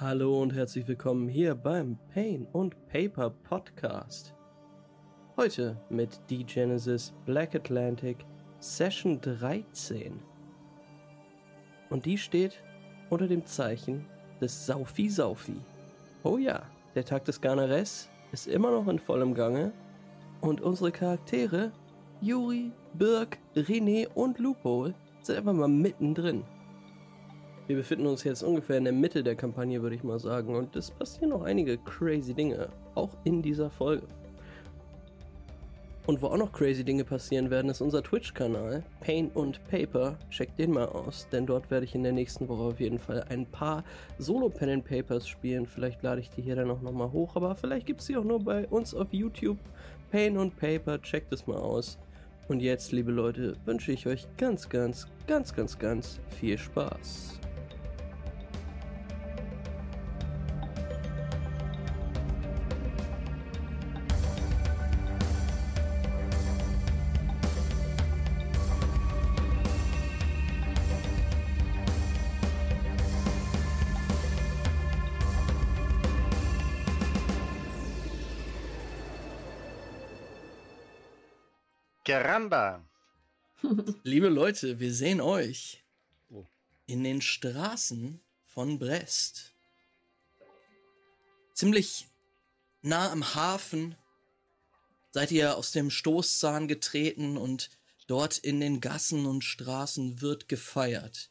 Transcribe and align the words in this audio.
Hallo 0.00 0.40
und 0.40 0.54
herzlich 0.54 0.88
willkommen 0.88 1.28
hier 1.28 1.54
beim 1.54 1.98
Pain 2.14 2.46
und 2.52 2.74
Paper 2.88 3.28
Podcast. 3.28 4.32
Heute 5.36 5.76
mit 5.90 6.18
D-Genesis 6.30 7.12
Black 7.26 7.54
Atlantic 7.54 8.24
Session 8.60 9.20
13. 9.20 10.18
Und 11.90 12.06
die 12.06 12.16
steht 12.16 12.62
unter 13.10 13.28
dem 13.28 13.44
Zeichen 13.44 14.06
des 14.40 14.64
Saufi 14.64 15.10
Saufi. 15.10 15.60
Oh 16.22 16.38
ja, 16.38 16.62
der 16.94 17.04
Tag 17.04 17.26
des 17.26 17.38
Garnares 17.38 18.08
ist 18.32 18.46
immer 18.46 18.70
noch 18.70 18.88
in 18.88 18.98
vollem 18.98 19.34
Gange 19.34 19.70
und 20.40 20.62
unsere 20.62 20.92
Charaktere 20.92 21.72
Yuri, 22.22 22.72
Birk, 22.94 23.36
René 23.54 24.08
und 24.14 24.38
Loophole 24.38 24.94
sind 25.20 25.36
einfach 25.36 25.52
mal 25.52 25.68
mittendrin. 25.68 26.42
Wir 27.70 27.76
befinden 27.76 28.08
uns 28.08 28.24
jetzt 28.24 28.42
ungefähr 28.42 28.78
in 28.78 28.82
der 28.82 28.92
Mitte 28.92 29.22
der 29.22 29.36
Kampagne, 29.36 29.80
würde 29.80 29.94
ich 29.94 30.02
mal 30.02 30.18
sagen. 30.18 30.56
Und 30.56 30.74
es 30.74 30.90
passieren 30.90 31.30
noch 31.30 31.42
einige 31.42 31.78
crazy 31.78 32.34
Dinge, 32.34 32.68
auch 32.96 33.10
in 33.22 33.42
dieser 33.42 33.70
Folge. 33.70 34.08
Und 36.04 36.20
wo 36.20 36.26
auch 36.26 36.36
noch 36.36 36.50
crazy 36.50 36.82
Dinge 36.82 37.04
passieren 37.04 37.48
werden, 37.48 37.70
ist 37.70 37.80
unser 37.80 38.02
Twitch-Kanal, 38.02 38.82
Pain 38.98 39.30
und 39.34 39.62
Paper. 39.68 40.18
Checkt 40.30 40.58
den 40.58 40.72
mal 40.72 40.86
aus, 40.86 41.28
denn 41.30 41.46
dort 41.46 41.70
werde 41.70 41.84
ich 41.84 41.94
in 41.94 42.02
der 42.02 42.10
nächsten 42.10 42.48
Woche 42.48 42.60
auf 42.60 42.80
jeden 42.80 42.98
Fall 42.98 43.24
ein 43.28 43.46
paar 43.46 43.84
Solo-Pen 44.18 44.70
and 44.70 44.84
Papers 44.84 45.28
spielen. 45.28 45.64
Vielleicht 45.64 46.02
lade 46.02 46.22
ich 46.22 46.30
die 46.30 46.42
hier 46.42 46.56
dann 46.56 46.72
auch 46.72 46.82
nochmal 46.82 47.12
hoch, 47.12 47.36
aber 47.36 47.54
vielleicht 47.54 47.86
gibt 47.86 48.00
es 48.00 48.08
die 48.08 48.16
auch 48.16 48.24
nur 48.24 48.40
bei 48.40 48.66
uns 48.66 48.96
auf 48.96 49.12
YouTube. 49.12 49.58
Pain 50.10 50.36
und 50.36 50.56
Paper, 50.56 51.00
checkt 51.00 51.32
es 51.32 51.46
mal 51.46 51.58
aus. 51.58 52.00
Und 52.48 52.58
jetzt, 52.58 52.90
liebe 52.90 53.12
Leute, 53.12 53.54
wünsche 53.64 53.92
ich 53.92 54.08
euch 54.08 54.26
ganz, 54.36 54.68
ganz, 54.68 55.06
ganz, 55.28 55.54
ganz, 55.54 55.78
ganz 55.78 56.18
viel 56.30 56.58
Spaß. 56.58 57.39
Caramba! 82.20 82.86
Liebe 84.02 84.28
Leute, 84.28 84.78
wir 84.78 84.92
sehen 84.92 85.22
euch 85.22 85.82
in 86.84 87.02
den 87.02 87.22
Straßen 87.22 88.20
von 88.44 88.78
Brest. 88.78 89.54
Ziemlich 91.54 92.08
nah 92.82 93.10
am 93.10 93.34
Hafen 93.34 93.96
seid 95.12 95.30
ihr 95.30 95.56
aus 95.56 95.72
dem 95.72 95.88
Stoßzahn 95.88 96.68
getreten 96.68 97.38
und 97.38 97.70
dort 98.06 98.36
in 98.36 98.60
den 98.60 98.82
Gassen 98.82 99.24
und 99.24 99.42
Straßen 99.42 100.20
wird 100.20 100.46
gefeiert. 100.46 101.30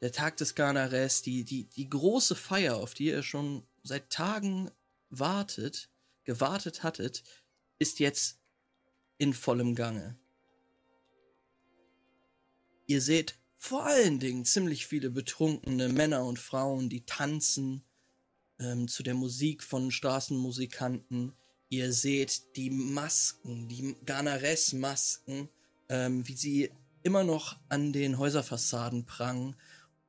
Der 0.00 0.12
Tag 0.12 0.36
des 0.36 0.54
Garnares, 0.54 1.22
die, 1.22 1.42
die, 1.42 1.64
die 1.64 1.90
große 1.90 2.36
Feier, 2.36 2.76
auf 2.76 2.94
die 2.94 3.06
ihr 3.06 3.24
schon 3.24 3.66
seit 3.82 4.08
Tagen 4.10 4.70
wartet, 5.10 5.90
gewartet 6.22 6.84
hattet, 6.84 7.24
ist 7.80 7.98
jetzt 7.98 8.38
in 9.16 9.34
vollem 9.34 9.74
Gange. 9.74 10.16
Ihr 12.88 13.02
seht 13.02 13.34
vor 13.58 13.84
allen 13.84 14.18
Dingen 14.18 14.46
ziemlich 14.46 14.86
viele 14.86 15.10
betrunkene 15.10 15.90
Männer 15.90 16.24
und 16.24 16.38
Frauen, 16.38 16.88
die 16.88 17.04
tanzen 17.04 17.82
ähm, 18.58 18.88
zu 18.88 19.02
der 19.02 19.12
Musik 19.12 19.62
von 19.62 19.90
Straßenmusikanten. 19.90 21.34
Ihr 21.68 21.92
seht 21.92 22.56
die 22.56 22.70
Masken, 22.70 23.68
die 23.68 23.94
Ganares-Masken, 24.06 25.50
ähm, 25.90 26.26
wie 26.26 26.34
sie 26.34 26.70
immer 27.02 27.24
noch 27.24 27.58
an 27.68 27.92
den 27.92 28.16
Häuserfassaden 28.16 29.04
prangen. 29.04 29.54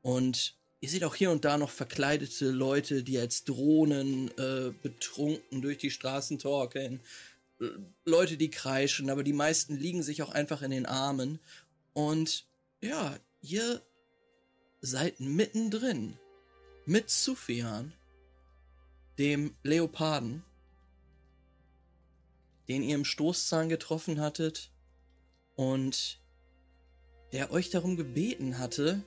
Und 0.01 0.55
ihr 0.79 0.89
seht 0.89 1.03
auch 1.03 1.15
hier 1.15 1.31
und 1.31 1.43
da 1.43 1.57
noch 1.57 1.71
verkleidete 1.71 2.49
Leute, 2.49 3.03
die 3.03 3.19
als 3.19 3.43
Drohnen 3.43 4.31
äh, 4.37 4.71
betrunken 4.81 5.61
durch 5.61 5.79
die 5.79 5.91
Straßen 5.91 6.39
torkeln. 6.39 7.01
Leute, 8.05 8.37
die 8.37 8.49
kreischen, 8.49 9.09
aber 9.09 9.25
die 9.25 9.33
meisten 9.33 9.75
liegen 9.75 10.01
sich 10.01 10.23
auch 10.23 10.29
einfach 10.29 10.61
in 10.61 10.71
den 10.71 10.85
Armen. 10.85 11.39
Und 11.91 12.45
ja, 12.81 13.17
ihr 13.41 13.81
seid 14.81 15.19
mittendrin 15.19 16.17
mit 16.85 17.09
Sufjan, 17.09 17.93
dem 19.17 19.55
Leoparden, 19.63 20.43
den 22.67 22.83
ihr 22.83 22.95
im 22.95 23.05
Stoßzahn 23.05 23.67
getroffen 23.69 24.21
hattet 24.21 24.71
und 25.55 26.21
der 27.31 27.51
euch 27.51 27.69
darum 27.69 27.97
gebeten 27.97 28.57
hatte, 28.57 29.03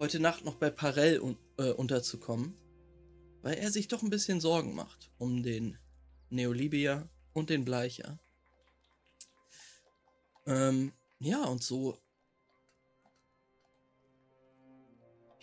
heute 0.00 0.20
Nacht 0.20 0.44
noch 0.44 0.54
bei 0.54 0.70
Parell 0.70 1.20
un 1.20 1.36
äh, 1.58 1.72
unterzukommen, 1.72 2.54
weil 3.42 3.58
er 3.58 3.70
sich 3.70 3.88
doch 3.88 4.02
ein 4.02 4.10
bisschen 4.10 4.40
Sorgen 4.40 4.74
macht 4.74 5.10
um 5.18 5.42
den 5.42 5.76
Neolibier 6.30 7.08
und 7.32 7.50
den 7.50 7.64
Bleicher. 7.64 8.18
Ähm, 10.46 10.92
ja, 11.18 11.44
und 11.44 11.62
so 11.62 11.98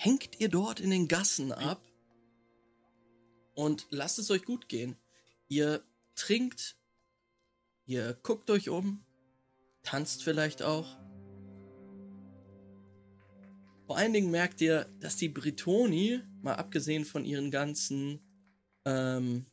hängt 0.05 0.39
ihr 0.39 0.49
dort 0.49 0.79
in 0.79 0.91
den 0.91 1.07
Gassen 1.07 1.51
ab 1.51 1.83
und 3.55 3.87
lasst 3.89 4.19
es 4.19 4.29
euch 4.29 4.45
gut 4.45 4.69
gehen. 4.69 4.95
Ihr 5.47 5.83
trinkt, 6.13 6.77
ihr 7.87 8.13
guckt 8.21 8.51
euch 8.51 8.69
um, 8.69 9.03
tanzt 9.81 10.23
vielleicht 10.23 10.61
auch. 10.61 10.95
Vor 13.87 13.97
allen 13.97 14.13
Dingen 14.13 14.29
merkt 14.29 14.61
ihr, 14.61 14.85
dass 14.99 15.17
die 15.17 15.29
Britoni, 15.29 16.21
mal 16.43 16.53
abgesehen 16.53 17.03
von 17.03 17.25
ihren 17.25 17.49
ganzen 17.49 18.19
ähm, 18.85 19.47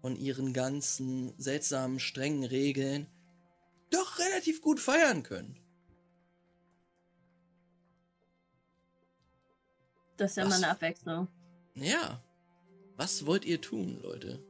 von 0.00 0.14
ihren 0.14 0.52
ganzen 0.52 1.34
seltsamen, 1.40 1.98
strengen 1.98 2.44
Regeln 2.44 3.08
doch 3.90 4.20
relativ 4.20 4.60
gut 4.60 4.78
feiern 4.78 5.24
können. 5.24 5.63
Das 10.16 10.32
ist 10.32 10.36
ja 10.36 10.44
mal 10.46 10.54
eine 10.54 10.70
Abwechslung. 10.70 11.28
Ja. 11.74 12.22
Was 12.96 13.26
wollt 13.26 13.44
ihr 13.44 13.60
tun, 13.60 14.00
Leute? 14.02 14.42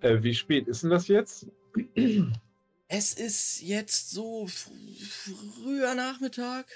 Äh, 0.00 0.22
wie 0.22 0.34
spät 0.34 0.68
ist 0.68 0.82
denn 0.82 0.90
das 0.90 1.08
jetzt? 1.08 1.46
Es 2.88 3.14
ist 3.14 3.60
jetzt 3.60 4.10
so 4.10 4.46
früher 4.46 5.94
Nachmittag. 5.94 6.66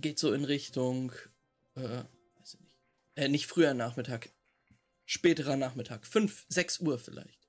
Geht 0.00 0.18
so 0.18 0.32
in 0.32 0.44
Richtung, 0.44 1.12
äh, 1.74 2.04
weiß 2.36 2.54
ich 2.54 2.60
nicht. 2.60 2.78
Äh, 3.16 3.28
nicht 3.28 3.46
früher 3.46 3.74
Nachmittag, 3.74 4.30
späterer 5.06 5.56
Nachmittag. 5.56 6.06
5, 6.06 6.46
6 6.48 6.80
Uhr 6.80 6.98
vielleicht. 6.98 7.39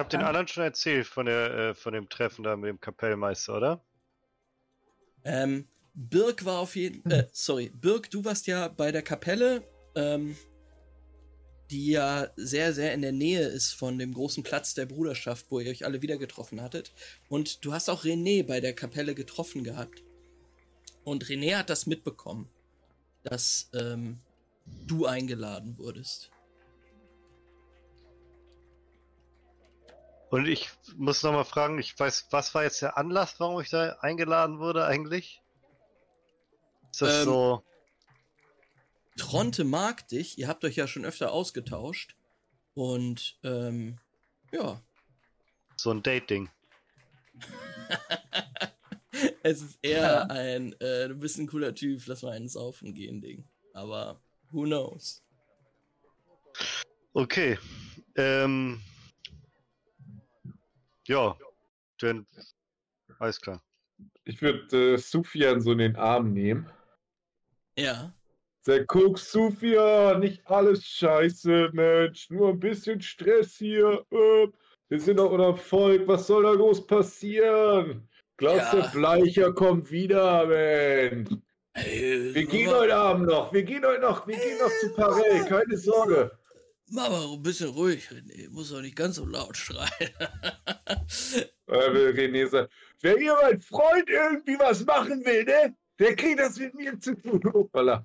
Habe 0.00 0.08
den 0.08 0.22
anderen 0.22 0.48
schon 0.48 0.64
erzählt 0.64 1.06
von, 1.06 1.26
der, 1.26 1.50
äh, 1.50 1.74
von 1.74 1.92
dem 1.92 2.08
Treffen 2.08 2.42
da 2.42 2.56
mit 2.56 2.68
dem 2.68 2.80
Kapellmeister, 2.80 3.56
oder? 3.56 3.84
Ähm, 5.24 5.68
Birk 5.94 6.44
war 6.44 6.58
auf 6.58 6.76
jeden 6.76 7.08
äh, 7.10 7.28
sorry, 7.32 7.70
Birk, 7.74 8.10
du 8.10 8.24
warst 8.24 8.46
ja 8.46 8.68
bei 8.68 8.90
der 8.90 9.02
Kapelle, 9.02 9.62
ähm, 9.94 10.36
die 11.70 11.90
ja 11.90 12.28
sehr, 12.36 12.72
sehr 12.72 12.94
in 12.94 13.02
der 13.02 13.12
Nähe 13.12 13.46
ist 13.46 13.74
von 13.74 13.98
dem 13.98 14.12
großen 14.12 14.42
Platz 14.42 14.74
der 14.74 14.86
Bruderschaft, 14.86 15.46
wo 15.50 15.60
ihr 15.60 15.70
euch 15.70 15.84
alle 15.84 16.02
wieder 16.02 16.16
getroffen 16.16 16.60
hattet. 16.60 16.92
Und 17.28 17.64
du 17.64 17.72
hast 17.72 17.88
auch 17.88 18.04
René 18.04 18.44
bei 18.44 18.60
der 18.60 18.72
Kapelle 18.72 19.14
getroffen 19.14 19.62
gehabt. 19.62 20.02
Und 21.04 21.26
René 21.26 21.56
hat 21.56 21.70
das 21.70 21.86
mitbekommen 21.86 22.48
dass 23.22 23.68
ähm, 23.74 24.20
du 24.86 25.06
eingeladen 25.06 25.76
wurdest. 25.78 26.30
Und 30.30 30.46
ich 30.46 30.70
muss 30.96 31.24
nochmal 31.24 31.44
fragen, 31.44 31.78
ich 31.78 31.98
weiß, 31.98 32.28
was 32.30 32.54
war 32.54 32.62
jetzt 32.62 32.80
der 32.82 32.96
Anlass, 32.96 33.34
warum 33.38 33.60
ich 33.60 33.68
da 33.68 33.96
eingeladen 34.00 34.60
wurde 34.60 34.84
eigentlich? 34.84 35.42
Ist 36.92 37.02
das 37.02 37.18
ähm, 37.18 37.24
so. 37.24 37.64
Tronte 39.16 39.64
mag 39.64 40.06
dich, 40.08 40.38
ihr 40.38 40.46
habt 40.46 40.64
euch 40.64 40.76
ja 40.76 40.86
schon 40.86 41.04
öfter 41.04 41.32
ausgetauscht. 41.32 42.14
Und 42.74 43.38
ähm, 43.42 43.98
ja. 44.52 44.80
So 45.76 45.90
ein 45.90 46.02
Dating. 46.02 46.48
es 49.42 49.62
ist 49.62 49.78
eher 49.82 50.00
ja. 50.00 50.22
ein, 50.26 50.72
äh, 50.80 51.08
du 51.08 51.16
bist 51.16 51.38
ein 51.38 51.48
cooler 51.48 51.74
Typ, 51.74 52.02
lass 52.06 52.22
mal 52.22 52.32
einen 52.32 52.48
saufen 52.48 52.94
gehen 52.94 53.20
Ding. 53.20 53.44
Aber 53.72 54.20
who 54.52 54.62
knows? 54.62 55.24
Okay. 57.14 57.58
Ähm. 58.14 58.80
Ja. 61.06 61.36
Dann. 62.00 62.26
Alles 63.18 63.40
klar. 63.40 63.62
ich 64.24 64.40
würde 64.40 64.94
äh, 64.94 64.96
Sufjan 64.98 65.60
so 65.60 65.72
in 65.72 65.78
den 65.78 65.96
Arm 65.96 66.32
nehmen. 66.32 66.70
Ja. 67.76 68.14
Sag, 68.62 68.86
guck, 68.88 69.18
Sufjan, 69.18 70.20
nicht 70.20 70.46
alles 70.46 70.84
scheiße, 70.86 71.70
Mensch. 71.72 72.30
Nur 72.30 72.50
ein 72.50 72.60
bisschen 72.60 73.00
Stress 73.00 73.56
hier. 73.56 74.04
Äh, 74.10 74.48
wir 74.88 75.00
sind 75.00 75.18
doch 75.18 75.30
unter 75.30 75.56
Volk. 75.56 76.06
Was 76.08 76.26
soll 76.26 76.42
da 76.44 76.54
groß 76.54 76.86
passieren? 76.86 78.08
Glaubst 78.36 78.72
Ja. 78.72 78.82
du, 78.82 78.90
Bleicher 78.98 79.52
kommt 79.52 79.90
wieder, 79.90 80.46
Mensch? 80.46 81.30
Wir 81.74 82.46
gehen 82.46 82.70
heute 82.70 82.96
Abend 82.96 83.26
noch. 83.28 83.52
Wir 83.52 83.62
gehen 83.62 83.84
heute 83.84 84.00
noch. 84.00 84.26
Wir 84.26 84.36
gehen 84.36 84.58
noch 84.58 84.70
zu 84.80 84.94
Parell. 84.94 85.44
Keine 85.46 85.76
Sorge. 85.76 86.38
Mach 86.92 87.08
mal 87.08 87.32
ein 87.32 87.42
bisschen 87.42 87.70
ruhig, 87.70 88.08
René. 88.10 88.48
Muss 88.50 88.70
doch 88.70 88.80
nicht 88.80 88.96
ganz 88.96 89.16
so 89.16 89.24
laut 89.26 89.56
schreien. 89.56 89.88
Äh, 91.66 92.10
René 92.10 92.48
sagen, 92.48 92.68
wenn 93.00 93.18
hier 93.18 93.36
mein 93.40 93.60
Freund 93.60 94.08
irgendwie 94.08 94.58
was 94.58 94.84
machen 94.84 95.24
will, 95.24 95.44
ne? 95.44 95.76
Der 96.00 96.16
kriegt 96.16 96.40
das 96.40 96.58
mit 96.58 96.74
mir 96.74 96.98
zu 96.98 97.14
tun. 97.14 97.40
Hoppala. 97.52 98.04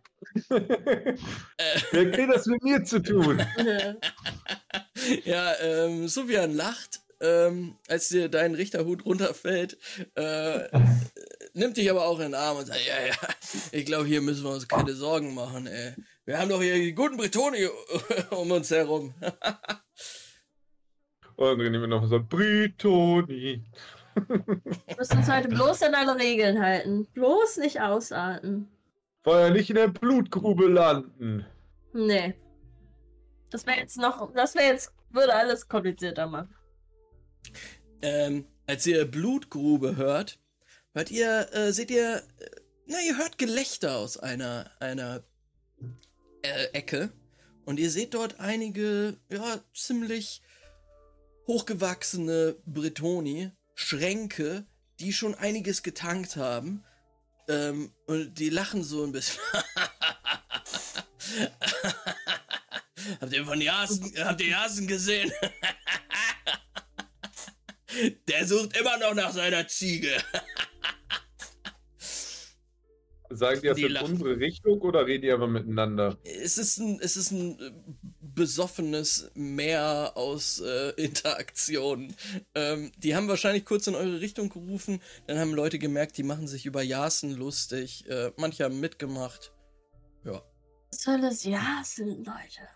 Äh, 0.52 1.16
Der 1.92 2.12
kriegt 2.12 2.32
das 2.32 2.46
mit 2.46 2.62
mir 2.62 2.84
zu 2.84 3.02
tun. 3.02 3.42
ja, 5.26 5.54
ähm, 5.62 6.08
Sufjan 6.08 6.54
lacht, 6.54 7.00
ähm, 7.22 7.76
als 7.88 8.10
dir 8.10 8.30
dein 8.30 8.54
Richterhut 8.54 9.04
runterfällt, 9.04 9.80
äh, 10.14 10.68
nimmt 11.54 11.78
dich 11.78 11.90
aber 11.90 12.06
auch 12.06 12.20
in 12.20 12.26
den 12.28 12.36
Arm 12.36 12.58
und 12.58 12.68
sagt, 12.68 12.86
ja, 12.86 13.08
ja, 13.08 13.16
ich 13.72 13.86
glaube, 13.86 14.06
hier 14.06 14.22
müssen 14.22 14.44
wir 14.44 14.52
uns 14.52 14.68
keine 14.68 14.94
Sorgen 14.94 15.34
machen, 15.34 15.66
ey. 15.66 15.96
Wir 16.26 16.40
haben 16.40 16.50
doch 16.50 16.62
hier 16.62 16.74
die 16.74 16.96
guten 16.96 17.18
Bretoni 17.18 17.68
um 18.32 18.50
uns 18.50 18.72
herum. 18.72 19.14
Und 21.36 21.60
René 21.62 21.80
wird 21.80 21.90
noch 21.90 22.08
so, 22.08 22.20
Britoni. 22.20 23.64
Wir 24.16 24.98
müssen 24.98 25.18
uns 25.18 25.30
heute 25.30 25.50
bloß 25.50 25.84
an 25.84 25.94
alle 25.94 26.16
Regeln 26.16 26.60
halten. 26.60 27.06
Bloß 27.14 27.58
nicht 27.58 27.80
ausarten. 27.80 28.68
Vorher 29.24 29.52
nicht 29.52 29.70
in 29.70 29.76
der 29.76 29.88
Blutgrube 29.88 30.68
landen. 30.68 31.46
Nee. 31.94 32.34
Das 33.52 33.68
wäre 33.68 33.78
jetzt 33.78 33.98
noch, 33.98 34.34
das 34.34 34.56
wäre 34.56 34.72
jetzt, 34.72 34.94
würde 35.12 35.36
alles 35.36 35.68
komplizierter 35.68 36.26
machen. 36.26 36.56
Ähm, 38.02 38.48
als 38.66 38.88
ihr 38.88 39.06
Blutgrube 39.06 39.96
hört, 39.96 40.40
hört 40.94 41.12
ihr, 41.12 41.54
äh, 41.54 41.72
seht 41.72 41.92
ihr, 41.92 42.24
äh, 42.40 42.50
na, 42.88 42.98
ihr 43.08 43.18
hört 43.18 43.38
Gelächter 43.38 43.98
aus 43.98 44.18
einer, 44.18 44.72
einer 44.80 45.24
Ecke. 46.74 47.12
Und 47.66 47.80
ihr 47.80 47.90
seht 47.90 48.14
dort 48.14 48.40
einige, 48.40 49.18
ja, 49.30 49.60
ziemlich 49.74 50.42
hochgewachsene 51.48 52.56
Bretoni, 52.66 53.52
Schränke, 53.74 54.66
die 55.00 55.14
schon 55.14 55.36
einiges 55.36 55.84
getankt 55.84 56.36
haben. 56.36 56.84
Ähm, 57.48 57.94
und 58.08 58.36
die 58.36 58.50
lachen 58.50 58.84
so 58.84 59.04
ein 59.04 59.12
bisschen. 59.12 59.42
habt 63.22 63.34
ihr 63.34 63.46
von 63.46 63.62
Jasen, 63.62 64.14
habt 64.18 64.42
ihr 64.42 64.50
Jasen 64.50 64.88
gesehen? 64.88 65.32
Der 68.28 68.46
sucht 68.46 68.76
immer 68.78 68.98
noch 68.98 69.14
nach 69.14 69.32
seiner 69.34 69.68
Ziege. 69.68 70.12
Sagen 73.30 73.62
die 73.62 73.68
das 73.68 73.78
Die 73.78 73.84
in 73.86 73.92
lachen. 73.92 74.12
unsere 74.12 74.40
Richtung 74.40 74.82
oder 74.82 75.06
reden 75.06 75.24
die 75.24 75.32
einfach 75.32 75.48
miteinander? 75.48 76.18
Es 76.24 76.58
ist 76.58 76.78
ein, 76.78 77.00
es 77.02 77.18
ist 77.18 77.32
ein 77.32 77.58
besoffenes 78.22 79.32
Meer 79.34 80.12
aus 80.16 80.60
äh, 80.60 80.90
Interaktionen. 81.02 82.16
Ähm, 82.54 82.92
die 82.98 83.16
haben 83.16 83.28
wahrscheinlich 83.28 83.66
kurz 83.66 83.88
in 83.88 83.96
eure 83.96 84.20
Richtung 84.22 84.50
gerufen, 84.50 85.02
dann 85.28 85.40
haben 85.40 85.54
Leute 85.54 85.80
gemerkt, 85.80 86.18
die 86.18 86.24
machen 86.24 86.48
sich 86.48 86.66
über 86.66 86.82
Jasen 86.82 87.32
lustig. 87.32 88.08
Äh, 88.10 88.32
manche 88.38 88.64
haben 88.66 88.80
mitgemacht. 88.80 89.54
Ja. 90.24 90.42
Was 90.92 91.02
soll 91.02 91.22
das 91.22 91.44
ja 91.44 91.82
sind, 91.84 92.26
Leute? 92.26 92.68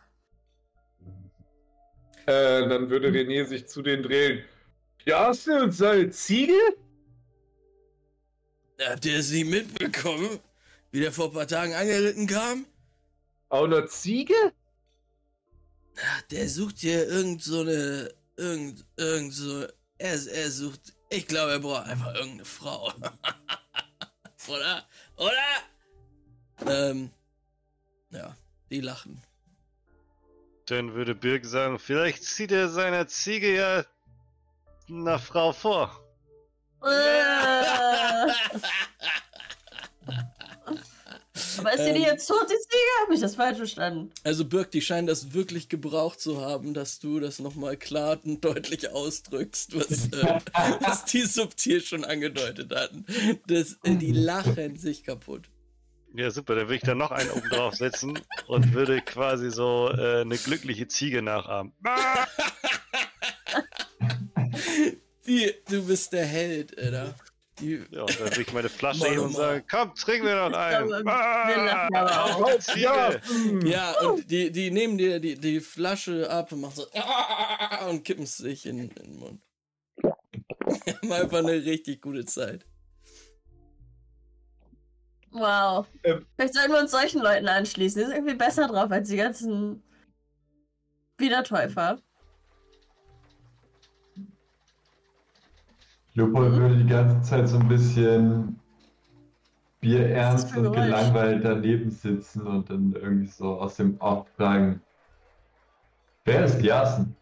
Äh, 2.26 2.68
dann 2.70 2.90
würde 2.90 3.10
René 3.10 3.46
sich 3.46 3.68
zu 3.68 3.82
denen 3.82 4.04
drehen. 4.04 4.44
Ja, 5.06 5.28
hast 5.28 5.48
du 5.48 5.64
uns 5.64 5.78
seine 5.78 6.10
Ziege? 6.12 6.54
Habt 8.82 9.06
ihr 9.06 9.20
es 9.20 9.32
nicht 9.32 9.50
mitbekommen, 9.50 10.40
wie 10.92 11.02
der 11.02 11.12
vor 11.12 11.26
ein 11.26 11.34
paar 11.34 11.48
Tagen 11.48 11.74
angeritten 11.74 12.28
kam? 12.28 12.66
Auch 13.50 13.66
eine 13.66 13.88
Ziege? 13.88 14.34
Ach, 16.02 16.22
Der 16.32 16.48
sucht 16.48 16.80
hier 16.80 17.08
irgend 17.08 17.44
so 17.44 17.62
eine. 17.62 18.14
Irgend, 18.38 18.86
irgend 18.96 19.34
so. 19.34 19.64
Er, 19.98 20.28
er 20.28 20.52
sucht. 20.52 20.94
Ich 21.10 21.28
glaube, 21.28 21.52
er 21.54 21.60
braucht 21.60 21.88
einfach 21.88 22.14
irgendeine 22.14 22.46
Frau. 22.46 22.94
Oder? 24.48 24.88
Oder? 25.18 25.32
Ähm. 26.68 27.12
Ja, 28.12 28.36
die 28.70 28.82
lachen. 28.82 29.22
Dann 30.68 30.94
würde 30.94 31.16
Birk 31.16 31.46
sagen, 31.46 31.80
vielleicht 31.80 32.24
zieht 32.24 32.52
er 32.52 32.70
seiner 32.70 33.08
Ziege 33.08 33.56
ja 33.56 33.86
einer 34.88 35.20
Frau 35.20 35.52
vor. 35.52 36.04
Aber 41.58 41.74
ist 41.74 41.84
sie 41.84 41.94
die 41.94 42.00
Ähm. 42.00 42.06
jetzt 42.06 42.28
tot, 42.28 42.44
die 42.44 42.54
Ziege? 42.54 43.04
Habe 43.04 43.14
ich 43.14 43.22
das 43.22 43.36
falsch 43.36 43.58
verstanden? 43.58 44.12
Also 44.24 44.46
Birk, 44.46 44.72
die 44.72 44.82
scheinen 44.82 45.08
das 45.08 45.34
wirklich 45.34 45.70
gebraucht 45.70 46.20
zu 46.20 46.42
haben, 46.42 46.74
dass 46.74 47.00
du 47.00 47.20
das 47.20 47.40
nochmal 47.40 47.78
klar 47.78 48.20
und 48.24 48.44
deutlich 48.44 48.92
ausdrückst, 48.92 49.76
was, 49.76 50.08
äh, 50.08 50.40
was 50.82 51.06
die 51.06 51.22
subtil 51.22 51.82
schon 51.82 52.04
angedeutet 52.06 52.74
hatten. 52.74 53.06
Das, 53.48 53.78
äh, 53.84 53.96
die 53.96 54.12
lachen 54.12 54.78
sich 54.78 55.04
kaputt. 55.04 55.50
Ja, 56.16 56.32
super, 56.32 56.56
dann 56.56 56.66
würde 56.66 56.76
ich 56.76 56.82
da 56.82 56.96
noch 56.96 57.12
einen 57.12 57.30
oben 57.30 57.50
drauf 57.50 57.76
setzen 57.76 58.20
und 58.48 58.74
würde 58.74 59.00
quasi 59.02 59.52
so 59.52 59.92
äh, 59.96 60.22
eine 60.22 60.38
glückliche 60.38 60.88
Ziege 60.88 61.22
nachahmen. 61.22 61.74
Ah! 61.84 62.26
Die, 65.28 65.54
du 65.70 65.86
bist 65.86 66.14
der 66.14 66.26
Held, 66.26 66.76
Alter. 66.80 67.14
Die, 67.60 67.84
Ja, 67.92 68.02
und 68.02 68.20
dann 68.20 68.30
würde 68.30 68.42
ich 68.42 68.54
meine 68.54 68.70
Flasche 68.70 69.10
Mann, 69.10 69.20
und 69.20 69.34
sagen, 69.34 69.64
komm, 69.70 69.94
trinken 69.96 70.28
wir 70.28 70.36
noch 70.36 70.58
einen. 70.58 70.90
wir 70.90 72.60
Ziege. 72.60 72.82
Ja, 72.82 73.20
ja, 73.64 74.00
und 74.02 74.30
die, 74.30 74.52
die 74.52 74.72
nehmen 74.72 74.98
dir 74.98 75.20
die, 75.20 75.36
die 75.36 75.60
Flasche 75.60 76.30
ab 76.30 76.52
und 76.52 76.62
machen 76.62 76.76
so 76.76 76.86
und 77.90 78.04
kippen 78.04 78.24
es 78.24 78.38
sich 78.38 78.66
in, 78.66 78.80
in 78.80 78.90
den 78.90 79.18
Mund. 79.18 79.42
Haben 80.04 81.12
einfach 81.12 81.40
eine 81.40 81.54
richtig 81.66 82.02
gute 82.02 82.26
Zeit. 82.26 82.66
Wow. 85.32 85.86
Ähm. 86.04 86.26
Vielleicht 86.36 86.56
sollten 86.56 86.72
wir 86.72 86.80
uns 86.80 86.92
solchen 86.92 87.22
Leuten 87.22 87.48
anschließen. 87.48 88.00
Die 88.00 88.06
sind 88.06 88.16
irgendwie 88.16 88.36
besser 88.36 88.68
drauf 88.68 88.92
als 88.92 89.10
die 89.10 89.18
ganzen 89.18 89.84
Wiedertäufer. 91.18 92.02
Leopold 96.20 96.52
würde 96.58 96.76
die 96.76 96.86
ganze 96.86 97.22
Zeit 97.22 97.48
so 97.48 97.58
ein 97.58 97.70
bisschen 97.70 98.60
bierernst 99.80 100.54
und 100.58 100.74
gelangweilt 100.74 101.46
daneben 101.46 101.90
sitzen 101.92 102.46
und 102.46 102.70
dann 102.70 102.94
irgendwie 102.94 103.28
so 103.28 103.58
aus 103.62 103.78
dem 103.78 103.96
Off 104.02 104.28
fragen, 104.36 104.82
wer 106.26 106.44
ist 106.44 106.62
Jasen? 106.62 107.16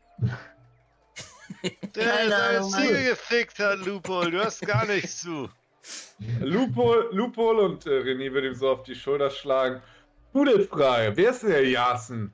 Der 1.96 2.56
Ahnung, 2.56 2.72
Ziege 2.72 2.94
Mann. 2.94 3.06
gefickt 3.06 3.60
hat, 3.60 3.86
Lupol. 3.86 4.32
Du 4.32 4.44
hast 4.44 4.62
gar 4.66 4.86
nichts 4.88 5.22
zu. 5.22 5.48
Lupol, 6.40 7.10
Lupol 7.12 7.60
und 7.60 7.86
äh, 7.86 8.02
René 8.02 8.34
würde 8.34 8.48
ihm 8.48 8.56
so 8.56 8.72
auf 8.72 8.84
die 8.84 8.96
Schulter 8.96 9.30
schlagen. 9.30 9.80
Gute 10.34 10.62
Frage, 10.62 11.16
wer 11.16 11.30
ist 11.30 11.44
denn 11.44 11.52
der 11.52 11.70
Jasen? 11.70 12.34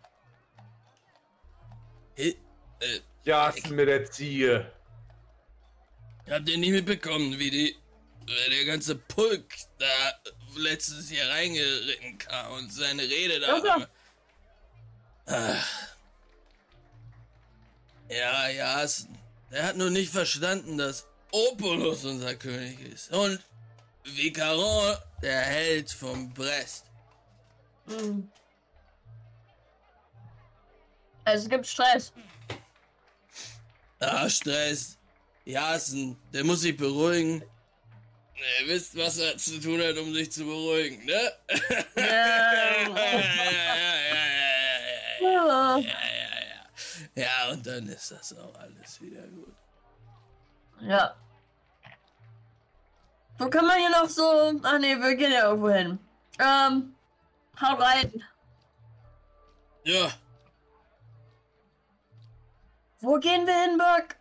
Hey, 2.16 2.38
äh, 2.80 3.00
Jasen 3.24 3.76
mit 3.76 3.90
der 3.90 4.06
Ziege. 4.06 4.72
Habt 6.30 6.50
ihr 6.50 6.58
nicht 6.58 6.72
mitbekommen, 6.72 7.38
wie 7.40 7.50
die 7.50 7.76
wie 8.26 8.50
der 8.50 8.66
ganze 8.66 8.96
Pulk 8.96 9.54
da 9.80 10.14
letztes 10.56 11.12
Jahr 11.12 11.30
reingeritten 11.30 12.18
kam 12.18 12.54
und 12.54 12.72
seine 12.72 13.02
Rede 13.02 13.40
da. 13.40 13.58
Ja, 13.58 13.78
ja. 13.78 13.88
Ach. 15.26 15.94
Ja, 18.10 18.48
ja, 18.50 18.86
er 19.50 19.68
hat 19.68 19.78
nur 19.78 19.90
nicht 19.90 20.12
verstanden, 20.12 20.78
dass 20.78 21.08
Opulus 21.32 22.06
unser 22.06 22.36
König 22.36 22.80
ist 22.82 23.12
und 23.12 23.40
Vicaron 24.04 24.98
der 25.22 25.42
Held 25.42 25.92
von 25.92 26.32
Brest. 26.34 26.86
Hm. 27.88 28.30
Also 31.26 31.44
es 31.44 31.50
gibt 31.50 31.66
Stress. 31.66 32.14
Ah, 34.00 34.30
Stress. 34.30 34.98
Jasen, 35.46 36.18
der 36.34 36.44
muss 36.44 36.62
sich 36.62 36.76
beruhigen. 36.78 37.44
Ihr 38.62 38.68
wisst, 38.68 38.98
was 38.98 39.18
er 39.20 39.38
zu 39.38 39.60
tun 39.60 39.82
hat, 39.82 39.98
um 39.98 40.14
sich 40.14 40.32
zu 40.32 40.44
beruhigen, 40.46 41.06
ne? 41.06 41.32
Ja. 41.96 42.04
ja, 42.04 42.06
ja, 42.06 42.88
ja, 42.88 43.20
ja, 43.52 43.96
ja, 44.10 44.22
ja, 45.22 45.32
Ja. 45.32 45.78
ja, 45.78 45.80
ja. 45.80 47.24
Ja, 47.24 47.52
und 47.52 47.66
dann 47.66 47.88
ist 47.88 48.12
das 48.12 48.36
auch 48.38 48.56
alles 48.60 49.00
wieder 49.02 49.22
gut. 49.28 49.54
ja. 50.82 51.16
Wo 53.38 53.50
kann 53.50 53.66
man 53.66 53.78
hier 53.80 53.90
noch 53.90 54.10
so. 54.10 54.60
Ach 54.64 54.80
nee, 54.80 54.96
wir 54.96 55.16
gehen 55.16 55.32
ja 55.32 55.48
irgendwo 55.50 55.70
hin. 55.70 56.00
Ähm. 56.40 56.96
Hau 57.60 57.76
rein. 57.76 58.24
Ja, 59.86 60.12
Wo 63.02 63.20
gehen 63.20 63.46
wir 63.46 63.62
hin, 63.64 63.78
Burg? 63.78 64.16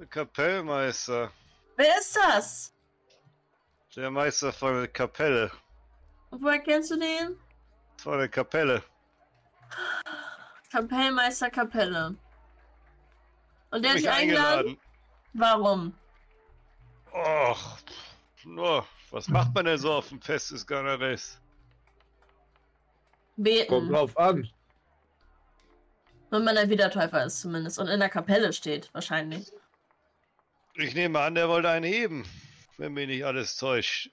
Der 0.00 0.06
Kapellmeister. 0.06 1.30
Wer 1.76 1.98
ist 1.98 2.16
das? 2.16 2.72
Der 3.94 4.10
Meister 4.10 4.50
von 4.50 4.72
der 4.76 4.88
Kapelle. 4.88 5.50
Und 6.30 6.42
woher 6.42 6.58
kennst 6.60 6.90
du 6.90 6.98
den? 6.98 7.36
Von 7.98 8.16
der 8.16 8.30
Kapelle. 8.30 8.82
Kapellmeister 10.72 11.50
Kapelle. 11.50 12.16
Und 13.72 13.82
der 13.82 13.90
hat 13.90 13.96
Mich 13.96 14.04
dich 14.04 14.10
eingeladen? 14.10 14.78
Warum? 15.34 15.94
Och, 17.12 17.78
nur, 18.44 18.86
was 19.10 19.28
macht 19.28 19.54
man 19.54 19.66
denn 19.66 19.76
so 19.76 19.92
auf 19.92 20.08
dem 20.08 20.22
Fest 20.22 20.50
des 20.50 20.66
Ganares? 20.66 21.38
Kommt 23.36 23.44
Beten. 23.44 23.88
drauf 23.92 24.16
an. 24.16 24.48
Wenn 26.30 26.44
man 26.44 26.56
ein 26.56 26.70
Wiedertäufer 26.70 27.26
ist 27.26 27.42
zumindest. 27.42 27.78
Und 27.78 27.88
in 27.88 28.00
der 28.00 28.08
Kapelle 28.08 28.54
steht, 28.54 28.88
wahrscheinlich. 28.94 29.52
Ich 30.74 30.94
nehme 30.94 31.18
an, 31.20 31.34
der 31.34 31.48
wollte 31.48 31.68
einen 31.68 31.84
heben, 31.84 32.24
wenn 32.78 32.92
mich 32.92 33.08
nicht 33.08 33.24
alles 33.24 33.56
täuscht. 33.56 34.10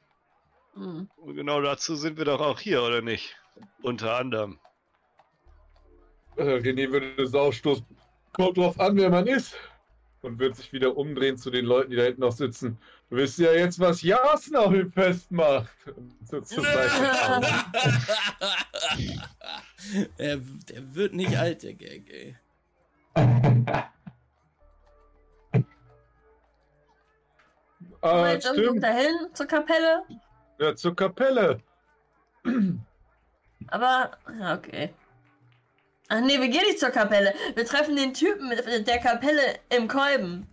Hm. 0.74 1.10
Und 1.18 1.36
genau 1.36 1.62
dazu 1.62 1.96
sind 1.96 2.18
wir 2.18 2.26
doch 2.26 2.42
auch 2.42 2.60
hier, 2.60 2.84
oder 2.84 3.02
nicht? 3.02 3.36
Unter 3.82 4.18
anderem. 4.18 4.60
Äh, 6.36 6.44
René 6.44 6.92
würde 6.92 7.16
das 7.16 7.34
ausstoßen. 7.34 7.86
Kommt 8.34 8.58
drauf 8.58 8.80
an, 8.80 8.96
wer 8.98 9.10
man 9.10 9.28
ist. 9.28 9.56
Und 10.22 10.40
wird 10.40 10.56
sich 10.56 10.74
wieder 10.74 10.98
umdrehen 10.98 11.38
zu 11.38 11.50
den 11.52 11.66
Leuten, 11.66 11.92
die 11.92 11.98
da 11.98 12.04
hinten 12.04 12.22
noch 12.22 12.32
sitzen. 12.32 12.78
Du 13.10 13.18
wisst 13.18 13.40
ja 13.40 13.54
jetzt, 13.54 13.80
was 13.80 14.02
Jasen 14.02 14.56
auf 14.56 14.74
dem 14.74 14.92
Fest 14.92 15.32
macht. 15.32 15.70
Und 15.96 16.14
so 16.28 16.42
zur 16.42 16.64
Seite. 16.64 17.12
er, 20.18 20.38
der 20.38 20.96
wird 20.96 21.14
nicht 21.14 21.38
alt, 21.38 21.64
der 21.64 21.74
Gag, 21.74 22.10
ey. 22.10 22.36
Ah, 28.12 28.32
jetzt 28.32 28.46
irgendwo 28.46 28.70
stimmt. 28.70 28.84
dahin 28.84 29.16
zur 29.34 29.46
Kapelle? 29.46 30.04
Ja, 30.60 30.76
zur 30.76 30.96
Kapelle. 30.96 31.60
Aber, 33.68 34.12
ja, 34.40 34.56
okay. 34.56 34.94
Ach 36.10 36.22
nee, 36.22 36.40
wir 36.40 36.48
gehen 36.48 36.64
nicht 36.66 36.80
zur 36.80 36.90
Kapelle. 36.90 37.34
Wir 37.56 37.66
treffen 37.66 37.96
den 37.96 38.14
Typen 38.14 38.48
mit 38.50 38.88
der 38.88 39.00
Kapelle 39.00 39.60
im 39.70 39.88
Kolben. 39.88 40.48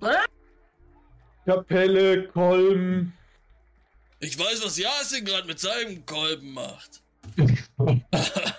Oder? 0.00 0.24
Kapelle, 1.44 2.28
Kolben. 2.28 3.12
Ich 4.20 4.38
weiß, 4.38 4.64
was 4.64 4.78
Yasin 4.78 5.24
gerade 5.24 5.46
mit 5.46 5.60
seinem 5.60 6.04
Kolben 6.06 6.54
macht. 6.54 7.02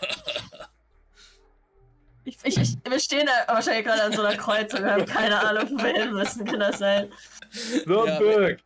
Ich, 2.28 2.38
ich, 2.44 2.58
ich, 2.58 2.78
wir 2.84 3.00
stehen 3.00 3.26
da 3.26 3.54
wahrscheinlich 3.54 3.86
gerade 3.86 4.04
an 4.04 4.12
so 4.12 4.22
einer 4.22 4.36
Kreuzung 4.36 4.82
und 4.82 4.90
haben 4.92 5.06
keine 5.06 5.40
Ahnung, 5.40 5.70
wo 5.72 5.78
wir 5.82 5.94
hin 5.94 6.12
müssen. 6.14 6.44
Kann 6.44 6.60
das 6.60 6.80
sein? 6.80 7.10
So, 7.86 8.06
Ja, 8.06 8.20
Birk. 8.20 8.60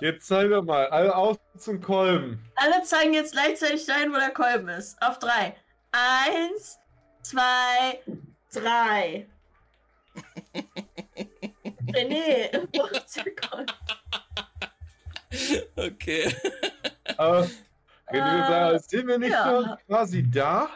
Jetzt 0.00 0.26
zeig 0.26 0.48
doch 0.48 0.62
mal. 0.62 0.86
Alle 0.88 1.14
auf 1.14 1.36
zum 1.58 1.78
Kolben. 1.82 2.42
Alle 2.54 2.82
zeigen 2.84 3.12
jetzt 3.12 3.32
gleichzeitig 3.32 3.84
dahin, 3.84 4.12
wo 4.12 4.16
der 4.16 4.30
Kolben 4.30 4.68
ist. 4.70 4.96
Auf 5.02 5.18
drei. 5.18 5.54
Eins, 5.92 6.78
zwei, 7.20 8.00
drei. 8.50 9.26
René, 11.92 12.66
wo 12.74 12.84
ist 12.86 13.16
der 13.16 13.34
Kolben? 13.34 13.72
Okay. 15.76 16.34
Aber 17.18 17.46
wenn 18.10 18.24
wir 18.24 18.72
Äh, 18.74 18.78
sind 18.78 19.06
wir 19.06 19.18
nicht 19.18 19.32
ja. 19.32 19.44
schon 19.44 19.76
quasi 19.86 20.30
da? 20.30 20.70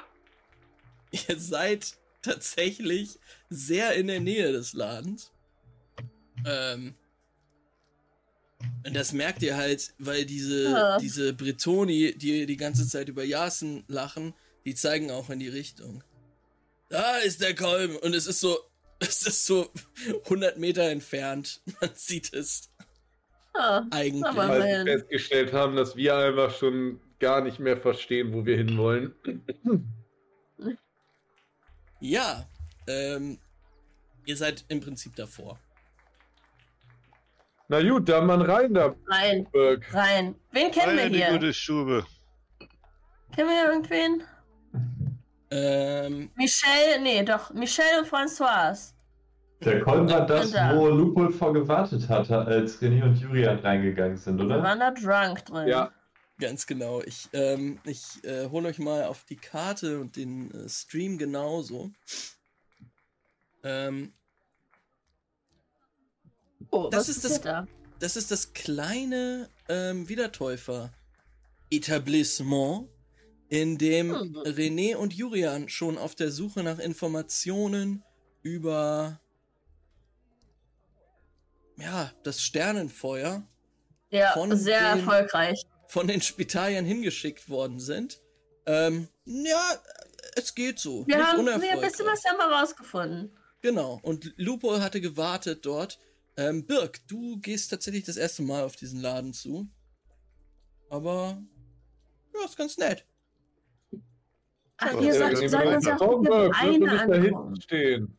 Ihr 1.11 1.39
seid 1.39 1.95
tatsächlich 2.23 3.19
sehr 3.49 3.95
in 3.95 4.07
der 4.07 4.21
Nähe 4.21 4.53
des 4.53 4.73
Ladens. 4.73 5.33
Ähm. 6.47 6.95
Und 8.87 8.95
das 8.95 9.13
merkt 9.13 9.43
ihr 9.43 9.57
halt, 9.57 9.95
weil 9.99 10.25
diese, 10.27 10.65
Ja. 10.65 10.99
diese 10.99 11.33
Bretoni, 11.33 12.15
die 12.17 12.45
die 12.47 12.57
ganze 12.57 12.87
Zeit 12.87 13.09
über 13.09 13.25
Jasen 13.25 13.85
lachen, 13.89 14.35
die 14.67 14.75
zeigen 14.75 15.11
auch 15.11 15.31
in 15.31 15.39
die 15.39 15.49
Richtung. 15.49 16.05
Da 16.91 17.19
ist 17.19 17.41
der 17.41 17.55
Kolben 17.55 17.97
und 17.97 18.15
es 18.15 18.27
ist 18.27 18.41
so, 18.41 18.59
es 18.99 19.27
ist 19.27 19.47
so 19.47 19.71
100 20.25 20.59
Meter 20.59 20.91
entfernt. 20.91 21.63
Man 21.81 21.91
sieht 21.95 22.33
es 22.35 22.71
Ja, 23.55 23.87
eigentlich. 23.91 24.25
Aber- 24.25 24.49
Weil 24.49 24.85
wir 24.87 24.99
festgestellt 24.99 25.53
haben, 25.53 25.77
dass 25.77 25.97
wir 25.97 26.17
einfach 26.17 26.55
schon 26.57 27.01
gar 27.19 27.43
nicht 27.43 27.59
mehr 27.61 27.77
verstehen, 27.79 28.33
wo 28.33 28.45
wir 28.45 28.57
hinwollen. 28.59 29.15
Ja, 32.01 32.45
ähm, 32.87 33.39
ihr 34.25 34.37
seid 34.37 34.65
im 34.69 34.81
Prinzip 34.81 35.15
davor. 35.17 35.59
Na 37.69 37.81
gut, 37.89 38.09
dann 38.09 38.27
mal 38.27 38.43
rein 38.43 38.75
da, 38.75 38.95
rein, 39.09 39.47
Birk. 39.53 39.95
rein. 39.95 40.35
Wen 40.51 40.71
kennen 40.73 40.97
wir 40.97 41.03
Rein 41.05 41.07
in 41.09 41.13
die 41.13 41.19
hier? 41.25 41.31
gute 41.33 41.53
Stube. 41.53 42.05
Kennen 43.35 43.49
wir 43.49 43.61
hier 43.63 43.73
irgendwen? 43.73 44.23
Ähm, 45.53 46.31
Michelle, 46.37 47.01
nee, 47.03 47.23
doch. 47.25 47.53
Michelle 47.53 48.01
und 48.01 48.09
Françoise. 48.09 48.93
Der 49.61 49.83
Kolben 49.83 50.09
war 50.11 50.27
das, 50.27 50.53
Da. 50.53 50.75
wo 50.75 50.89
Lupol 50.89 51.31
vorgewartet 51.31 52.09
hatte, 52.09 52.39
als 52.39 52.81
René 52.81 53.05
und 53.05 53.17
Julian 53.17 53.59
reingegangen 53.59 54.17
sind, 54.17 54.39
Wir 54.39 54.47
oder? 54.47 54.63
waren 54.63 54.81
da 54.81 54.91
drunk 54.91 55.45
drin. 55.45 55.69
Ja, 55.69 55.91
Ganz 56.41 56.67
genau. 56.67 57.03
Ich, 57.03 57.29
ähm, 57.33 57.79
ich 57.85 58.25
äh, 58.25 58.49
hole 58.49 58.69
euch 58.69 58.79
mal 58.79 59.05
auf 59.05 59.25
die 59.25 59.37
Karte 59.37 60.01
und 60.01 60.17
den 60.17 60.51
äh, 60.53 60.69
Stream 60.69 61.19
genauso. 61.19 61.91
Ähm, 63.63 64.13
Oh, 66.73 66.89
Das 66.91 67.01
was 67.01 67.09
ist 67.09 67.25
ist 67.25 67.37
das- 67.37 67.41
da? 67.41 67.67
das 67.99 68.15
ist 68.17 68.31
das 68.31 68.53
kleine 68.53 69.49
ähm, 69.69 70.09
Wiedertäufer-Etablissement, 70.09 72.89
in 73.49 73.77
dem 73.79 74.15
Hm. 74.15 74.37
René 74.45 74.95
und 74.95 75.13
Julian 75.13 75.69
schon 75.69 75.99
auf 75.99 76.15
der 76.15 76.31
Suche 76.31 76.63
nach 76.63 76.79
Informationen 76.79 78.05
über 78.43 79.21
ja, 81.77 82.13
das 82.23 82.41
Sternenfeuer 82.43 83.43
Ja, 84.11 84.33
sehr 84.57 84.95
den- 84.95 85.01
erfolgreich. 85.01 85.65
Von 85.91 86.07
den 86.07 86.21
Spitaliern 86.21 86.85
hingeschickt 86.85 87.49
worden 87.49 87.81
sind. 87.81 88.21
Ähm, 88.65 89.09
ja, 89.25 89.61
es 90.37 90.55
geht 90.55 90.79
so. 90.79 91.05
Wir 91.09 91.17
Nicht 91.17 91.27
haben 91.27 91.45
nee, 91.45 91.51
ein 91.51 91.81
bisschen 91.81 92.07
was 92.07 92.23
haben 92.25 92.39
wir 92.39 92.47
rausgefunden. 92.47 93.37
Genau, 93.61 93.99
und 94.03 94.33
Lupo 94.37 94.79
hatte 94.79 95.01
gewartet 95.01 95.67
dort. 95.67 95.99
Ähm, 96.37 96.65
Birk, 96.65 97.01
du 97.09 97.41
gehst 97.41 97.71
tatsächlich 97.71 98.05
das 98.05 98.17
erste 98.17 98.43
Mal 98.43 98.63
auf 98.63 98.77
diesen 98.77 99.01
Laden 99.01 99.33
zu. 99.33 99.69
Aber, 100.91 101.43
ja, 102.35 102.45
ist 102.45 102.57
ganz 102.57 102.79
nett. 102.79 103.05
Ach, 104.77 104.93
Ja, 104.93 105.01
ihr 105.01 105.07
ja, 105.07 105.13
sollt, 105.15 105.41
wir 105.41 105.77
uns 105.77 105.85
mal 105.87 106.01
auch 106.01 106.21
nicht 106.21 107.11
da 107.11 107.17
hinten 107.17 107.61
stehen. 107.61 108.19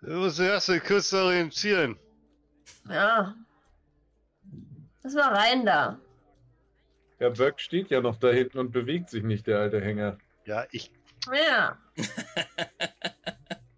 Du 0.00 0.12
musst 0.12 0.38
erst 0.38 0.68
den 0.68 0.80
kurz 0.80 1.12
orientieren. 1.12 1.98
Ja. 2.88 3.34
Das 5.02 5.14
war 5.16 5.32
rein 5.32 5.66
da. 5.66 6.00
Der 7.20 7.30
Birk 7.30 7.60
steht 7.60 7.90
ja 7.90 8.00
noch 8.00 8.16
da 8.16 8.30
hinten 8.30 8.58
und 8.58 8.72
bewegt 8.72 9.10
sich 9.10 9.22
nicht, 9.22 9.46
der 9.46 9.58
alte 9.58 9.80
Hänger. 9.80 10.18
Ja, 10.46 10.66
ich. 10.72 10.90
Ja. 11.32 11.78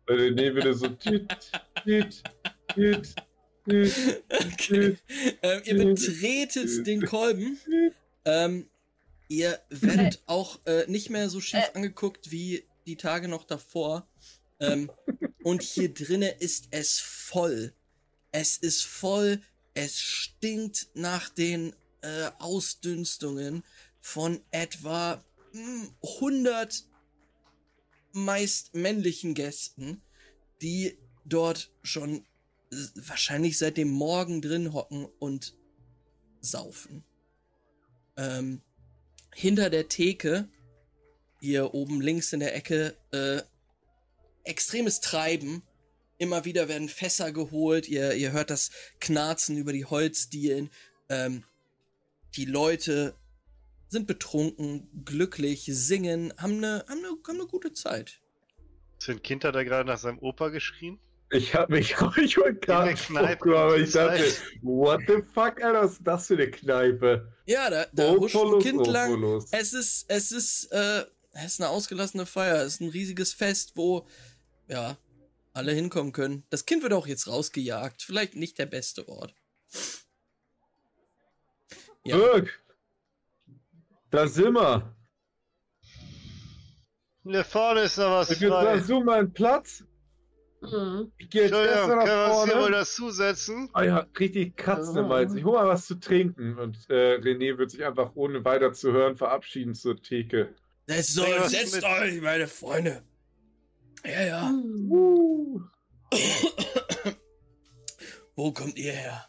Weil 0.07 0.35
der 0.35 0.51
René 0.51 0.55
wieder 0.57 0.75
so 0.75 0.89
tit, 0.89 1.29
tit, 1.85 2.23
tit, 2.75 3.15
tit, 3.69 4.23
Okay. 4.53 4.97
ähm, 5.43 5.63
ihr 5.65 5.77
betretet 5.85 6.87
den 6.87 7.03
Kolben. 7.05 7.59
Ähm, 8.25 8.69
ihr 9.29 9.59
werdet 9.71 10.23
auch 10.27 10.61
äh, 10.67 10.85
nicht 10.89 11.11
mehr 11.11 11.29
so 11.29 11.41
schief 11.41 11.71
Äh. 11.73 11.77
angeguckt 11.77 12.31
wie 12.31 12.65
die 12.87 12.97
Tage 12.97 13.29
noch 13.29 13.45
davor. 13.45 14.07
Ähm, 14.61 14.91
und 15.43 15.63
hier 15.63 15.93
drinne 15.93 16.31
ist 16.31 16.69
es 16.71 16.99
voll. 17.01 17.73
Es 18.31 18.57
ist 18.57 18.85
voll. 18.85 19.41
Es 19.75 20.01
stinkt 20.01 20.89
nach 20.95 21.29
den 21.29 21.75
äh, 22.03 22.31
Ausdünstungen 22.39 23.65
von 24.01 24.41
etwa 24.51 25.25
hm, 25.53 25.95
100 26.03 26.85
meist 28.13 28.75
männlichen 28.75 29.35
Gästen, 29.35 30.03
die 30.61 30.99
dort 31.25 31.73
schon 31.83 32.27
wahrscheinlich 32.95 33.59
seit 33.59 33.77
dem 33.77 33.91
Morgen 33.91 34.41
drin 34.43 34.73
hocken 34.73 35.07
und 35.19 35.55
saufen. 36.41 37.05
Ähm, 38.17 38.63
hinter 39.35 39.71
der 39.71 39.89
Theke, 39.89 40.49
hier 41.41 41.75
oben 41.75 42.01
links 42.01 42.33
in 42.33 42.41
der 42.41 42.55
Ecke, 42.55 42.97
äh, 43.13 43.43
extremes 44.45 45.01
Treiben 45.01 45.63
Immer 46.23 46.45
wieder 46.45 46.69
werden 46.69 46.89
Fässer 46.89 47.33
geholt. 47.33 47.89
Ihr, 47.89 48.15
ihr 48.15 48.31
hört 48.31 48.51
das 48.51 48.71
Knarzen 49.01 49.57
über 49.57 49.73
die 49.73 49.87
Holzdielen. 49.87 50.71
Ähm, 51.09 51.43
die 52.37 52.45
Leute 52.45 53.15
sind 53.89 54.07
betrunken, 54.07 54.89
glücklich, 55.05 55.65
singen, 55.67 56.33
haben 56.39 56.59
eine, 56.59 56.85
haben 56.89 56.99
eine, 56.99 57.09
haben 57.09 57.41
eine 57.41 57.47
gute 57.47 57.73
Zeit. 57.73 58.21
Ist 58.99 59.07
für 59.07 59.13
ein 59.13 59.23
Kind 59.23 59.45
hat 59.45 59.55
er 59.55 59.65
gerade 59.65 59.87
nach 59.87 59.99
seinem 59.99 60.19
Opa 60.21 60.49
geschrien? 60.49 60.99
Ich 61.31 61.55
hab 61.55 61.71
mich, 61.71 61.93
ich 62.23 62.37
wollte 62.37 62.61
gerade 62.61 62.95
aber 62.95 63.79
ich 63.79 63.93
dachte, 63.93 64.25
what 64.61 65.01
the 65.07 65.23
fuck, 65.33 65.63
Alter, 65.63 65.83
was 65.83 65.93
ist 65.93 66.01
das 66.05 66.27
für 66.27 66.35
eine 66.35 66.51
Kneipe? 66.51 67.33
Ja, 67.47 67.71
da, 67.71 67.87
da 67.93 68.11
huscht 68.13 68.37
ein 68.37 68.59
Kind 68.61 68.87
lang. 68.87 69.13
Opulus. 69.13 69.47
Es 69.51 69.73
ist, 69.73 70.05
es 70.09 70.31
ist, 70.31 70.67
äh, 70.73 71.05
es 71.33 71.45
ist 71.55 71.61
eine 71.61 71.71
ausgelassene 71.71 72.27
Feier. 72.27 72.63
Es 72.63 72.75
ist 72.75 72.81
ein 72.81 72.91
riesiges 72.91 73.33
Fest, 73.33 73.73
wo, 73.77 74.07
ja, 74.69 74.99
alle 75.55 75.73
hinkommen 75.73 76.13
können. 76.13 76.45
Das 76.51 76.67
Kind 76.67 76.83
wird 76.83 76.93
auch 76.93 77.07
jetzt 77.07 77.27
rausgejagt. 77.29 78.03
Vielleicht 78.03 78.37
nicht 78.37 78.59
der 78.59 78.67
beste 78.67 79.09
Ort. 79.09 79.35
Ja. 82.05 82.17
Dirk, 82.17 82.61
da 84.11 84.27
sind 84.27 84.55
wir. 84.55 84.95
Hier 87.25 87.45
vorne 87.45 87.83
ist 87.83 87.99
noch 87.99 88.11
was 88.11 88.31
Ich 88.31 88.39
frei. 88.39 88.81
such 88.81 89.05
mal 89.05 89.21
einen 89.21 89.33
Platz. 89.33 89.85
Mhm. 90.61 91.13
Ich 91.19 91.31
gehe 91.31 91.43
jetzt 91.43 91.53
erst 91.53 91.89
Entschuldigung, 91.91 91.97
mal 91.97 92.05
können 92.07 92.19
wir 92.21 92.27
nach 92.29 92.35
uns 92.35 92.45
hier 92.45 92.55
wohl 92.55 92.61
vorne. 92.63 92.77
dazusetzen? 92.77 93.71
Ah 93.73 93.83
ja, 93.85 94.07
richtig 94.19 94.57
Katzen 94.57 94.97
im 94.97 95.09
Hals. 95.09 95.35
Ich 95.35 95.45
hol 95.45 95.55
mal 95.55 95.69
was 95.69 95.87
zu 95.87 95.95
trinken. 95.97 96.59
Und 96.59 96.79
äh, 96.91 97.17
René 97.19 97.59
wird 97.59 97.71
sich 97.71 97.85
einfach, 97.85 98.13
ohne 98.15 98.45
weiter 98.45 98.73
zu 98.73 98.93
hören, 98.93 99.17
verabschieden 99.17 99.75
zur 99.75 100.01
Theke. 100.03 100.55
Es 100.87 101.15
Bring 101.15 101.27
soll, 101.27 101.41
was 101.41 101.51
setzt 101.53 101.75
mit. 101.77 101.85
euch, 101.85 102.21
meine 102.21 102.49
Freunde. 102.49 103.03
Ja, 104.05 104.23
ja. 104.23 104.43
Mhm. 104.51 104.91
Uh. 104.91 105.61
Wo 108.35 108.53
kommt 108.53 108.77
ihr 108.79 108.93
her? 108.93 109.27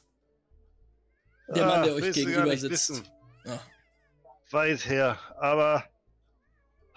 Der 1.56 1.66
Mann, 1.66 1.84
der 1.84 1.94
euch 1.94 2.00
du 2.00 2.06
gar 2.06 2.14
gegenüber 2.14 2.58
sitzt. 2.58 3.04
Ah. 3.46 3.60
Weit 4.52 4.88
her. 4.88 5.20
Aber 5.38 5.84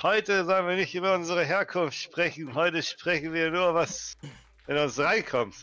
heute 0.02 0.44
sollen 0.44 0.68
wir 0.68 0.76
nicht 0.76 0.94
über 0.94 1.14
unsere 1.14 1.44
Herkunft 1.44 1.98
sprechen. 1.98 2.54
Heute 2.54 2.82
sprechen 2.82 3.32
wir 3.32 3.50
nur, 3.50 3.74
was 3.74 4.16
in 4.66 4.76
uns 4.76 4.98
reinkommt. 4.98 5.54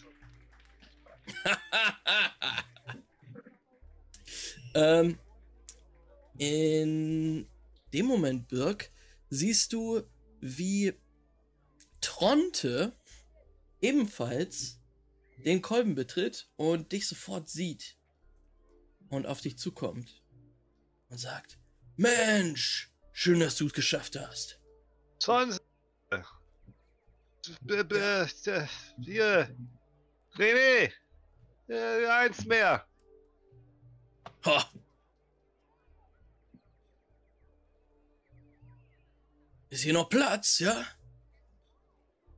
ähm, 4.76 5.18
in 6.38 7.48
dem 7.94 8.06
Moment, 8.06 8.48
Birk, 8.48 8.92
siehst 9.30 9.74
du, 9.74 10.02
wie 10.42 10.94
Tronte 12.02 12.94
ebenfalls 13.82 14.80
den 15.38 15.62
Kolben 15.62 15.96
betritt 15.96 16.50
und 16.56 16.92
dich 16.92 17.08
sofort 17.08 17.50
sieht 17.50 17.98
und 19.14 19.26
auf 19.26 19.42
dich 19.42 19.58
zukommt 19.58 20.22
und 21.10 21.18
sagt: 21.18 21.58
Mensch, 21.98 22.92
schön, 23.12 23.40
dass 23.40 23.56
du 23.56 23.68
es 23.68 23.74
geschafft 23.74 24.18
hast. 24.20 24.60
20. 25.20 25.60
B 27.62 27.84
b 27.84 27.96
äh, 27.98 28.28
hier. 29.02 29.56
René. 30.36 30.92
Äh, 31.68 32.06
eins 32.08 32.46
mehr. 32.46 32.88
Ha. 34.46 34.72
Ist 39.70 39.84
hier 39.84 39.94
noch 39.94 40.10
Platz, 40.10 40.60
ja? 40.60 40.86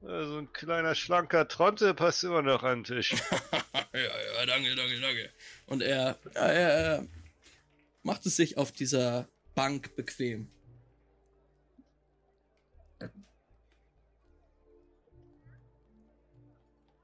Äh, 0.01 0.25
So 0.25 0.37
ein 0.37 0.51
kleiner, 0.53 0.95
schlanker 0.95 1.47
Tronte 1.47 1.93
passt 1.93 2.23
immer 2.23 2.41
noch 2.41 2.63
an 2.63 2.83
den 2.83 2.95
Tisch. 2.95 3.11
ja, 3.93 3.99
ja, 3.99 4.45
danke, 4.45 4.75
danke, 4.75 4.99
danke. 4.99 5.33
Und 5.67 5.81
er, 5.81 6.17
ja, 6.35 6.41
er, 6.41 6.69
er 6.69 7.07
macht 8.03 8.25
es 8.25 8.35
sich 8.35 8.57
auf 8.57 8.71
dieser 8.71 9.27
Bank 9.55 9.95
bequem. 9.95 10.47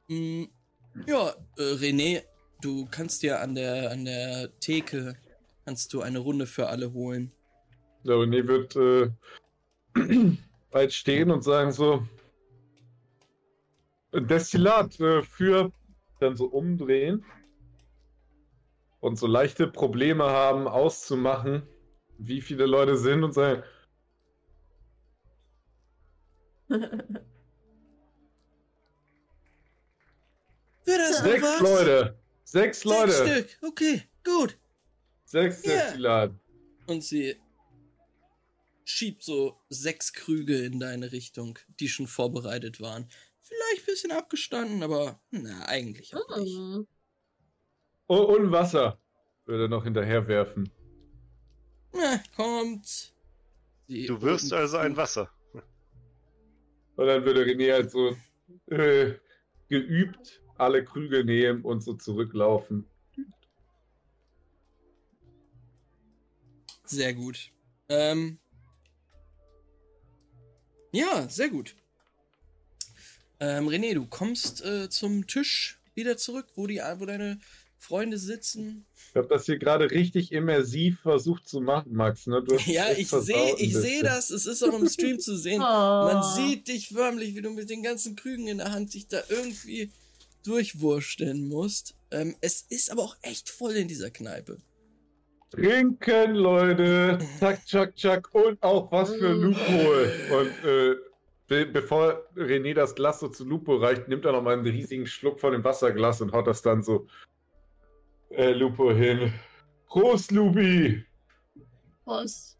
Mm, 0.08 0.44
Ja, 1.08 1.34
äh, 1.58 1.62
René, 1.62 2.24
du 2.62 2.86
kannst 2.86 3.24
dir 3.24 3.40
an 3.40 3.56
der, 3.56 3.92
an 3.92 4.06
der 4.06 4.60
Theke 4.60 5.16
kannst 5.66 5.94
du 5.94 6.02
eine 6.02 6.20
Runde 6.20 6.48
für 6.48 6.68
alle 6.68 6.92
holen. 6.92 7.32
Der 8.04 8.16
René 8.16 8.46
wird 8.46 8.76
äh, 8.76 9.10
weit 10.72 10.92
stehen 10.92 11.32
und 11.32 11.44
sagen 11.44 11.72
so, 11.72 12.06
Destillat 14.14 15.00
äh, 15.00 15.22
für 15.24 15.72
dann 16.20 16.36
so 16.36 16.46
umdrehen 16.46 17.24
und 19.02 19.18
so 19.18 19.28
leichte 19.28 19.68
Probleme 19.68 20.24
haben 20.24 20.68
auszumachen, 20.68 21.68
wie 22.18 22.40
viele 22.40 22.66
Leute 22.66 22.96
sind 22.98 23.24
und 23.24 23.34
sagen, 23.34 23.64
sechs 30.86 31.44
was? 31.44 31.60
Leute, 31.60 32.18
sechs 32.44 32.84
Leute, 32.86 33.12
Sechs 33.12 33.52
Stück. 33.54 33.58
Okay, 33.70 34.04
gut. 34.24 34.58
sechs. 35.26 35.62
Destillat. 35.64 36.32
Und 36.88 37.04
sie 37.04 37.36
schiebt 38.86 39.24
so 39.24 39.60
sechs 39.70 40.14
Krüge 40.14 40.64
in 40.64 40.80
deine 40.80 41.12
Richtung, 41.12 41.60
die 41.80 41.90
schon 41.90 42.08
vorbereitet 42.08 42.80
waren. 42.82 43.10
Vielleicht 43.42 43.82
ein 43.82 43.86
bisschen 43.86 44.12
abgestanden, 44.12 44.84
aber 44.84 45.20
na, 45.32 45.66
eigentlich 45.66 46.16
auch 46.16 46.38
nicht. 46.38 46.88
Mhm. 48.12 48.18
Und, 48.18 48.52
Wasser 48.52 49.00
würde 49.46 49.66
er 49.66 49.70
noch 49.70 49.86
hinterher 49.86 50.28
werfen. 50.28 50.70
Na, 51.94 52.22
kommt. 52.36 53.14
Sie 53.88 54.06
Du 54.06 54.22
wirst 54.22 54.52
also 54.52 54.78
ein. 54.78 54.98
Wasser. 54.98 55.30
Und 55.54 57.08
dann 57.08 57.24
würde 57.24 57.46
René 57.46 57.72
halt 57.72 57.90
so 57.90 58.16
äh, 58.68 59.14
geübt 59.70 60.42
alle 60.58 60.84
Krüge 60.84 61.24
nehmen 61.24 61.64
und 61.64 61.82
so 61.82 61.94
zurücklaufen. 61.94 62.86
Sehr 66.84 67.14
gut. 67.14 67.52
Ähm. 67.88 68.40
Ja, 70.92 71.30
sehr 71.30 71.50
gut. 71.50 71.76
Ähm, 73.40 73.70
René, 73.70 73.94
du 73.94 74.06
kommst 74.06 74.64
äh, 74.66 74.90
zum 74.90 75.26
Tisch 75.28 75.80
wieder 75.96 76.18
zurück, 76.18 76.48
wo, 76.56 76.68
die, 76.68 76.82
wo 76.98 77.06
deine 77.06 77.40
Freunde 77.82 78.18
sitzen. 78.20 78.86
Ich 79.10 79.16
habe 79.16 79.28
das 79.28 79.46
hier 79.46 79.58
gerade 79.58 79.90
richtig 79.90 80.32
immersiv 80.32 81.00
versucht 81.02 81.48
zu 81.48 81.62
machen, 81.62 81.94
Max. 81.94 82.28
Ne? 82.28 82.44
Du 82.44 82.56
hast 82.56 82.68
Ja, 82.68 82.92
ich 82.92 83.10
sehe 83.10 83.56
ich 83.58 83.76
seh 83.76 84.02
das. 84.02 84.30
Es 84.30 84.46
ist 84.46 84.64
auch 84.64 84.78
im 84.80 84.88
Stream 84.88 85.20
zu 85.20 85.36
sehen. 85.36 85.62
Oh. 85.72 86.06
Man 86.14 86.24
sieht 86.36 86.68
dich 86.68 86.90
förmlich, 86.90 87.36
wie 87.36 87.42
du 87.42 87.50
mit 87.50 87.70
den 87.70 87.82
ganzen 87.84 88.16
Krügen 88.16 88.48
in 88.48 88.60
der 88.60 88.72
Hand 88.72 88.94
dich 88.94 89.08
da 89.08 89.22
irgendwie 89.30 89.92
durchwursteln 90.46 91.48
musst. 91.48 91.96
Ähm, 92.12 92.36
es 92.42 92.66
ist 92.70 92.92
aber 92.92 93.02
auch 93.04 93.16
echt 93.22 93.50
voll 93.50 93.74
in 93.74 93.88
dieser 93.88 94.10
Kneipe. 94.12 94.58
Trinken, 95.52 96.36
Leute. 96.36 97.18
Zack, 97.40 97.68
zack, 97.68 97.98
zack. 97.98 98.34
Und 98.34 98.62
auch 98.64 98.92
was 98.92 99.14
für 99.16 99.34
Mm. 99.36 99.42
Lupo. 99.42 100.38
Und 100.40 100.66
äh, 100.70 100.96
be 101.48 101.66
bevor 101.66 102.24
René 102.36 102.74
das 102.74 102.96
Glas 102.96 103.20
so 103.20 103.28
zu 103.28 103.44
Lupo 103.44 103.76
reicht, 103.76 104.08
nimmt 104.08 104.24
er 104.26 104.32
nochmal 104.32 104.54
einen 104.54 104.66
riesigen 104.68 105.06
Schluck 105.08 105.40
von 105.40 105.52
dem 105.52 105.64
Wasserglas 105.64 106.22
und 106.22 106.32
haut 106.32 106.48
das 106.48 106.62
dann 106.62 106.84
so 106.84 107.08
äh, 108.36 108.52
Lupo 108.54 108.92
hin. 108.92 109.34
Prost, 109.88 110.32
Lubi! 110.32 111.06
Prost. 112.04 112.58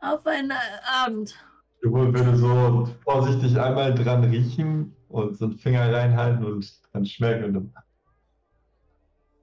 Auf 0.00 0.26
einen 0.26 0.50
äh, 0.50 0.54
Abend. 0.84 1.34
Lupo 1.80 2.12
würde 2.12 2.36
so 2.36 2.88
vorsichtig 3.04 3.58
einmal 3.58 3.94
dran 3.94 4.24
riechen 4.24 4.94
und 5.08 5.36
so 5.36 5.46
einen 5.46 5.58
Finger 5.58 5.92
reinhalten 5.92 6.44
und 6.44 6.92
dran 6.92 7.06
schmecken 7.06 7.44
und 7.44 7.54
dann. 7.54 7.74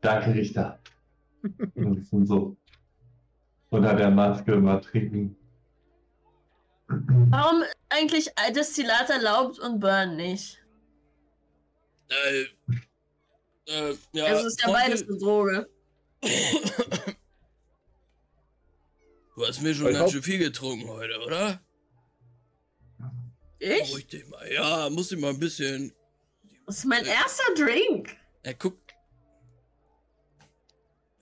Danke, 0.01 0.33
Richter. 0.33 0.79
und 1.75 2.07
dann 2.11 2.25
so 2.25 2.57
unter 3.69 3.95
der 3.95 4.09
Maske 4.09 4.55
mal 4.57 4.81
trinken. 4.81 5.35
Warum 6.87 7.63
eigentlich 7.89 8.29
Destillat 8.55 9.09
erlaubt 9.09 9.59
und 9.59 9.79
Burn 9.79 10.15
nicht? 10.15 10.59
Äh, 12.09 12.45
äh, 13.69 13.95
ja, 14.13 14.25
Also 14.25 14.47
ist 14.47 14.61
ja 14.61 14.71
beides 14.71 15.07
eine 15.07 15.17
Droge. 15.17 15.69
Du 19.35 19.47
hast 19.47 19.61
mir 19.61 19.73
schon 19.73 19.87
Ich 19.87 19.93
ganz 19.93 20.03
hab- 20.07 20.11
schön 20.11 20.23
viel 20.23 20.37
getrunken 20.39 20.89
heute, 20.89 21.17
oder? 21.25 21.61
Ich? 23.59 23.83
Beruhig 23.87 24.07
dich 24.07 24.27
mal. 24.27 24.51
Ja, 24.51 24.89
muss 24.89 25.11
ich 25.13 25.17
mal 25.19 25.29
ein 25.29 25.39
bisschen. 25.39 25.93
Das 26.65 26.79
ist 26.79 26.85
mein 26.85 27.05
erster 27.05 27.53
Drink. 27.55 28.17
Er 28.43 28.53
guckt. 28.55 28.93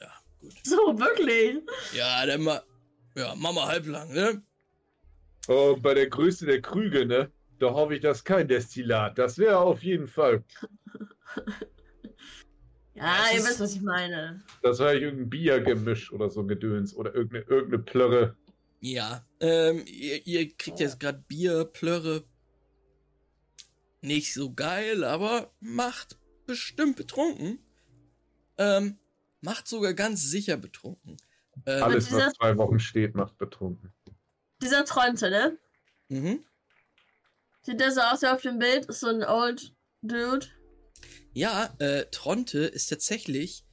Ja, 0.01 0.11
gut. 0.41 0.53
So, 0.63 0.75
wirklich. 0.99 1.57
Ja, 1.93 2.25
dann 2.25 2.41
mal. 2.41 2.63
Ja, 3.15 3.33
mach 3.35 3.53
mal 3.53 3.67
halblang, 3.67 4.11
ne? 4.11 4.41
Oh, 5.47 5.75
bei 5.79 5.93
der 5.93 6.07
Größe 6.09 6.45
der 6.47 6.61
Krüge, 6.63 7.05
ne? 7.05 7.31
Da 7.59 7.71
hoffe 7.71 7.95
ich, 7.95 8.01
das 8.01 8.17
ist 8.19 8.23
kein 8.23 8.47
Destillat. 8.47 9.17
Das 9.19 9.37
wäre 9.37 9.59
auf 9.59 9.83
jeden 9.83 10.07
Fall. 10.07 10.43
Ja, 12.97 13.17
Das 13.17 13.31
ihr 13.33 13.37
ist- 13.39 13.49
wisst, 13.49 13.59
was 13.59 13.75
ich 13.75 13.81
meine. 13.81 14.43
Das 14.63 14.79
war 14.79 14.93
irgendein 14.93 15.29
Biergemisch 15.29 16.11
oder 16.11 16.29
so 16.29 16.41
ein 16.41 16.47
Gedöns 16.47 16.95
oder 16.95 17.13
irgendeine, 17.13 17.43
irgendeine 17.45 17.83
Plörre. 17.83 18.35
Ja, 18.79 19.25
ähm, 19.39 19.83
ihr, 19.85 20.25
ihr 20.27 20.55
kriegt 20.57 20.79
jetzt 20.79 20.99
gerade 20.99 21.23
Bier, 21.27 21.65
Plörre. 21.65 22.23
Nicht 24.01 24.33
so 24.33 24.53
geil, 24.53 25.03
aber 25.03 25.51
macht 25.59 26.17
bestimmt 26.45 26.95
betrunken. 26.95 27.59
Ähm, 28.57 28.97
macht 29.41 29.67
sogar 29.67 29.93
ganz 29.93 30.23
sicher 30.23 30.57
betrunken. 30.57 31.17
Ähm, 31.65 31.83
Alles, 31.83 32.05
dieser- 32.07 32.27
was 32.27 32.33
zwei 32.33 32.57
Wochen 32.57 32.79
steht, 32.79 33.15
macht 33.15 33.37
betrunken. 33.37 33.93
Dieser 34.61 34.85
Tronte, 34.85 35.29
ne? 35.29 35.57
mhm. 36.09 36.43
Sieht 37.61 37.79
der 37.79 37.91
so 37.91 38.01
aus 38.01 38.21
wie 38.21 38.27
auf 38.27 38.41
dem 38.41 38.59
Bild? 38.59 38.85
Ist 38.85 39.01
so 39.01 39.07
ein 39.07 39.23
Old 39.23 39.73
Dude. 40.01 40.47
Ja, 41.37 41.71
äh, 41.77 42.05
Tronte 42.09 42.61
ist 42.61 42.87
tatsächlich 42.87 43.63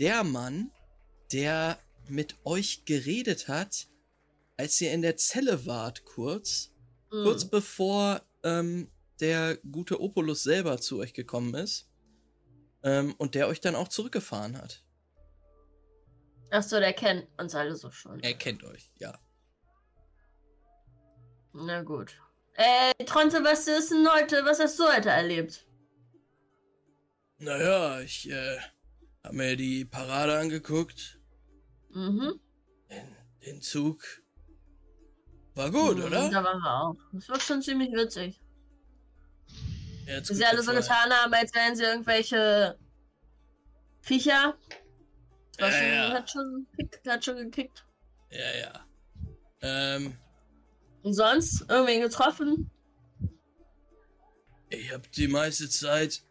der 0.00 0.24
Mann, 0.24 0.72
der 1.30 1.78
mit 2.08 2.34
euch 2.42 2.84
geredet 2.84 3.46
hat, 3.46 3.86
als 4.56 4.80
ihr 4.80 4.90
in 4.90 5.02
der 5.02 5.16
Zelle 5.16 5.64
wart, 5.64 6.04
kurz. 6.04 6.72
Hm. 7.12 7.22
Kurz 7.22 7.44
bevor 7.44 8.22
ähm, 8.42 8.90
der 9.20 9.56
gute 9.58 10.00
Opulus 10.00 10.42
selber 10.42 10.80
zu 10.80 10.98
euch 10.98 11.14
gekommen 11.14 11.54
ist. 11.54 11.88
Ähm, 12.82 13.14
und 13.18 13.36
der 13.36 13.46
euch 13.46 13.60
dann 13.60 13.76
auch 13.76 13.86
zurückgefahren 13.86 14.58
hat. 14.58 14.82
Achso, 16.50 16.80
der 16.80 16.92
kennt 16.92 17.28
uns 17.38 17.54
alle 17.54 17.76
so 17.76 17.92
schon. 17.92 18.18
Er 18.18 18.34
kennt 18.34 18.64
euch, 18.64 18.90
ja. 18.98 19.16
Na 21.52 21.82
gut. 21.82 22.20
Äh, 22.54 23.04
Tronte, 23.04 23.44
was 23.44 23.68
ist 23.68 23.92
denn 23.92 24.08
heute? 24.12 24.44
Was 24.44 24.58
hast 24.58 24.76
du 24.80 24.92
heute 24.92 25.10
erlebt? 25.10 25.68
Naja, 27.42 28.00
ich 28.00 28.30
äh, 28.30 28.58
hab 29.24 29.32
mir 29.32 29.56
die 29.56 29.84
Parade 29.84 30.38
angeguckt. 30.38 31.18
Mhm. 31.90 32.38
Den, 32.88 33.16
den 33.44 33.62
Zug. 33.62 34.02
War 35.54 35.70
gut, 35.70 35.96
Mhm, 35.98 36.04
oder? 36.04 36.30
Da 36.30 36.44
waren 36.44 36.60
wir 36.60 36.80
auch. 36.82 36.96
Das 37.12 37.28
war 37.28 37.40
schon 37.40 37.60
ziemlich 37.60 37.90
witzig. 37.92 38.40
Hat's 40.08 40.30
Wie 40.30 40.34
sie 40.34 40.44
alle 40.44 40.62
so 40.62 40.72
getan 40.72 41.10
haben, 41.12 41.34
als 41.34 41.52
wären 41.54 41.74
sie 41.76 41.82
irgendwelche 41.84 42.78
Viecher. 44.00 44.56
Das 45.58 45.60
war 45.60 45.70
Ja, 45.70 45.78
schon, 45.78 45.88
ja. 45.92 46.12
Hat, 46.14 46.30
schon, 46.30 46.66
hat 47.08 47.24
schon 47.24 47.36
gekickt. 47.36 47.84
Ja, 48.30 48.56
ja. 48.56 48.86
Ähm, 49.60 50.16
Und 51.02 51.14
sonst? 51.14 51.68
Irgendwen 51.68 52.02
getroffen? 52.02 52.70
ich 54.70 54.90
hab 54.92 55.10
die 55.12 55.28
meiste 55.28 55.68
Zeit 55.68 56.22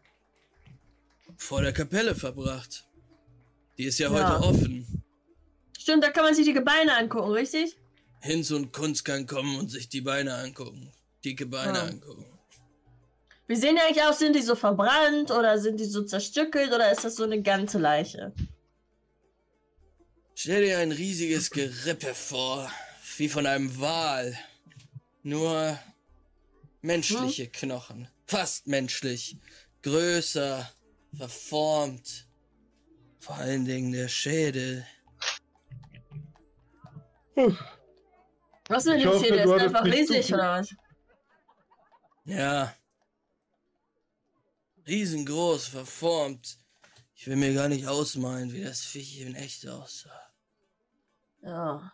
vor 1.42 1.62
der 1.62 1.72
Kapelle 1.72 2.14
verbracht. 2.14 2.84
Die 3.78 3.84
ist 3.84 3.98
ja, 3.98 4.10
Ja. 4.10 4.14
heute 4.14 4.46
offen. 4.46 5.02
Stimmt, 5.78 6.04
da 6.04 6.10
kann 6.10 6.24
man 6.24 6.34
sich 6.34 6.46
die 6.46 6.52
Gebeine 6.52 6.96
angucken, 6.96 7.32
richtig? 7.32 7.76
Hinz 8.20 8.50
und 8.52 8.72
Kunz 8.72 9.02
kann 9.02 9.26
kommen 9.26 9.58
und 9.58 9.68
sich 9.68 9.88
die 9.88 10.00
Beine 10.00 10.34
angucken. 10.34 10.92
Dicke 11.24 11.46
Beine 11.46 11.78
Ja. 11.78 11.84
angucken. 11.86 12.26
Wie 13.48 13.56
sehen 13.56 13.74
die 13.74 13.82
eigentlich 13.82 14.02
aus? 14.04 14.20
Sind 14.20 14.36
die 14.36 14.42
so 14.42 14.54
verbrannt 14.54 15.30
oder 15.32 15.58
sind 15.58 15.80
die 15.80 15.84
so 15.84 16.02
zerstückelt 16.04 16.72
oder 16.72 16.92
ist 16.92 17.04
das 17.04 17.16
so 17.16 17.24
eine 17.24 17.42
ganze 17.42 17.78
Leiche? 17.78 18.32
Stell 20.34 20.64
dir 20.64 20.78
ein 20.78 20.92
riesiges 20.92 21.50
Gerippe 21.50 22.14
vor, 22.14 22.70
wie 23.16 23.28
von 23.28 23.46
einem 23.46 23.80
Wal. 23.80 24.38
Nur 25.24 25.78
menschliche 26.80 27.48
Knochen. 27.48 28.08
Fast 28.26 28.66
menschlich. 28.68 29.36
Größer, 29.82 30.72
verformt. 31.14 32.28
Vor 33.18 33.36
allen 33.36 33.64
Dingen 33.64 33.92
der 33.92 34.08
Schädel. 34.08 34.84
Was 38.68 38.86
ist 38.86 39.00
dem 39.00 39.08
hoffe, 39.08 39.24
Schädel? 39.24 39.38
Ist 39.38 39.46
der 39.46 39.54
hattest 39.54 39.62
einfach 39.62 39.84
riesig 39.84 40.34
oder 40.34 40.60
was? 40.60 40.74
Ja. 42.24 42.74
Riesengroß, 44.86 45.68
verformt. 45.68 46.58
Ich 47.14 47.26
will 47.26 47.36
mir 47.36 47.54
gar 47.54 47.68
nicht 47.68 47.86
ausmalen, 47.86 48.52
wie 48.52 48.64
das 48.64 48.80
Viech 48.80 49.20
in 49.20 49.36
echt 49.36 49.66
aussah. 49.68 50.10
Ja, 51.42 51.92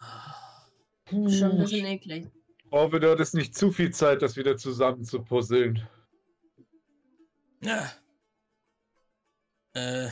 Puh. 1.04 1.28
schon 1.31 1.52
ein 1.52 1.59
bisschen 1.59 1.87
eklig. 1.87 2.31
hoffe, 2.70 3.00
du 3.00 3.11
hattest 3.11 3.35
nicht 3.35 3.54
zu 3.57 3.70
viel 3.70 3.92
Zeit, 3.92 4.22
das 4.22 4.37
wieder 4.37 4.57
zusammen 4.57 5.04
zu 5.04 5.22
puzzeln. 5.22 5.87
Ja. 7.62 7.90
Äh. 9.79 10.11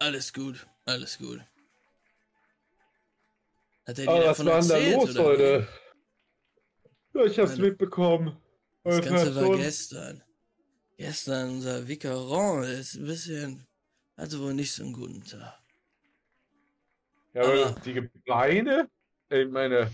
Alles 0.00 0.32
gut, 0.32 0.66
alles 0.84 1.18
gut. 1.18 1.40
Hat 3.86 3.98
er 3.98 4.04
dir 4.06 4.10
Aber 4.10 4.26
was 4.26 4.44
war 4.44 4.60
denn 4.60 4.68
da 4.68 4.76
erzählt, 4.76 4.94
los 4.96 5.10
oder 5.10 5.24
heute? 5.24 5.68
Ja, 7.14 7.24
ich 7.24 7.38
hab's 7.38 7.52
Meine- 7.52 7.62
mitbekommen. 7.68 8.36
Das 8.84 9.00
Ganze 9.04 9.26
hat 9.26 9.34
war 9.36 9.56
gestern. 9.56 10.22
Gestern 10.96 11.50
unser 11.50 11.86
Vicaron 11.86 12.64
ist 12.64 12.94
ein 12.94 13.04
bisschen. 13.04 13.66
hatte 14.16 14.40
wohl 14.40 14.54
nicht 14.54 14.72
so 14.72 14.82
einen 14.82 14.92
guten 14.92 15.22
Tag. 15.24 15.58
Ja, 17.34 17.42
aber 17.42 17.66
Aber- 17.66 17.80
die 17.80 18.00
Beine? 18.26 18.90
Ich 19.30 19.48
meine, 19.48 19.90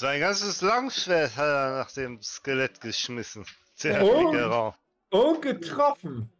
Sein 0.00 0.20
ganzes 0.20 0.62
Langschwert 0.62 1.36
hat 1.36 1.44
er 1.46 1.70
nach 1.84 1.92
dem 1.92 2.22
Skelett 2.22 2.80
geschmissen. 2.80 3.44
Der 3.82 4.02
Oh. 4.02 4.30
Figaro. 4.32 4.74
oh, 5.10 5.38
getroffen. 5.38 6.30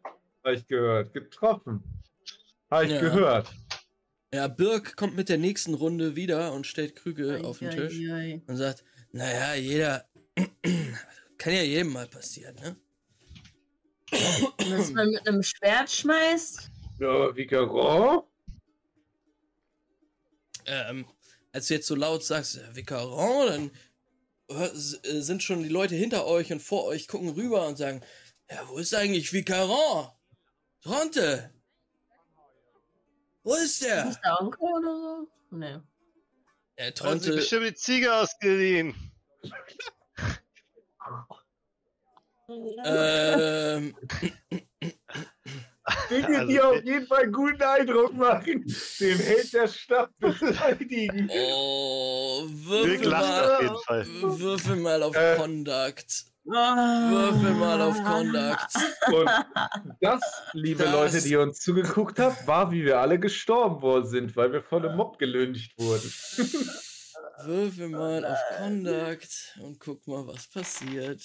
Habe 0.43 0.55
ich 0.55 0.67
gehört. 0.67 1.13
Getroffen. 1.13 1.83
Habe 2.71 2.87
ich 2.87 2.93
Ja. 2.93 3.01
gehört. 3.01 3.53
Ja, 4.33 4.49
Birk 4.49 4.97
kommt 4.97 5.15
mit 5.15 5.29
der 5.29 5.37
nächsten 5.37 5.75
Runde 5.75 6.17
wieder 6.17 6.55
und 6.55 6.67
stellt 6.67 6.97
Krüge 6.97 7.43
auf 7.45 7.59
den 7.59 7.71
Tisch 7.71 7.99
Eieiei. 7.99 8.41
und 8.47 8.57
sagt: 8.57 8.83
Naja, 9.13 9.53
jeder. 9.57 10.09
kann 11.37 11.53
ja 11.53 11.61
jedem 11.63 11.93
mal 11.93 12.07
passieren, 12.07 12.55
ne? 12.55 12.77
Dass 14.71 14.91
man 14.93 15.11
mit 15.11 15.29
einem 15.29 15.43
Schwert 15.43 15.91
schmeißt? 15.91 16.71
Ja, 16.99 17.37
Vicaron? 17.37 18.23
ähm, 20.65 21.05
als 21.53 21.67
du 21.69 21.75
jetzt 21.75 21.87
so 21.87 21.95
laut 21.95 22.25
sagst, 22.25 22.61
Vicaron, 22.75 23.47
dann 23.47 23.71
hör- 24.51 24.73
s- 24.73 25.01
äh, 25.05 25.21
sind 25.23 25.43
schon 25.43 25.63
die 25.63 25.69
Leute 25.69 25.95
hinter 25.95 26.27
euch 26.27 26.53
und 26.53 26.61
vor 26.61 26.85
euch 26.85 27.09
gucken 27.09 27.31
rüber 27.31 27.67
und 27.67 27.77
sagen, 27.79 28.03
ja, 28.51 28.67
wo 28.69 28.79
ist 28.79 28.95
eigentlich 28.95 29.33
Vicaron? 29.33 30.09
Tronte! 30.83 31.53
Wo 33.43 33.55
ist 33.55 33.63
Ist 33.65 33.83
der? 33.85 34.05
das 34.05 34.21
der 34.21 34.41
Onkel 34.41 34.61
oder 34.61 34.97
so? 35.01 35.29
Nee. 35.57 35.79
Er 36.77 36.87
hat 36.89 36.97
sich 36.99 37.07
Tronte, 37.07 37.33
bestimmt 37.35 37.67
die 37.67 37.75
Ziege 37.75 38.15
ausgeliehen. 38.15 38.95
ähm, 42.85 43.97
Dinge, 46.11 46.39
Also, 46.39 46.47
die 46.49 46.61
auf 46.61 46.85
jeden 46.85 47.07
Fall 47.07 47.23
einen 47.25 47.33
guten 47.33 47.63
Eindruck 47.63 48.15
machen. 48.15 48.65
Den 49.01 49.19
Held 49.19 49.53
der 49.53 49.69
Stadt 49.69 50.11
beleidigen. 50.19 51.31
oh, 51.33 52.43
Dirk 52.47 52.65
würfel 52.67 53.09
lacht 53.09 53.23
mal, 53.29 53.51
auf 53.57 53.63
jeden 53.63 53.79
Fall. 53.87 54.07
würfel 54.41 54.77
mal 54.77 55.03
auf 55.03 55.17
Äh. 55.17 55.37
Conduct. 55.37 56.25
Würfel 56.45 57.55
mal 57.55 57.81
auf 57.83 58.03
Conduct. 58.03 58.75
Und 59.13 59.31
das, 60.01 60.21
liebe 60.55 60.85
Das- 60.85 60.93
Leute, 60.93 61.21
die 61.23 61.37
uns 61.37 61.61
zugeguckt 61.61 62.19
habt, 62.19 62.47
war, 62.47 62.73
wie 62.73 62.85
wir 62.85 62.99
alle 62.99 63.19
gestorben 63.19 63.83
worden 63.83 64.07
sind, 64.07 64.37
weil 64.37 64.53
wir 64.53 64.63
von 64.63 64.85
einem 64.85 64.97
Mob 64.97 65.19
gelüncht 65.19 65.73
wurden. 65.79 66.13
Würfel 67.45 67.89
mal 67.89 68.25
auf 68.25 68.39
Conduct 68.59 69.59
und 69.63 69.79
guck 69.81 70.07
mal, 70.07 70.27
was 70.27 70.49
passiert. 70.49 71.23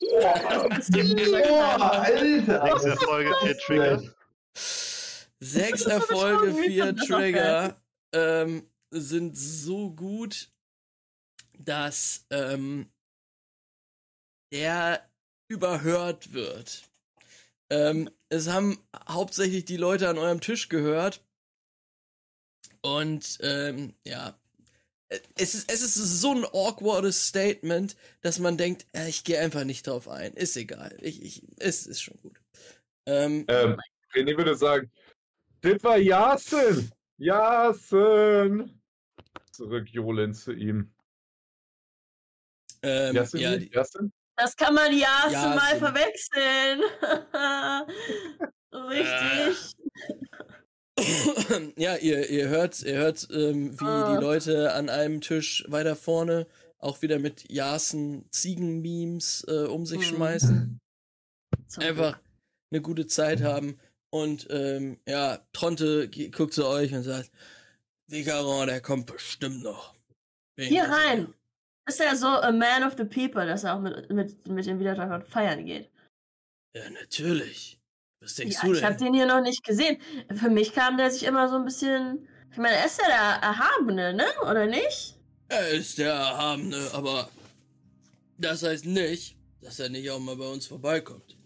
Boah, 0.00 1.80
Alter! 2.02 2.68
Sechs 2.78 2.84
Erfolge, 2.84 3.34
vier 3.42 3.58
Trigger. 3.58 4.14
Sechs 5.40 5.82
Erfolge, 5.82 6.54
vier 6.54 6.96
Trigger 6.96 7.82
ähm, 8.12 8.70
sind 8.90 9.36
so 9.36 9.90
gut, 9.90 10.48
dass 11.58 12.26
ähm, 12.30 12.90
der 14.52 15.08
überhört 15.48 16.32
wird. 16.32 16.88
Ähm, 17.70 18.10
es 18.28 18.48
haben 18.48 18.78
hauptsächlich 19.08 19.64
die 19.64 19.76
Leute 19.76 20.08
an 20.08 20.18
eurem 20.18 20.40
Tisch 20.40 20.68
gehört. 20.68 21.20
Und 22.82 23.38
ähm, 23.42 23.94
ja, 24.04 24.38
es 25.08 25.54
ist, 25.54 25.70
es 25.70 25.82
ist 25.82 26.20
so 26.20 26.32
ein 26.32 26.44
awkwardes 26.44 27.28
Statement, 27.28 27.96
dass 28.22 28.38
man 28.38 28.56
denkt, 28.56 28.86
ja, 28.94 29.06
ich 29.06 29.24
gehe 29.24 29.38
einfach 29.38 29.64
nicht 29.64 29.86
drauf 29.86 30.08
ein. 30.08 30.32
Ist 30.34 30.56
egal. 30.56 30.96
Ich, 31.00 31.22
ich, 31.22 31.42
es 31.58 31.86
ist 31.86 32.02
schon 32.02 32.18
gut. 32.22 32.40
Ähm, 33.06 33.44
Ähm, 33.48 33.76
René 34.12 34.36
würde 34.36 34.56
sagen, 34.56 34.90
das 35.60 35.82
war 35.84 35.98
Jasen. 35.98 36.92
Jasen! 37.18 38.80
Zurück 39.52 39.88
Jolin 39.88 40.34
zu 40.34 40.52
ihm. 40.52 40.92
Ähm, 42.82 43.14
Jasen? 43.14 43.40
ja, 43.40 43.56
die, 43.56 43.70
Jasen? 43.72 44.12
Das 44.36 44.54
kann 44.54 44.74
man 44.74 44.92
ja 44.92 45.28
Ja, 45.30 45.54
mal 45.54 45.78
verwechseln. 45.78 46.82
Richtig. 48.72 49.72
ja, 51.76 51.96
ihr, 51.96 52.28
ihr 52.30 52.48
hört, 52.48 52.82
ihr 52.82 52.96
hört, 52.96 53.28
ähm, 53.30 53.78
wie 53.80 53.84
Ah. 53.84 54.14
die 54.16 54.22
Leute 54.24 54.72
an 54.72 54.88
einem 54.88 55.20
Tisch 55.20 55.64
weiter 55.68 55.96
vorne 55.96 56.46
auch 56.78 57.02
wieder 57.02 57.18
mit 57.18 57.50
Jasen 57.50 58.30
Ziegenmemes 58.30 59.44
äh, 59.48 59.64
um 59.66 59.86
sich 59.86 59.98
Mhm. 59.98 60.02
schmeißen. 60.16 60.78
Einfach 61.78 62.18
eine 62.70 62.80
gute 62.82 63.06
Zeit 63.06 63.42
haben. 63.42 63.78
Und 64.10 64.46
ähm, 64.50 64.98
ja, 65.06 65.38
Tronte 65.52 66.08
guckt 66.30 66.54
zu 66.54 66.66
euch 66.66 66.94
und 66.94 67.02
sagt, 67.02 67.30
Vicaron, 68.08 68.68
der 68.68 68.80
kommt 68.80 69.06
bestimmt 69.06 69.62
noch. 69.62 69.94
Bin 70.56 70.68
Hier 70.68 70.84
mir 70.86 70.94
sicher." 70.94 71.06
rein. 71.08 71.34
Ist 71.88 72.00
ja 72.00 72.16
so 72.16 72.26
a 72.26 72.50
man 72.52 72.82
of 72.84 72.94
the 72.96 73.04
people, 73.04 73.46
dass 73.46 73.64
er 73.64 73.74
auch 73.76 73.80
mit, 73.80 74.10
mit, 74.10 74.46
mit 74.46 74.66
den 74.66 74.78
Widertäufern 74.80 75.22
feiern 75.24 75.64
geht. 75.66 75.88
Ja, 76.74 76.88
natürlich. 76.90 77.78
Was 78.20 78.34
denkst 78.34 78.56
Ja, 78.56 78.62
du 78.64 78.72
ich 78.72 78.82
habe 78.84 78.96
denn? 78.96 79.06
den 79.06 79.14
hier 79.14 79.26
noch 79.26 79.40
nicht 79.40 79.64
gesehen. 79.64 79.98
Für 80.34 80.50
mich 80.50 80.72
kam 80.72 80.96
der 80.96 81.10
sich 81.10 81.24
immer 81.24 81.48
so 81.48 81.56
ein 81.56 81.64
bisschen. 81.64 82.26
Ich 82.50 82.58
meine, 82.58 82.76
er 82.76 82.86
ist 82.86 82.98
ja 83.00 83.06
der 83.06 83.42
Erhabene, 83.48 84.14
ne? 84.14 84.26
Oder 84.42 84.66
nicht? 84.66 85.18
Er 85.48 85.68
ist 85.68 85.98
der 85.98 86.12
Erhabene, 86.12 86.90
aber 86.92 87.28
das 88.38 88.62
heißt 88.62 88.86
nicht, 88.86 89.36
dass 89.60 89.78
er 89.78 89.88
nicht 89.90 90.10
auch 90.10 90.18
mal 90.18 90.36
bei 90.36 90.48
uns 90.48 90.66
vorbeikommt. 90.66 91.36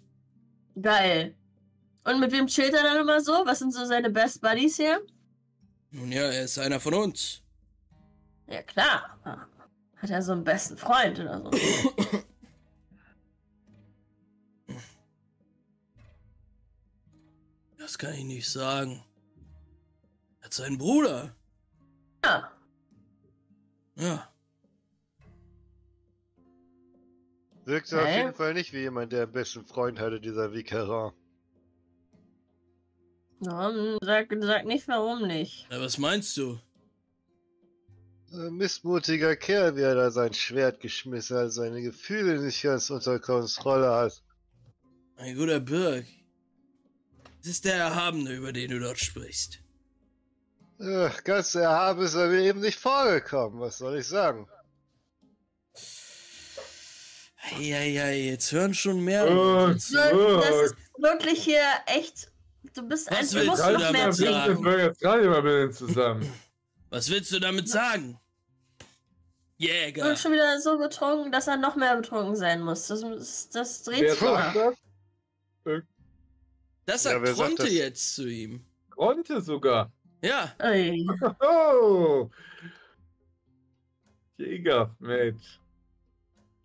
Geil. 0.81 1.35
Und 2.05 2.21
mit 2.21 2.33
wem 2.33 2.47
chillt 2.47 2.73
er 2.73 2.83
dann 2.83 2.97
immer 3.01 3.21
so? 3.21 3.33
Was 3.45 3.59
sind 3.59 3.75
so 3.75 3.85
seine 3.85 4.11
Best 4.11 4.41
Buddies 4.41 4.77
hier? 4.77 5.01
Nun 5.91 6.11
ja, 6.13 6.23
er 6.23 6.45
ist 6.45 6.59
einer 6.59 6.81
von 6.81 6.95
uns. 6.95 7.43
Ja, 8.47 8.63
klar. 8.63 9.19
Hat 9.97 10.11
er 10.11 10.23
so 10.23 10.33
einen 10.33 10.45
besten 10.45 10.77
Freund 10.77 11.19
oder 11.21 11.41
so? 11.43 11.51
Das 17.81 17.97
kann 17.97 18.13
ich 18.13 18.25
nicht 18.25 18.49
sagen. 18.49 19.03
Er 20.41 20.45
hat 20.45 20.53
seinen 20.53 20.77
Bruder. 20.77 21.35
Ja. 22.23 22.53
Ja. 23.97 24.31
Wirkt 27.65 27.95
auf 27.95 28.07
jeden 28.07 28.35
Fall 28.35 28.53
nicht 28.53 28.75
wie 28.75 28.81
jemand, 28.81 29.13
der 29.13 29.23
einen 29.23 29.33
besten 29.33 29.65
Freund 29.65 29.99
hatte, 29.99 30.21
dieser 30.21 30.53
Vicaran. 30.53 31.15
Warum? 33.39 33.99
Sag, 34.03 34.29
sag 34.41 34.67
nicht, 34.67 34.87
warum 34.87 35.27
nicht. 35.27 35.67
Na, 35.71 35.81
was 35.81 35.97
meinst 35.97 36.37
du? 36.37 36.61
Ein 38.31 38.57
missmutiger 38.57 39.37
Kerl, 39.37 39.77
wie 39.77 39.83
er 39.83 39.95
da 39.95 40.11
sein 40.11 40.35
Schwert 40.35 40.81
geschmissen 40.81 41.39
hat, 41.39 41.53
seine 41.53 41.81
Gefühle 41.81 42.43
nicht 42.43 42.63
ganz 42.63 42.91
unter 42.91 43.19
Kontrolle 43.19 43.91
hat. 43.91 44.23
Mein 45.17 45.35
guter 45.35 45.61
Birk. 45.61 46.05
Es 47.43 47.49
ist 47.49 47.65
der 47.65 47.77
Erhabene, 47.77 48.33
über 48.33 48.53
den 48.53 48.71
du 48.71 48.79
dort 48.81 48.99
sprichst. 48.99 49.61
Äh, 50.79 51.11
ganz 51.25 51.55
erhaben 51.55 52.03
ist 52.03 52.15
er 52.15 52.29
mir 52.29 52.41
eben 52.41 52.61
nicht 52.61 52.79
vorgekommen, 52.79 53.61
was 53.61 53.79
soll 53.79 53.99
ich 53.99 54.07
sagen? 54.07 54.49
Eieiei, 57.43 58.21
jetzt 58.21 58.53
hören 58.53 58.75
schon 58.75 59.03
mehr. 59.03 59.25
Äh, 59.27 59.33
Leute 59.33 59.79
zu. 59.79 59.95
Das 59.95 60.73
ist 60.73 60.77
wirklich 60.99 61.43
hier 61.43 61.63
echt. 61.87 62.31
Du 62.75 62.83
bist 62.83 63.11
ein. 63.11 63.27
Du 63.27 63.35
willst 63.35 63.47
musst 63.47 63.67
du 63.67 63.73
noch 63.73 63.81
damit 63.81 63.93
mehr 63.93 64.13
sagen? 64.13 64.45
trinken. 64.45 64.63
Burger 64.63 64.85
jetzt 64.85 65.01
gerade 65.01 65.29
mal 65.29 65.43
mit 65.43 65.75
zusammen. 65.75 66.33
Was 66.91 67.09
willst 67.11 67.33
du 67.33 67.41
damit 67.41 67.69
sagen? 67.69 68.19
Jäger. 69.57 70.09
bist 70.09 70.23
schon 70.23 70.33
wieder 70.33 70.61
so 70.61 70.79
betrunken, 70.79 71.33
dass 71.33 71.47
er 71.47 71.57
noch 71.57 71.77
mehr 71.77 71.97
betrunken 71.97 72.37
sein 72.37 72.63
muss. 72.63 72.87
Das, 72.87 73.01
das, 73.01 73.49
das 73.51 73.83
dreht 73.83 74.11
sich 74.11 74.23
um. 74.23 74.39
Das? 76.91 77.05
Ja, 77.05 77.13
sagt 77.13 77.27
sagt 77.27 77.39
Tronte 77.39 77.63
das? 77.65 77.73
jetzt 77.73 78.15
zu 78.15 78.29
ihm. 78.29 78.65
Konnte 78.91 79.41
sogar. 79.41 79.91
Ja, 80.23 80.55
Ui. 80.63 81.07
Oh! 81.41 82.29
Jäger, 84.37 84.95
Mensch. 84.99 85.61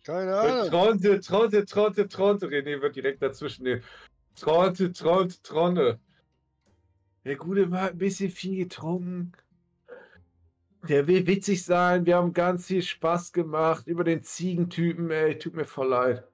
Keine 0.04 0.36
Ahnung. 0.36 0.70
Tronte, 0.70 1.20
Tronte, 1.20 1.64
Tronte, 1.64 2.08
Tronte. 2.08 2.46
René 2.46 2.80
wird 2.80 2.96
direkt 2.96 3.22
dazwischen 3.22 3.64
nehmen. 3.64 3.82
Tronte, 4.36 4.92
Tronte, 4.92 5.42
Tronte. 5.42 5.98
Der 7.24 7.36
Gute 7.36 7.70
war 7.70 7.90
ein 7.90 7.98
bisschen 7.98 8.30
viel 8.30 8.64
getrunken. 8.64 9.32
Der 10.88 11.06
will 11.08 11.26
witzig 11.26 11.64
sein. 11.64 12.06
Wir 12.06 12.16
haben 12.16 12.32
ganz 12.32 12.66
viel 12.66 12.82
Spaß 12.82 13.32
gemacht 13.32 13.86
über 13.88 14.04
den 14.04 14.22
Ziegentypen. 14.22 15.10
Ey, 15.10 15.36
tut 15.38 15.54
mir 15.54 15.64
voll 15.64 15.88
leid. 15.88 16.24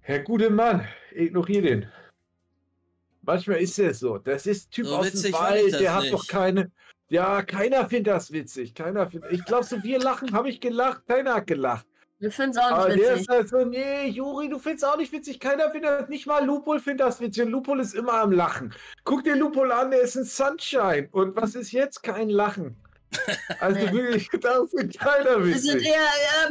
Herr 0.00 0.20
gute 0.20 0.50
Mann, 0.50 0.86
ignorier 1.12 1.62
den. 1.62 1.86
Manchmal 3.28 3.58
ist 3.58 3.78
er 3.78 3.92
so. 3.92 4.16
Das 4.16 4.46
ist 4.46 4.68
ein 4.68 4.70
Typ 4.70 4.86
So 4.86 4.96
aus 4.96 5.12
dem 5.12 5.32
Wald. 5.34 5.78
Der 5.78 5.94
hat 5.94 6.00
nicht. 6.04 6.14
doch 6.14 6.26
keine. 6.26 6.72
Ja, 7.10 7.42
keiner 7.42 7.86
findet 7.86 8.14
das 8.14 8.32
witzig. 8.32 8.74
Keiner 8.74 9.10
findet. 9.10 9.32
Ich 9.32 9.44
glaube, 9.44 9.64
so 9.64 9.82
wir 9.82 9.98
lachen, 9.98 10.32
habe 10.32 10.48
ich 10.48 10.62
gelacht. 10.62 11.02
Keiner 11.06 11.34
hat 11.34 11.46
gelacht. 11.46 11.86
Wir 12.20 12.32
finden 12.32 12.52
es 12.52 12.56
auch 12.56 12.70
Aber 12.70 12.88
nicht 12.88 13.00
der 13.02 13.10
witzig. 13.16 13.20
ist 13.20 13.28
halt 13.28 13.48
so, 13.50 13.64
nee, 13.66 14.06
Juri, 14.08 14.48
du 14.48 14.58
findest 14.58 14.86
auch 14.86 14.96
nicht 14.96 15.12
witzig. 15.12 15.40
Keiner 15.40 15.70
findet 15.70 15.90
das, 15.90 16.08
nicht 16.08 16.26
mal 16.26 16.42
Lupol 16.42 16.80
findet 16.80 17.06
das 17.06 17.20
witzig. 17.20 17.44
Und 17.44 17.50
Lupol 17.50 17.80
ist 17.80 17.94
immer 17.94 18.14
am 18.14 18.32
Lachen. 18.32 18.72
Guck 19.04 19.24
dir 19.24 19.36
Lupol 19.36 19.72
an, 19.72 19.90
der 19.90 20.00
ist 20.00 20.16
ein 20.16 20.24
Sunshine. 20.24 21.08
Und 21.12 21.36
was 21.36 21.54
ist 21.54 21.72
jetzt? 21.72 22.02
Kein 22.02 22.30
Lachen. 22.30 22.82
Also 23.60 23.78
Nee. 23.80 23.92
wirklich, 23.92 24.28
das 24.40 24.72
ist 24.74 24.98
keiner 24.98 25.44
Wir 25.44 25.58
sind 25.58 25.74
witzig. 25.76 25.88
eher, 25.88 25.94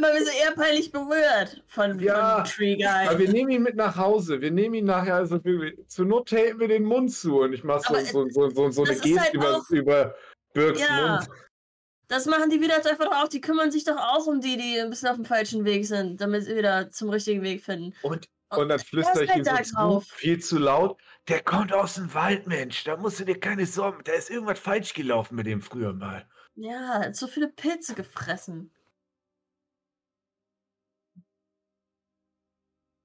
wir 0.14 0.24
sind 0.24 0.34
eher 0.42 0.52
peinlich 0.52 0.90
berührt 0.92 1.62
von, 1.68 1.98
Ja, 2.00 2.36
von 2.36 2.44
Tree 2.44 2.76
Guy. 2.76 2.84
Aber 3.08 3.18
wir 3.18 3.30
nehmen 3.30 3.50
ihn 3.50 3.62
mit 3.62 3.76
nach 3.76 3.96
Hause. 3.96 4.40
Wir 4.40 4.50
nehmen 4.50 4.74
ihn 4.74 4.84
nachher, 4.86 5.14
also 5.16 5.42
wirklich, 5.44 5.78
zur 5.88 6.06
Not 6.06 6.30
halten 6.32 6.58
wir 6.60 6.68
den 6.68 6.84
Mund 6.84 7.12
zu. 7.12 7.40
Und 7.40 7.52
ich 7.52 7.62
mache 7.64 7.82
so, 8.04 8.28
so, 8.28 8.28
so, 8.28 8.50
so, 8.50 8.70
so 8.70 8.84
eine 8.84 8.94
Geste 8.94 9.20
halt 9.20 9.34
über, 9.34 9.56
auch- 9.56 9.70
über 9.70 10.14
Birks 10.52 10.80
Ja. 10.80 11.18
Mund. 11.18 11.28
Das 12.08 12.24
machen 12.26 12.48
die 12.50 12.60
Wiedertäufer 12.60 13.04
doch 13.04 13.12
auch. 13.22 13.28
Die 13.28 13.40
kümmern 13.40 13.70
sich 13.70 13.84
doch 13.84 13.96
auch 13.98 14.26
um 14.26 14.40
die, 14.40 14.56
die 14.56 14.80
ein 14.80 14.88
bisschen 14.90 15.08
auf 15.08 15.16
dem 15.16 15.26
falschen 15.26 15.64
Weg 15.64 15.86
sind, 15.86 16.20
damit 16.20 16.44
sie 16.44 16.56
wieder 16.56 16.90
zum 16.90 17.10
richtigen 17.10 17.42
Weg 17.42 17.62
finden. 17.62 17.94
Und, 18.02 18.24
und 18.56 18.68
dann 18.70 18.78
flüstere 18.78 19.24
ich 19.24 19.34
ihm 19.36 19.44
so 19.44 20.00
zu, 20.00 20.14
viel 20.14 20.38
zu 20.40 20.58
laut. 20.58 20.98
Der 21.28 21.42
kommt 21.42 21.70
aus 21.74 21.96
dem 21.96 22.12
Wald, 22.14 22.46
Mensch. 22.46 22.82
Da 22.84 22.96
musst 22.96 23.20
du 23.20 23.24
dir 23.24 23.38
keine 23.38 23.66
Sorgen. 23.66 24.00
Da 24.04 24.12
ist 24.14 24.30
irgendwas 24.30 24.58
falsch 24.58 24.94
gelaufen 24.94 25.34
mit 25.36 25.46
dem 25.46 25.60
früher 25.60 25.92
mal. 25.92 26.26
Ja, 26.60 26.98
hat 26.98 27.14
so 27.14 27.28
viele 27.28 27.48
Pilze 27.48 27.94
gefressen. 27.94 28.72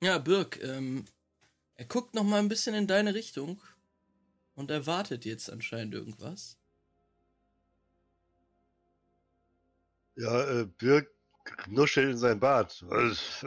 Ja, 0.02 0.18
Birk, 0.18 0.60
ähm, 0.64 1.06
er 1.76 1.86
guckt 1.86 2.16
noch 2.16 2.24
mal 2.24 2.40
ein 2.40 2.50
bisschen 2.50 2.74
in 2.74 2.88
deine 2.88 3.14
Richtung 3.14 3.62
und 4.56 4.72
erwartet 4.72 5.24
jetzt 5.24 5.52
anscheinend 5.52 5.94
irgendwas. 5.94 6.58
Ja, 10.16 10.62
äh, 10.62 10.66
Birk 10.66 11.14
knuschelt 11.44 12.10
in 12.10 12.18
sein 12.18 12.40
Bart. 12.40 12.84
Was? 12.88 13.46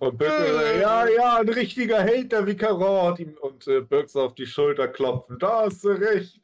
Und 0.00 0.16
Birk, 0.18 0.32
äh, 0.32 0.80
ja, 0.80 1.06
ja, 1.08 1.36
ein 1.40 1.48
richtiger 1.48 2.02
Hater 2.02 2.46
wie 2.46 2.56
Karat. 2.56 3.18
ihm- 3.20 3.36
Und 3.40 3.66
äh, 3.66 3.80
Birk 3.82 4.08
so 4.08 4.22
auf 4.22 4.34
die 4.34 4.46
Schulter 4.46 4.88
klopfen. 4.88 5.38
Da 5.38 5.64
hast 5.66 5.84
du 5.84 5.88
recht. 5.90 6.40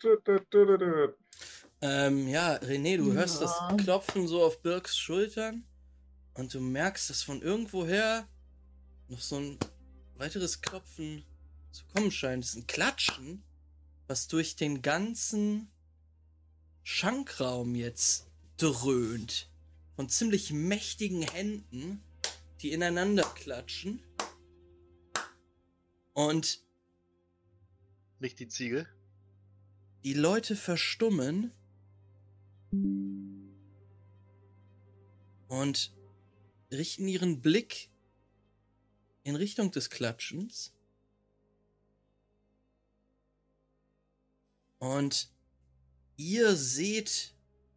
Ähm, 1.81 2.29
ja, 2.29 2.57
René, 2.57 2.99
du 2.99 3.13
hörst 3.13 3.41
das 3.41 3.55
Ja. 3.59 3.77
Klopfen 3.77 4.29
so 4.29 4.43
auf 4.45 4.61
Birks 4.63 4.97
Schultern 4.99 5.65
und 6.35 6.53
du 6.53 6.61
merkst, 6.61 7.09
dass 7.11 7.23
von 7.23 7.41
irgendwoher 7.43 8.27
noch 9.09 9.21
so 9.21 9.37
ein 9.37 9.59
weiteres 10.17 10.61
Klopfen 10.61 11.25
zu 11.73 11.85
kommen 11.95 12.11
scheint. 12.11 12.45
Das 12.45 12.51
ist 12.51 12.57
ein 12.57 12.67
Klatschen, 12.67 13.43
was 14.07 14.29
durch 14.29 14.57
den 14.57 14.83
ganzen 14.83 15.71
Schankraum 16.83 17.75
jetzt 17.75 18.27
dröhnt. 18.59 19.49
Von 19.97 20.09
ziemlich 20.09 20.53
mächtigen 20.53 21.23
Händen, 21.23 22.03
die 22.63 22.73
ineinander 22.73 23.25
klatschen. 23.35 24.03
Und 26.13 26.65
Nicht 28.19 28.39
die 28.39 28.49
Ziegel. 28.49 28.89
die 30.05 30.15
Leute 30.15 30.57
verstummen 30.57 31.53
und 35.49 35.93
richten 36.71 37.09
ihren 37.09 37.41
Blick 37.41 37.91
in 39.25 39.37
Richtung 39.37 39.71
des 39.71 39.91
Klatschens. 39.91 40.73
Und 44.79 45.31
ihr 46.17 46.55
seht 46.57 47.35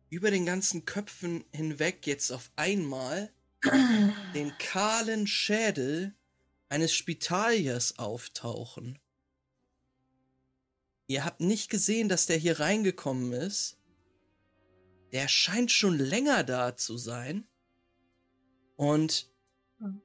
über 0.10 0.32
den 0.32 0.46
ganzen 0.46 0.86
Köpfen 0.86 1.44
hinweg 1.52 2.06
jetzt 2.06 2.32
auf 2.32 2.52
einmal 2.56 3.34
den 4.34 4.58
kahlen 4.58 5.28
Schädel 5.28 6.15
eines 6.69 6.93
Spitaliers 6.93 8.00
auftauchen. 8.00 9.00
Ihr 11.08 11.26
habt 11.26 11.41
nicht 11.41 11.69
gesehen, 11.69 12.08
dass 12.08 12.28
der 12.28 12.38
hier 12.38 12.60
reingekommen 12.60 13.34
ist. 13.34 13.78
Der 15.12 15.28
scheint 15.28 15.72
schon 15.72 15.98
länger 15.98 16.43
da 16.43 16.78
zu 16.78 16.98
sein 16.98 17.48
und 18.76 19.28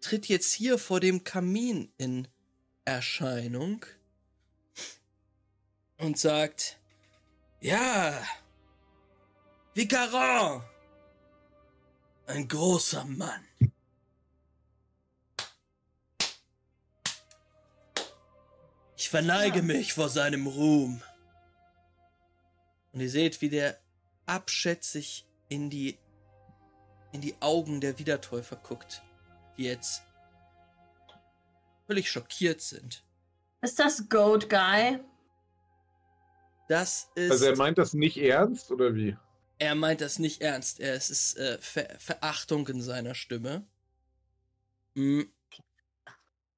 tritt 0.00 0.26
jetzt 0.26 0.52
hier 0.52 0.78
vor 0.78 1.00
dem 1.00 1.24
Kamin 1.24 1.92
in 1.98 2.26
Erscheinung 2.86 3.84
und 5.98 6.18
sagt, 6.18 6.78
ja, 7.60 8.22
Vicaron, 9.74 10.62
ein 12.26 12.48
großer 12.48 13.04
Mann. 13.04 13.46
Ich 18.96 19.10
verneige 19.10 19.62
mich 19.62 19.92
vor 19.92 20.08
seinem 20.08 20.46
Ruhm. 20.46 21.02
Und 22.92 23.00
ihr 23.00 23.10
seht, 23.10 23.40
wie 23.40 23.50
der 23.50 23.78
abschätzig 24.26 25.26
in 25.48 25.68
die, 25.68 25.98
in 27.12 27.20
die 27.20 27.34
Augen 27.40 27.80
der 27.80 27.98
Wiedertäufer 27.98 28.56
guckt, 28.56 29.02
die 29.58 29.64
jetzt 29.64 30.02
völlig 31.86 32.10
schockiert 32.10 32.60
sind. 32.60 33.04
Ist 33.60 33.78
das 33.78 34.08
Goat 34.08 34.48
Guy? 34.48 35.00
Das 36.68 37.10
ist. 37.14 37.30
Also 37.30 37.46
er 37.46 37.56
meint 37.56 37.78
das 37.78 37.92
nicht 37.94 38.16
ernst 38.16 38.70
oder 38.70 38.94
wie? 38.94 39.16
Er 39.58 39.74
meint 39.74 40.00
das 40.00 40.18
nicht 40.18 40.42
ernst. 40.42 40.80
Er, 40.80 40.94
es 40.94 41.10
ist 41.10 41.36
äh, 41.36 41.58
Ver 41.60 41.96
Verachtung 41.98 42.66
in 42.68 42.82
seiner 42.82 43.14
Stimme. 43.14 43.66
Mm. 44.94 45.22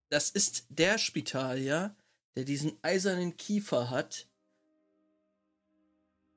Das 0.08 0.30
ist 0.30 0.66
der 0.68 0.98
Spitalier, 0.98 1.96
der 2.36 2.44
diesen 2.44 2.78
eisernen 2.82 3.36
Kiefer 3.36 3.90
hat. 3.90 4.28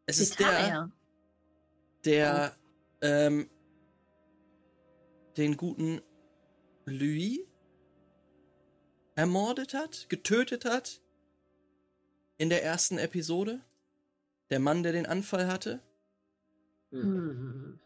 Es 0.05 0.19
ist 0.19 0.39
der, 0.39 0.47
Spitalier. 0.47 0.91
der 2.03 2.55
ähm, 3.01 3.49
den 5.37 5.55
guten 5.55 6.01
Louis 6.85 7.39
ermordet 9.15 9.73
hat, 9.73 10.07
getötet 10.09 10.65
hat 10.65 11.01
in 12.37 12.49
der 12.49 12.63
ersten 12.63 12.97
Episode. 12.97 13.61
Der 14.49 14.59
Mann, 14.59 14.81
der 14.81 14.93
den 14.93 15.05
Anfall 15.05 15.47
hatte. 15.47 15.81
Hm. 16.91 17.79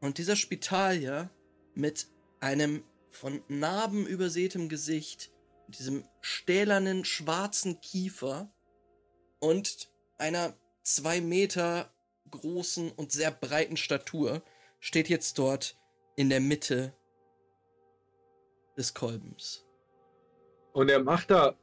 Und 0.00 0.18
dieser 0.18 0.36
Spitalier 0.36 1.30
mit 1.74 2.08
einem 2.40 2.82
von 3.10 3.42
Narben 3.48 4.06
übersätem 4.06 4.68
Gesicht, 4.68 5.30
mit 5.66 5.78
diesem 5.78 6.04
stählernen 6.20 7.04
schwarzen 7.04 7.80
Kiefer 7.80 8.52
und 9.40 9.90
einer 10.18 10.54
zwei 10.82 11.20
Meter 11.20 11.92
großen 12.30 12.90
und 12.92 13.12
sehr 13.12 13.30
breiten 13.30 13.76
Statur 13.76 14.42
steht 14.78 15.08
jetzt 15.08 15.38
dort 15.38 15.78
in 16.16 16.30
der 16.30 16.40
Mitte 16.40 16.94
des 18.76 18.94
Kolbens. 18.94 19.64
Und 20.72 20.88
er 20.88 21.02
macht 21.02 21.30
da 21.30 21.56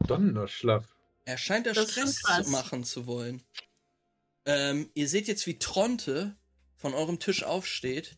Donnerschlaf. 0.00 0.96
Er 1.24 1.38
scheint 1.38 1.66
da 1.66 1.74
Stress 1.74 2.48
machen 2.48 2.84
zu 2.84 3.06
wollen. 3.06 3.42
Ähm, 4.46 4.88
ihr 4.94 5.08
seht 5.08 5.26
jetzt, 5.28 5.46
wie 5.46 5.58
Tronte 5.58 6.36
von 6.76 6.94
eurem 6.94 7.18
Tisch 7.18 7.42
aufsteht 7.42 8.16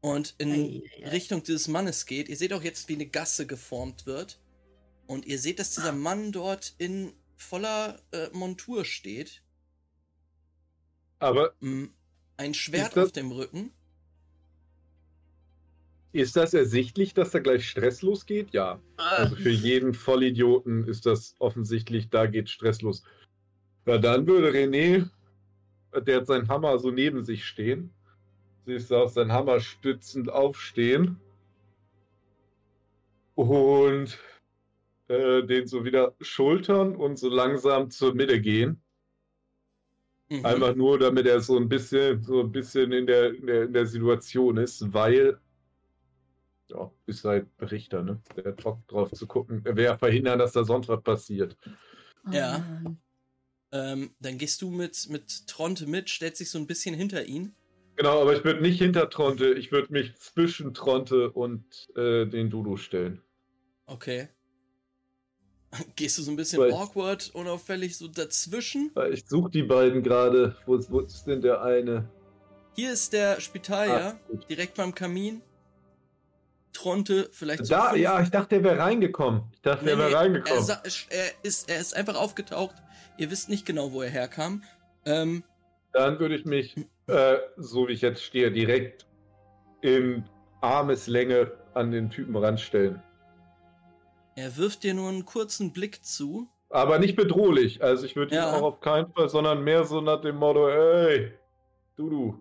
und 0.00 0.34
in 0.38 0.52
Ei, 0.52 0.82
ei, 1.00 1.04
ei. 1.06 1.08
Richtung 1.10 1.42
dieses 1.42 1.66
Mannes 1.68 2.06
geht. 2.06 2.28
Ihr 2.28 2.36
seht 2.36 2.52
auch 2.52 2.62
jetzt, 2.62 2.88
wie 2.88 2.94
eine 2.94 3.06
Gasse 3.06 3.46
geformt 3.46 4.06
wird. 4.06 4.40
Und 5.06 5.26
ihr 5.26 5.38
seht, 5.38 5.58
dass 5.58 5.74
dieser 5.74 5.92
Mann 5.92 6.32
dort 6.32 6.74
in 6.78 7.12
voller 7.36 8.00
äh, 8.12 8.28
Montur 8.32 8.84
steht. 8.84 9.42
Aber 11.18 11.54
Ein 12.36 12.54
Schwert 12.54 12.96
das- 12.96 13.06
auf 13.06 13.12
dem 13.12 13.30
Rücken. 13.32 13.72
ist 16.12 16.34
das 16.36 16.54
ersichtlich, 16.54 17.12
dass 17.14 17.30
da 17.30 17.38
gleich 17.40 17.68
Stress 17.68 18.02
losgeht? 18.02 18.52
Ja. 18.52 18.80
Also 18.96 19.36
für 19.36 19.50
jeden 19.50 19.94
Vollidioten 19.94 20.86
ist 20.88 21.06
das 21.06 21.34
offensichtlich, 21.40 22.08
da 22.10 22.26
geht 22.26 22.48
Stress 22.50 22.80
los. 22.82 23.02
Ja, 23.86 23.98
dann 23.98 24.26
würde 24.26 24.50
René, 24.50 25.08
der 26.00 26.18
hat 26.18 26.26
seinen 26.26 26.48
Hammer 26.48 26.78
so 26.78 26.90
neben 26.90 27.24
sich 27.24 27.44
stehen, 27.44 27.90
siehst 28.64 28.90
du 28.90 28.96
auch 28.96 29.08
seinen 29.08 29.32
Hammer 29.32 29.60
stützend 29.60 30.30
aufstehen 30.30 31.20
und 33.34 34.18
äh, 35.08 35.42
den 35.44 35.66
so 35.66 35.84
wieder 35.84 36.14
schultern 36.20 36.96
und 36.96 37.18
so 37.18 37.28
langsam 37.28 37.90
zur 37.90 38.14
Mitte 38.14 38.40
gehen. 38.40 38.82
Mhm. 40.28 40.44
Einfach 40.44 40.74
nur, 40.74 40.98
damit 40.98 41.26
er 41.26 41.40
so 41.40 41.56
ein 41.56 41.68
bisschen, 41.68 42.22
so 42.22 42.40
ein 42.40 42.50
bisschen 42.50 42.90
in 42.92 43.06
der, 43.06 43.34
in 43.34 43.46
der, 43.46 43.62
in 43.64 43.72
der 43.72 43.86
Situation 43.86 44.56
ist, 44.56 44.92
weil 44.92 45.38
ja, 46.68 46.90
ist 47.06 47.24
halt 47.24 47.46
Richter, 47.60 48.02
ne? 48.02 48.20
Der 48.36 48.46
hat 48.46 48.62
Bock 48.62 48.86
drauf 48.88 49.12
zu 49.12 49.26
gucken. 49.26 49.62
Er 49.64 49.78
ja 49.78 49.96
verhindern, 49.96 50.38
dass 50.38 50.52
da 50.52 50.64
sonst 50.64 50.88
was 50.88 51.02
passiert. 51.02 51.56
Ja. 52.30 52.64
Ähm, 53.72 54.10
dann 54.20 54.38
gehst 54.38 54.62
du 54.62 54.70
mit, 54.70 55.08
mit 55.10 55.46
Tronte 55.48 55.86
mit, 55.86 56.08
stellst 56.08 56.40
dich 56.40 56.50
so 56.50 56.58
ein 56.58 56.66
bisschen 56.66 56.94
hinter 56.94 57.24
ihn. 57.24 57.54
Genau, 57.96 58.20
aber 58.22 58.36
ich 58.36 58.44
würde 58.44 58.60
nicht 58.60 58.78
hinter 58.78 59.08
Tronte, 59.10 59.54
ich 59.54 59.72
würde 59.72 59.92
mich 59.92 60.14
zwischen 60.16 60.74
Tronte 60.74 61.30
und 61.30 61.88
äh, 61.96 62.26
den 62.26 62.50
Dudu 62.50 62.76
stellen. 62.76 63.22
Okay. 63.86 64.28
Gehst 65.96 66.18
du 66.18 66.22
so 66.22 66.30
ein 66.30 66.36
bisschen 66.36 66.60
Weil- 66.60 66.72
awkward, 66.72 67.30
unauffällig 67.34 67.96
so 67.96 68.06
dazwischen? 68.08 68.90
Weil 68.94 69.14
Ich 69.14 69.26
suche 69.26 69.50
die 69.50 69.62
beiden 69.62 70.02
gerade. 70.02 70.56
Wo, 70.66 70.76
ist- 70.76 70.90
wo 70.90 71.00
ist 71.00 71.24
denn 71.24 71.40
der 71.40 71.62
eine? 71.62 72.08
Hier 72.74 72.92
ist 72.92 73.12
der 73.14 73.40
Spitalier, 73.40 74.14
Ah, 74.14 74.20
gut. 74.28 74.48
direkt 74.50 74.74
beim 74.76 74.94
Kamin. 74.94 75.40
Tronte, 76.72 77.30
vielleicht 77.32 77.64
so 77.64 77.74
Da, 77.74 77.90
fünf- 77.90 78.02
ja, 78.02 78.20
ich 78.20 78.28
dachte, 78.28 78.56
der 78.56 78.64
wäre 78.64 78.78
reingekommen. 78.78 79.44
Ich 79.54 79.62
dachte, 79.62 79.84
Nee, 79.84 79.92
der 79.92 79.98
wäre 79.98 80.08
nee, 80.10 80.14
reingekommen. 80.14 80.68
Er, 80.68 80.82
er, 81.08 81.32
ist, 81.42 81.70
er 81.70 81.80
ist 81.80 81.96
einfach 81.96 82.16
aufgetaucht. 82.16 82.74
Ihr 83.18 83.30
wisst 83.30 83.48
nicht 83.48 83.64
genau, 83.66 83.92
wo 83.92 84.02
er 84.02 84.10
herkam. 84.10 84.62
Ähm, 85.04 85.42
Dann 85.92 86.18
würde 86.18 86.34
ich 86.36 86.44
mich, 86.44 86.76
äh, 87.06 87.36
so 87.56 87.88
wie 87.88 87.92
ich 87.92 88.00
jetzt 88.02 88.22
stehe, 88.22 88.50
direkt 88.52 89.06
in 89.80 90.24
Armeslänge 90.60 91.52
an 91.74 91.90
den 91.90 92.10
Typen 92.10 92.36
ranstellen. 92.36 93.02
er 94.38 94.56
wirft 94.58 94.82
dir 94.82 94.92
nur 94.92 95.08
einen 95.08 95.24
kurzen 95.24 95.72
Blick 95.72 96.04
zu. 96.04 96.46
Aber 96.68 96.98
nicht 96.98 97.16
bedrohlich. 97.16 97.82
Also 97.82 98.04
ich 98.04 98.16
würde 98.16 98.34
Ja. 98.34 98.50
ihn 98.50 98.54
auch 98.56 98.62
auf 98.74 98.80
keinen 98.80 99.10
Fall, 99.12 99.28
sondern 99.30 99.64
mehr 99.64 99.84
so 99.84 100.00
nach 100.02 100.20
dem 100.20 100.36
Motto, 100.36 100.68
ey, 100.68 101.32
Dudu. 101.96 102.38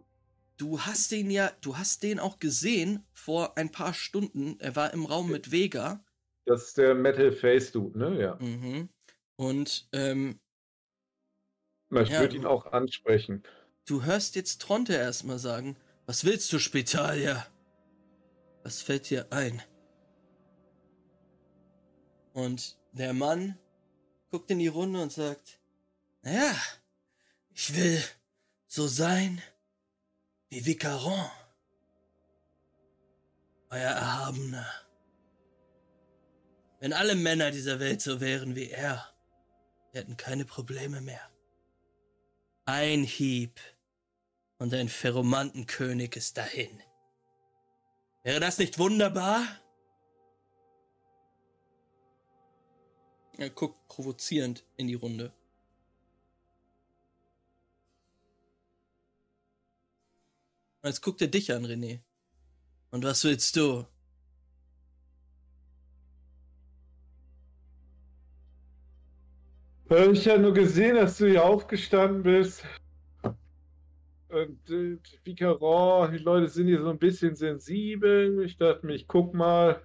Du 0.58 0.80
hast 0.82 1.12
den 1.12 1.30
ja, 1.32 1.52
du 1.62 1.78
hast 1.78 2.04
den 2.04 2.20
auch 2.20 2.40
gesehen 2.40 3.06
vor 3.14 3.58
ein 3.58 3.72
paar 3.72 3.94
Stunden. 3.94 4.58
Er 4.60 4.76
war 4.76 4.94
im 4.94 5.06
Raum 5.06 5.30
mit 5.30 5.52
Vega. 5.52 6.04
Das 6.46 6.64
ist 6.68 6.78
der 6.78 6.96
Metal 6.96 7.32
Face 7.32 7.72
Dude, 7.72 7.98
ne? 7.98 8.20
Ja. 8.22 8.36
Mhm. 8.42 8.90
Und 9.38 9.88
ähm, 9.94 10.40
Ich 12.04 12.10
Ja, 12.10 12.20
würde 12.20 12.36
ihn 12.36 12.46
auch 12.46 12.66
ansprechen. 12.68 13.44
du 13.86 14.04
hörst 14.04 14.36
jetzt 14.36 14.62
Tronte 14.62 14.94
erstmal 14.94 15.40
sagen: 15.40 15.78
Was 16.06 16.26
willst 16.26 16.52
du, 16.54 16.60
Spitalier? 16.60 17.46
Was 18.64 18.82
fällt 18.82 19.10
dir 19.10 19.28
ein? 19.32 19.62
Und 22.34 22.78
der 22.92 23.14
Mann 23.14 23.58
guckt 24.30 24.52
in 24.52 24.60
die 24.60 24.68
Runde 24.68 25.02
und 25.02 25.12
sagt: 25.12 25.60
Naja, 26.24 26.56
ich 27.54 27.76
will 27.76 28.02
so 28.68 28.88
sein 28.88 29.42
wie 30.50 30.66
Vicaron. 30.66 31.30
Euer 33.70 33.92
Erhabener. 33.92 34.68
Wenn 36.80 36.94
alle 36.94 37.16
Männer 37.16 37.52
dieser 37.52 37.80
Welt 37.80 38.02
so 38.02 38.22
wären 38.22 38.56
wie 38.56 38.70
er, 38.70 39.14
wir 39.92 40.02
hätten 40.02 40.18
keine 40.18 40.46
Probleme 40.46 41.02
mehr. 41.02 41.22
Ein 42.66 43.04
Hieb 43.04 43.60
und 44.58 44.74
ein 44.74 44.90
Pheromantenkönig 44.90 46.16
ist 46.16 46.38
dahin. 46.38 46.82
Wäre 48.24 48.40
das 48.40 48.58
nicht 48.58 48.80
wunderbar? 48.80 49.46
Er 53.38 53.52
guckt 53.52 53.88
provozierend 53.88 54.66
in 54.78 54.88
die 54.88 54.96
Runde. 54.96 55.32
Und 60.82 60.90
Jetzt 60.90 61.02
guckt 61.02 61.22
er 61.22 61.28
dich 61.28 61.52
an, 61.52 61.66
René. 61.66 62.02
Und 62.90 63.04
was 63.04 63.24
willst 63.26 63.56
du? 63.58 63.86
Ich 69.88 70.28
habe 70.28 70.40
nur 70.42 70.54
gesehen, 70.54 70.96
dass 70.96 71.20
du 71.20 71.28
hier 71.28 71.46
aufgestanden 71.46 72.24
bist. 72.24 72.66
Und 74.30 74.70
äh, 74.70 74.98
Vicaron, 75.24 76.12
die 76.12 76.18
Leute 76.18 76.48
sind 76.48 76.68
hier 76.68 76.82
so 76.82 76.90
ein 76.90 76.98
bisschen 76.98 77.36
sensibel. 77.36 78.44
Ich 78.44 78.58
dachte 78.58 78.84
mir, 78.86 78.96
ich 78.96 79.08
guck 79.08 79.36
mal. 79.36 79.84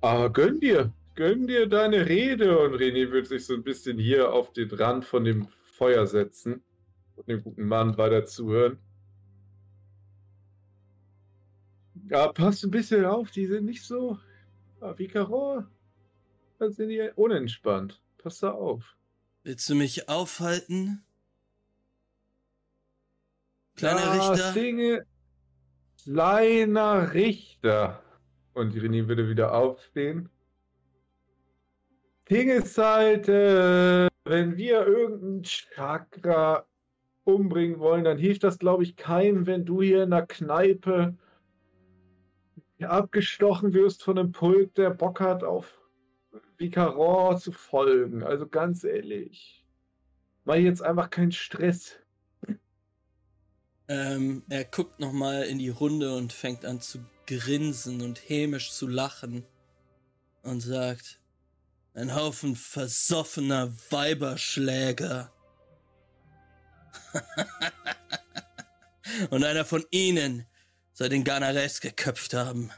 Aber 0.00 0.32
gönn 0.32 0.58
dir, 0.58 0.90
gönn 1.14 1.46
dir 1.46 1.68
deine 1.68 2.08
Rede. 2.08 2.58
Und 2.58 2.74
René 2.76 3.10
wird 3.12 3.26
sich 3.26 3.44
so 3.44 3.52
ein 3.52 3.62
bisschen 3.62 3.98
hier 3.98 4.32
auf 4.32 4.54
den 4.54 4.70
Rand 4.70 5.04
von 5.04 5.24
dem 5.24 5.48
Feuer 5.64 6.06
setzen 6.06 6.62
und 7.16 7.28
dem 7.28 7.42
guten 7.42 7.66
Mann 7.66 7.98
weiter 7.98 8.24
zuhören. 8.24 8.78
Ja, 12.08 12.28
passt 12.28 12.64
ein 12.64 12.70
bisschen 12.70 13.04
auf, 13.04 13.30
die 13.30 13.46
sind 13.46 13.66
nicht 13.66 13.82
so. 13.84 14.18
Ah, 14.80 14.94
Vicaron, 14.96 15.66
da 16.58 16.70
sind 16.70 16.88
die 16.88 17.10
unentspannt. 17.16 18.00
Pass 18.26 18.40
da 18.40 18.50
auf. 18.50 18.96
Willst 19.44 19.68
du 19.68 19.76
mich 19.76 20.08
aufhalten? 20.08 21.04
Kleiner 23.76 24.00
Ja, 24.00 24.30
Richter? 24.30 24.52
Dinge. 24.52 25.06
Kleiner 26.02 27.14
Richter. 27.14 28.02
Und 28.52 28.74
René 28.74 29.06
würde 29.06 29.28
wieder 29.28 29.54
aufstehen. 29.54 30.28
Ding 32.28 32.48
ist 32.48 32.76
halt, 32.76 33.28
äh, 33.28 34.08
wenn 34.24 34.56
wir 34.56 34.84
irgendeinen 34.84 35.44
Chakra 35.44 36.66
umbringen 37.22 37.78
wollen, 37.78 38.02
dann 38.02 38.18
hilft 38.18 38.42
das, 38.42 38.58
glaube 38.58 38.82
ich, 38.82 38.96
keinem, 38.96 39.46
wenn 39.46 39.64
du 39.64 39.82
hier 39.82 40.02
in 40.02 40.10
der 40.10 40.26
Kneipe 40.26 41.16
abgestochen 42.80 43.72
wirst 43.72 44.02
von 44.02 44.18
einem 44.18 44.32
Pulk, 44.32 44.74
der 44.74 44.90
Bock 44.90 45.20
hat, 45.20 45.44
auf 45.44 45.85
Vicaron 46.58 47.38
zu 47.38 47.52
folgen. 47.52 48.22
Also 48.22 48.46
ganz 48.46 48.84
ehrlich, 48.84 49.64
mach 50.44 50.56
jetzt 50.56 50.82
einfach 50.82 51.10
keinen 51.10 51.32
Stress. 51.32 51.96
Ähm, 53.88 54.42
er 54.48 54.64
guckt 54.64 54.98
nochmal 54.98 55.44
in 55.44 55.58
die 55.58 55.68
Runde 55.68 56.16
und 56.16 56.32
fängt 56.32 56.64
an 56.64 56.80
zu 56.80 57.04
grinsen 57.26 58.02
und 58.02 58.28
hämisch 58.28 58.72
zu 58.72 58.88
lachen 58.88 59.44
und 60.42 60.60
sagt, 60.60 61.20
ein 61.94 62.14
Haufen 62.14 62.56
versoffener 62.56 63.72
Weiberschläger. 63.90 65.32
und 69.30 69.44
einer 69.44 69.64
von 69.64 69.84
ihnen 69.90 70.46
soll 70.92 71.08
den 71.08 71.24
Ganares 71.24 71.80
geköpft 71.80 72.34
haben. 72.34 72.70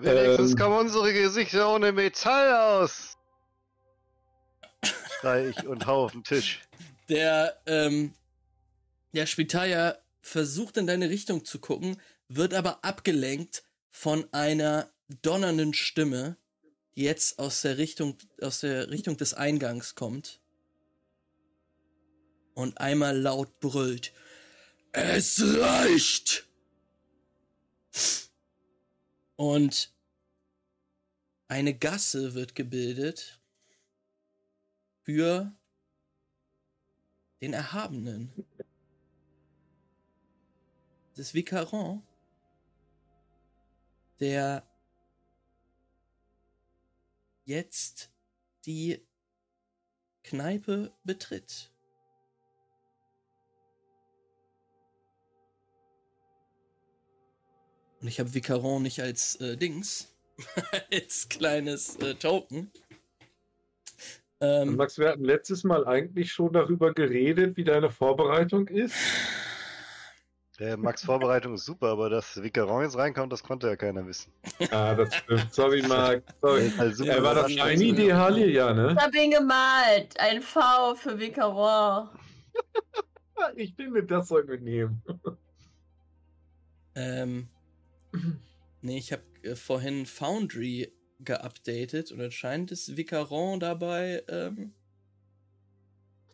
Wenigstens 0.00 0.52
Ähm. 0.52 0.58
kommen 0.58 0.78
unsere 0.78 1.12
Gesichter 1.12 1.74
ohne 1.74 1.92
Metall 1.92 2.82
aus. 2.84 3.16
Schrei 5.20 5.48
ich 5.48 5.66
und 5.66 5.86
hau 5.86 6.04
auf 6.04 6.12
den 6.12 6.22
Tisch. 6.22 6.60
Der, 7.08 7.60
ähm, 7.66 8.14
der 9.12 9.26
Spitalier 9.26 9.98
versucht 10.20 10.76
in 10.76 10.86
deine 10.86 11.10
Richtung 11.10 11.44
zu 11.44 11.58
gucken, 11.58 12.00
wird 12.28 12.54
aber 12.54 12.84
abgelenkt 12.84 13.64
von 13.90 14.32
einer 14.32 14.90
donnernden 15.22 15.74
Stimme, 15.74 16.36
die 16.94 17.02
jetzt 17.02 17.38
aus 17.38 17.62
der 17.62 17.78
Richtung, 17.78 18.16
aus 18.40 18.60
der 18.60 18.90
Richtung 18.90 19.16
des 19.16 19.34
Eingangs 19.34 19.94
kommt. 19.94 20.40
Und 22.54 22.78
einmal 22.78 23.18
laut 23.18 23.58
brüllt. 23.60 24.12
Es 24.92 25.42
reicht! 25.42 26.46
Und 29.38 29.94
eine 31.46 31.72
Gasse 31.72 32.34
wird 32.34 32.56
gebildet 32.56 33.40
für 35.02 35.56
den 37.40 37.52
Erhabenen. 37.52 38.32
Das 41.14 41.34
Vicaron, 41.34 42.02
der 44.18 44.68
jetzt 47.44 48.10
die 48.66 49.06
Kneipe 50.24 50.92
betritt. 51.04 51.70
Und 58.00 58.08
ich 58.08 58.20
habe 58.20 58.32
Vicaron 58.32 58.82
nicht 58.82 59.00
als 59.00 59.36
äh, 59.40 59.56
Dings, 59.56 60.14
als 60.92 61.28
kleines 61.28 61.96
äh, 61.96 62.14
Token. 62.14 62.70
Ähm, 64.40 64.76
Max, 64.76 64.98
wir 64.98 65.08
hatten 65.08 65.24
letztes 65.24 65.64
Mal 65.64 65.86
eigentlich 65.86 66.32
schon 66.32 66.52
darüber 66.52 66.94
geredet, 66.94 67.56
wie 67.56 67.64
deine 67.64 67.90
Vorbereitung 67.90 68.68
ist. 68.68 68.94
Der 70.60 70.76
Max 70.76 71.04
Vorbereitung 71.04 71.54
ist 71.54 71.64
super, 71.64 71.88
aber 71.88 72.08
dass 72.08 72.40
Vicaron 72.40 72.84
jetzt 72.84 72.96
reinkommt, 72.96 73.32
das 73.32 73.42
konnte 73.42 73.66
ja 73.66 73.74
keiner 73.74 74.06
wissen. 74.06 74.32
Ah, 74.70 74.94
das 74.94 75.12
stimmt. 75.12 75.52
Sorry, 75.52 75.82
Marc. 75.82 76.22
Sorry. 76.40 76.70
Halt 76.76 76.96
super 76.96 77.10
Er 77.10 77.22
war 77.22 77.34
das. 77.34 77.50
Shiny 77.50 77.88
Idee 77.88 78.12
Halia, 78.12 78.72
ne? 78.72 78.92
Ich 78.96 79.04
hab 79.04 79.14
ihn 79.14 79.30
gemalt. 79.32 80.18
Ein 80.20 80.40
V 80.40 80.94
für 80.94 81.18
Vicaron. 81.18 82.08
Ich 83.56 83.74
finde, 83.74 84.04
das 84.04 84.28
sollten 84.28 84.50
wir 84.50 84.60
nehmen. 84.60 85.02
Ähm, 86.94 87.48
nee, 88.82 88.98
ich 88.98 89.12
habe 89.12 89.22
äh, 89.42 89.54
vorhin 89.54 90.06
Foundry 90.06 90.92
geupdatet 91.20 92.12
und 92.12 92.20
anscheinend 92.20 92.70
ist 92.70 92.96
Vicaron 92.96 93.60
dabei 93.60 94.22
ähm, 94.28 94.72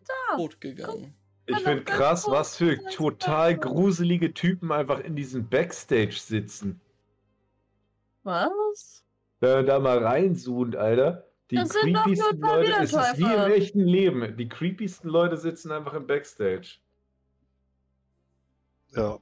Da. 0.06 0.36
tot 0.36 0.60
gegangen. 0.60 1.14
Ich 1.46 1.58
finde 1.58 1.84
krass, 1.84 2.26
was 2.28 2.56
für 2.56 2.78
total 2.90 3.58
gruselige 3.58 4.32
Typen 4.32 4.72
einfach 4.72 5.00
in 5.00 5.14
diesem 5.14 5.48
Backstage 5.48 6.16
sitzen. 6.16 6.80
Was? 8.22 9.04
Wenn 9.40 9.56
man 9.56 9.66
da 9.66 9.78
mal 9.78 9.98
reinzoomt, 9.98 10.76
Alter. 10.76 11.28
Die 11.50 11.56
Das 11.56 11.68
sind 11.68 11.92
doch 11.92 12.06
nur 12.06 12.14
creepiesten 12.14 12.40
Leute, 12.40 12.72
es 12.80 12.92
ist 12.92 13.18
wie 13.18 13.34
im 13.34 13.52
echten 13.52 13.80
Leben. 13.80 14.36
Die 14.38 14.48
creepiesten 14.48 15.10
Leute 15.10 15.36
sitzen 15.36 15.70
einfach 15.70 15.92
im 15.92 16.06
Backstage. 16.06 16.78
Ja. 18.92 19.18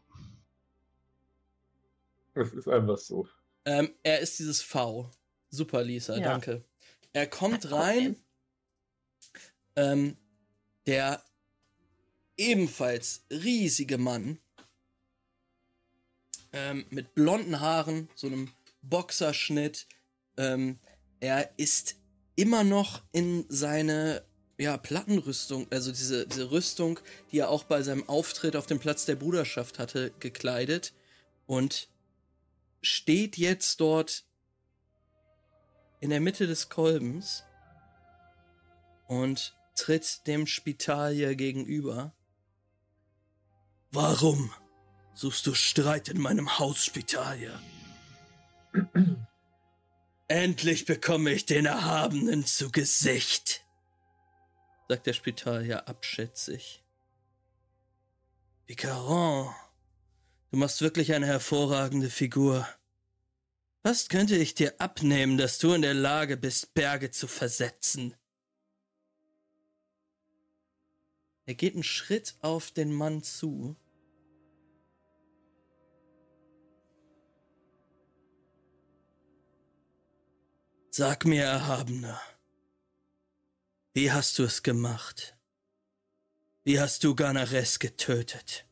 Das 2.35 2.53
ist 2.53 2.69
einfach 2.69 2.99
so. 2.99 3.29
Ähm, 3.65 3.95
er 4.03 4.21
ist 4.21 4.39
dieses 4.39 4.63
V. 4.63 5.11
Super, 5.51 5.85
Lisa, 5.85 6.17
Ja. 6.17 6.23
danke. 6.31 6.65
Er 7.13 7.27
kommt 7.27 7.71
rein. 7.71 8.17
Ähm, 9.77 10.17
der 10.87 11.23
ebenfalls 12.37 13.25
riesige 13.31 13.99
Mann 13.99 14.39
ähm, 16.53 16.85
mit 16.91 17.15
blonden 17.15 17.61
Haaren, 17.61 18.09
so 18.15 18.27
einem 18.27 18.51
Boxerschnitt. 18.83 19.87
Ähm, 20.37 20.79
er 21.21 21.59
ist 21.59 21.97
immer 22.37 22.65
noch 22.65 23.03
in 23.13 23.47
seine 23.49 24.25
ja, 24.59 24.77
Plattenrüstung, 24.77 25.67
also 25.71 25.91
diese, 25.91 26.27
diese 26.27 26.51
Rüstung, 26.51 27.01
die 27.31 27.39
er 27.39 27.49
auch 27.51 27.65
bei 27.65 27.83
seinem 27.83 28.09
Auftritt 28.09 28.57
auf 28.57 28.67
dem 28.67 28.79
Platz 28.79 29.07
der 29.07 29.17
Bruderschaft 29.17 29.79
hatte, 29.79 30.13
gekleidet 30.21 30.93
und 31.47 31.89
steht 32.83 33.39
jetzt 33.39 33.81
dort 33.81 34.25
in 36.01 36.11
der 36.11 36.21
Mitte 36.21 36.47
des 36.47 36.69
Kolbens 36.69 37.45
und 39.07 39.57
tritt 39.75 40.27
dem 40.27 40.47
Spitalier 40.47 41.35
gegenüber. 41.37 42.13
Warum 43.93 44.53
suchst 45.15 45.47
du 45.47 45.55
Streit 45.55 46.09
in 46.09 46.21
meinem 46.21 46.59
Haus, 46.59 46.85
Spitalier? 46.85 47.61
Endlich 50.29 50.87
bekomme 50.87 51.31
ich 51.33 51.47
den 51.47 51.67
Erhabenen 51.67 52.47
zu 52.47 52.71
Gesicht, 52.71 53.65
sagt 54.89 55.07
der 55.07 55.13
Spitalier 55.13 55.89
abschätzig. 55.89 56.83
Vicaron, 58.67 59.55
du 60.53 60.59
machst 60.59 60.83
wirklich 60.83 61.15
eine 61.15 61.27
hervorragende 61.27 62.11
Figur. 62.11 62.69
Fast 63.83 64.11
könnte 64.11 64.37
ich 64.37 64.55
dir 64.55 64.81
abnehmen, 64.81 65.39
dass 65.39 65.59
du 65.59 65.73
in 65.73 65.83
der 65.83 65.95
Lage 65.95 66.37
bist, 66.37 66.75
Berge 66.75 67.11
zu 67.11 67.27
versetzen. 67.27 68.15
Er 71.47 71.55
geht 71.55 71.75
einen 71.75 71.83
Schritt 71.83 72.37
auf 72.41 72.71
den 72.71 72.93
Mann 72.93 73.25
zu. 73.25 73.77
Sag 80.91 81.25
mir, 81.25 81.45
Erhabener, 81.45 82.21
wie 83.95 84.13
hast 84.13 84.39
du 84.39 84.45
es 84.45 84.63
gemacht? 84.63 85.35
Wie 86.63 86.79
hast 86.79 87.03
du 87.03 87.17
Ganares 87.17 87.79
getötet? 87.79 88.67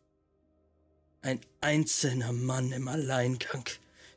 Ein 1.23 1.41
einzelner 1.61 2.33
Mann 2.33 2.73
im 2.73 2.89
Alleingang 2.89 3.65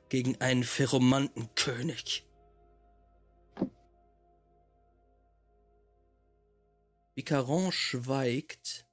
gegen 0.09 0.39
einen 0.39 0.63
Ferromantenkönig. 0.63 2.25
Vicaron 7.15 7.71
schweigt 7.71 8.87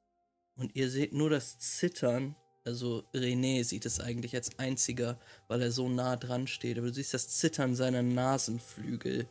und 0.56 0.74
ihr 0.74 0.90
seht 0.90 1.12
nur 1.12 1.30
das 1.30 1.58
Zittern. 1.58 2.36
Also 2.64 3.04
René 3.14 3.64
sieht 3.64 3.86
es 3.86 4.00
eigentlich 4.00 4.34
als 4.34 4.58
einziger, 4.58 5.18
weil 5.48 5.62
er 5.62 5.70
so 5.70 5.88
nah 5.88 6.16
dran 6.16 6.46
steht. 6.46 6.78
Aber 6.78 6.88
du 6.88 6.94
siehst 6.94 7.14
das 7.14 7.28
Zittern 7.28 7.74
seiner 7.74 8.02
Nasenflügel 8.02 9.28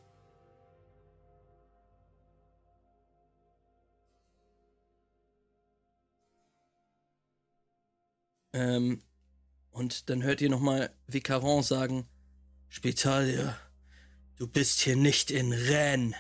Ähm, 8.53 9.01
und 9.71 10.09
dann 10.09 10.23
hört 10.23 10.41
ihr 10.41 10.49
nochmal 10.49 10.93
Vicaron 11.07 11.63
sagen, 11.63 12.07
Spitalia, 12.67 13.57
du 14.35 14.47
bist 14.47 14.79
hier 14.81 14.95
nicht 14.95 15.31
in 15.31 15.53
Rennes. 15.53 16.15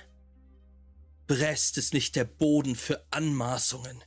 Brest 1.27 1.77
ist 1.77 1.93
nicht 1.93 2.15
der 2.15 2.25
Boden 2.25 2.75
für 2.75 3.05
Anmaßungen. 3.11 4.03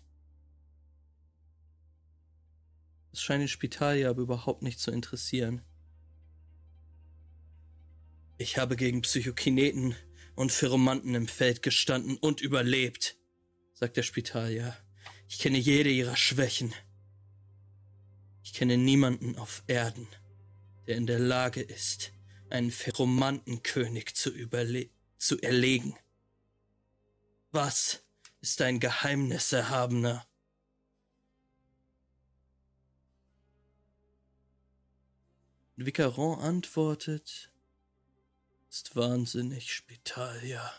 Es 3.13 3.23
scheint 3.23 3.43
den 3.43 3.49
Spitalia 3.49 4.11
aber 4.11 4.23
überhaupt 4.23 4.63
nicht 4.63 4.81
zu 4.81 4.91
interessieren. 4.91 5.63
Ich 8.39 8.59
habe 8.59 8.75
gegen 8.75 9.03
Psychokineten 9.03 9.95
und 10.35 10.51
Pheromanten 10.51 11.15
im 11.15 11.29
Feld 11.29 11.63
gestanden 11.63 12.17
und 12.17 12.41
überlebt, 12.41 13.17
sagt 13.75 13.97
der 13.97 14.03
Spitalia. 14.03 14.77
Ich 15.29 15.39
kenne 15.39 15.59
jede 15.59 15.91
ihrer 15.91 16.17
Schwächen. 16.17 16.75
Ich 18.43 18.55
kenne 18.55 18.77
niemanden 18.77 19.37
auf 19.37 19.63
Erden, 19.67 20.09
der 20.87 20.97
in 20.97 21.07
der 21.07 21.19
Lage 21.19 21.63
ist, 21.63 22.13
einen 22.51 22.71
Pheromantenkönig 22.71 24.15
zu, 24.15 24.33
zu 25.19 25.41
erlegen. 25.41 25.97
Was 27.51 28.03
ist 28.41 28.61
dein 28.61 28.81
Geheimnis, 28.81 29.53
Erhabener? 29.53 30.27
Vicaron 35.77 36.39
antwortet, 36.41 37.51
ist 38.69 38.95
wahnsinnig, 38.95 39.75
Spitalia. 39.75 40.73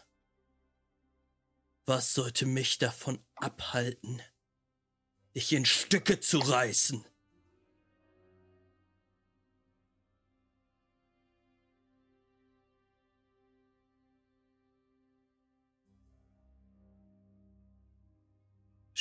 Was 1.86 2.14
sollte 2.14 2.46
mich 2.46 2.78
davon 2.78 3.20
abhalten, 3.36 4.22
dich 5.36 5.52
in 5.52 5.66
Stücke 5.66 6.20
zu 6.20 6.40
reißen? 6.40 7.06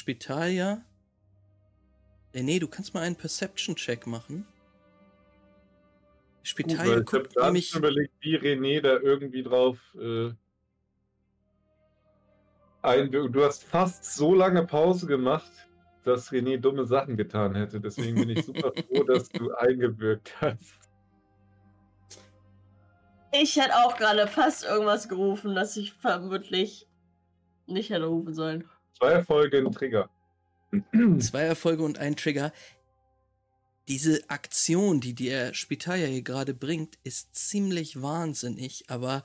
Spitalia? 0.02 0.84
René, 2.34 2.58
du 2.58 2.66
kannst 2.66 2.92
mal 2.92 3.02
einen 3.02 3.14
Perception-Check 3.14 4.08
machen. 4.08 4.44
Spitalia 6.42 6.82
Gut, 6.82 6.92
weil 6.92 6.98
ich 6.98 7.06
guckt 7.06 7.36
habe 7.36 7.46
nämlich. 7.46 7.70
gerade 7.70 7.86
überlegt, 7.86 8.12
wie 8.18 8.36
René 8.36 8.80
da 8.80 8.98
irgendwie 8.98 9.44
drauf 9.44 9.78
äh, 9.94 10.32
einwirkt. 12.82 13.32
Du 13.32 13.44
hast 13.44 13.62
fast 13.62 14.04
so 14.04 14.34
lange 14.34 14.66
Pause 14.66 15.06
gemacht, 15.06 15.52
dass 16.02 16.32
René 16.32 16.58
dumme 16.58 16.84
Sachen 16.84 17.16
getan 17.16 17.54
hätte. 17.54 17.80
Deswegen 17.80 18.16
bin 18.16 18.30
ich 18.30 18.44
super 18.46 18.72
froh, 18.72 19.04
dass 19.04 19.28
du 19.28 19.52
eingewirkt 19.52 20.34
hast. 20.40 20.90
Ich 23.30 23.54
hätte 23.54 23.76
auch 23.76 23.96
gerade 23.96 24.26
fast 24.26 24.64
irgendwas 24.64 25.08
gerufen, 25.08 25.54
das 25.54 25.76
ich 25.76 25.92
vermutlich 25.92 26.88
nicht 27.66 27.90
hätte 27.90 28.06
rufen 28.06 28.34
sollen. 28.34 28.68
Zwei 29.02 29.14
Erfolge 29.14 29.58
ein 29.58 29.72
Trigger. 29.72 30.10
Zwei 31.18 31.42
Erfolge 31.42 31.82
und 31.82 31.98
ein 31.98 32.14
Trigger. 32.14 32.52
Diese 33.88 34.30
Aktion, 34.30 35.00
die 35.00 35.12
der 35.12 35.54
Spitalia 35.54 36.06
hier 36.06 36.22
gerade 36.22 36.54
bringt, 36.54 37.00
ist 37.02 37.34
ziemlich 37.34 38.00
wahnsinnig, 38.00 38.84
aber 38.90 39.24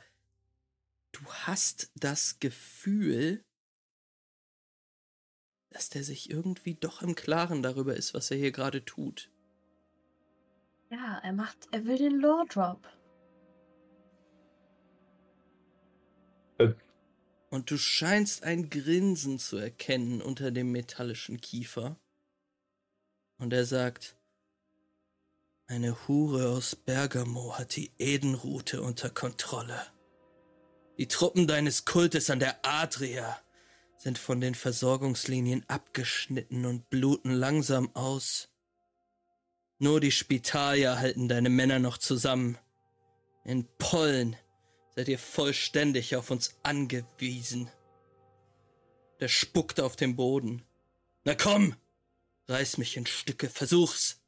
du 1.11 1.19
hast 1.27 1.91
das 1.93 2.39
Gefühl, 2.39 3.43
dass 5.69 5.89
der 5.89 6.03
sich 6.03 6.31
irgendwie 6.31 6.73
doch 6.73 7.03
im 7.03 7.13
Klaren 7.13 7.61
darüber 7.61 7.95
ist, 7.95 8.15
was 8.15 8.31
er 8.31 8.37
hier 8.37 8.51
gerade 8.51 8.83
tut. 8.83 9.29
Ja, 10.89 11.19
er 11.19 11.33
macht, 11.33 11.67
er 11.71 11.85
will 11.85 11.99
den 11.99 12.19
Lore 12.19 12.47
Drop. 12.47 12.87
Und 17.49 17.71
du 17.71 17.77
scheinst 17.77 18.43
ein 18.43 18.69
Grinsen 18.69 19.39
zu 19.39 19.57
erkennen 19.57 20.21
unter 20.21 20.51
dem 20.51 20.71
metallischen 20.71 21.39
Kiefer. 21.39 21.97
Und 23.37 23.53
er 23.53 23.65
sagt, 23.65 24.15
eine 25.67 26.07
Hure 26.07 26.49
aus 26.49 26.75
Bergamo 26.75 27.57
hat 27.57 27.75
die 27.75 27.91
Edenroute 27.97 28.81
unter 28.81 29.09
Kontrolle. 29.09 29.85
Die 30.97 31.07
Truppen 31.07 31.45
deines 31.45 31.85
Kultes 31.85 32.29
an 32.29 32.39
der 32.39 32.65
Adria 32.65 33.39
sind 33.97 34.17
von 34.17 34.39
den 34.41 34.55
Versorgungslinien 34.55 35.63
abgeschnitten 35.67 36.65
und 36.65 36.89
bluten 36.89 37.31
langsam 37.31 37.95
aus. 37.95 38.49
Nur 39.79 39.99
die 39.99 40.11
Spitalier 40.11 40.99
halten 40.99 41.27
deine 41.27 41.49
Männer 41.49 41.79
noch 41.79 41.97
zusammen. 41.97 42.57
In 43.43 43.67
Pollen 43.77 44.35
seid 44.97 45.07
ihr 45.09 45.19
vollständig 45.19 46.15
auf 46.15 46.31
uns 46.31 46.57
angewiesen. 46.63 47.69
Der 49.19 49.27
spuckt 49.27 49.79
auf 49.79 49.95
den 49.95 50.15
Boden. 50.15 50.63
Na 51.23 51.35
komm, 51.35 51.75
reiß 52.47 52.79
mich 52.79 52.97
in 52.97 53.05
Stücke, 53.05 53.47
versuch's. 53.47 54.19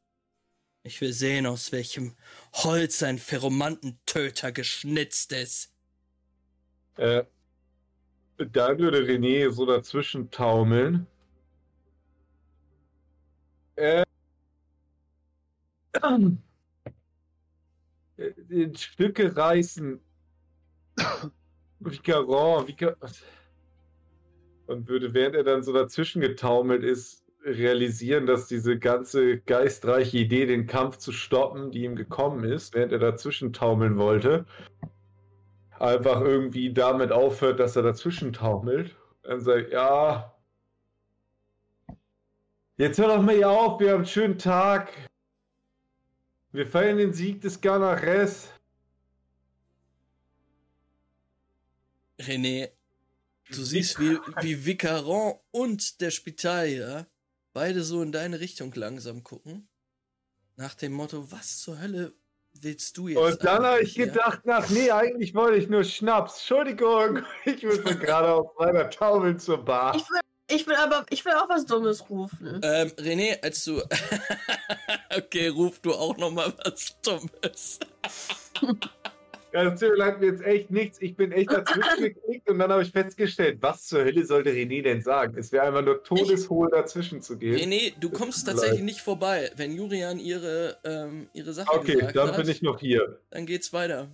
Ich 0.83 1.01
will 1.01 1.11
sehen, 1.11 1.47
aus 1.47 1.71
welchem 1.71 2.15
Holz 2.53 3.01
ein 3.01 3.17
Pheromantentöter 3.17 4.51
geschnitzt 4.51 5.31
ist. 5.31 5.73
Äh, 6.97 7.23
da 8.37 8.77
würde 8.77 8.99
René 8.99 9.49
so 9.49 9.65
dazwischen 9.65 10.29
taumeln. 10.29 11.07
Äh, 13.75 14.03
äh, 18.17 18.27
in 18.49 18.75
Stücke 18.75 19.35
reißen. 19.35 19.99
Vicaron, 21.79 22.67
Vicar 22.67 22.95
und 24.67 24.87
würde, 24.87 25.13
während 25.13 25.35
er 25.35 25.43
dann 25.43 25.63
so 25.63 25.73
dazwischen 25.73 26.21
getaumelt 26.21 26.83
ist, 26.83 27.25
realisieren, 27.43 28.25
dass 28.25 28.47
diese 28.47 28.77
ganze 28.77 29.39
geistreiche 29.39 30.17
Idee, 30.17 30.45
den 30.45 30.67
Kampf 30.67 30.97
zu 30.97 31.11
stoppen, 31.11 31.71
die 31.71 31.83
ihm 31.85 31.95
gekommen 31.95 32.43
ist, 32.43 32.75
während 32.75 32.91
er 32.91 32.99
dazwischen 32.99 33.53
taumeln 33.53 33.97
wollte, 33.97 34.45
einfach 35.79 36.21
irgendwie 36.21 36.73
damit 36.73 37.11
aufhört, 37.11 37.59
dass 37.59 37.75
er 37.75 37.83
dazwischen 37.83 38.33
taumelt. 38.33 38.95
Dann 39.23 39.39
sagt, 39.39 39.71
ja, 39.71 40.35
jetzt 42.77 42.99
hör 42.99 43.07
doch 43.07 43.21
mal 43.21 43.35
hier 43.35 43.49
auf, 43.49 43.79
wir 43.79 43.89
haben 43.91 43.97
einen 43.97 44.05
schönen 44.05 44.37
Tag. 44.37 44.91
Wir 46.51 46.67
feiern 46.67 46.97
den 46.97 47.13
Sieg 47.13 47.41
des 47.41 47.61
Ganares. 47.61 48.51
René, 52.29 52.69
du 53.49 53.63
siehst, 53.63 53.99
wie, 53.99 54.19
wie 54.41 54.65
Vicaron 54.65 55.39
und 55.51 55.99
der 56.01 56.11
Spitalier 56.11 57.07
beide 57.53 57.83
so 57.83 58.03
in 58.03 58.11
deine 58.11 58.39
Richtung 58.39 58.71
langsam 58.75 59.23
gucken. 59.23 59.67
Nach 60.55 60.75
dem 60.75 60.93
Motto, 60.93 61.31
was 61.31 61.59
zur 61.59 61.81
Hölle 61.81 62.13
willst 62.53 62.97
du 62.97 63.07
jetzt? 63.07 63.17
Und 63.17 63.43
dann 63.43 63.65
habe 63.65 63.81
ich 63.81 63.93
hier? 63.93 64.07
gedacht, 64.07 64.45
nach, 64.45 64.69
nee, 64.69 64.91
eigentlich 64.91 65.33
wollte 65.33 65.57
ich 65.57 65.69
nur 65.69 65.83
Schnaps. 65.83 66.37
Entschuldigung, 66.39 67.23
ich 67.45 67.61
bin 67.61 67.81
von 67.81 67.99
gerade 67.99 68.33
auf 68.33 68.51
meiner 68.59 68.89
Taumel 68.89 69.37
zur 69.37 69.63
Bar. 69.63 69.95
Ich 69.95 70.03
will, 70.09 70.19
ich 70.49 70.67
will 70.67 70.75
aber, 70.75 71.05
ich 71.09 71.25
will 71.25 71.33
auch 71.33 71.49
was 71.49 71.65
Dummes 71.65 72.09
rufen. 72.09 72.59
Ähm, 72.63 72.89
René, 72.97 73.41
als 73.41 73.63
du. 73.63 73.81
okay, 75.15 75.47
ruf 75.47 75.79
du 75.79 75.93
auch 75.93 76.17
noch 76.17 76.31
mal 76.31 76.53
was 76.63 76.95
Dummes. 77.01 77.79
Ja, 79.51 79.63
das 79.63 79.79
tut 79.79 79.89
mir 79.89 79.95
leid, 79.95 80.19
mir 80.19 80.27
jetzt 80.27 80.43
echt 80.43 80.69
nichts. 80.69 81.01
Ich 81.01 81.15
bin 81.15 81.31
echt 81.31 81.51
dazwischen 81.51 82.03
geklickt 82.03 82.47
und 82.49 82.59
dann 82.59 82.71
habe 82.71 82.83
ich 82.83 82.91
festgestellt, 82.91 83.57
was 83.61 83.87
zur 83.87 84.03
Hölle 84.03 84.23
sollte 84.25 84.51
René 84.51 84.83
denn 84.83 85.01
sagen? 85.01 85.35
Es 85.37 85.51
wäre 85.51 85.65
einfach 85.65 85.81
nur 85.81 86.03
todeshohl 86.03 86.69
dazwischen 86.69 87.21
zu 87.23 87.35
gehen. 87.37 87.55
René, 87.55 87.93
du 87.99 88.11
kommst 88.11 88.45
tatsächlich 88.45 88.79
leid. 88.79 88.85
nicht 88.85 89.01
vorbei. 89.01 89.51
Wenn 89.55 89.73
Jurian 89.75 90.19
ihre, 90.19 90.77
ähm, 90.83 91.29
ihre 91.33 91.51
Sache 91.53 91.71
Okay, 91.73 91.93
gesagt 91.95 92.15
dann 92.15 92.27
hat, 92.29 92.37
bin 92.37 92.49
ich 92.49 92.61
noch 92.61 92.79
hier. 92.79 93.19
dann 93.31 93.45
geht's 93.47 93.73
weiter. 93.73 94.09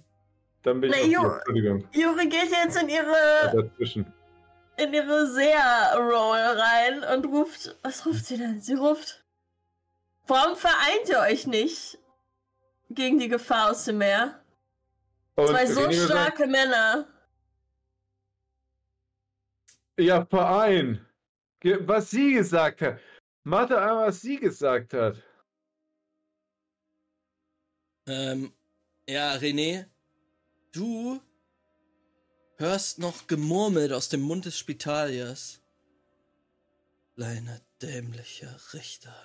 Dann 0.64 0.80
bin 0.80 0.94
ich 0.94 0.96
Nee, 1.06 1.14
noch 1.16 1.24
Jo- 1.24 1.30
hier. 1.30 1.34
Entschuldigung. 1.36 1.88
Juri 1.94 2.28
geht 2.30 2.50
jetzt 2.64 2.82
in 2.82 2.88
ihre, 2.90 3.52
Dazwischen. 3.54 4.06
in 4.78 4.94
ihre 4.94 5.28
Seher-Roll 5.28 6.40
rein 6.40 7.04
und 7.14 7.26
ruft, 7.26 7.76
was 7.84 8.06
ruft 8.06 8.26
sie 8.26 8.38
denn? 8.38 8.62
Sie 8.62 8.74
ruft, 8.74 9.24
warum 10.28 10.56
vereint 10.56 11.10
ihr 11.10 11.20
euch 11.20 11.46
nicht 11.46 12.00
gegen 12.90 13.20
die 13.20 13.28
Gefahr 13.28 13.72
aus 13.72 13.84
dem 13.84 13.98
Meer? 13.98 14.40
Und 15.36 15.50
Zwei 15.50 15.66
so 15.66 15.92
starke 15.92 16.48
Männer. 16.48 17.08
Ja, 19.98 20.26
Verein. 20.26 21.06
Was 21.62 22.12
sie 22.12 22.34
gesagt 22.34 22.82
hat. 22.82 23.00
Mach 23.44 23.68
doch 23.68 23.78
einmal, 23.78 24.08
was 24.08 24.22
sie 24.22 24.38
gesagt 24.38 24.94
hat. 24.94 25.22
Ähm, 28.08 28.54
ja, 29.08 29.34
René, 29.36 29.86
du 30.72 31.20
hörst 32.58 33.00
noch 33.00 33.28
gemurmelt 33.28 33.92
aus 33.92 34.10
dem 34.10 34.22
Mund 34.22 34.46
des 34.46 34.58
Spitaliers. 34.58 35.62
Kleiner 37.16 37.62
dämlicher 37.82 38.56
Richter. 38.74 39.16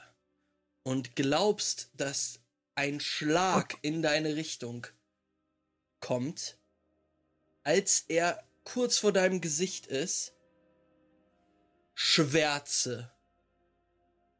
Und 0.82 1.14
glaubst, 1.14 1.90
dass 1.94 2.40
ein 2.74 3.00
Schlag 3.00 3.76
in 3.82 4.02
deine 4.02 4.36
Richtung 4.36 4.86
kommt, 6.00 6.58
als 7.62 8.04
er 8.08 8.42
kurz 8.64 8.98
vor 8.98 9.12
deinem 9.12 9.40
Gesicht 9.40 9.86
ist. 9.86 10.34
Schwärze 11.94 13.10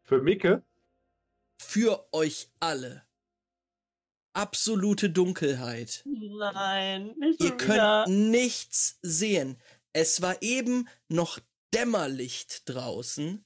Für 0.03 0.21
Micke? 0.23 0.63
für 1.63 2.09
euch 2.13 2.49
alle. 2.59 3.07
Absolute 4.33 5.11
Dunkelheit. 5.11 6.03
Nein, 6.07 7.15
nicht 7.19 7.41
Ihr 7.43 7.51
könnt 7.57 7.69
wieder. 7.71 8.07
nichts 8.09 8.99
sehen. 9.03 9.61
Es 9.93 10.23
war 10.23 10.41
eben 10.41 10.89
noch 11.09 11.39
Dämmerlicht 11.75 12.63
draußen. 12.69 13.45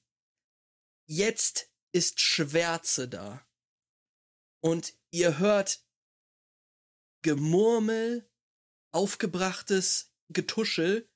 Jetzt 1.06 1.70
ist 1.92 2.20
Schwärze 2.20 3.08
da. 3.08 3.44
Und 4.60 4.94
ihr 5.10 5.38
hört 5.38 5.83
Gemurmel, 7.24 8.28
aufgebrachtes 8.92 10.14
Getuschel. 10.32 11.08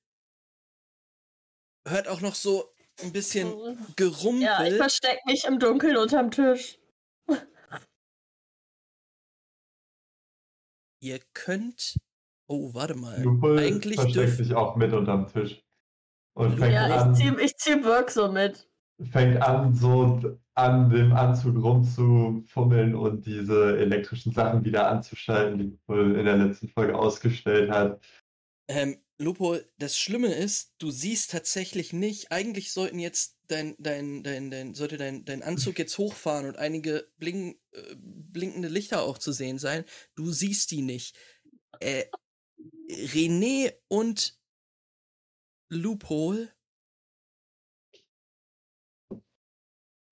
Hört 1.86 2.09
auch 2.09 2.20
noch 2.22 2.34
so 2.34 2.74
ein 3.02 3.12
bisschen 3.12 3.52
Gerumpel. 3.94 4.42
Ja, 4.42 4.64
ich 4.64 4.74
versteck 4.76 5.20
mich 5.26 5.44
im 5.44 5.61
Dunkeln 5.61 5.96
unterm 5.96 6.30
Tisch. 6.32 6.78
ihr 11.00 11.20
könnt. 11.34 11.96
Oh, 12.48 12.74
warte 12.74 12.94
mal. 12.94 13.22
Lupul 13.22 13.59
Eigentlich 13.59 13.96
versteckt 14.00 14.16
dürf- 14.16 14.36
sich 14.36 14.54
auch 14.54 14.74
mit 14.76 14.92
unterm 14.92 15.26
Tisch. 15.28 15.62
Und 16.34 16.59
fängt 16.59 16.72
Ja, 16.72 16.86
ich 16.88 16.92
an, 16.94 17.14
zieh, 17.14 17.32
ich 17.40 17.56
zieh 17.56 17.76
Burke 17.76 18.11
so 18.11 18.32
mit. 18.32 18.67
Fängt 19.11 19.40
an, 19.42 19.74
so 19.74 20.38
an 20.55 20.90
dem 20.90 21.12
Anzug 21.12 21.62
rumzufummeln 21.62 22.94
und 22.94 23.24
diese 23.26 23.78
elektrischen 23.78 24.32
Sachen 24.32 24.64
wieder 24.64 24.88
anzuschalten, 24.88 25.59
die 25.59 25.64
Lupul 25.64 26.16
in 26.16 26.24
der 26.24 26.36
letzten 26.36 26.68
Folge 26.68 26.99
ausgestellt 26.99 27.70
hat. 27.70 28.01
Ähm, 28.68 28.99
Lupo, 29.18 29.59
das 29.78 29.99
Schlimme 29.99 30.34
ist, 30.34 30.74
du 30.78 30.90
siehst 30.90 31.30
tatsächlich 31.30 31.92
nicht, 31.92 32.30
eigentlich 32.32 32.72
sollten 32.72 32.99
jetzt 32.99 33.38
dein, 33.49 33.76
dein, 33.78 34.22
dein, 34.22 34.51
dein, 34.51 34.74
sollte 34.74 34.96
dein, 34.96 35.24
dein 35.24 35.42
Anzug 35.42 35.78
jetzt 35.78 35.96
hochfahren 35.99 36.46
und 36.46 36.59
einige 36.59 37.09
blink, 37.18 37.59
äh, 37.72 37.94
blinkende 37.96 38.68
Lichter 38.68 39.03
auch 39.03 39.18
zu 39.18 39.32
sehen 39.32 39.59
sein. 39.59 39.84
Du 40.14 40.30
siehst 40.30 40.70
die 40.70 40.82
nicht. 40.82 41.16
Äh, 41.80 42.05
René 42.90 43.74
und 43.88 44.38
Loophole 45.68 46.51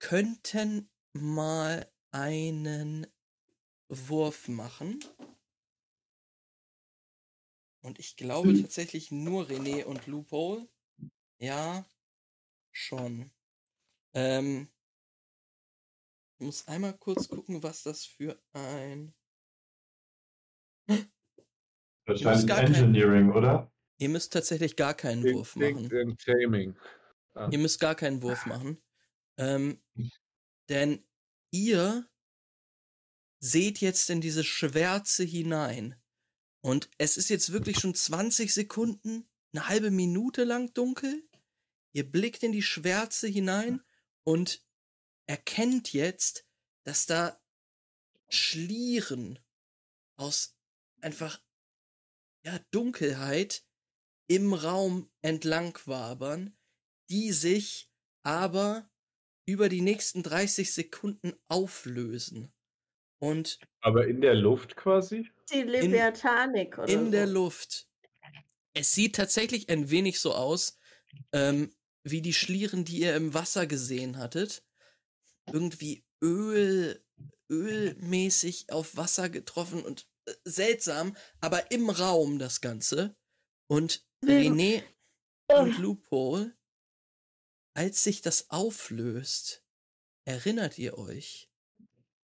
könnten 0.06 0.88
mal 1.14 1.92
einen 2.12 3.08
Wurf 3.88 4.46
machen. 4.46 5.00
Und 7.82 7.98
ich 7.98 8.14
glaube 8.16 8.50
Hm. 8.50 8.62
tatsächlich 8.62 9.10
nur 9.10 9.48
René 9.48 9.82
und 9.82 10.06
Loophole. 10.06 10.68
Ja, 11.40 11.84
schon. 12.72 13.32
Ähm, 14.14 14.68
ich 16.38 16.46
muss 16.46 16.68
einmal 16.68 16.96
kurz 16.96 17.28
gucken, 17.28 17.64
was 17.64 17.82
das 17.82 18.04
für 18.04 18.40
ein. 18.52 19.12
Wahrscheinlich 22.06 22.46
gar 22.46 22.60
kein- 22.60 22.74
Engineering, 22.74 23.32
oder? 23.32 23.72
Ihr 23.98 24.10
müsst 24.10 24.32
tatsächlich 24.32 24.76
gar 24.76 24.94
keinen 24.94 25.24
Wurf 25.24 25.56
machen. 25.56 25.90
Ah. 27.34 27.48
Ihr 27.50 27.58
müsst 27.58 27.80
gar 27.80 27.96
keinen 27.96 28.22
Wurf 28.22 28.46
machen. 28.46 28.80
Ähm, 29.38 29.82
denn 30.68 31.04
ihr 31.50 32.08
seht 33.38 33.80
jetzt 33.80 34.10
in 34.10 34.20
diese 34.20 34.44
Schwärze 34.44 35.24
hinein. 35.24 36.00
Und 36.60 36.90
es 36.98 37.16
ist 37.16 37.28
jetzt 37.28 37.52
wirklich 37.52 37.78
schon 37.78 37.94
20 37.94 38.52
Sekunden, 38.52 39.28
eine 39.52 39.68
halbe 39.68 39.90
Minute 39.90 40.44
lang 40.44 40.72
dunkel. 40.74 41.28
Ihr 41.92 42.10
blickt 42.10 42.42
in 42.42 42.52
die 42.52 42.62
Schwärze 42.62 43.28
hinein 43.28 43.82
und 44.24 44.64
erkennt 45.26 45.92
jetzt, 45.92 46.46
dass 46.84 47.06
da 47.06 47.40
Schlieren 48.28 49.38
aus 50.16 50.56
einfach 51.00 51.40
ja, 52.44 52.58
Dunkelheit 52.70 53.64
im 54.26 54.52
Raum 54.52 55.10
entlang 55.22 55.78
wabern, 55.84 56.56
die 57.08 57.32
sich 57.32 57.90
aber 58.22 58.90
über 59.46 59.68
die 59.68 59.80
nächsten 59.80 60.22
30 60.22 60.72
Sekunden 60.72 61.32
auflösen. 61.48 62.52
Und 63.18 63.58
Aber 63.80 64.06
in 64.06 64.20
der 64.20 64.34
Luft 64.34 64.76
quasi? 64.76 65.30
Die 65.52 65.62
Leviathanik 65.62 66.76
oder 66.78 66.88
in 66.88 67.06
so. 67.06 67.10
der 67.12 67.26
Luft. 67.26 67.88
Es 68.74 68.92
sieht 68.92 69.14
tatsächlich 69.16 69.70
ein 69.70 69.88
wenig 69.90 70.20
so 70.20 70.34
aus, 70.34 70.78
ähm, 71.32 71.74
wie 72.02 72.20
die 72.20 72.34
Schlieren, 72.34 72.84
die 72.84 73.00
ihr 73.00 73.16
im 73.16 73.32
Wasser 73.32 73.66
gesehen 73.66 74.18
hattet. 74.18 74.62
Irgendwie 75.50 76.04
Öl, 76.22 77.02
ölmäßig 77.50 78.70
auf 78.70 78.96
Wasser 78.96 79.28
getroffen 79.30 79.82
und 79.82 80.06
äh, 80.26 80.32
seltsam, 80.44 81.16
aber 81.40 81.70
im 81.70 81.88
Raum 81.88 82.38
das 82.38 82.60
Ganze. 82.60 83.16
Und 83.68 84.04
Wegen- 84.20 84.54
René 84.60 84.82
und 85.48 85.78
Loophole, 85.78 86.54
als 87.76 88.02
sich 88.02 88.22
das 88.22 88.48
auflöst, 88.48 89.62
erinnert 90.24 90.78
ihr 90.78 90.96
euch, 90.96 91.52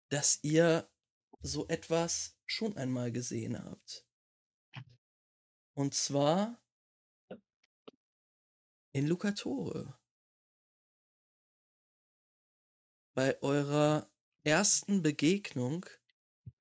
dass 0.10 0.44
ihr 0.44 0.92
so 1.40 1.70
etwas 1.70 2.38
schon 2.46 2.76
einmal 2.76 3.14
gesehen 3.14 3.58
habt. 3.64 4.06
Und 5.74 5.94
zwar 5.94 6.62
in 8.92 9.08
Lucatore. 9.08 9.98
Bei 13.14 13.42
eurer 13.42 14.12
ersten 14.44 15.02
Begegnung 15.02 15.86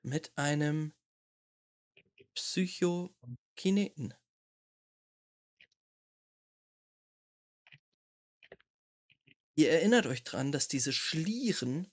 mit 0.02 0.38
einem 0.38 0.94
Psychokineten. 2.34 4.14
Ihr 9.58 9.70
erinnert 9.70 10.06
euch 10.06 10.22
dran, 10.22 10.52
dass 10.52 10.68
diese 10.68 10.92
Schlieren 10.92 11.90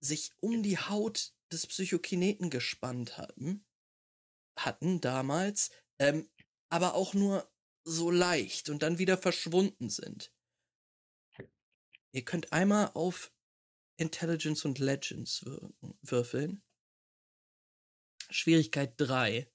sich 0.00 0.32
um 0.40 0.62
die 0.62 0.78
Haut 0.78 1.32
des 1.52 1.66
Psychokineten 1.66 2.50
gespannt 2.50 3.18
hatten, 3.18 3.64
hatten 4.58 5.00
damals, 5.00 5.70
ähm, 6.00 6.28
aber 6.68 6.94
auch 6.94 7.14
nur 7.14 7.50
so 7.84 8.10
leicht 8.10 8.68
und 8.68 8.82
dann 8.82 8.98
wieder 8.98 9.16
verschwunden 9.16 9.90
sind. 9.90 10.32
Ihr 12.12 12.24
könnt 12.24 12.52
einmal 12.52 12.90
auf 12.94 13.32
Intelligence 13.96 14.64
und 14.64 14.78
Legends 14.80 15.44
wirken, 15.44 15.98
würfeln. 16.02 16.62
Schwierigkeit 18.28 18.94
3, 18.96 19.48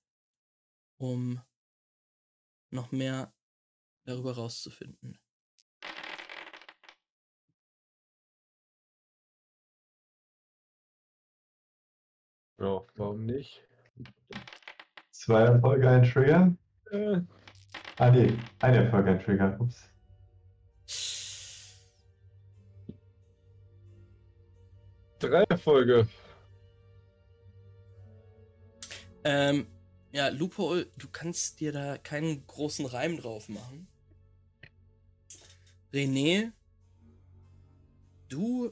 um 0.98 1.42
noch 2.70 2.92
mehr 2.92 3.36
darüber 4.06 4.36
rauszufinden. 4.36 5.20
Ja, 12.62 12.82
warum 12.96 13.26
nicht? 13.26 13.62
Zwei 15.12 15.42
Erfolge, 15.42 15.90
ein 15.90 16.04
Trigger. 16.04 16.56
Äh, 16.92 17.22
Ah, 17.98 18.10
nee, 18.10 18.34
ein 18.60 18.74
Erfolg, 18.74 19.08
ein 19.08 19.20
Trigger. 19.20 19.58
Ups. 19.60 19.88
drei 25.20 25.44
Erfolge. 25.44 26.08
Ähm, 29.24 29.68
ja, 30.12 30.30
Loophole, 30.30 30.88
du 30.98 31.08
kannst 31.12 31.60
dir 31.60 31.72
da 31.72 31.98
keinen 31.98 32.46
großen 32.48 32.86
Reim 32.86 33.18
drauf 33.18 33.50
machen. 33.50 33.88
René, 35.94 36.52
du 38.30 38.72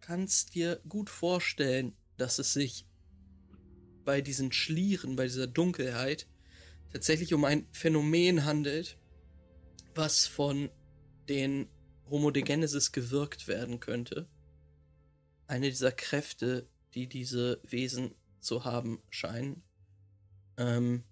kannst 0.00 0.54
dir 0.54 0.80
gut 0.88 1.10
vorstellen, 1.10 1.96
dass 2.16 2.38
es 2.38 2.52
sich 2.52 2.87
bei 4.08 4.22
diesen 4.22 4.52
Schlieren, 4.52 5.16
bei 5.16 5.24
dieser 5.24 5.46
Dunkelheit 5.46 6.26
tatsächlich 6.94 7.34
um 7.34 7.44
ein 7.44 7.68
Phänomen 7.72 8.46
handelt, 8.46 8.96
was 9.94 10.26
von 10.26 10.70
den 11.28 11.68
Homo 12.08 12.30
de 12.30 12.42
Genesis 12.42 12.92
gewirkt 12.92 13.48
werden 13.48 13.80
könnte. 13.80 14.26
Eine 15.46 15.68
dieser 15.68 15.92
Kräfte, 15.92 16.66
die 16.94 17.06
diese 17.06 17.60
Wesen 17.64 18.14
zu 18.40 18.64
haben 18.64 19.02
scheinen. 19.10 19.62
Ähm, 20.56 21.04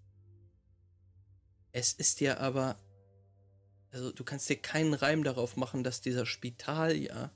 es 1.73 1.93
ist 1.93 2.23
ja 2.23 2.39
aber, 2.39 2.79
also 3.91 4.11
du 4.11 4.25
kannst 4.25 4.49
dir 4.49 4.57
keinen 4.57 4.95
Reim 4.95 5.23
darauf 5.23 5.59
machen, 5.59 5.85
dass 5.85 6.01
dieser 6.01 6.25
Spital 6.25 6.97
ja 6.97 7.31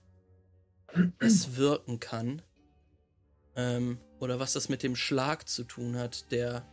es 1.19 1.57
wirken 1.57 2.01
kann. 2.01 2.41
Ähm, 3.57 3.99
oder 4.19 4.39
was 4.39 4.53
das 4.53 4.69
mit 4.69 4.83
dem 4.83 4.97
Schlag 4.97 5.49
zu 5.49 5.65
tun 5.65 5.97
hat, 5.97 6.31
der 6.31 6.67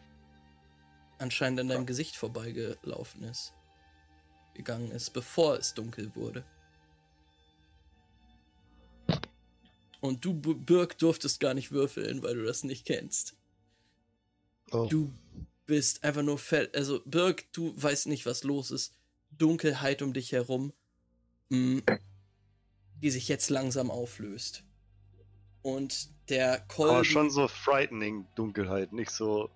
anscheinend 1.19 1.59
an 1.59 1.67
deinem 1.67 1.85
Gesicht 1.85 2.15
vorbeigelaufen 2.15 3.23
ist. 3.23 3.53
Gegangen 4.53 4.91
ist, 4.91 5.11
bevor 5.11 5.57
es 5.57 5.73
dunkel 5.73 6.15
wurde. 6.15 6.43
Und 9.99 10.23
du, 10.23 10.33
Birk, 10.33 10.97
durftest 10.97 11.39
gar 11.39 11.53
nicht 11.53 11.71
würfeln, 11.71 12.21
weil 12.23 12.35
du 12.35 12.43
das 12.43 12.63
nicht 12.63 12.85
kennst. 12.85 13.35
Oh. 14.71 14.87
Du 14.89 15.11
bist 15.65 16.03
einfach 16.03 16.23
nur 16.23 16.37
fett. 16.37 16.75
Also, 16.75 17.01
Birk, 17.05 17.51
du 17.53 17.73
weißt 17.75 18.07
nicht, 18.07 18.25
was 18.25 18.43
los 18.43 18.71
ist. 18.71 18.93
Dunkelheit 19.31 20.01
um 20.01 20.13
dich 20.13 20.31
herum, 20.31 20.73
mm, 21.49 21.79
die 23.01 23.11
sich 23.11 23.27
jetzt 23.27 23.49
langsam 23.49 23.91
auflöst. 23.91 24.63
Und 25.67 26.07
der 26.29 26.61
Kolben. 26.61 26.95
Aber 26.95 27.03
schon 27.03 27.29
so 27.29 27.49
frightening 27.49 28.25
Dunkelheit, 28.35 28.93
nicht 28.93 29.11
so 29.11 29.49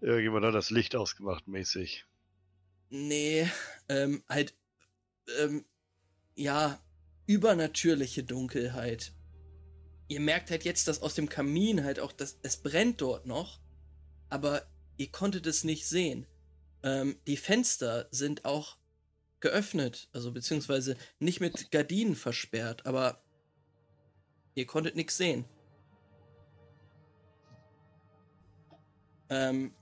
irgendjemand 0.00 0.44
hat 0.44 0.54
das 0.56 0.70
Licht 0.70 0.96
ausgemacht 0.96 1.46
mäßig. 1.46 2.04
Nee, 2.90 3.48
ähm, 3.88 4.24
halt, 4.28 4.56
ähm, 5.38 5.64
ja, 6.34 6.80
übernatürliche 7.26 8.24
Dunkelheit. 8.24 9.12
Ihr 10.08 10.18
merkt 10.18 10.50
halt 10.50 10.64
jetzt, 10.64 10.88
dass 10.88 11.00
aus 11.00 11.14
dem 11.14 11.28
Kamin 11.28 11.84
halt 11.84 12.00
auch, 12.00 12.10
das, 12.10 12.40
es 12.42 12.56
brennt 12.56 13.00
dort 13.00 13.26
noch, 13.26 13.60
aber 14.28 14.66
ihr 14.96 15.12
konntet 15.12 15.46
es 15.46 15.62
nicht 15.62 15.86
sehen. 15.86 16.26
Ähm, 16.82 17.20
die 17.28 17.36
Fenster 17.36 18.08
sind 18.10 18.44
auch 18.44 18.76
geöffnet, 19.38 20.08
also 20.12 20.32
beziehungsweise 20.32 20.96
nicht 21.20 21.38
mit 21.38 21.70
Gardinen 21.70 22.16
versperrt, 22.16 22.86
aber 22.86 23.22
ihr 24.56 24.66
konntet 24.66 24.96
nichts 24.96 25.16
sehen. 25.16 25.44
Ähm, 29.28 29.72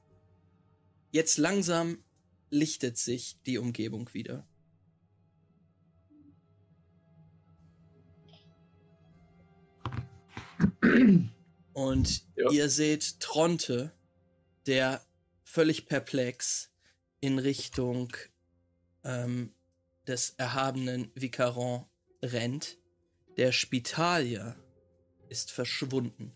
jetzt 1.13 1.39
langsam 1.39 2.05
lichtet 2.51 2.99
sich 2.99 3.41
die 3.47 3.59
Umgebung 3.59 4.13
wieder. 4.13 4.47
Und 11.73 12.27
Ja. 12.37 12.51
ihr 12.51 12.69
seht 12.69 13.21
Tronte, 13.21 13.93
der 14.67 15.05
völlig 15.43 15.87
perplex 15.87 16.73
in 17.21 17.39
Richtung 17.39 18.17
ähm, 19.05 19.55
des 20.07 20.31
erhabenen 20.31 21.11
Vicaron 21.15 21.85
rennt. 22.23 22.79
Der 23.37 23.53
Spitalier 23.53 24.57
ist 25.35 25.51
verschwunden. 25.51 26.33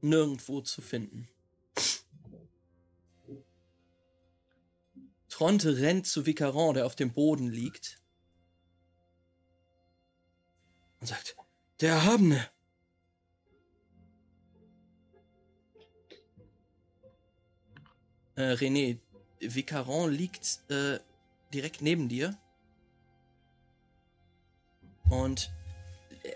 Nirgendwo 0.00 0.62
zu 0.62 0.80
finden. 0.80 1.28
Tronte 5.28 5.78
rennt 5.78 6.06
zu 6.06 6.24
Vicaron, 6.24 6.74
der 6.74 6.86
auf 6.86 6.96
dem 6.96 7.12
Boden 7.12 7.50
liegt. 7.50 8.00
Und 11.00 11.08
sagt, 11.08 11.36
der 11.80 11.92
Erhabene. 11.92 12.48
Äh, 18.36 18.54
René, 18.54 18.98
Vicaron 19.40 20.10
liegt 20.10 20.70
äh, 20.70 20.98
direkt 21.52 21.82
neben 21.82 22.08
dir. 22.08 22.38
Und 25.10 25.52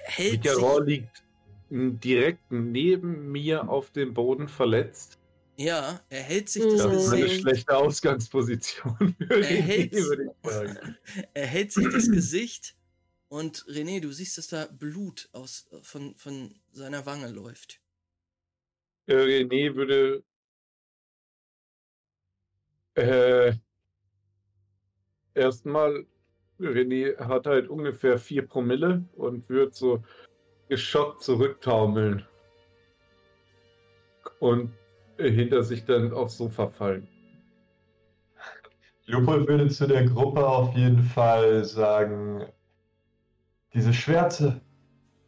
hält 0.05 0.45
Vicaron 0.45 0.87
liegt 0.87 1.26
direkt 1.71 2.51
neben 2.51 3.31
mir 3.33 3.69
auf 3.69 3.91
dem 3.91 4.15
Boden 4.15 4.49
verletzt. 4.49 5.19
Ja, 5.59 6.01
er 6.11 6.23
hält 6.23 6.49
sich 6.49 6.63
Mhm. 6.65 6.71
das 6.71 6.83
Das 6.83 6.95
ist 7.07 7.13
eine 7.13 7.23
Gesicht. 7.23 7.41
schlechte 7.41 7.77
Ausgangsposition 7.77 9.17
für 9.19 9.41
Er 9.41 9.63
hält- 9.63 9.93
René, 9.95 10.05
würde 10.09 10.25
ich 10.25 10.51
sagen. 10.51 10.97
Er 11.35 11.47
hält 11.47 11.73
sich 11.73 11.89
das 11.91 12.11
Gesicht 12.11 12.77
und 13.29 13.65
René, 13.69 14.01
du 14.01 14.13
siehst, 14.13 14.39
dass 14.39 14.49
da 14.49 14.67
Blut 14.67 15.29
aus, 15.33 15.69
von, 15.83 16.15
von 16.17 16.55
seiner 16.73 17.07
Wange 17.07 17.29
läuft. 17.29 17.81
Äh, 19.07 19.15
René 19.15 19.75
würde 19.75 20.23
äh, 22.95 23.55
erstmal, 25.35 26.07
René 26.61 27.17
hat 27.19 27.47
halt 27.47 27.69
ungefähr 27.69 28.19
vier 28.19 28.47
Promille 28.47 29.05
und 29.15 29.49
wird 29.49 29.75
so 29.75 30.03
geschockt 30.69 31.23
zurücktaumeln 31.23 32.27
und 34.41 34.73
hinter 35.19 35.63
sich 35.63 35.85
dann 35.85 36.13
aufs 36.13 36.37
Sofa 36.37 36.69
fallen. 36.69 37.09
Leopold 39.07 39.49
würde 39.49 39.69
zu 39.69 39.87
der 39.87 40.05
Gruppe 40.05 40.45
auf 40.45 40.75
jeden 40.77 41.03
Fall 41.03 41.65
sagen, 41.65 42.45
diese 43.73 43.95
Schwerte, 43.95 44.61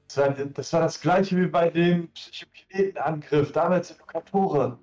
das 0.08 0.16
war 0.16 0.30
das, 0.30 0.72
war 0.72 0.80
das 0.80 1.00
gleiche 1.00 1.36
wie 1.36 1.46
bei 1.46 1.70
dem 1.70 2.08
Psychokinetenangriff 2.08 3.52
damals 3.52 3.90
in 3.90 3.98
Lokatore. 3.98 4.78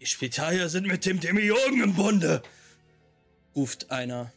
Die 0.00 0.06
Spitalier 0.06 0.68
sind 0.68 0.86
mit 0.86 1.04
dem 1.04 1.20
Demiurgen 1.20 1.82
im 1.82 1.94
Bunde, 1.94 2.42
ruft 3.54 3.90
einer. 3.90 4.32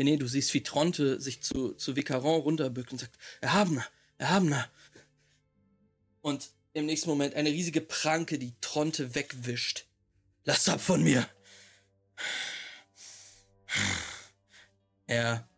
René, 0.00 0.16
du 0.16 0.26
siehst, 0.26 0.54
wie 0.54 0.62
Tronte 0.62 1.20
sich 1.20 1.42
zu, 1.42 1.74
zu 1.74 1.94
Vicaron 1.94 2.40
runterbückt 2.40 2.90
und 2.92 2.98
sagt, 2.98 3.18
Erhabener, 3.42 3.86
Erhabener. 4.16 4.70
Und 6.22 6.50
im 6.72 6.86
nächsten 6.86 7.10
Moment 7.10 7.34
eine 7.34 7.50
riesige 7.50 7.82
Pranke, 7.82 8.38
die 8.38 8.54
Tronte 8.62 9.14
wegwischt. 9.14 9.84
Lass 10.44 10.68
ab 10.68 10.80
von 10.80 11.02
mir. 11.02 11.28
Er 15.06 15.48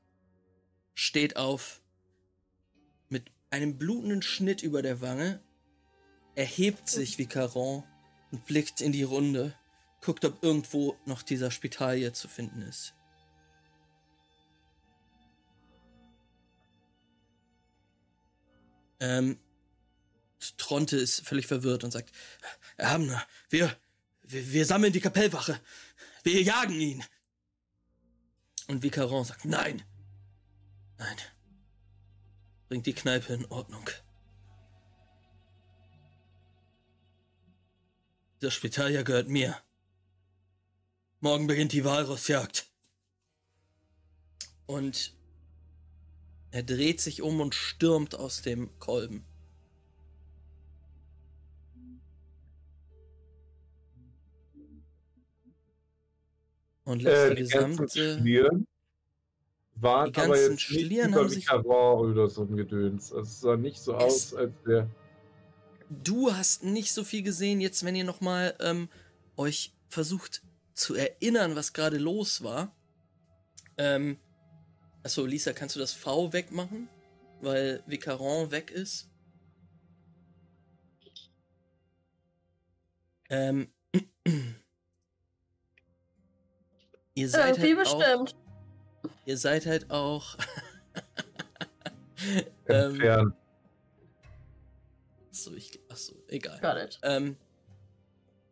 steht 0.94 1.36
auf 1.36 1.80
mit 3.08 3.30
einem 3.50 3.78
blutenden 3.78 4.22
Schnitt 4.22 4.62
über 4.62 4.82
der 4.82 5.00
Wange, 5.00 5.40
erhebt 6.34 6.88
sich 6.88 7.18
wie 7.18 7.26
Caron 7.26 7.84
und 8.32 8.44
blickt 8.46 8.80
in 8.80 8.90
die 8.92 9.02
Runde, 9.02 9.54
guckt, 10.00 10.24
ob 10.24 10.42
irgendwo 10.42 10.96
noch 11.04 11.22
dieser 11.22 11.50
Spitalier 11.50 12.12
zu 12.12 12.28
finden 12.28 12.62
ist. 12.62 12.94
Ähm, 19.02 19.36
Tronte 20.58 20.96
ist 20.96 21.26
völlig 21.26 21.48
verwirrt 21.48 21.82
und 21.82 21.90
sagt, 21.90 22.12
Herr 22.76 22.90
Hamner, 22.90 23.26
wir, 23.50 23.76
wir, 24.22 24.52
wir 24.52 24.64
sammeln 24.64 24.92
die 24.92 25.00
Kapellwache. 25.00 25.60
Wir 26.22 26.40
jagen 26.40 26.80
ihn. 26.80 27.04
Und 28.68 28.84
Vicaron 28.84 29.24
sagt, 29.24 29.44
nein. 29.44 29.82
Nein. 30.98 31.16
Bringt 32.68 32.86
die 32.86 32.94
Kneipe 32.94 33.34
in 33.34 33.44
Ordnung. 33.46 33.90
Das 38.38 38.54
Spitalier 38.54 39.02
gehört 39.02 39.28
mir. 39.28 39.56
Morgen 41.18 41.48
beginnt 41.48 41.72
die 41.72 41.84
Walrossjagd. 41.84 42.70
Und 44.66 45.12
er 46.52 46.62
dreht 46.62 47.00
sich 47.00 47.22
um 47.22 47.40
und 47.40 47.54
stürmt 47.54 48.14
aus 48.14 48.42
dem 48.42 48.70
Kolben. 48.78 49.24
Und 56.84 57.02
lässt 57.02 57.16
Äh, 57.16 57.28
die 57.30 57.36
die 57.36 57.42
gesamte. 57.42 58.18
Schlieren 58.18 58.66
waren 59.76 60.12
die 60.12 60.20
aber 60.20 60.28
ganzen 60.28 60.42
jetzt 60.42 60.50
nicht 60.50 60.60
Schlieren 60.62 61.10
über 61.10 61.20
haben 61.20 61.28
sich- 61.28 61.50
oder 61.50 62.28
so 62.28 62.42
ein 62.42 62.56
Gedöns. 62.56 63.12
Also 63.12 63.22
es 63.22 63.40
sah 63.40 63.56
nicht 63.56 63.80
so 63.80 63.94
aus, 63.94 64.34
als 64.34 64.52
wäre 64.64 64.88
Du 66.02 66.32
hast 66.32 66.64
nicht 66.64 66.92
so 66.92 67.04
viel 67.04 67.22
gesehen, 67.22 67.60
jetzt 67.60 67.84
wenn 67.84 67.94
ihr 67.94 68.04
nochmal 68.04 68.54
ähm, 68.60 68.88
euch 69.36 69.72
versucht 69.88 70.42
zu 70.72 70.94
erinnern, 70.94 71.54
was 71.54 71.74
gerade 71.74 71.98
los 71.98 72.42
war. 72.42 72.74
Ähm, 73.76 74.16
achso, 75.02 75.24
Lisa, 75.26 75.52
kannst 75.52 75.76
du 75.76 75.80
das 75.80 75.92
V 75.92 76.32
wegmachen? 76.32 76.88
Weil 77.40 77.82
Vicaron 77.86 78.50
weg 78.50 78.70
ist. 78.70 79.08
Ähm, 83.30 83.72
ihr 87.14 87.28
seid 87.28 87.56
Irgendwie 87.58 87.76
halt 87.78 87.88
auch, 87.88 87.98
bestimmt. 87.98 88.36
ihr 89.24 89.38
seid 89.38 89.66
halt 89.66 89.90
auch 89.90 90.36
ähm, 92.68 92.90
Entfernen. 92.90 93.34
so, 95.30 95.54
ich, 95.54 95.80
achso, 95.88 96.14
egal. 96.28 96.60
Got 96.60 96.76
it. 96.76 97.00
Ähm, 97.02 97.36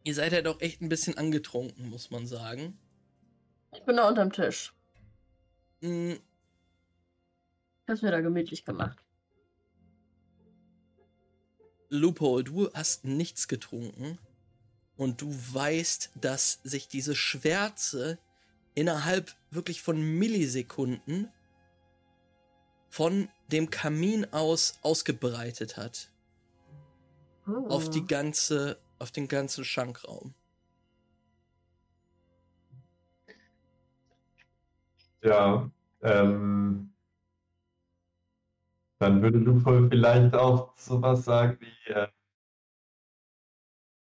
ihr 0.05 0.15
seid 0.15 0.33
halt 0.33 0.47
auch 0.49 0.61
echt 0.63 0.81
ein 0.81 0.89
bisschen 0.89 1.19
angetrunken, 1.19 1.91
muss 1.91 2.11
man 2.11 2.27
sagen. 2.27 2.79
Ich 3.73 3.85
bin 3.85 3.97
da 3.97 4.09
unterm 4.09 4.33
Tisch. 4.33 4.73
Hab's 7.91 8.03
mir 8.03 8.13
da 8.13 8.21
gemütlich 8.21 8.65
gemacht. 8.65 9.05
Lupo, 11.89 12.41
du 12.43 12.73
hast 12.73 13.05
nichts 13.05 13.49
getrunken 13.49 14.17
und 14.97 15.21
du 15.21 15.35
weißt, 15.35 16.11
dass 16.21 16.61
sich 16.63 16.87
diese 16.87 17.17
Schwärze 17.17 18.19
innerhalb 18.77 19.35
wirklich 19.51 19.83
von 19.83 20.01
Millisekunden 20.01 21.29
von 22.91 23.29
dem 23.49 23.71
Kamin 23.71 24.25
aus 24.33 24.79
ausgebreitet 24.83 25.77
hat 25.77 26.13
auf 27.69 27.89
Oh. 27.89 27.91
die 27.91 28.07
ganze, 28.07 28.79
auf 29.01 29.11
den 29.11 29.27
ganzen 29.27 29.65
Schankraum. 29.65 30.35
Ja, 35.23 35.69
ähm, 36.03 36.90
dann 39.01 39.23
würde 39.23 39.39
Lupo 39.39 39.89
vielleicht 39.89 40.35
auch 40.35 40.77
sowas 40.77 41.25
sagen 41.25 41.59
wie, 41.61 41.93
äh, 41.93 42.09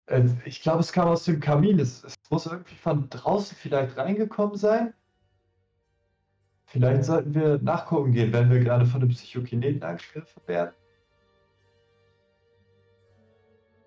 äh, 0.06 0.28
ich 0.44 0.60
glaube, 0.62 0.80
es 0.80 0.92
kam 0.92 1.08
aus 1.08 1.24
dem 1.24 1.38
Kamin. 1.38 1.78
Es, 1.78 2.02
es 2.02 2.14
muss 2.28 2.46
irgendwie 2.46 2.74
von 2.74 3.08
draußen 3.08 3.56
vielleicht 3.56 3.96
reingekommen 3.96 4.56
sein. 4.56 4.92
Vielleicht 6.66 7.04
sollten 7.04 7.34
wir 7.34 7.58
nachgucken 7.58 8.12
gehen, 8.12 8.32
wenn 8.32 8.50
wir 8.50 8.60
gerade 8.60 8.84
von 8.84 9.00
dem 9.00 9.10
Psychokineten 9.10 9.82
angegriffen 9.82 10.42
werden. 10.46 10.74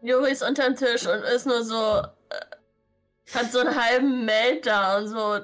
Juri 0.01 0.31
ist 0.31 0.43
unterm 0.43 0.75
Tisch 0.75 1.05
und 1.05 1.21
ist 1.35 1.45
nur 1.45 1.63
so. 1.63 2.01
Äh, 2.29 3.33
hat 3.33 3.51
so 3.51 3.59
einen 3.59 3.75
halben 3.75 4.25
Meltdown. 4.25 5.07
So. 5.07 5.39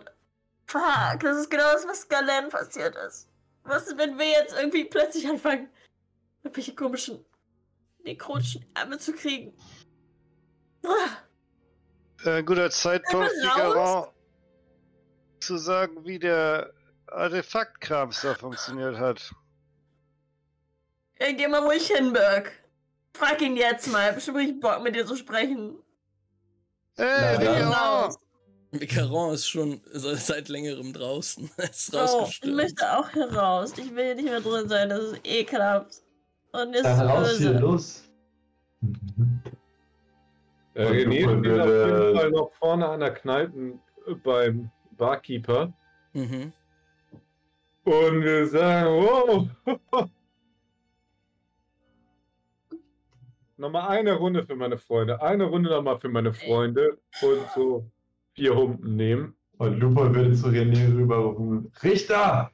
Fuck, 0.68 1.20
das 1.22 1.38
ist 1.38 1.50
genau 1.50 1.72
das, 1.74 1.88
was 1.88 2.08
Galen 2.08 2.50
passiert 2.50 2.96
ist. 3.08 3.29
Was, 3.70 3.86
ist, 3.86 3.98
wenn 4.00 4.18
wir 4.18 4.28
jetzt 4.28 4.56
irgendwie 4.58 4.84
plötzlich 4.86 5.28
anfangen, 5.28 5.70
irgendwelche 6.42 6.74
komischen 6.74 7.24
nekrotischen 8.04 8.66
Ärmel 8.74 9.00
zu 9.00 9.14
kriegen? 9.14 9.56
Ah, 10.84 11.18
Ein 12.26 12.46
guter 12.46 12.72
Zeitpunkt. 12.72 13.30
Figaro, 13.30 14.12
zu 15.40 15.58
sagen, 15.58 16.04
wie 16.04 16.18
der 16.18 16.74
Artefaktkrams 17.06 18.22
da 18.22 18.34
funktioniert 18.34 18.98
hat. 18.98 19.32
Ja, 21.20 21.32
geh 21.32 21.48
mal 21.48 21.62
ruhig 21.62 21.88
hin, 21.88 22.12
Birk. 22.12 22.52
Frag 23.14 23.40
ihn 23.42 23.56
jetzt 23.56 23.92
mal. 23.92 24.14
Bestimmt 24.14 24.38
richtig 24.38 24.60
Bock, 24.62 24.82
mit 24.82 24.96
dir 24.96 25.06
zu 25.06 25.16
sprechen. 25.16 25.78
Hey, 26.98 27.38
Figaro! 27.38 28.16
Raus. 28.74 28.82
Vicaron 28.82 29.34
ist 29.34 29.48
schon 29.48 29.82
se- 29.92 30.16
seit 30.16 30.50
längerem 30.50 30.94
draußen. 30.94 31.50
Ist 31.58 31.96
Oh, 31.96 32.28
ich 32.30 32.44
möchte 32.46 32.98
auch 32.98 33.10
hier 33.10 33.32
raus. 33.34 33.74
Ich 33.78 33.94
will 33.96 34.06
hier 34.06 34.16
nicht 34.16 34.26
mehr 34.26 34.42
drin 34.42 34.68
sein. 34.70 34.90
Das 34.90 35.00
ist 35.00 35.20
ekelhaft. 35.28 36.02
Und 36.52 36.76
ist 36.76 36.86
raus 36.86 37.38
hier, 37.38 37.52
böse. 37.54 37.60
los. 37.60 38.10
Äh, 40.76 40.86
René 40.86 41.20
steht 41.40 41.60
auf 41.60 41.68
jeden 41.68 42.16
Fall 42.18 42.32
noch 42.32 42.52
vorne 42.54 42.88
an 42.88 43.00
der 43.02 43.14
Kneipe 43.14 43.80
äh, 44.08 44.14
beim 44.16 44.70
Barkeeper. 44.98 45.74
Mhm. 46.14 46.54
Und 47.84 48.24
wir 48.24 48.48
sagen, 48.48 48.90
wow. 48.90 49.48
nochmal 53.58 53.90
eine 53.98 54.14
Runde 54.14 54.46
für 54.46 54.56
meine 54.56 54.78
Freunde. 54.78 55.22
Eine 55.22 55.46
Runde 55.46 55.70
nochmal 55.70 56.00
für 56.00 56.10
meine 56.10 56.34
Freunde. 56.34 56.98
Und 57.22 57.40
so 57.56 57.86
vier 58.40 58.56
Humpen 58.56 58.96
nehmen. 58.96 59.36
Und 59.58 59.80
Lupo 59.80 60.16
würde 60.16 60.34
zu 60.34 60.48
René 60.48 60.96
rüberrufen, 60.96 61.70
Richter! 61.84 62.50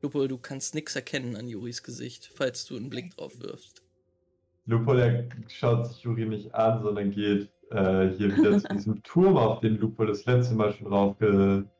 Lupo, 0.00 0.26
du 0.28 0.38
kannst 0.38 0.74
nichts 0.74 0.94
erkennen 0.94 1.34
an 1.34 1.48
Juris 1.48 1.82
Gesicht, 1.82 2.30
falls 2.34 2.64
du 2.66 2.76
einen 2.76 2.88
Blick 2.88 3.16
drauf 3.16 3.40
wirfst. 3.40 3.82
Lupo, 4.66 4.94
der 4.94 5.28
schaut 5.48 5.86
sich 5.86 6.02
Juri 6.02 6.26
nicht 6.26 6.54
an, 6.54 6.82
sondern 6.82 7.10
geht 7.10 7.50
äh, 7.70 8.10
hier 8.10 8.36
wieder 8.36 8.58
zu 8.60 8.68
diesem 8.72 9.02
Turm, 9.02 9.36
auf 9.36 9.60
den 9.60 9.76
Lupo 9.78 10.04
das 10.04 10.24
letzte 10.26 10.54
Mal 10.54 10.72
schon 10.72 10.86
raufgekrabbelt 10.86 11.70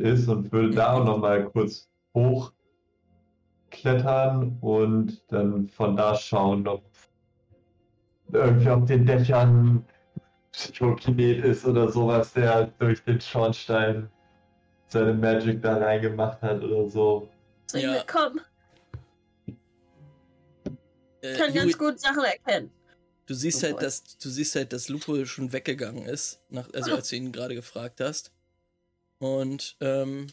ist 0.00 0.26
und 0.28 0.50
würde 0.50 0.70
da 0.70 0.94
auch 0.94 1.04
nochmal 1.04 1.48
kurz 1.50 1.88
hochklettern 3.70 4.58
und 4.60 5.22
dann 5.28 5.68
von 5.68 5.96
da 5.96 6.16
schauen, 6.16 6.66
ob 6.66 6.82
irgendwie 8.32 8.68
auf 8.68 8.84
den 8.86 9.06
Dächern 9.06 9.84
Psychokinet 10.52 11.44
ist 11.44 11.64
oder 11.64 11.90
sowas, 11.90 12.32
der 12.32 12.66
durch 12.78 13.02
den 13.04 13.20
Schornstein 13.20 14.10
seine 14.88 15.14
Magic 15.14 15.62
da 15.62 15.78
reingemacht 15.78 16.42
hat 16.42 16.62
oder 16.62 16.88
so. 16.88 17.28
Ich 17.74 17.82
Ja. 17.82 17.92
mitkommen? 17.94 18.40
Äh, 21.22 21.32
Ich 21.32 21.38
kann 21.38 21.54
ganz 21.54 21.78
gut 21.78 22.00
Sachen 22.00 22.24
erkennen. 22.24 22.70
du 23.26 23.34
siehst 23.34 23.62
Oh 23.62 23.68
halt, 23.68 23.82
dass 23.82 24.18
du 24.18 24.28
siehst 24.28 24.54
halt, 24.56 24.72
dass 24.72 24.88
Lupo 24.88 25.24
schon 25.24 25.52
weggegangen 25.52 26.04
ist, 26.04 26.40
nach, 26.50 26.68
also 26.74 26.92
Ah. 26.92 26.96
als 26.96 27.08
du 27.08 27.16
ihn 27.16 27.32
gerade 27.32 27.54
gefragt 27.54 28.00
hast. 28.00 28.32
Und 29.18 29.76
ähm, 29.80 30.26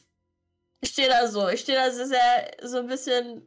Ich 0.82 0.90
stehe 0.90 1.08
da 1.10 1.28
so. 1.28 1.48
Ich 1.50 1.62
stehe 1.62 1.78
da 1.78 1.92
so 1.92 2.06
sehr, 2.06 2.52
so 2.64 2.80
ein 2.80 2.88
bisschen. 2.88 3.44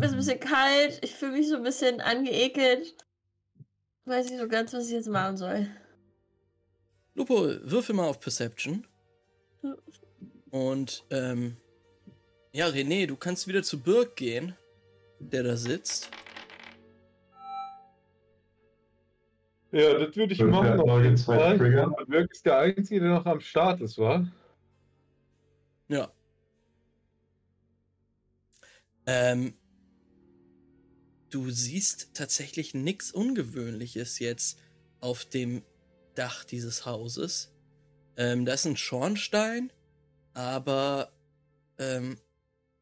Ist 0.00 0.12
ein 0.12 0.16
bisschen 0.16 0.40
kalt. 0.40 0.98
Ich 1.02 1.14
fühle 1.14 1.32
mich 1.32 1.48
so 1.48 1.56
ein 1.56 1.62
bisschen 1.62 2.00
angeekelt. 2.00 2.94
Weiß 4.04 4.30
nicht 4.30 4.40
so 4.40 4.48
ganz, 4.48 4.72
was 4.72 4.86
ich 4.86 4.92
jetzt 4.92 5.08
machen 5.08 5.36
soll. 5.36 5.68
Lupo, 7.14 7.48
würfel 7.62 7.94
mal 7.94 8.08
auf 8.08 8.20
Perception. 8.20 8.86
Und 10.50 11.04
ähm, 11.10 11.56
ja, 12.52 12.66
René, 12.66 13.06
du 13.06 13.16
kannst 13.16 13.46
wieder 13.46 13.62
zu 13.62 13.80
Birk 13.80 14.16
gehen, 14.16 14.56
der 15.18 15.42
da 15.42 15.56
sitzt. 15.56 16.10
Ja, 19.72 19.98
das 19.98 20.16
würde 20.16 20.32
ich 20.32 20.42
machen. 20.42 20.80
Auf 20.80 21.02
jeden 21.02 21.16
Fall. 21.16 21.58
Dirk 22.08 22.32
ist 22.32 22.44
der 22.44 22.58
Einzige, 22.58 23.00
der 23.00 23.10
noch 23.10 23.26
am 23.26 23.40
Start 23.40 23.80
ist, 23.80 23.98
wa? 23.98 24.26
Ja. 25.88 26.10
Ähm, 29.12 29.54
du 31.30 31.50
siehst 31.50 32.14
tatsächlich 32.14 32.74
nichts 32.74 33.10
Ungewöhnliches 33.10 34.20
jetzt 34.20 34.60
auf 35.00 35.24
dem 35.24 35.64
Dach 36.14 36.44
dieses 36.44 36.86
Hauses. 36.86 37.52
Ähm, 38.16 38.44
da 38.44 38.52
ist 38.54 38.66
ein 38.66 38.76
Schornstein, 38.76 39.72
aber 40.32 41.12
ähm, 41.78 42.20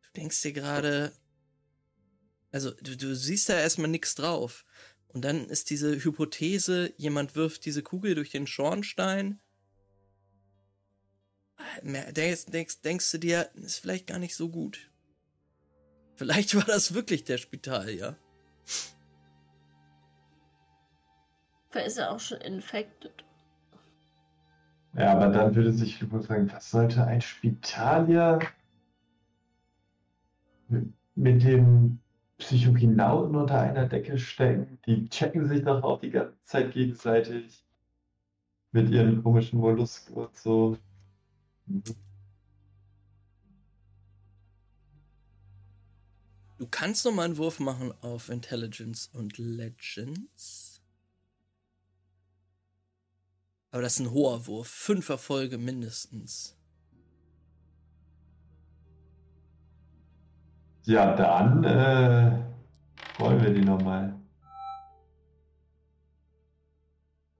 du 0.02 0.10
denkst 0.16 0.42
dir 0.42 0.52
gerade, 0.52 1.12
also 2.52 2.72
du, 2.72 2.94
du 2.94 3.16
siehst 3.16 3.48
da 3.48 3.58
erstmal 3.58 3.88
nichts 3.88 4.14
drauf. 4.14 4.66
Und 5.08 5.22
dann 5.22 5.48
ist 5.48 5.70
diese 5.70 6.04
Hypothese, 6.04 6.92
jemand 6.98 7.36
wirft 7.36 7.64
diese 7.64 7.82
Kugel 7.82 8.14
durch 8.14 8.28
den 8.28 8.46
Schornstein. 8.46 9.40
Mer- 11.82 12.12
Denkst, 12.12 12.46
denkst, 12.46 12.80
denkst 12.82 13.10
du 13.12 13.18
dir, 13.18 13.50
ist 13.54 13.78
vielleicht 13.78 14.06
gar 14.06 14.18
nicht 14.18 14.36
so 14.36 14.50
gut. 14.50 14.90
Vielleicht 16.18 16.56
war 16.56 16.64
das 16.64 16.94
wirklich 16.94 17.22
der 17.22 17.38
Spital, 17.38 17.90
ja. 17.90 18.16
Vielleicht 21.70 21.86
ist 21.86 21.98
er 21.98 22.10
auch 22.10 22.18
schon 22.18 22.40
infected. 22.40 23.24
Ja, 24.94 25.12
aber 25.12 25.28
dann 25.28 25.54
würde 25.54 25.72
sich 25.72 26.00
Lupo 26.00 26.20
fragen, 26.20 26.50
was 26.52 26.72
sollte 26.72 27.06
ein 27.06 27.20
Spitalier 27.20 28.40
mit, 31.14 31.44
dem 31.44 32.00
Psychokinauten 32.38 33.36
unter 33.36 33.60
einer 33.60 33.86
Decke 33.86 34.18
stecken? 34.18 34.80
Die 34.86 35.08
checken 35.08 35.46
sich 35.46 35.62
doch 35.62 35.84
auch 35.84 36.00
die 36.00 36.10
ganze 36.10 36.36
Zeit 36.42 36.72
gegenseitig 36.72 37.64
mit 38.72 38.90
ihren 38.90 39.22
komischen 39.22 39.60
Mollusken 39.60 40.14
und 40.14 40.36
so. 40.36 40.76
Mhm. 41.66 42.07
Du 46.58 46.66
kannst 46.66 47.04
noch 47.04 47.12
mal 47.12 47.24
einen 47.24 47.36
Wurf 47.36 47.60
machen 47.60 47.94
auf 48.02 48.28
Intelligence 48.28 49.08
und 49.12 49.38
Legends. 49.38 50.82
Aber 53.70 53.82
das 53.82 53.94
ist 53.94 54.00
ein 54.00 54.10
hoher 54.10 54.46
Wurf. 54.48 54.66
Fünf 54.66 55.08
Erfolge 55.08 55.56
mindestens. 55.56 56.56
Ja, 60.84 61.14
dann 61.14 61.62
äh, 61.62 62.42
wollen 63.18 63.42
wir 63.42 63.54
die 63.54 63.60
nochmal. 63.60 64.18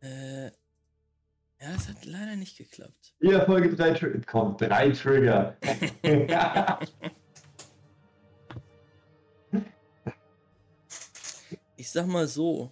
Äh, 0.00 0.44
ja, 0.46 1.74
es 1.74 1.88
hat 1.88 2.04
leider 2.04 2.36
nicht 2.36 2.56
geklappt. 2.56 3.14
Hier, 3.20 3.44
Folge 3.46 3.74
3 3.74 3.94
Trigger. 3.94 4.20
Komm, 4.26 4.56
drei 4.58 4.90
Trigger. 4.90 5.56
Ich 11.88 11.92
sag 11.92 12.06
mal 12.06 12.28
so. 12.28 12.70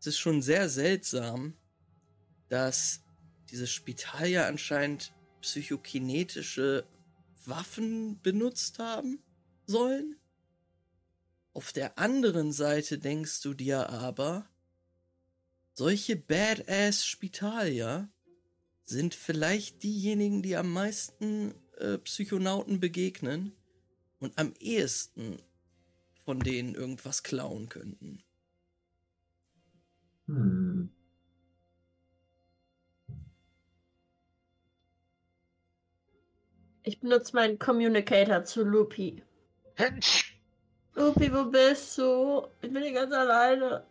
Es 0.00 0.08
ist 0.08 0.18
schon 0.18 0.42
sehr 0.42 0.68
seltsam, 0.68 1.54
dass 2.48 3.04
dieses 3.50 3.70
Spital 3.70 4.26
ja 4.26 4.48
anscheinend 4.48 5.14
psychokinetische 5.42 6.88
Waffen 7.44 8.20
benutzt 8.20 8.80
haben 8.80 9.22
sollen. 9.64 10.16
Auf 11.52 11.72
der 11.72 12.00
anderen 12.00 12.50
Seite 12.50 12.98
denkst 12.98 13.40
du 13.42 13.54
dir 13.54 13.90
aber, 13.90 14.50
solche 15.72 16.16
Badass 16.16 17.06
Spitalier 17.06 18.08
sind 18.82 19.14
vielleicht 19.14 19.84
diejenigen, 19.84 20.42
die 20.42 20.56
am 20.56 20.72
meisten 20.72 21.54
äh, 21.78 21.98
Psychonauten 21.98 22.80
begegnen 22.80 23.52
und 24.24 24.38
am 24.38 24.54
ehesten 24.58 25.36
von 26.24 26.40
denen 26.40 26.74
irgendwas 26.74 27.22
klauen 27.22 27.68
könnten. 27.68 28.22
Hm. 30.26 30.88
Ich 36.82 37.00
benutze 37.00 37.36
meinen 37.36 37.58
Communicator 37.58 38.44
zu 38.44 38.64
Lupi. 38.64 39.22
Hensch! 39.74 40.38
Lupi, 40.94 41.30
wo 41.32 41.44
bist 41.44 41.98
du? 41.98 42.46
Ich 42.62 42.72
bin 42.72 42.82
hier 42.82 42.92
ganz 42.92 43.12
alleine. 43.12 43.84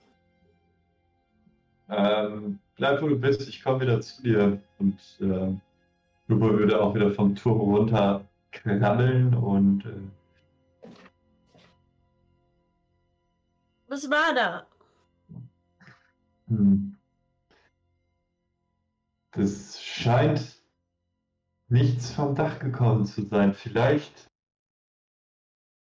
Ähm, 1.90 2.60
bleib 2.76 3.02
wo 3.02 3.08
du 3.08 3.20
bist, 3.20 3.48
ich 3.48 3.64
komme 3.64 3.82
wieder 3.82 4.02
zu 4.02 4.24
dir. 4.24 4.60
Und 4.80 5.00
äh, 5.20 5.56
Lupo 6.28 6.58
würde 6.58 6.82
auch 6.82 6.96
wieder 6.96 7.12
vom 7.12 7.36
Turm 7.36 7.60
runter 7.60 8.26
krabbeln 8.52 9.34
und 9.34 9.86
äh, 9.86 10.23
Was 13.94 14.10
war 14.10 14.34
da? 14.34 14.66
hm. 16.48 16.98
das 19.34 19.80
scheint 19.80 20.64
nichts 21.68 22.10
vom 22.10 22.34
Dach 22.34 22.58
gekommen 22.58 23.06
zu 23.06 23.22
sein. 23.28 23.54
Vielleicht 23.54 24.32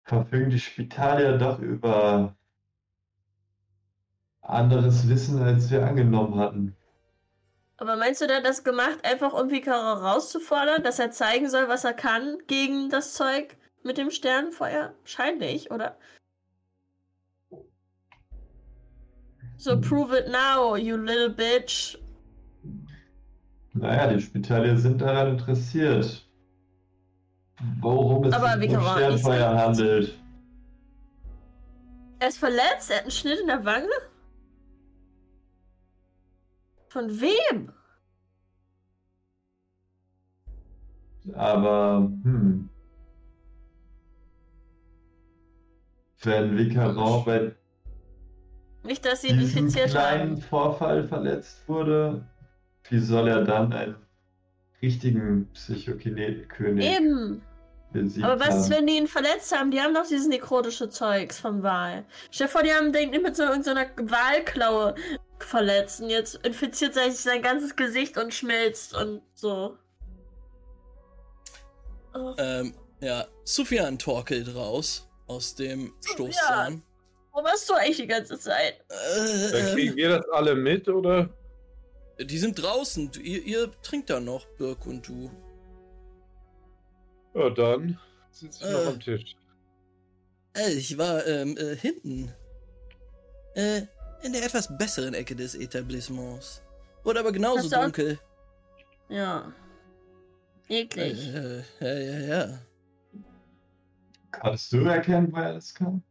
verfügen 0.05 0.49
die 0.49 0.59
Spitalier 0.59 1.37
doch 1.37 1.59
über 1.59 2.35
anderes 4.41 5.07
Wissen, 5.07 5.43
als 5.43 5.71
wir 5.71 5.87
angenommen 5.87 6.39
hatten. 6.39 6.75
Aber 7.77 7.97
meinst 7.97 8.23
du, 8.23 8.27
der 8.27 8.39
hat 8.39 8.47
das 8.47 8.65
gemacht, 8.65 9.05
einfach 9.05 9.35
um 9.35 9.51
Vikara 9.51 10.11
rauszufordern, 10.11 10.83
dass 10.83 10.99
er 10.99 11.11
zeigen 11.11 11.51
soll, 11.51 11.69
was 11.69 11.85
er 11.85 11.93
kann 11.93 12.39
gegen 12.47 12.89
das 12.89 13.13
Zeug 13.13 13.59
mit 13.83 13.99
dem 13.99 14.11
Sternenfeuer? 14.11 14.95
Scheint 15.05 15.41
nicht, 15.41 15.71
oder? 15.71 15.99
So, 19.61 19.73
Hm. 19.73 19.83
prove 19.83 20.13
it 20.15 20.29
now, 20.31 20.75
you 20.75 20.97
little 20.97 21.29
bitch. 21.29 21.99
Naja, 23.75 24.07
die 24.11 24.19
Spitalier 24.19 24.79
sind 24.79 25.03
daran 25.03 25.33
interessiert, 25.37 26.27
worum 27.81 28.25
es 28.25 28.33
Aber 28.33 28.59
sich 28.59 28.71
um 28.75 28.83
Sternfeuer 28.83 29.55
handelt. 29.55 30.19
Er 32.21 32.29
ist 32.29 32.39
verletzt, 32.39 32.91
er 32.91 32.97
hat 32.97 33.03
einen 33.03 33.11
Schnitt 33.11 33.39
in 33.41 33.49
der 33.49 33.63
Wange? 33.63 33.89
Von 36.89 37.21
wem? 37.21 37.71
Aber, 41.35 42.11
hm. 42.23 42.71
Wenn 46.23 46.57
Vicaron 46.57 47.25
bei 47.27 47.60
Nicht, 48.83 49.05
dass 49.05 49.23
sie 49.23 49.29
infiziert 49.29 49.91
kleinen 49.91 50.33
haben. 50.33 50.43
Vorfall 50.43 51.07
verletzt 51.07 51.69
wurde, 51.69 52.25
wie 52.89 52.99
soll 52.99 53.29
er 53.29 53.45
dann 53.45 53.73
einen 53.73 53.97
richtigen 54.81 55.49
Psychokinet-König 55.53 56.85
Eben. 56.85 57.43
besiegt 57.93 58.25
Aber 58.25 58.41
was 58.41 58.57
ist, 58.57 58.71
wenn 58.71 58.87
die 58.87 58.97
ihn 58.97 59.07
verletzt 59.07 59.55
haben? 59.55 59.71
Die 59.71 59.81
haben 59.81 59.95
doch 59.95 60.07
dieses 60.07 60.27
nekrotische 60.27 60.89
Zeugs 60.89 61.39
vom 61.39 61.63
Wal. 61.63 62.05
Stell 62.31 62.47
dir 62.47 62.53
vor, 62.53 62.63
die 62.63 62.73
haben 62.73 62.93
den 62.93 63.11
mit 63.11 63.37
so 63.37 63.43
irgendeiner 63.43 63.87
Walklaue 63.97 64.95
verletzt 65.39 66.01
und 66.01 66.11
jetzt 66.11 66.37
infiziert 66.47 66.95
sich 66.95 67.17
sein 67.17 67.43
ganzes 67.43 67.77
Gesicht 67.77 68.17
und 68.17 68.33
schmilzt 68.33 68.95
und 68.95 69.23
so. 69.35 69.77
Oh, 72.15 72.35
Ähm, 72.39 72.75
ja, 73.01 73.27
Sufjan 73.45 73.99
torkelt 73.99 74.55
raus 74.55 75.09
aus 75.27 75.55
dem 75.55 75.93
Stoßzahn. 76.05 76.83
Wo 77.33 77.43
warst 77.45 77.69
du 77.69 77.75
eigentlich 77.75 77.97
die 77.99 78.07
ganze 78.07 78.39
Zeit? 78.39 78.75
Äh, 78.89 79.53
Dann 79.53 79.75
kriegen 79.75 79.97
wir 79.97 80.09
das 80.19 80.29
alle 80.31 80.55
mit, 80.55 80.89
oder? 80.89 81.29
die 82.21 82.39
sind 82.39 82.61
draußen. 82.63 83.11
Ihr, 83.23 83.43
ihr 83.45 83.71
trinkt 83.83 84.11
da 84.11 84.21
noch, 84.21 84.45
Birk 84.59 84.87
und 84.87 85.07
du. 85.09 85.31
Ja, 87.35 87.49
dann 87.51 87.99
sitze 88.31 88.65
ich 88.67 88.71
noch 88.73 88.85
Äh. 88.85 88.87
am 88.89 89.01
Tisch. 89.01 89.37
Äh, 90.57 90.71
ich 90.73 90.99
war 90.99 91.27
ähm, 91.27 91.57
äh, 91.57 91.77
hinten. 91.77 92.33
Äh, 93.55 93.83
in 94.23 94.33
der 94.35 94.45
etwas 94.45 94.77
besseren 94.77 95.15
Ecke 95.15 95.35
des 95.35 95.55
Etablissements. 95.55 96.63
Wurde 97.05 97.21
aber 97.21 97.33
genauso 97.33 97.61
Hast 97.61 97.73
du 97.73 97.77
auch- 97.77 97.83
dunkel. 97.85 98.19
Ja. 99.09 99.53
Eklig. 100.69 101.35
Äh, 101.35 101.59
ja, 101.81 101.99
ja, 101.99 102.21
ja. 102.21 102.59
Kannst 104.31 104.73
du 104.73 104.85
erkennen, 104.85 105.29
woher 105.33 105.55
das 105.55 105.75
kam? 105.75 106.03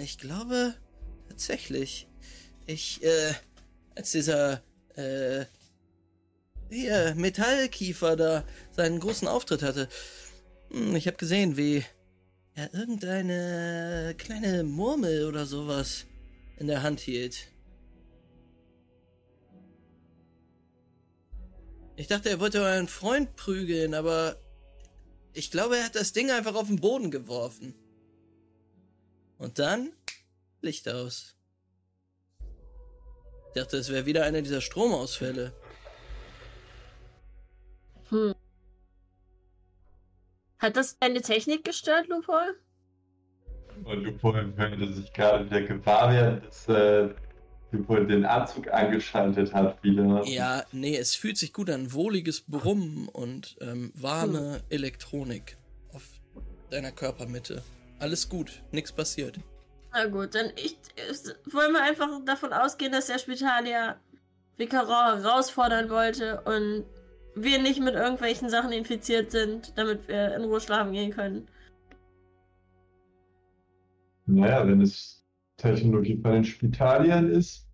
Ich 0.00 0.18
glaube, 0.18 0.74
tatsächlich. 1.28 2.08
Ich, 2.66 3.02
äh, 3.02 3.34
als 3.94 4.12
dieser, 4.12 4.62
äh, 4.96 5.44
hier, 6.70 7.14
Metallkiefer 7.14 8.16
da 8.16 8.44
seinen 8.72 9.00
großen 9.00 9.28
Auftritt 9.28 9.62
hatte, 9.62 9.88
hm, 10.70 10.96
ich 10.96 11.06
habe 11.06 11.16
gesehen, 11.16 11.56
wie 11.56 11.84
er 12.54 12.72
irgendeine 12.72 14.14
kleine 14.16 14.64
Murmel 14.64 15.26
oder 15.26 15.46
sowas 15.46 16.06
in 16.56 16.66
der 16.66 16.82
Hand 16.82 17.00
hielt. 17.00 17.48
Ich 21.96 22.08
dachte, 22.08 22.30
er 22.30 22.40
wollte 22.40 22.64
einen 22.66 22.88
Freund 22.88 23.36
prügeln, 23.36 23.94
aber 23.94 24.36
ich 25.32 25.50
glaube, 25.50 25.76
er 25.76 25.84
hat 25.84 25.94
das 25.94 26.12
Ding 26.12 26.30
einfach 26.30 26.54
auf 26.54 26.66
den 26.66 26.80
Boden 26.80 27.10
geworfen. 27.10 27.74
Und 29.38 29.58
dann 29.58 29.92
Licht 30.60 30.88
aus. 30.88 31.34
Ich 33.48 33.60
dachte, 33.62 33.76
es 33.76 33.90
wäre 33.90 34.06
wieder 34.06 34.24
einer 34.24 34.42
dieser 34.42 34.60
Stromausfälle. 34.60 35.52
Hm. 38.08 38.34
Hat 40.58 40.76
das 40.76 40.98
deine 40.98 41.20
Technik 41.20 41.64
gestört, 41.64 42.08
Lupol? 42.08 42.58
Und 43.84 44.04
Lupol 44.04 44.56
würde 44.56 44.92
sich 44.92 45.12
gerade 45.12 45.44
wieder 45.46 45.62
gewahr 45.62 46.10
werden, 46.12 46.42
dass 46.42 46.68
äh, 46.68 47.10
Lupol 47.70 48.06
den 48.06 48.24
Anzug 48.24 48.72
angeschaltet 48.72 49.52
hat 49.52 49.82
wieder. 49.82 50.24
Ja, 50.26 50.64
nee, 50.72 50.96
es 50.96 51.14
fühlt 51.14 51.36
sich 51.36 51.52
gut 51.52 51.68
an. 51.70 51.92
Wohliges 51.92 52.40
Brummen 52.42 53.08
und 53.08 53.56
ähm, 53.60 53.92
warme 53.94 54.62
Elektronik 54.70 55.58
auf 55.92 56.02
deiner 56.70 56.92
Körpermitte. 56.92 57.62
Alles 57.98 58.28
gut, 58.28 58.62
nichts 58.72 58.92
passiert. 58.92 59.38
Na 59.92 60.06
gut, 60.06 60.34
dann 60.34 60.46
ich, 60.56 60.76
ich, 60.96 61.52
wollen 61.54 61.72
wir 61.72 61.82
einfach 61.82 62.08
davon 62.24 62.52
ausgehen, 62.52 62.92
dass 62.92 63.06
der 63.06 63.18
Spitalier 63.18 63.96
Vicaron 64.56 65.22
herausfordern 65.22 65.88
wollte 65.90 66.40
und 66.42 66.84
wir 67.34 67.60
nicht 67.60 67.80
mit 67.80 67.94
irgendwelchen 67.94 68.48
Sachen 68.48 68.72
infiziert 68.72 69.30
sind, 69.30 69.72
damit 69.76 70.06
wir 70.08 70.34
in 70.34 70.44
Ruhe 70.44 70.60
schlafen 70.60 70.92
gehen 70.92 71.12
können. 71.12 71.48
Naja, 74.26 74.66
wenn 74.66 74.80
es 74.80 75.24
Technologie 75.56 76.14
bei 76.14 76.32
den 76.32 76.44
Spitaliern 76.44 77.30
ist, 77.30 77.66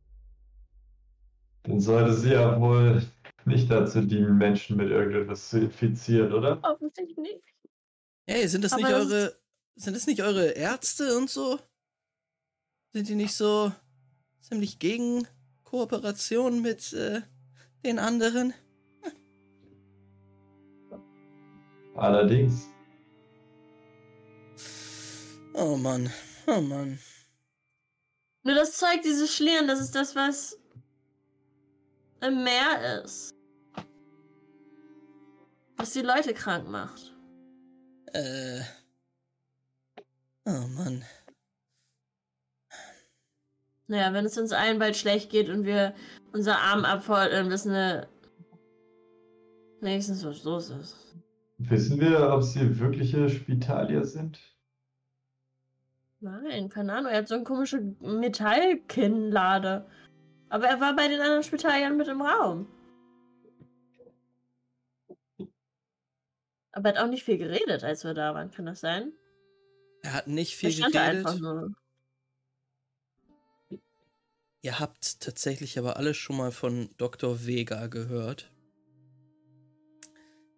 dann 1.62 1.80
sollte 1.80 2.14
sie 2.14 2.32
ja 2.32 2.60
wohl 2.60 3.02
nicht 3.44 3.70
dazu 3.70 4.00
dienen, 4.02 4.38
Menschen 4.38 4.76
mit 4.76 4.90
irgendetwas 4.90 5.50
zu 5.50 5.60
infizieren, 5.60 6.32
oder? 6.32 6.58
Offensichtlich 6.62 7.16
nicht. 7.16 7.42
Hey, 8.26 8.46
sind 8.48 8.64
das 8.64 8.72
Aber 8.72 8.82
nicht 8.82 8.92
eure. 8.92 9.36
Sind 9.80 9.96
das 9.96 10.06
nicht 10.06 10.20
eure 10.20 10.50
Ärzte 10.50 11.16
und 11.16 11.30
so? 11.30 11.58
Sind 12.92 13.08
die 13.08 13.14
nicht 13.14 13.34
so 13.34 13.72
ziemlich 14.42 14.78
gegen 14.78 15.26
Kooperation 15.64 16.60
mit 16.60 16.92
äh, 16.92 17.22
den 17.82 17.98
anderen? 17.98 18.52
Allerdings. 21.96 22.66
Oh 25.54 25.78
Mann, 25.78 26.12
oh 26.46 26.60
Mann. 26.60 26.98
Nur 28.42 28.56
das 28.56 28.76
Zeug, 28.76 29.00
dieses 29.02 29.34
Schlieren, 29.34 29.66
das 29.66 29.80
ist 29.80 29.94
das, 29.94 30.14
was 30.14 30.58
im 32.20 32.44
Meer 32.44 33.02
ist. 33.02 33.30
Was 35.78 35.94
die 35.94 36.02
Leute 36.02 36.34
krank 36.34 36.68
macht. 36.68 37.16
Äh. 38.12 38.60
Oh 40.46 40.66
Mann. 40.76 41.04
Naja, 43.86 44.12
wenn 44.12 44.24
es 44.24 44.38
uns 44.38 44.52
allen 44.52 44.78
bald 44.78 44.96
schlecht 44.96 45.30
geht 45.30 45.48
und 45.48 45.64
wir 45.64 45.94
unser 46.32 46.58
Arm 46.58 46.84
abfordern, 46.84 47.30
dann 47.32 47.50
wissen 47.50 47.72
wir 47.72 48.08
wenigstens, 49.80 50.24
was 50.24 50.44
los 50.44 50.70
ist. 50.70 51.16
Wissen 51.58 52.00
wir, 52.00 52.32
ob 52.32 52.42
sie 52.42 52.78
wirkliche 52.78 53.28
Spitalier 53.28 54.04
sind? 54.04 54.38
Nein, 56.20 56.68
keine 56.68 56.92
Ahnung. 56.92 57.10
Er 57.10 57.18
hat 57.18 57.28
so 57.28 57.34
eine 57.34 57.44
komische 57.44 57.80
Metallkinnlade. 58.00 59.86
Aber 60.48 60.66
er 60.66 60.80
war 60.80 60.94
bei 60.94 61.08
den 61.08 61.20
anderen 61.20 61.42
Spitaliern 61.42 61.96
mit 61.96 62.08
im 62.08 62.22
Raum. 62.22 62.66
Aber 66.72 66.90
er 66.90 66.94
hat 66.94 67.04
auch 67.04 67.10
nicht 67.10 67.24
viel 67.24 67.38
geredet, 67.38 67.84
als 67.84 68.04
wir 68.04 68.14
da 68.14 68.34
waren. 68.34 68.50
Kann 68.50 68.66
das 68.66 68.80
sein? 68.80 69.12
Er 70.02 70.14
hat 70.14 70.26
nicht 70.26 70.56
viel 70.56 70.74
geredet. 70.74 70.96
einfach 70.96 71.38
nur. 71.38 71.74
Ihr 74.62 74.78
habt 74.78 75.20
tatsächlich 75.20 75.78
aber 75.78 75.96
alle 75.96 76.12
schon 76.14 76.36
mal 76.36 76.52
von 76.52 76.90
Dr. 76.98 77.46
Vega 77.46 77.86
gehört. 77.86 78.50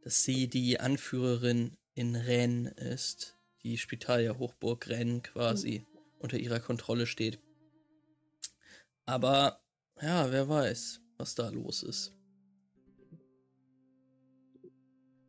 Dass 0.03 0.25
sie 0.25 0.49
die 0.49 0.81
Anführerin 0.81 1.77
in 1.95 2.17
Rennes 2.17 2.73
ist. 2.73 3.39
Die 3.63 3.79
Spitalia 3.79 4.39
Hochburg 4.39 4.89
Rennes 4.89 5.23
quasi 5.23 5.87
unter 6.19 6.37
ihrer 6.39 6.59
Kontrolle 6.59 7.07
steht. 7.07 7.39
Aber 9.07 9.61
ja, 10.01 10.33
wer 10.33 10.49
weiß, 10.49 11.01
was 11.17 11.37
da 11.37 11.49
los 11.51 11.85
ist. 11.85 12.13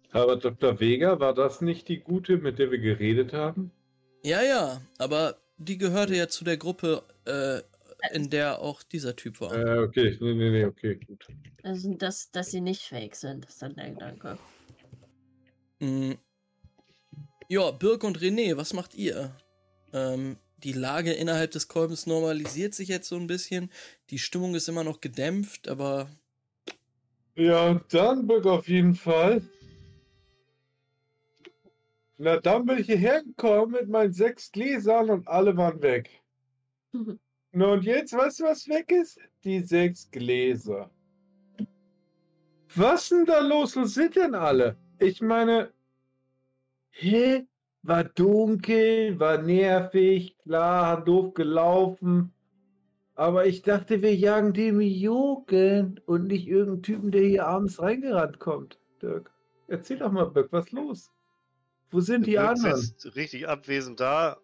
Aber 0.10 0.38
Dr. 0.38 0.80
Vega, 0.80 1.20
war 1.20 1.34
das 1.34 1.62
nicht 1.62 1.88
die 1.90 2.00
gute, 2.00 2.38
mit 2.38 2.60
der 2.60 2.72
wir 2.72 2.80
geredet 2.80 3.34
haben? 3.34 3.72
Ja, 4.24 4.42
ja, 4.42 4.82
aber 4.98 5.38
die 5.58 5.78
gehörte 5.78 6.16
ja 6.16 6.28
zu 6.28 6.44
der 6.46 6.58
Gruppe, 6.58 7.04
äh, 7.26 7.62
in 8.16 8.30
der 8.30 8.60
auch 8.60 8.84
dieser 8.84 9.16
Typ 9.16 9.40
war. 9.42 9.54
Äh, 9.54 9.80
okay, 9.80 10.18
nee, 10.20 10.34
nee, 10.34 10.50
nee, 10.50 10.66
okay, 10.66 10.96
gut. 10.96 11.28
Also, 11.64 11.94
dass, 11.94 12.32
dass 12.32 12.52
sie 12.52 12.62
nicht 12.62 12.84
fake 12.84 13.16
sind, 13.16 13.46
ist 13.46 13.62
dann 13.62 13.76
der 13.76 13.90
Gedanke. 13.92 14.38
Mm. 15.80 16.14
Ja, 17.50 17.72
Birk 17.72 18.04
und 18.04 18.20
René, 18.20 18.58
was 18.58 18.74
macht 18.74 18.96
ihr? 18.96 19.36
Ähm, 19.94 20.38
die 20.64 20.74
Lage 20.74 21.12
innerhalb 21.12 21.52
des 21.52 21.68
Kolbens 21.68 22.08
normalisiert 22.08 22.74
sich 22.74 22.88
jetzt 22.88 23.10
so 23.10 23.18
ein 23.18 23.28
bisschen. 23.28 23.70
Die 24.10 24.20
Stimmung 24.20 24.56
ist 24.56 24.70
immer 24.70 24.84
noch 24.84 25.02
gedämpft, 25.02 25.68
aber 25.68 26.10
Ja, 27.36 27.82
dann 27.90 28.28
Böck 28.28 28.46
auf 28.46 28.68
jeden 28.68 28.96
Fall. 28.96 29.42
Na, 32.24 32.40
dann 32.40 32.66
bin 32.66 32.78
ich 32.78 32.86
hierher 32.86 33.22
gekommen 33.22 33.74
mit 33.74 33.90
meinen 33.90 34.14
sechs 34.14 34.50
Gläsern 34.50 35.10
und 35.10 35.28
alle 35.28 35.58
waren 35.58 35.82
weg. 35.82 36.10
Na 37.52 37.74
und 37.74 37.84
jetzt, 37.84 38.14
weißt 38.14 38.40
du, 38.40 38.44
was 38.46 38.66
weg 38.70 38.94
ist? 38.94 39.20
Die 39.44 39.60
sechs 39.60 40.10
Gläser. 40.10 40.90
Was 42.76 43.10
denn 43.10 43.26
da 43.26 43.42
los? 43.42 43.76
Wo 43.76 43.84
sind 43.84 44.16
denn 44.16 44.36
alle? 44.36 44.78
Ich 45.00 45.22
meine, 45.22 45.74
hä? 46.92 47.46
War 47.82 48.06
dunkel, 48.06 49.20
war 49.20 49.42
nervig, 49.42 50.38
klar, 50.38 50.88
hat 50.88 51.08
doof 51.10 51.34
gelaufen. 51.34 52.34
Aber 53.16 53.48
ich 53.48 53.64
dachte, 53.64 54.02
wir 54.02 54.16
jagen 54.16 54.54
dem 54.54 54.80
Jugend 54.80 56.08
und 56.08 56.28
nicht 56.28 56.48
irgendeinen 56.48 56.84
Typen, 56.84 57.12
der 57.12 57.24
hier 57.24 57.46
abends 57.46 57.82
reingerannt 57.82 58.40
kommt. 58.40 58.80
Dirk, 59.02 59.30
erzähl 59.68 59.98
doch 59.98 60.14
mal, 60.14 60.32
Birk, 60.32 60.54
was 60.54 60.72
los? 60.72 61.13
Wo 61.94 62.02
sind 62.02 62.26
die 62.26 62.40
anderen? 62.40 62.76
sitzt 62.76 63.16
richtig 63.16 63.48
abwesend 63.48 64.00
da. 64.00 64.38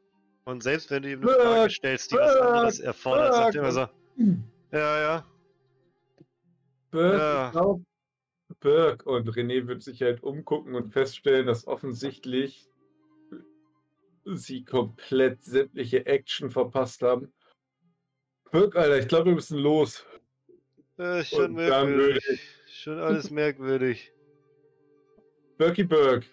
Und 0.46 0.62
selbst 0.62 0.92
wenn 0.92 1.02
du 1.02 1.12
ihm 1.12 1.22
eine 1.22 1.32
Frage 1.32 1.70
stellst, 1.72 2.12
die 2.12 2.16
was 2.16 2.34
Birk, 2.34 2.46
anderes 2.46 2.80
erfordert, 2.80 3.34
sagt 3.34 3.56
er 3.56 3.62
immer 3.62 3.72
so, 3.72 3.88
ja, 4.72 5.02
ja. 5.02 5.26
Birk, 6.92 7.20
Ja. 7.20 7.50
glaub, 7.52 7.82
Birk 8.60 9.06
und 9.06 9.30
René 9.30 9.68
wird 9.68 9.82
sich 9.82 10.02
halt 10.02 10.22
umgucken 10.22 10.76
und 10.76 10.92
feststellen, 10.92 11.48
dass 11.48 11.66
offensichtlich 11.68 12.70
sie 14.26 14.64
komplett 14.64 15.44
sämtliche 15.44 16.06
Action 16.06 16.52
verpasst 16.52 17.02
haben. 17.02 17.34
Birk, 18.52 18.76
Alter, 18.76 19.00
ich 19.00 19.08
glaube, 19.08 19.26
wir 19.26 19.36
müssen 19.36 19.58
los. 19.58 20.06
Äh, 20.98 21.24
schon 21.24 21.54
merkwürdig. 21.54 22.42
Schon 22.68 23.00
alles 23.00 23.32
merkwürdig. 23.32 24.12
Birky 25.58 25.84
Birk. 25.84 26.26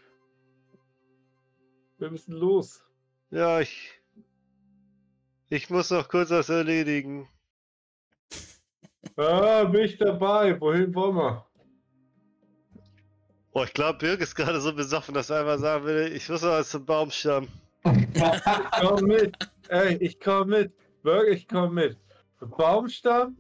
Wir 1.99 2.11
müssen 2.11 2.33
los. 2.35 2.83
Ja, 3.31 3.61
ich. 3.61 3.93
Ich 5.49 5.71
muss 5.71 5.91
noch 5.91 6.09
kurz 6.09 6.31
was 6.31 6.49
erledigen. 6.49 7.29
Ah, 9.19 9.65
bin 9.65 9.83
ich 9.85 9.97
dabei. 9.97 10.61
Wohin 10.61 10.93
wollen 10.95 11.15
wir? 11.17 11.47
Boah, 13.53 13.65
ich 13.65 13.73
glaube, 13.73 13.99
Birk 13.99 14.21
ist 14.21 14.35
gerade 14.35 14.61
so 14.61 14.75
besoffen, 14.75 15.15
dass 15.15 15.31
er 15.31 15.41
einfach 15.41 15.59
sagen 15.59 15.85
will, 15.87 16.13
ich 16.13 16.29
muss 16.29 16.43
noch 16.43 16.51
was 16.51 16.69
zum 16.69 16.85
Baumstamm. 16.85 17.49
Komm 17.83 19.05
mit. 19.05 19.35
Ey, 19.69 19.95
ich 19.99 20.21
komm 20.21 20.49
mit. 20.49 20.73
Birk, 21.03 21.29
ich 21.29 21.49
komm 21.49 21.75
mit. 21.75 21.97
Baumstamm? 22.41 23.39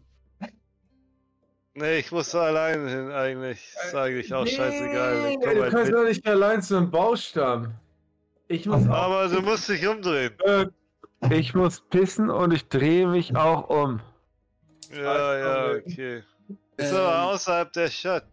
Nee, 1.74 1.98
ich 1.98 2.10
muss 2.12 2.30
da 2.30 2.44
allein 2.44 2.88
hin 2.88 3.10
eigentlich. 3.10 3.58
Ist 3.84 3.94
eigentlich 3.94 4.32
auch 4.32 4.46
scheißegal. 4.46 5.20
Nee, 5.20 5.34
Ich 5.34 5.40
komm 5.40 5.54
du 5.56 5.62
halt 5.62 5.72
kannst 5.72 5.92
doch 5.92 6.04
nicht 6.04 6.26
allein 6.26 6.62
zum 6.62 6.90
Baumstamm. 6.90 7.74
Ich 8.48 8.66
muss. 8.66 8.86
Aber 8.88 9.28
du 9.28 9.40
musst 9.42 9.68
dich 9.68 9.86
umdrehen. 9.86 10.32
Ich 11.30 11.54
muss 11.54 11.80
pissen 11.90 12.30
und 12.30 12.52
ich 12.52 12.68
drehe 12.68 13.06
mich 13.06 13.34
auch 13.36 13.68
um. 13.68 14.00
Ja, 14.94 15.38
ja, 15.38 15.70
okay. 15.78 16.22
Ist 16.76 16.90
Ähm. 16.90 16.96
aber 16.96 17.22
außerhalb 17.32 17.72
der 17.72 17.88
Stadt. 17.88 18.26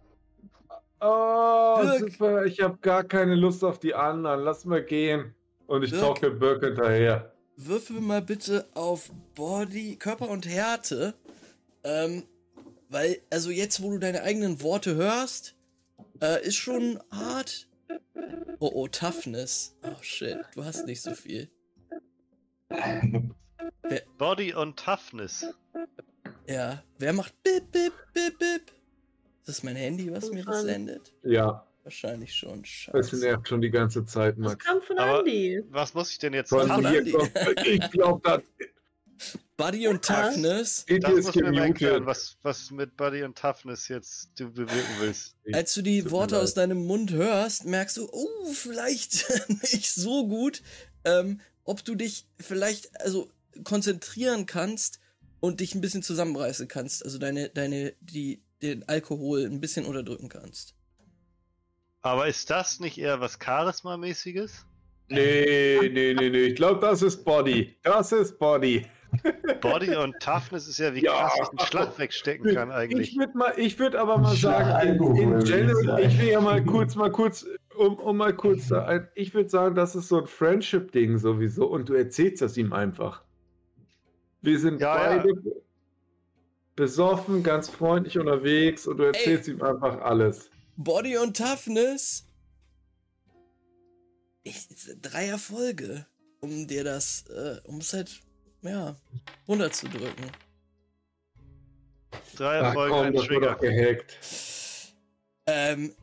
Oh, 1.02 1.80
Birk. 1.82 2.00
super. 2.12 2.46
Ich 2.46 2.62
habe 2.62 2.78
gar 2.82 3.04
keine 3.04 3.36
Lust 3.36 3.64
auf 3.64 3.80
die 3.80 3.94
anderen. 3.96 4.44
Lass 4.44 4.66
mal 4.66 4.84
gehen. 4.84 5.34
Und 5.68 5.84
ich 5.84 5.92
Birk. 5.92 6.02
tauche 6.02 6.30
Birk 6.32 6.64
hinterher. 6.64 7.32
würfel 7.58 8.00
mal 8.00 8.22
bitte 8.22 8.66
auf 8.74 9.10
Body, 9.36 9.96
Körper 9.98 10.30
und 10.30 10.48
Härte. 10.48 11.14
Ähm, 11.84 12.24
weil, 12.90 13.18
also 13.32 13.50
jetzt, 13.50 13.82
wo 13.82 13.90
du 13.92 13.98
deine 13.98 14.22
eigenen 14.22 14.62
Worte 14.62 14.96
hörst, 14.96 15.56
äh, 16.22 16.46
ist 16.46 16.56
schon 16.56 17.00
hart. 17.12 17.68
Oh, 18.60 18.72
oh, 18.74 18.88
Toughness. 18.88 19.76
Oh, 19.84 20.02
shit, 20.02 20.38
du 20.56 20.64
hast 20.64 20.86
nicht 20.86 21.02
so 21.02 21.14
viel. 21.14 21.50
Body 24.18 24.54
und 24.54 24.78
Toughness. 24.80 25.46
Ja, 26.48 26.84
wer 26.98 27.14
macht 27.14 27.34
bip, 27.44 27.72
bip, 27.72 27.94
bip, 28.14 28.38
bip? 28.40 28.72
Ist 29.42 29.48
das 29.50 29.64
mein 29.64 29.76
Handy, 29.76 30.12
was 30.12 30.32
mir 30.32 30.44
das 30.46 30.62
sendet? 30.64 31.14
Ja. 31.24 31.66
Wahrscheinlich 31.84 32.34
schon. 32.34 32.62
Das 32.62 32.70
Scheiße. 32.70 33.18
nervt 33.20 33.48
schon 33.50 33.60
die 33.60 33.70
ganze 33.70 34.06
Zeit, 34.06 34.36
Das 34.38 34.44
Max. 34.44 34.66
kam 34.66 34.82
von 34.82 34.98
Aber- 34.98 35.20
Andy. 35.20 35.62
Was 35.70 35.94
muss 35.94 36.12
ich 36.12 36.20
denn 36.20 36.34
jetzt 36.34 36.50
Von 36.50 36.68
machen? 36.68 37.12
kommt- 37.12 37.32
Ich 37.66 37.92
glaube, 37.92 38.22
das 38.24 38.42
Buddy 39.58 39.88
und 39.88 40.08
Ja. 40.08 40.30
Toughness. 40.30 40.84
Indy 40.88 41.02
Das 41.02 41.14
ist 41.14 41.26
muss 41.26 41.36
mir 41.36 41.52
mal 41.52 41.68
erklären, 41.68 42.06
was, 42.06 42.38
was 42.42 42.72
mit 42.72 42.98
Buddy 42.98 43.24
und 43.24 43.38
Toughness 43.38 43.88
jetzt 43.88 44.32
du 44.36 44.52
bewirken 44.52 44.96
willst. 45.00 45.36
Als 45.54 45.74
du 45.74 45.82
die 45.82 46.10
Worte 46.12 46.40
aus 46.40 46.54
deinem 46.54 46.86
Mund 46.86 47.12
hörst, 47.12 47.66
merkst 47.66 47.98
du, 47.98 48.10
oh, 48.12 48.54
vielleicht 48.54 49.26
nicht 49.74 49.92
so 49.92 50.28
gut, 50.28 50.62
ähm, 51.06 51.40
ob 51.64 51.84
du 51.86 51.96
dich 51.96 52.28
vielleicht 52.40 53.00
also 53.02 53.32
konzentrieren 53.64 54.46
kannst 54.46 55.00
und 55.40 55.60
dich 55.60 55.76
ein 55.76 55.82
bisschen 55.82 56.04
zusammenreißen 56.04 56.68
kannst, 56.68 57.06
also 57.06 57.18
deine 57.18 57.50
deine 57.50 57.94
die 58.02 58.44
den 58.62 58.88
Alkohol 58.88 59.46
ein 59.46 59.60
bisschen 59.60 59.86
unterdrücken 59.86 60.30
kannst. 60.30 60.74
Aber 62.02 62.28
ist 62.28 62.50
das 62.50 62.80
nicht 62.80 62.98
eher 62.98 63.20
was 63.20 63.40
Charisma-mäßiges? 63.40 64.66
Nee, 65.10 65.90
nee, 65.90 66.14
nee, 66.14 66.30
nee. 66.30 66.46
Ich 66.46 66.56
glaube, 66.56 66.80
das 66.80 67.02
ist 67.02 67.24
Body. 67.24 67.78
Das 67.84 68.12
ist 68.12 68.40
Body. 68.40 68.86
Body 69.62 69.96
und 69.96 70.20
Toughness 70.20 70.68
ist 70.68 70.80
ja, 70.80 70.94
wie 70.94 71.04
Ja. 71.04 71.28
krass 71.28 71.34
ich 71.42 71.50
einen 71.50 71.68
Schlag 71.68 71.98
wegstecken 72.00 72.54
kann 72.54 72.72
eigentlich. 72.72 73.12
Ich 73.12 73.18
würde 73.18 73.38
mal, 73.38 73.54
ich 73.58 73.80
würde 73.80 74.00
aber 74.00 74.18
mal 74.18 74.36
sagen, 74.36 74.88
in, 74.88 75.16
in 75.16 75.44
general, 75.44 76.04
ich 76.04 76.20
will 76.20 76.30
ja 76.30 76.42
mal 76.42 76.62
kurz, 76.66 76.96
mal 76.96 77.12
kurz, 77.12 77.46
um, 77.78 77.96
um 77.96 78.18
mal 78.18 78.36
kurz, 78.36 78.68
da 78.68 78.86
ein, 78.86 79.08
ich 79.16 79.34
würde 79.34 79.50
sagen, 79.50 79.76
das 79.76 79.96
ist 79.96 80.10
so 80.10 80.20
ein 80.20 80.28
Friendship-Ding 80.28 81.18
sowieso 81.18 81.68
und 81.68 81.90
du 81.90 81.94
erzählst 81.94 82.42
das 82.42 82.58
ihm 82.58 82.74
einfach. 82.74 83.24
Wir 84.42 84.60
sind 84.60 84.82
Ja, 84.82 85.16
ja. 85.16 85.18
beide 85.24 85.34
besoffen, 86.76 87.44
ganz 87.44 87.70
freundlich 87.70 88.18
unterwegs 88.18 88.88
und 88.88 88.98
du 88.98 89.04
erzählst 89.04 89.48
ihm 89.48 89.62
einfach 89.62 90.02
alles. 90.02 90.50
Body 90.76 91.18
und 91.18 91.38
Toughness. 91.38 92.28
Ich, 94.44 94.68
drei 95.02 95.28
Erfolge, 95.28 96.08
um 96.42 96.68
dir 96.68 96.84
das, 96.84 97.26
äh, 97.30 97.62
um 97.64 97.78
es 97.78 97.94
halt, 97.94 98.20
ja, 98.64 98.96
runterzudrücken. 99.48 100.26
Drei 102.36 102.58
Erfolge, 102.58 102.96
ein 102.96 103.16
Trigger. 103.16 103.56
gehackt. 103.56 104.18
Ähm, 105.46 105.94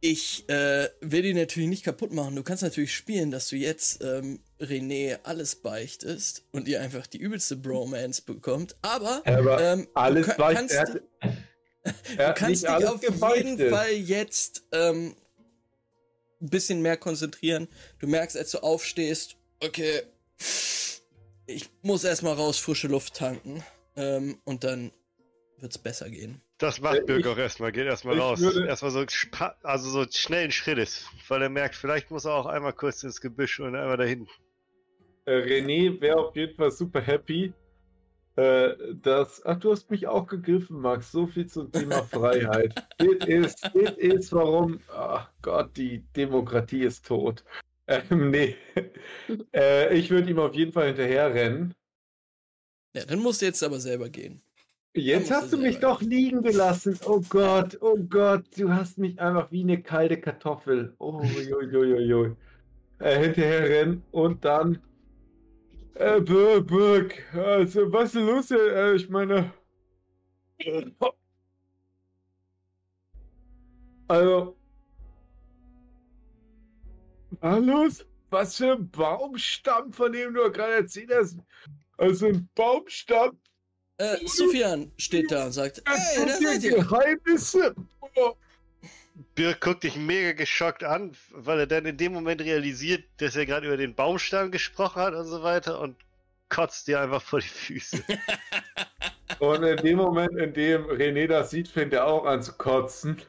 ich 0.00 0.48
äh, 0.48 0.88
will 1.00 1.22
die 1.22 1.34
natürlich 1.34 1.68
nicht 1.68 1.84
kaputt 1.84 2.12
machen. 2.12 2.36
Du 2.36 2.44
kannst 2.44 2.62
natürlich 2.62 2.94
spielen, 2.94 3.30
dass 3.32 3.48
du 3.48 3.56
jetzt 3.56 4.02
ähm, 4.04 4.38
René 4.60 5.18
alles 5.24 5.56
beichtest 5.56 6.44
und 6.52 6.68
ihr 6.68 6.80
einfach 6.80 7.06
die 7.08 7.18
übelste 7.18 7.56
Bromance 7.56 8.22
bekommt. 8.22 8.76
Aber 8.82 9.22
Aber 9.26 9.60
ähm, 9.60 9.88
alles 9.94 10.26
du 10.26 10.32
ka- 10.32 10.38
weiß, 10.38 10.56
kannst, 10.56 10.74
er 10.74 10.80
hat, 10.82 11.02
er 12.16 12.28
du 12.28 12.34
kannst 12.34 12.62
dich 12.62 12.68
auf 12.68 13.02
jeden 13.02 13.14
gebeichtet. 13.56 13.70
Fall 13.70 13.90
jetzt 13.92 14.62
ähm, 14.72 15.16
ein 16.40 16.50
bisschen 16.50 16.80
mehr 16.82 16.96
konzentrieren. 16.96 17.66
Du 17.98 18.06
merkst, 18.06 18.36
als 18.36 18.52
du 18.52 18.58
aufstehst, 18.58 19.34
okay, 19.60 20.02
ich 21.48 21.68
muss 21.82 22.04
erstmal 22.04 22.34
raus, 22.34 22.58
frische 22.58 22.88
Luft 22.88 23.14
tanken. 23.14 23.64
Ähm, 23.96 24.38
und 24.44 24.62
dann 24.62 24.92
wird's 25.58 25.78
besser 25.78 26.08
gehen. 26.08 26.40
Das 26.58 26.78
Äh, 26.78 26.82
macht 26.82 27.06
Birk 27.06 27.20
ich- 27.20 27.26
auch 27.26 27.38
erstmal, 27.38 27.72
geht 27.72 27.86
erstmal 27.86 28.18
raus. 28.18 28.40
Erstmal 28.40 28.90
so, 28.92 29.04
also 29.64 29.90
so 29.90 30.06
schnellen 30.10 30.52
Schrittes, 30.52 31.06
weil 31.26 31.42
er 31.42 31.48
merkt, 31.48 31.74
vielleicht 31.74 32.10
muss 32.12 32.24
er 32.24 32.34
auch 32.34 32.46
einmal 32.46 32.72
kurz 32.72 33.02
ins 33.02 33.20
Gebüsch 33.20 33.58
und 33.58 33.74
einmal 33.74 33.96
dahin. 33.96 34.28
Äh, 35.24 35.32
René 35.32 36.00
wäre 36.00 36.16
auf 36.18 36.36
jeden 36.36 36.54
Fall 36.54 36.70
super 36.70 37.00
happy. 37.00 37.52
Äh, 38.36 38.74
dass, 39.02 39.44
ach, 39.44 39.58
du 39.58 39.72
hast 39.72 39.90
mich 39.90 40.06
auch 40.06 40.28
gegriffen, 40.28 40.80
Max. 40.80 41.10
So 41.10 41.26
viel 41.26 41.48
zum 41.48 41.72
Thema 41.72 42.02
Freiheit. 42.12 42.72
das 42.98 43.26
ist, 43.26 43.64
das 43.74 43.96
ist, 43.96 44.32
warum, 44.32 44.80
ach 44.94 45.28
Gott, 45.42 45.76
die 45.76 46.04
Demokratie 46.14 46.82
ist 46.84 47.04
tot. 47.04 47.42
Ähm, 47.88 48.30
nee. 48.30 48.54
äh, 49.54 49.96
ich 49.96 50.10
würde 50.10 50.30
ihm 50.30 50.38
auf 50.38 50.54
jeden 50.54 50.72
Fall 50.72 50.88
hinterher 50.88 51.32
rennen. 51.32 51.74
Ja, 52.94 53.04
dann 53.06 53.20
musst 53.20 53.40
du 53.40 53.46
jetzt 53.46 53.62
aber 53.62 53.80
selber 53.80 54.10
gehen. 54.10 54.42
Jetzt 54.94 55.30
hast 55.30 55.52
du 55.52 55.56
du 55.56 55.62
mich 55.62 55.74
selber 55.74 55.88
doch 55.94 56.02
liegen 56.02 56.42
gelassen. 56.42 56.98
Oh 57.06 57.20
Gott, 57.28 57.78
oh 57.80 57.96
Gott, 57.96 58.44
du 58.56 58.72
hast 58.72 58.98
mich 58.98 59.18
einfach 59.20 59.50
wie 59.50 59.62
eine 59.62 59.82
kalte 59.82 60.20
Kartoffel. 60.20 60.94
Oh, 60.98 61.22
jo, 61.22 61.62
jo, 61.62 61.84
jo, 61.84 61.98
jo. 61.98 62.36
Äh, 62.98 63.20
hinterher 63.20 63.68
rennen 63.68 64.02
und 64.10 64.44
dann. 64.44 64.82
Äh, 65.94 66.20
Birk, 66.20 66.66
Birk, 66.66 67.34
also 67.34 67.92
was 67.92 68.14
ist 68.14 68.22
los 68.22 68.48
hier? 68.48 68.76
Äh, 68.76 68.96
ich 68.96 69.08
meine. 69.08 69.52
Also. 74.10 74.57
Was 77.40 77.64
los? 77.64 78.06
Was 78.30 78.56
für 78.56 78.72
ein 78.72 78.90
Baumstamm, 78.90 79.92
von 79.92 80.12
dem 80.12 80.34
du 80.34 80.50
gerade 80.50 80.74
erzählt 80.74 81.10
hast? 81.14 81.38
Also 81.96 82.26
ein 82.26 82.48
Baumstamm. 82.54 83.38
Äh, 83.98 84.16
Sufjan 84.26 84.92
steht 84.96 85.30
da 85.32 85.46
und 85.46 85.52
sagt, 85.52 85.82
hey, 85.86 86.26
da 86.26 86.36
seid 86.36 86.62
ihr. 86.62 86.76
Geheimnisse. 86.76 87.74
Oh. 88.14 88.34
Birk 89.34 89.60
guckt 89.60 89.82
dich 89.82 89.96
mega 89.96 90.32
geschockt 90.32 90.84
an, 90.84 91.12
weil 91.32 91.60
er 91.60 91.66
dann 91.66 91.86
in 91.86 91.96
dem 91.96 92.12
Moment 92.12 92.40
realisiert, 92.40 93.04
dass 93.16 93.34
er 93.34 93.46
gerade 93.46 93.66
über 93.66 93.76
den 93.76 93.94
Baumstamm 93.94 94.52
gesprochen 94.52 95.02
hat 95.02 95.14
und 95.14 95.26
so 95.26 95.42
weiter 95.42 95.80
und 95.80 95.96
kotzt 96.48 96.86
dir 96.86 97.00
einfach 97.00 97.22
vor 97.22 97.40
die 97.40 97.48
Füße. 97.48 98.02
Und 99.40 99.62
in 99.62 99.76
dem 99.76 99.98
Moment, 99.98 100.36
in 100.36 100.52
dem 100.52 100.86
René 100.86 101.28
das 101.28 101.50
sieht, 101.50 101.68
fängt 101.68 101.92
er 101.92 102.06
auch 102.06 102.24
an 102.24 102.42
zu 102.42 102.52
kotzen 102.54 103.22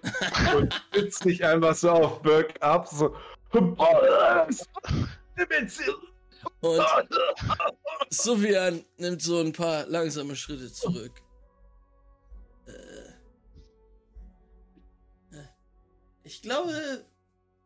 und 0.58 0.74
spitzt 0.92 1.24
sich 1.24 1.46
einfach 1.46 1.76
so 1.76 1.92
auf 1.92 2.22
Birk 2.24 2.56
ab, 2.62 2.88
so. 2.88 3.16
Und 6.62 6.86
Sufjan 8.10 8.84
nimmt 8.98 9.22
so 9.22 9.40
ein 9.40 9.54
paar 9.54 9.86
langsame 9.88 10.36
Schritte 10.36 10.72
zurück. 10.72 11.12
Äh, 12.68 12.72
äh, 15.36 15.44
ich 16.24 16.42
glaube, 16.42 17.04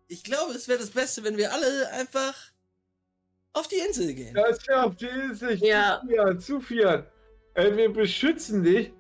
ich 0.08 0.24
glaube, 0.24 0.54
es 0.54 0.68
wäre 0.68 0.80
das 0.80 0.90
Beste, 0.92 1.24
wenn 1.24 1.38
wir 1.38 1.52
alle 1.52 1.90
einfach 1.92 2.36
auf 3.54 3.68
die 3.68 3.78
Insel 3.78 4.14
gehen. 4.14 4.34
Das 4.34 4.64
schafft 4.64 5.02
die 5.02 5.08
Insel. 5.08 5.56
Ja. 5.64 6.02
Zufian, 6.02 6.40
Zufian. 6.40 7.06
Ey, 7.56 7.78
wir 7.78 7.94
beschützen 7.94 8.64
dich. 8.64 8.92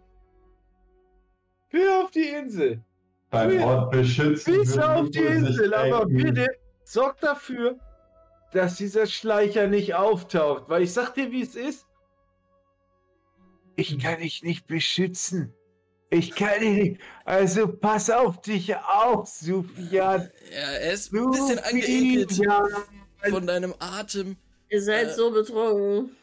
Geh 1.70 1.88
auf 1.88 2.12
die 2.12 2.28
Insel. 2.30 2.84
Beim 3.32 3.50
Bis- 3.50 3.64
Ort 3.64 3.92
beschützen. 3.92 4.54
Bis 4.54 4.78
auf 4.78 5.10
die 5.10 5.20
Insel, 5.20 5.74
aber 5.74 6.06
bitte 6.06 6.48
sorg 6.94 7.20
dafür, 7.20 7.78
dass 8.52 8.76
dieser 8.78 9.08
Schleicher 9.08 9.68
nicht 9.68 9.96
auftaucht, 9.96 10.70
weil 10.70 10.84
ich 10.84 10.94
sag 10.94 11.14
dir, 11.16 11.32
wie 11.32 11.42
es 11.42 11.56
ist. 11.56 11.88
Ich 13.76 13.98
kann 14.00 14.20
dich 14.20 14.44
nicht 14.44 14.68
beschützen. 14.68 15.54
Ich 16.12 16.36
kann 16.36 16.60
dich 16.60 16.78
nicht. 16.78 17.02
Also 17.26 17.68
pass 17.68 18.12
auf 18.12 18.42
dich 18.42 18.76
auf, 18.76 19.28
Sufian. 19.28 19.90
Ja, 19.92 20.16
er 20.52 20.94
ist 20.94 21.12
ein 21.12 21.32
bisschen 21.32 21.58
angeekelt 21.60 22.40
von 23.28 23.48
deinem 23.48 23.74
Atem. 23.80 24.38
Ihr 24.70 24.82
seid 24.84 25.08
Äh, 25.08 25.14
so 25.16 25.32
betrunken. 25.32 26.16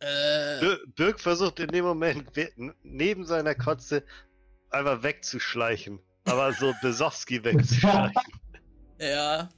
Äh, 0.00 0.60
Bir 0.60 0.80
Birk 0.96 1.20
versucht 1.20 1.60
in 1.60 1.68
dem 1.68 1.84
Moment 1.84 2.28
neben 2.82 3.24
seiner 3.24 3.54
Kotze 3.54 4.02
einfach 4.70 5.04
wegzuschleichen. 5.04 6.00
Aber 6.24 6.52
so 6.52 6.74
Besowski 6.82 7.44
wegzuschleichen. 7.44 8.22
ja. 8.98 9.48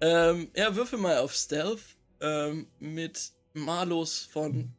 Ähm, 0.00 0.50
ja, 0.56 0.74
würfel 0.74 0.98
mal 0.98 1.18
auf 1.18 1.34
Stealth 1.34 1.96
ähm, 2.20 2.66
mit 2.78 3.32
Malus 3.54 4.24
von 4.24 4.72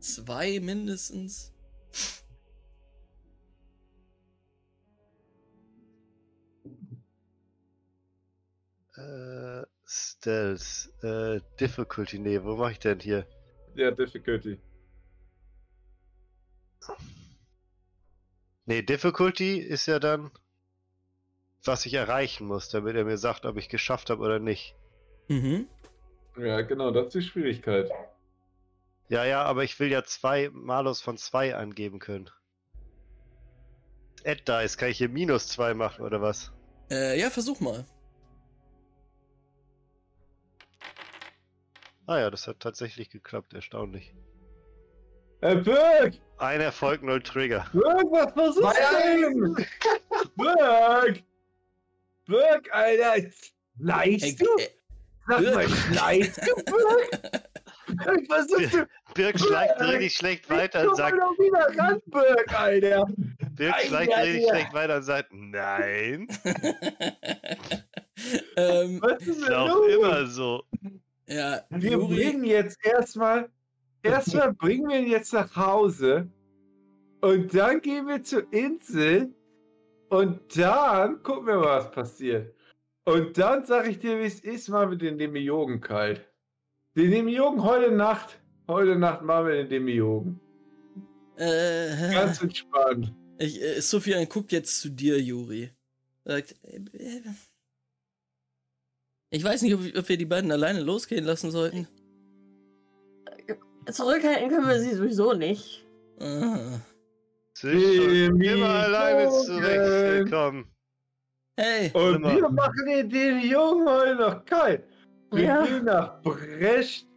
zwei 0.00 0.60
mindestens. 0.60 1.52
äh, 8.96 9.62
Stealth. 9.84 10.90
Äh, 11.02 11.40
Difficulty. 11.60 12.18
Nee, 12.18 12.42
wo 12.42 12.56
mach 12.56 12.70
ich 12.70 12.78
denn 12.78 13.00
hier? 13.00 13.26
Ja, 13.74 13.90
Difficulty. 13.90 14.58
Nee, 18.64 18.82
Difficulty 18.82 19.58
ist 19.58 19.86
ja 19.86 19.98
dann, 19.98 20.30
was 21.66 21.86
ich 21.86 21.94
erreichen 21.94 22.46
muss, 22.46 22.68
damit 22.68 22.96
er 22.96 23.04
mir 23.04 23.18
sagt, 23.18 23.46
ob 23.46 23.56
ich 23.56 23.68
geschafft 23.68 24.10
habe 24.10 24.22
oder 24.22 24.38
nicht. 24.38 24.74
Mhm. 25.28 25.68
Ja, 26.38 26.60
genau, 26.62 26.90
das 26.90 27.06
ist 27.06 27.14
die 27.14 27.22
Schwierigkeit. 27.22 27.90
Ja, 29.08 29.24
ja, 29.24 29.42
aber 29.44 29.64
ich 29.64 29.78
will 29.78 29.90
ja 29.90 30.02
zwei 30.04 30.50
Malus 30.52 31.00
von 31.00 31.16
zwei 31.16 31.54
angeben 31.54 31.98
können. 31.98 32.30
Add 34.24 34.42
Dice, 34.46 34.76
kann 34.76 34.88
ich 34.88 34.98
hier 34.98 35.08
minus 35.08 35.48
zwei 35.48 35.74
machen 35.74 36.04
oder 36.04 36.20
was? 36.20 36.52
Äh, 36.90 37.18
ja, 37.18 37.30
versuch 37.30 37.60
mal. 37.60 37.86
Ah 42.06 42.18
ja, 42.18 42.30
das 42.30 42.46
hat 42.46 42.60
tatsächlich 42.60 43.10
geklappt, 43.10 43.52
erstaunlich. 43.54 44.14
Äh, 45.40 45.56
Birk! 45.56 46.14
Ein 46.38 46.60
Erfolg, 46.60 47.02
null 47.02 47.22
Trigger. 47.22 47.66
Birk, 47.72 48.10
was 48.10 48.32
versuchst 48.32 48.78
du 48.78 49.24
denn? 49.24 49.66
Birk! 50.36 51.22
Birk, 52.26 52.68
Alter. 52.72 53.28
Schleichst 53.80 54.24
Ey, 54.40 54.46
du? 54.46 54.46
Sag 55.28 55.42
mal, 55.42 55.66
Birk. 55.66 55.70
schleichst 55.70 56.40
du, 56.46 56.54
Birk? 56.64 57.10
Birk, 58.04 58.24
was 58.28 58.46
ist 58.52 58.74
du? 58.74 58.86
Birk 59.14 59.38
schleicht 59.38 59.80
richtig 59.80 60.12
schlecht 60.14 60.50
weiter 60.50 60.80
und 60.82 60.86
Komm 60.88 60.96
sagt, 60.96 61.18
doch 61.18 61.38
wieder 61.38 61.78
ran, 61.78 62.00
Birk, 62.06 62.60
Alter. 62.60 63.06
Birk 63.54 63.74
Ei, 63.74 63.86
schleicht 63.86 64.16
richtig 64.16 64.48
schlecht 64.48 64.72
weiter 64.74 64.96
und 64.96 65.02
sagt, 65.02 65.28
nein, 65.32 66.26
ähm, 68.56 68.98
Was 69.02 69.22
ist 69.26 69.46
denn 69.46 69.54
auch 69.54 69.68
los? 69.68 69.92
immer 69.94 70.26
so. 70.26 70.62
ja, 71.26 71.62
Wir 71.70 71.92
Juri, 71.92 72.14
bringen 72.14 72.44
jetzt 72.44 72.84
erstmal, 72.84 73.48
erstmal 74.02 74.52
bringen 74.54 74.88
wir 74.88 74.98
ihn 75.00 75.08
jetzt 75.08 75.32
nach 75.32 75.54
Hause 75.56 76.28
und 77.20 77.54
dann 77.54 77.80
gehen 77.80 78.06
wir 78.06 78.22
zur 78.22 78.50
Insel 78.52 79.34
und 80.08 80.40
dann 80.56 81.22
gucken 81.22 81.46
wir 81.46 81.56
mal, 81.56 81.78
was 81.78 81.90
passiert. 81.90 82.54
Und 83.04 83.38
dann 83.38 83.64
sag 83.64 83.88
ich 83.88 83.98
dir, 83.98 84.18
wie 84.18 84.24
es 84.24 84.40
ist, 84.40 84.68
machen 84.68 84.90
wir 84.90 84.98
den 84.98 85.18
Demiurgen 85.18 85.80
kalt. 85.80 86.26
Den 86.96 87.10
Demiurgen 87.10 87.62
heute 87.62 87.92
Nacht, 87.92 88.38
heute 88.66 88.96
Nacht 88.96 89.22
machen 89.22 89.46
wir 89.46 89.54
den 89.56 89.68
Demiurgen. 89.68 90.40
äh, 91.36 92.12
Ganz 92.12 92.42
entspannt. 92.42 93.12
ich, 93.38 93.62
äh, 93.62 93.80
Sofian 93.80 94.28
guckt 94.28 94.50
jetzt 94.52 94.80
zu 94.80 94.88
dir, 94.88 95.20
Juri. 95.20 95.70
Sagt, 96.24 96.56
äh, 96.64 96.76
äh, 96.96 97.22
ich 99.30 99.44
weiß 99.44 99.62
nicht, 99.62 99.74
ob, 99.74 99.80
ob 99.96 100.08
wir 100.08 100.16
die 100.16 100.24
beiden 100.24 100.50
alleine 100.50 100.80
losgehen 100.80 101.24
lassen 101.24 101.50
sollten. 101.50 101.86
Zurückhalten 103.90 104.48
können 104.48 104.66
wir 104.68 104.80
sie 104.80 104.94
sowieso 104.94 105.32
nicht. 105.34 105.84
Ah. 106.18 106.80
Zwischen 107.60 108.10
Demi- 108.10 108.52
immer 108.52 108.68
alleine 108.68 109.30
zurechtgekommen. 109.30 110.66
Hey, 111.58 111.90
Und 111.94 112.16
Immer. 112.16 112.34
wir 112.36 112.48
machen 112.50 112.86
den 112.86 113.08
Demiurgen 113.08 113.88
heute 113.88 114.14
noch 114.16 114.44
kalt. 114.44 114.84
Wir 115.30 115.42
Ja. 115.44 115.64
gehen 115.64 115.84
nach 115.86 116.20
Brecht, 116.20 117.08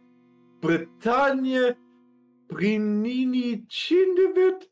Bretagne, 0.62 1.76
Brinini, 2.48 3.66
Chindewit 3.68 4.70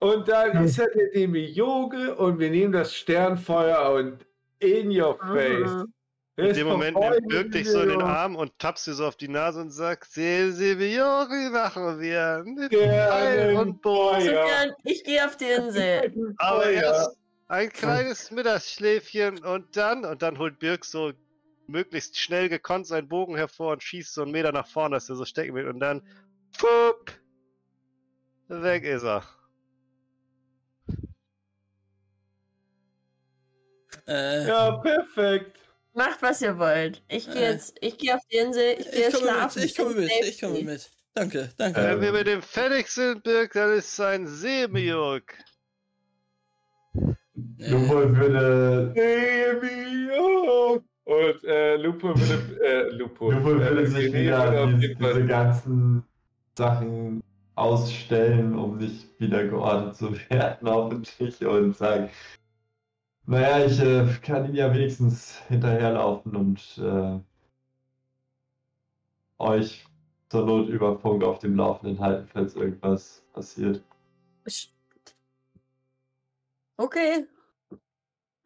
und 0.00 0.28
dann 0.28 0.52
Hm. 0.56 0.64
ist 0.66 0.78
er 0.78 0.88
der 0.90 1.10
Demiurge 1.10 2.14
und 2.14 2.38
wir 2.38 2.50
nehmen 2.50 2.72
das 2.72 2.94
Sternfeuer 2.94 3.92
und 3.94 4.24
in 4.60 4.88
your 5.00 5.18
face. 5.18 5.68
Mhm. 5.72 5.92
In 6.38 6.54
dem 6.54 6.68
Moment 6.68 6.96
nimmt 6.96 7.28
Birk 7.28 7.50
dich 7.50 7.68
so 7.68 7.80
in 7.82 7.88
den 7.88 8.00
Arm. 8.00 8.36
Und 8.36 8.56
tappst 8.60 8.86
dir 8.86 8.94
so 8.94 9.06
auf 9.06 9.16
die 9.16 9.26
Nase 9.26 9.60
und 9.60 9.70
sagt, 9.70 10.04
Silviori 10.12 11.50
machen 11.50 11.98
wir 11.98 12.44
mit. 12.46 12.72
Pfeil 12.72 13.56
und 13.56 13.82
Bogen. 13.82 14.74
Ich 14.84 15.02
gehe 15.02 15.24
auf 15.26 15.36
die 15.36 15.46
Insel. 15.46 16.34
Aber 16.38 16.70
erst 16.70 17.16
ein 17.48 17.70
kleines 17.70 18.30
Mittagsschläfchen 18.30 19.42
und 19.44 19.76
dann, 19.76 20.04
und 20.04 20.22
dann 20.22 20.38
holt 20.38 20.60
Birk 20.60 20.84
so 20.84 21.12
möglichst 21.66 22.18
schnell 22.18 22.48
gekonnt 22.48 22.86
seinen 22.86 23.08
Bogen 23.08 23.36
hervor 23.36 23.72
und 23.72 23.82
schießt 23.82 24.14
so 24.14 24.22
einen 24.22 24.30
Meter 24.30 24.52
nach 24.52 24.66
vorne, 24.66 24.96
dass 24.96 25.08
er 25.08 25.16
so 25.16 25.24
stecken 25.24 25.54
will 25.54 25.68
und 25.68 25.80
dann, 25.80 26.02
fupp, 26.56 27.12
weg 28.48 28.84
ist 28.84 29.02
er. 29.02 29.24
äh, 34.06 34.46
Ja, 34.46 34.76
perfekt. 34.78 35.58
Macht, 35.98 36.22
was 36.22 36.40
ihr 36.42 36.56
wollt. 36.60 37.02
Ich 37.08 37.28
gehe 37.28 37.42
Äh. 37.42 37.50
jetzt, 37.50 37.76
ich 37.80 37.98
gehe 37.98 38.14
auf 38.14 38.20
die 38.30 38.36
Insel, 38.36 38.76
ich 38.78 38.88
gehe 38.88 39.10
schlafen. 39.10 39.60
mit, 39.60 39.68
ich 39.68 39.76
komme 39.76 39.94
mit, 39.96 40.10
ich 40.22 40.40
komme 40.40 40.62
mit. 40.62 40.88
Danke, 41.12 41.50
danke. 41.56 41.80
Wenn 41.80 42.00
wir 42.00 42.12
mit 42.12 42.28
dem 42.28 42.40
fertig 42.40 42.86
sind, 42.86 43.24
Birk, 43.24 43.52
dann 43.54 43.72
ist 43.72 43.94
es 43.94 43.98
ein 43.98 44.28
Semiurg. 44.28 45.36
Äh, 46.94 47.70
Lupo 47.70 48.16
würde, 48.16 48.92
Demiurg. 48.94 50.84
Und 51.02 51.44
äh, 51.44 51.76
Lupo 51.78 52.14
würde, 52.16 52.64
äh, 52.64 52.90
Lupo. 52.94 53.32
Lupo 53.32 53.58
würde 53.58 53.82
äh, 53.82 53.86
sich 53.86 54.06
René 54.06 54.12
wieder 54.12 54.52
würde 54.52 54.60
auf 54.62 54.70
diese, 54.80 54.94
diese 54.94 55.26
ganzen 55.26 56.04
Sachen 56.56 57.24
ausstellen, 57.56 58.56
um 58.56 58.78
nicht 58.78 59.18
wieder 59.18 59.42
geordnet 59.48 59.96
zu 59.96 60.12
werden, 60.30 60.68
hoffentlich, 60.68 61.44
und 61.44 61.76
sagen, 61.76 62.08
naja, 63.28 63.64
ich 63.66 63.78
äh, 63.80 64.06
kann 64.22 64.46
ihn 64.46 64.54
ja 64.54 64.72
wenigstens 64.74 65.40
hinterherlaufen 65.48 66.34
und 66.34 66.78
äh, 66.78 67.18
euch 69.38 69.84
zur 70.30 70.44
Not 70.46 70.68
über 70.68 70.98
Funk 70.98 71.22
auf 71.24 71.38
dem 71.38 71.54
Laufenden 71.56 72.00
halten, 72.00 72.26
falls 72.32 72.54
irgendwas 72.56 73.22
passiert. 73.32 73.82
Ich- 74.44 74.72
Okay. 76.76 77.26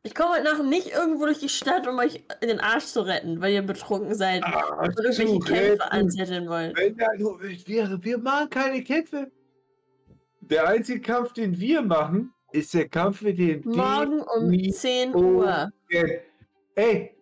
Ich 0.04 0.14
komme 0.16 0.30
heute 0.34 0.44
Nacht 0.44 0.64
nicht 0.64 0.88
irgendwo 0.88 1.26
durch 1.26 1.38
die 1.38 1.48
Stadt, 1.50 1.86
um 1.86 1.96
euch 1.98 2.24
den 2.42 2.58
Arsch 2.58 2.86
zu 2.86 3.02
retten, 3.06 3.40
weil 3.40 3.52
ihr 3.52 3.62
betrunken 3.62 4.14
seid 4.16 4.42
Ah, 4.42 4.80
und 4.82 4.98
irgendwelche 4.98 5.38
Kämpfe 5.38 5.52
retten. 5.54 5.80
anzetteln 5.82 6.48
wollt. 6.48 6.76
Wenn 6.76 6.96
da 6.96 7.06
nur 7.18 7.40
wäre, 7.40 8.02
wir 8.02 8.18
machen 8.18 8.50
keine 8.50 8.82
Kämpfe. 8.82 9.30
Der 10.40 10.66
einzige 10.66 11.00
Kampf, 11.02 11.34
den 11.34 11.60
wir 11.60 11.82
machen, 11.82 12.32
ist 12.52 12.74
der 12.74 12.88
Kampf 12.88 13.22
mit 13.22 13.38
den 13.38 13.62
Morgen 13.64 14.20
um 14.20 14.50
Demi- 14.50 14.72
10 14.72 15.14
Oh. 15.14 15.18
Uhr. 15.40 15.72
Ey, 16.74 17.14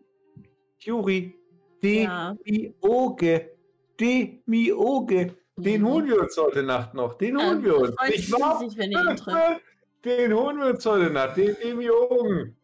Juri, 0.78 1.35
Ja. 1.82 2.36
Demioge, 2.47 3.51
Demioge, 3.98 5.35
den 5.57 5.82
Mhm. 5.82 5.86
holen 5.86 6.07
wir 6.09 6.20
uns 6.20 6.36
heute 6.36 6.62
Nacht 6.62 6.94
noch. 6.94 7.15
Den 7.15 7.36
holen 7.36 7.59
Ähm, 7.59 7.65
wir 7.65 7.77
uns. 7.77 7.90
ihn 7.90 9.16
trifft. 9.16 9.62
Den 10.05 10.32
holen 10.32 10.57
wir 10.59 10.66
uns 10.69 10.86
heute 10.86 11.11
Nacht, 11.11 11.36
den 11.36 11.55
Demiogen. 11.62 12.57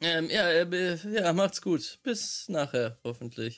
ähm, 0.00 0.28
ja, 0.28 0.48
äh, 0.50 0.96
ja, 1.12 1.32
macht's 1.32 1.62
gut. 1.62 2.00
Bis 2.02 2.48
nachher, 2.48 2.98
hoffentlich. 3.04 3.56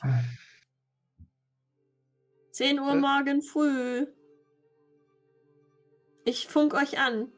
10 2.51 2.79
Uhr 2.79 2.91
Äh. 2.91 2.95
morgen 2.97 3.41
früh. 3.41 4.05
Ich 6.25 6.47
funk 6.47 6.75
euch 6.75 6.99
an. 6.99 7.31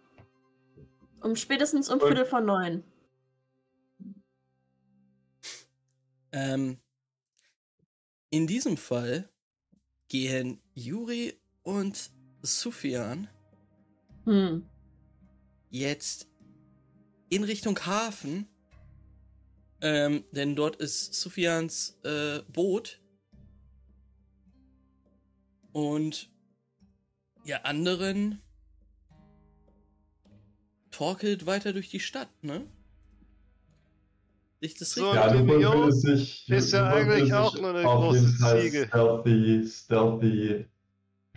Um 1.22 1.36
spätestens 1.36 1.90
um 1.90 2.00
Und- 2.00 2.08
Viertel 2.08 2.26
vor 2.26 2.42
neun. 2.42 2.84
Ähm, 6.32 6.78
in 8.30 8.48
diesem 8.48 8.78
Fall 8.78 9.30
gehen 10.08 10.62
Juri 10.74 11.40
und 11.64 12.12
Sufjan 12.42 13.28
Hm. 14.26 14.66
jetzt 15.70 16.28
in 17.30 17.44
Richtung 17.44 17.78
Hafen. 17.86 18.48
Ähm, 19.82 20.24
denn 20.32 20.56
dort 20.56 20.76
ist 20.78 21.14
Sufjans 21.16 21.98
äh, 22.04 22.42
Boot. 22.54 23.02
Und 25.74 26.30
ihr 27.46 27.66
anderen 27.66 28.42
torkelt 30.92 31.46
weiter 31.46 31.74
durch 31.74 31.90
die 31.90 32.00
Stadt, 32.00 32.30
ne? 32.42 32.64
Ich 34.60 34.76
das 34.76 34.92
So, 34.92 35.10
richtig? 35.10 35.34
Ja, 35.34 35.74
würde 35.74 35.92
sich, 35.92 36.48
ist 36.48 36.72
ja 36.72 36.88
eigentlich 36.88 37.34
auch 37.34 37.58
nur 37.60 37.72
eine 37.72 37.82
große 37.82 38.38
Ziege. 38.38 38.86
Stealthy, 38.88 39.66
stealthy 39.68 40.66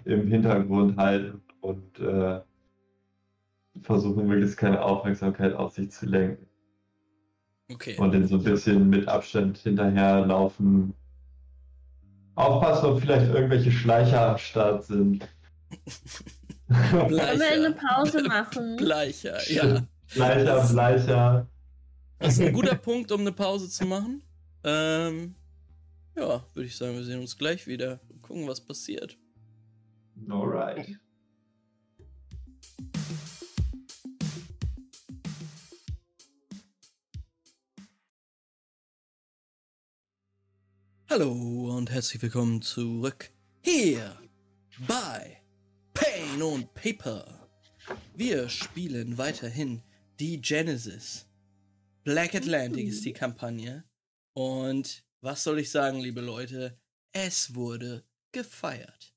im 0.05 0.29
Hintergrund 0.29 0.99
halten 0.99 1.41
und 1.63 1.99
äh, 2.01 2.41
versuchen 3.81 4.27
möglichst 4.27 4.59
keine 4.59 4.83
Aufmerksamkeit 4.83 5.55
auf 5.55 5.73
sich 5.73 5.91
zu 5.91 6.05
lenken. 6.05 6.47
Okay. 7.73 7.97
Und 7.97 8.13
dann 8.13 8.29
so 8.29 8.37
ein 8.37 8.45
bisschen 8.45 8.91
mit 8.91 9.09
Abstand 9.09 9.57
hinterherlaufen. 9.59 10.93
Aufpassen, 12.35 12.87
ob 12.87 13.01
vielleicht 13.01 13.33
irgendwelche 13.33 13.73
Schleicher 13.73 14.31
am 14.33 14.39
Start 14.39 14.85
sind. 14.85 15.27
Wollen 16.75 17.11
wir 17.11 17.29
eine 17.29 17.71
Bleicher. 17.71 17.73
Pause 17.73 18.23
machen? 18.25 18.77
Bleicher, 18.77 19.53
ja. 19.53 19.87
Schleicher, 20.07 20.67
Bleicher. 20.67 21.49
Das 22.19 22.35
ist 22.35 22.41
ein 22.41 22.53
guter 22.53 22.75
Punkt, 22.75 23.13
um 23.13 23.21
eine 23.21 23.33
Pause 23.33 23.69
zu 23.69 23.87
machen. 23.87 24.23
Ähm, 24.65 25.37
ja, 26.17 26.45
würde 26.53 26.67
ich 26.67 26.77
sagen, 26.77 26.95
wir 26.95 27.05
sehen 27.05 27.21
uns 27.21 27.37
gleich 27.37 27.67
wieder. 27.67 28.01
Gucken, 28.23 28.49
was 28.49 28.61
passiert. 28.61 29.17
Alright. 30.29 30.99
Hallo 41.09 41.77
und 41.77 41.93
herzlich 41.93 42.21
willkommen 42.21 42.63
zurück 42.63 43.31
hier 43.63 44.17
bei 44.89 45.44
Und 46.43 46.75
Paper. 46.75 47.49
Wir 48.15 48.49
spielen 48.49 49.19
weiterhin 49.19 49.83
die 50.19 50.41
Genesis. 50.41 51.27
Black 52.03 52.35
Atlantic 52.35 52.89
ist 52.89 53.05
die 53.05 53.13
Kampagne. 53.13 53.85
Und 54.33 55.05
was 55.21 55.45
soll 55.45 55.61
ich 55.61 55.71
sagen, 55.71 56.01
liebe 56.01 56.21
Leute? 56.21 56.77
Es 57.13 57.55
wurde 57.55 58.05
gefeiert. 58.33 59.15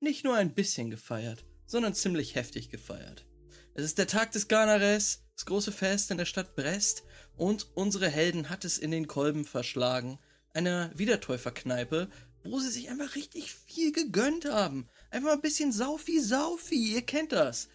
Nicht 0.00 0.24
nur 0.24 0.36
ein 0.36 0.54
bisschen 0.54 0.90
gefeiert, 0.90 1.46
sondern 1.66 1.94
ziemlich 1.94 2.34
heftig 2.34 2.68
gefeiert. 2.68 3.26
Es 3.74 3.84
ist 3.84 3.98
der 3.98 4.06
Tag 4.06 4.32
des 4.32 4.48
Ganares, 4.48 5.24
das 5.34 5.46
große 5.46 5.72
Fest 5.72 6.10
in 6.10 6.18
der 6.18 6.26
Stadt 6.26 6.54
Brest 6.54 7.04
Und 7.36 7.68
unsere 7.74 8.08
Helden 8.08 8.50
hat 8.50 8.64
es 8.64 8.76
in 8.76 8.90
den 8.90 9.06
Kolben 9.06 9.44
verschlagen. 9.44 10.18
Einer 10.52 10.90
Wiedertäuferkneipe, 10.98 12.10
wo 12.44 12.58
sie 12.60 12.70
sich 12.70 12.90
einfach 12.90 13.14
richtig 13.14 13.54
viel 13.54 13.92
gegönnt 13.92 14.44
haben. 14.44 14.88
Einfach 15.10 15.32
ein 15.32 15.40
bisschen 15.40 15.72
Saufi 15.72 16.20
Saufi, 16.20 16.94
ihr 16.94 17.02
kennt 17.02 17.32
das. 17.32 17.68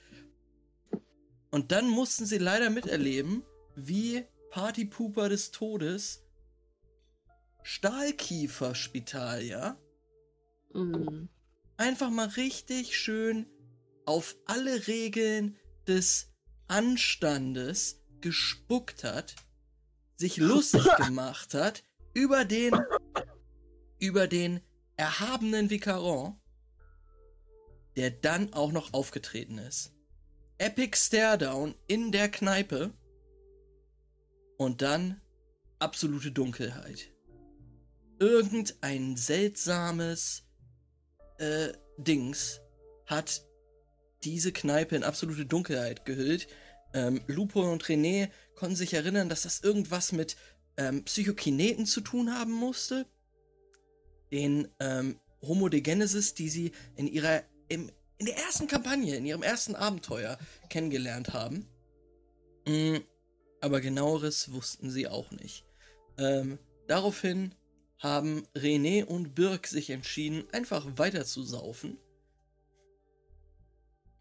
Und 1.52 1.72
dann 1.72 1.90
mussten 1.90 2.26
sie 2.26 2.38
leider 2.38 2.70
miterleben, 2.70 3.44
wie 3.76 4.26
Partypooper 4.52 5.30
des 5.30 5.52
Todes 5.52 6.24
Stahlkieferspital, 7.64 9.42
ja? 9.42 9.78
Mhm. 10.74 11.30
Einfach 11.78 12.10
mal 12.10 12.28
richtig 12.28 12.98
schön 12.98 13.48
auf 14.06 14.36
alle 14.46 14.88
Regeln 14.88 15.58
des 15.88 16.32
Anstandes 16.68 18.02
gespuckt 18.22 19.04
hat, 19.04 19.36
sich 20.16 20.38
lustig 20.38 20.84
gemacht 20.98 21.54
hat 21.54 21.84
über 22.14 22.46
den 22.46 22.74
über 24.00 24.28
den 24.28 24.62
erhabenen 24.98 25.70
Vicaron, 25.70 26.40
der 27.96 28.12
dann 28.12 28.54
auch 28.54 28.72
noch 28.72 28.94
aufgetreten 28.94 29.58
ist. 29.58 29.94
Epic 30.58 30.98
Staredown 30.98 31.76
in 31.88 32.12
der 32.12 32.30
Kneipe 32.30 32.94
und 34.58 34.82
dann 34.82 35.22
absolute 35.80 36.32
Dunkelheit. 36.32 37.12
Irgendein 38.20 39.18
seltsames 39.18 40.44
äh, 41.40 41.74
Dings 41.98 42.62
hat 43.06 43.46
diese 44.24 44.52
Kneipe 44.54 44.96
in 44.96 45.04
absolute 45.04 45.46
Dunkelheit 45.46 46.06
gehüllt. 46.06 46.48
Ähm, 46.94 47.22
Lupo 47.28 47.70
und 47.70 47.84
René 47.84 48.30
konnten 48.56 48.76
sich 48.76 48.94
erinnern, 48.94 49.30
dass 49.30 49.42
das 49.42 49.60
irgendwas 49.60 50.12
mit 50.12 50.38
ähm, 50.78 51.04
Psychokineten 51.04 51.86
zu 51.86 52.02
tun 52.02 52.34
haben 52.34 52.52
musste. 52.52 53.06
Den 54.32 54.70
ähm, 54.80 55.20
Homo 55.42 55.68
de 55.70 55.82
Genesis, 55.82 56.34
die 56.34 56.50
sie 56.50 56.72
in 56.96 57.08
ihrer 57.08 57.44
im, 57.70 57.92
in 58.18 58.26
der 58.26 58.38
ersten 58.38 58.68
Kampagne, 58.68 59.16
in 59.16 59.26
ihrem 59.26 59.44
ersten 59.44 59.76
Abenteuer 59.76 60.38
kennengelernt 60.70 61.34
haben. 61.34 61.68
Mm, 62.68 62.98
aber 63.62 63.82
genaueres 63.82 64.52
wussten 64.52 64.90
sie 64.90 65.08
auch 65.08 65.32
nicht. 65.32 65.66
Ähm, 66.18 66.60
daraufhin 66.88 67.56
haben 68.00 68.46
René 68.56 69.06
und 69.06 69.36
Birk 69.36 69.68
sich 69.68 69.90
entschieden, 69.90 70.44
einfach 70.52 70.86
weiter 70.98 71.26
zu 71.26 71.44
saufen. 71.44 71.98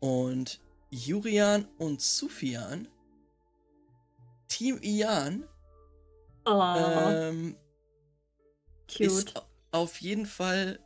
Und 0.01 0.61
Jurian 0.91 1.67
und 1.79 2.01
Sufian, 2.01 2.89
Team 4.49 4.79
Ian, 4.83 5.49
Oh, 6.45 6.61
ähm, 6.77 7.57
ist 8.99 9.37
au- 9.37 9.43
auf 9.71 10.01
jeden 10.01 10.27
Fall 10.27 10.81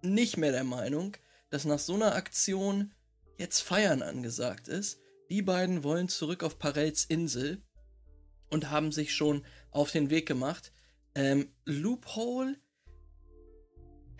nicht 0.00 0.36
mehr 0.36 0.52
der 0.52 0.62
Meinung, 0.64 1.16
dass 1.50 1.64
nach 1.64 1.78
so 1.78 1.94
einer 1.94 2.14
Aktion 2.14 2.92
jetzt 3.38 3.60
Feiern 3.60 4.02
angesagt 4.02 4.68
ist. 4.68 5.00
Die 5.28 5.42
beiden 5.42 5.84
wollen 5.84 6.08
zurück 6.08 6.42
auf 6.42 6.58
Parels 6.58 7.04
Insel 7.04 7.62
und 8.50 8.70
haben 8.70 8.92
sich 8.92 9.14
schon 9.14 9.44
auf 9.70 9.92
den 9.92 10.10
Weg 10.10 10.26
gemacht. 10.26 10.72
Ähm, 11.14 11.52
Loophole, 11.64 12.56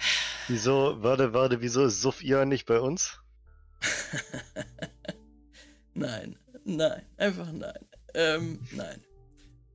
Wieso, 0.49 1.03
warte, 1.03 1.33
warte, 1.33 1.61
wieso 1.61 1.85
ist 1.85 2.01
Sophia 2.01 2.45
nicht 2.45 2.67
bei 2.67 2.81
uns? 2.81 3.21
nein, 5.95 6.39
nein, 6.65 7.07
einfach 7.17 7.53
nein. 7.53 7.89
Ähm, 8.15 8.61
nein. 8.73 9.05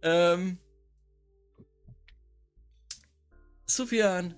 Ähm, 0.01 0.57
Sufjan 3.65 4.35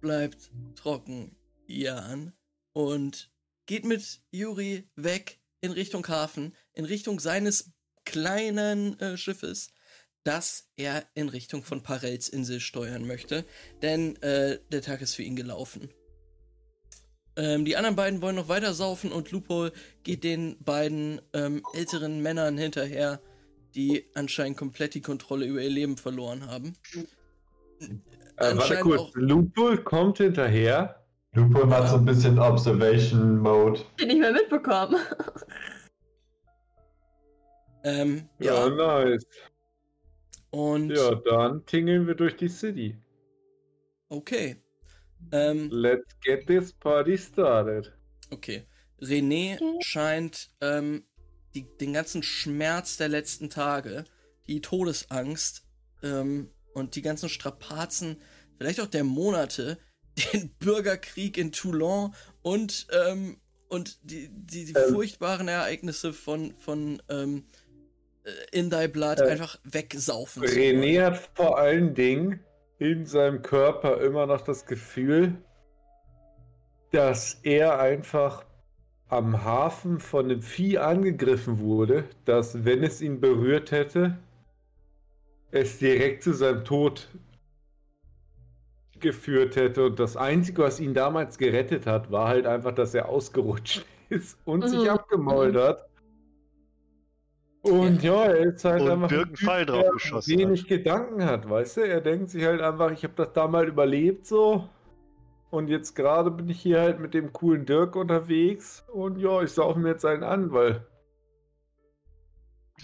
bleibt 0.00 0.50
trocken, 0.76 1.36
Jan, 1.66 2.32
und 2.72 3.30
geht 3.66 3.84
mit 3.84 4.20
Juri 4.30 4.88
weg 4.96 5.40
in 5.60 5.72
Richtung 5.72 6.06
Hafen, 6.08 6.54
in 6.72 6.84
Richtung 6.84 7.20
seines 7.20 7.72
kleinen 8.04 8.98
äh, 9.00 9.16
Schiffes, 9.16 9.70
das 10.24 10.70
er 10.76 11.04
in 11.14 11.28
Richtung 11.28 11.62
von 11.62 11.82
Parels 11.82 12.28
Insel 12.28 12.60
steuern 12.60 13.06
möchte, 13.06 13.44
denn 13.82 14.16
äh, 14.22 14.58
der 14.70 14.82
Tag 14.82 15.00
ist 15.00 15.14
für 15.14 15.22
ihn 15.22 15.36
gelaufen. 15.36 15.90
Ähm, 17.36 17.64
die 17.64 17.76
anderen 17.76 17.96
beiden 17.96 18.20
wollen 18.20 18.36
noch 18.36 18.48
weiter 18.48 18.74
saufen 18.74 19.12
und 19.12 19.30
Lupo 19.30 19.68
geht 20.02 20.24
den 20.24 20.62
beiden 20.62 21.20
ähm, 21.32 21.62
älteren 21.72 22.20
Männern 22.20 22.58
hinterher, 22.58 23.20
die 23.74 24.06
anscheinend 24.14 24.56
komplett 24.56 24.94
die 24.94 25.02
Kontrolle 25.02 25.46
über 25.46 25.62
ihr 25.62 25.70
Leben 25.70 25.96
verloren 25.96 26.46
haben. 26.46 26.74
Äh, 27.80 28.56
warte 28.56 28.80
kurz, 28.80 29.12
Lupul 29.14 29.84
kommt 29.84 30.18
hinterher. 30.18 30.97
Lupo 31.38 31.64
macht 31.66 31.90
so 31.90 31.96
ein 31.96 32.04
bisschen 32.04 32.36
Observation 32.38 33.38
Mode. 33.38 33.80
Den 34.00 34.08
nicht 34.08 34.18
mehr 34.20 34.32
mitbekommen. 34.32 34.96
Ähm, 37.84 38.28
Ja, 38.40 38.66
ja, 38.68 39.04
nice. 39.04 39.24
und 40.50 40.90
Ja, 40.90 41.14
dann 41.14 41.64
tingeln 41.64 42.06
wir 42.08 42.14
durch 42.16 42.36
die 42.36 42.48
City. 42.48 42.96
okay. 44.08 44.56
Ähm, 45.32 45.68
Let's 45.70 46.06
get 46.24 46.46
this 46.46 46.72
party 46.72 47.16
started. 47.18 47.92
okay. 48.30 48.66
René 49.00 49.58
scheint 49.80 50.50
ähm, 50.60 51.04
die, 51.54 51.66
den 51.78 51.92
ganzen 51.92 52.22
Schmerz 52.24 52.96
der 52.96 53.08
letzten 53.08 53.48
Tage, 53.48 54.04
die 54.48 54.60
Todesangst 54.60 55.64
ähm, 56.02 56.50
und 56.74 56.96
die 56.96 57.02
ganzen 57.02 57.28
Strapazen, 57.28 58.20
vielleicht 58.56 58.80
auch 58.80 58.86
der 58.86 59.04
Monate, 59.04 59.78
den 60.32 60.50
Bürgerkrieg 60.58 61.36
in 61.38 61.52
Toulon 61.52 62.14
und, 62.42 62.86
ähm, 62.92 63.38
und 63.68 63.98
die, 64.02 64.28
die, 64.30 64.64
die 64.66 64.72
Ähm. 64.74 64.92
furchtbaren 64.94 65.48
Ereignisse 65.48 66.12
von, 66.12 66.54
von 66.56 67.02
ähm, 67.08 67.44
äh, 68.24 68.30
In 68.58 68.70
Thy 68.70 68.88
Blood 68.88 69.20
Äh. 69.20 69.28
einfach 69.30 69.58
wegsaufen. 69.64 70.42
René 70.42 71.04
hat 71.04 71.30
vor 71.34 71.58
allen 71.58 71.94
Dingen 71.94 72.40
in 72.78 73.06
seinem 73.06 73.42
Körper 73.42 74.00
immer 74.00 74.26
noch 74.26 74.40
das 74.42 74.64
Gefühl, 74.66 75.36
dass 76.92 77.38
er 77.42 77.80
einfach 77.80 78.44
am 79.08 79.42
Hafen 79.44 80.00
von 80.00 80.26
einem 80.26 80.42
Vieh 80.42 80.78
angegriffen 80.78 81.58
wurde, 81.60 82.04
dass 82.24 82.64
wenn 82.64 82.82
es 82.84 83.00
ihn 83.00 83.20
berührt 83.20 83.70
hätte, 83.70 84.18
es 85.50 85.78
direkt 85.78 86.22
zu 86.22 86.34
seinem 86.34 86.64
Tod 86.64 87.08
geführt 89.00 89.56
hätte. 89.56 89.86
Und 89.86 89.98
das 90.00 90.16
Einzige, 90.16 90.62
was 90.62 90.80
ihn 90.80 90.94
damals 90.94 91.38
gerettet 91.38 91.86
hat, 91.86 92.10
war 92.10 92.28
halt 92.28 92.46
einfach, 92.46 92.72
dass 92.74 92.94
er 92.94 93.08
ausgerutscht 93.08 93.84
ist 94.08 94.38
und 94.44 94.68
sich 94.68 94.90
Mhm. 94.90 94.90
abgemault 94.90 95.56
hat. 95.56 95.88
Und 97.62 98.02
ja, 98.02 98.24
er 98.26 98.46
ist 98.54 98.64
halt 98.64 98.86
Und 98.86 98.88
einfach 98.88 99.10
Birk 99.10 99.18
einen 99.18 99.34
Typ, 99.34 99.54
drauf 99.66 99.90
der 99.90 99.90
geschossen 99.90 100.24
wenig 100.24 100.66
Gedanken 100.68 101.24
hat, 101.24 101.48
weißt 101.48 101.78
du? 101.78 101.80
Er 101.88 102.00
denkt 102.00 102.30
sich 102.30 102.44
halt 102.44 102.60
einfach, 102.60 102.90
ich 102.92 103.02
habe 103.04 103.14
das 103.16 103.32
da 103.32 103.48
mal 103.48 103.68
überlebt 103.68 104.26
so. 104.26 104.68
Und 105.50 105.68
jetzt 105.68 105.94
gerade 105.96 106.30
bin 106.30 106.48
ich 106.50 106.60
hier 106.62 106.80
halt 106.80 107.00
mit 107.00 107.14
dem 107.14 107.32
coolen 107.32 107.66
Dirk 107.66 107.96
unterwegs. 107.96 108.84
Und 108.92 109.18
ja, 109.18 109.42
ich 109.42 109.52
sauf 109.52 109.76
mir 109.76 109.90
jetzt 109.90 110.04
einen 110.06 110.24
an, 110.24 110.52
weil 110.52 110.86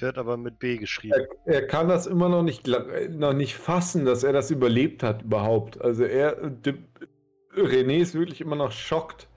Wird 0.01 0.19
aber 0.19 0.37
mit 0.37 0.59
B 0.59 0.77
geschrieben. 0.77 1.15
er, 1.47 1.55
er 1.55 1.67
kann 1.67 1.89
das 1.89 2.07
immer 2.07 2.29
noch 2.29 2.43
nicht, 2.43 2.67
noch 2.67 3.33
nicht 3.33 3.55
fassen, 3.57 4.05
dass 4.05 4.25
er 4.25 4.33
das 4.33 4.51
überlebt 4.51 5.03
hat 5.03 5.23
überhaupt. 5.23 5.81
Also 5.81 6.05
er, 6.05 6.51
de, 6.51 6.75
René 7.57 7.99
ist 7.99 8.15
wirklich 8.15 8.41
immer 8.41 8.57
noch 8.57 8.73
schockt, 8.73 9.29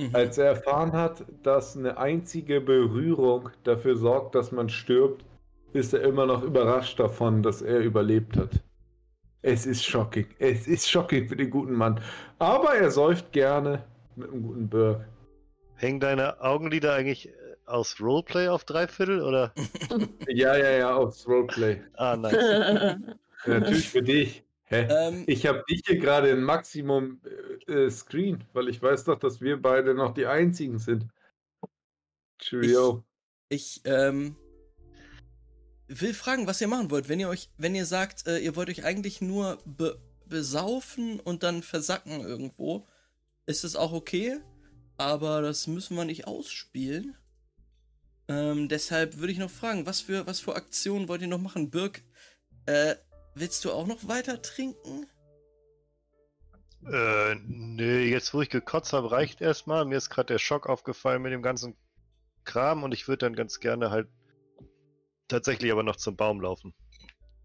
Mhm. 0.00 0.14
als 0.14 0.38
er 0.38 0.46
erfahren 0.46 0.92
hat, 0.92 1.24
dass 1.42 1.76
eine 1.76 1.98
einzige 1.98 2.60
Berührung 2.60 3.50
dafür 3.64 3.96
sorgt, 3.96 4.34
dass 4.34 4.50
man 4.50 4.68
stirbt, 4.68 5.24
ist 5.72 5.92
er 5.92 6.02
immer 6.02 6.26
noch 6.26 6.42
überrascht 6.42 6.98
davon, 6.98 7.42
dass 7.42 7.60
er 7.62 7.80
überlebt 7.80 8.36
hat. 8.36 8.50
Es 9.42 9.66
ist 9.66 9.84
shocking. 9.84 10.26
Es 10.38 10.66
ist 10.66 10.90
shocking 10.90 11.28
für 11.28 11.36
den 11.36 11.50
guten 11.50 11.74
Mann. 11.74 12.00
Aber 12.38 12.74
er 12.74 12.90
säuft 12.90 13.32
gerne 13.32 13.84
mit 14.16 14.30
einem 14.30 14.42
guten 14.42 14.68
Burg. 14.68 15.06
Hängen 15.76 16.00
deine 16.00 16.40
Augenlider 16.42 16.94
eigentlich 16.94 17.32
aus 17.70 18.00
Roleplay 18.00 18.48
auf 18.48 18.64
Dreiviertel 18.64 19.22
oder? 19.22 19.52
Ja, 20.28 20.56
ja, 20.56 20.70
ja, 20.70 20.94
aufs 20.94 21.26
Roleplay. 21.26 21.82
Ah, 21.94 22.16
nice. 22.16 22.36
Ja, 23.46 23.58
natürlich 23.58 23.88
für 23.88 24.02
dich. 24.02 24.44
Hä? 24.64 24.86
Ähm, 24.90 25.24
Ich 25.26 25.46
habe 25.46 25.64
dich 25.68 25.82
hier 25.86 25.98
gerade 25.98 26.28
in 26.28 26.42
Maximum 26.42 27.20
äh, 27.66 27.72
äh, 27.72 27.90
Screen, 27.90 28.44
weil 28.52 28.68
ich 28.68 28.82
weiß 28.82 29.04
doch, 29.04 29.18
dass 29.18 29.40
wir 29.40 29.60
beide 29.60 29.94
noch 29.94 30.12
die 30.12 30.26
einzigen 30.26 30.78
sind. 30.78 31.06
Cheerio. 32.38 33.02
Ich 33.48 33.80
ähm, 33.84 34.36
will 35.88 36.14
fragen, 36.14 36.46
was 36.46 36.60
ihr 36.60 36.68
machen 36.68 36.90
wollt. 36.90 37.08
Wenn 37.08 37.18
ihr 37.18 37.28
euch, 37.28 37.50
wenn 37.56 37.74
ihr 37.74 37.86
sagt, 37.86 38.26
äh, 38.26 38.38
ihr 38.38 38.54
wollt 38.56 38.68
euch 38.68 38.84
eigentlich 38.84 39.20
nur 39.20 39.58
be 39.64 39.98
besaufen 40.26 41.18
und 41.18 41.42
dann 41.42 41.64
versacken 41.64 42.20
irgendwo, 42.20 42.86
ist 43.46 43.64
es 43.64 43.74
auch 43.74 43.92
okay. 43.92 44.38
Aber 44.96 45.42
das 45.42 45.66
müssen 45.66 45.96
wir 45.96 46.04
nicht 46.04 46.28
ausspielen. 46.28 47.16
Ähm, 48.30 48.68
deshalb 48.68 49.16
würde 49.18 49.32
ich 49.32 49.38
noch 49.38 49.50
fragen, 49.50 49.86
was 49.86 50.02
für, 50.02 50.24
was 50.24 50.38
für 50.38 50.54
Aktionen 50.54 51.08
wollt 51.08 51.20
ihr 51.20 51.26
noch 51.26 51.40
machen? 51.40 51.68
Birk, 51.68 52.04
äh, 52.66 52.94
willst 53.34 53.64
du 53.64 53.72
auch 53.72 53.88
noch 53.88 54.06
weiter 54.06 54.40
trinken? 54.40 55.08
Äh, 56.86 57.34
nee, 57.44 58.04
jetzt 58.04 58.32
wo 58.32 58.40
ich 58.40 58.48
gekotzt 58.48 58.92
habe, 58.92 59.10
reicht 59.10 59.40
erstmal. 59.40 59.84
Mir 59.84 59.96
ist 59.96 60.10
gerade 60.10 60.28
der 60.28 60.38
Schock 60.38 60.68
aufgefallen 60.68 61.22
mit 61.22 61.32
dem 61.32 61.42
ganzen 61.42 61.76
Kram 62.44 62.84
und 62.84 62.92
ich 62.92 63.08
würde 63.08 63.26
dann 63.26 63.34
ganz 63.34 63.58
gerne 63.58 63.90
halt 63.90 64.06
tatsächlich 65.26 65.72
aber 65.72 65.82
noch 65.82 65.96
zum 65.96 66.14
Baum 66.14 66.40
laufen. 66.40 66.72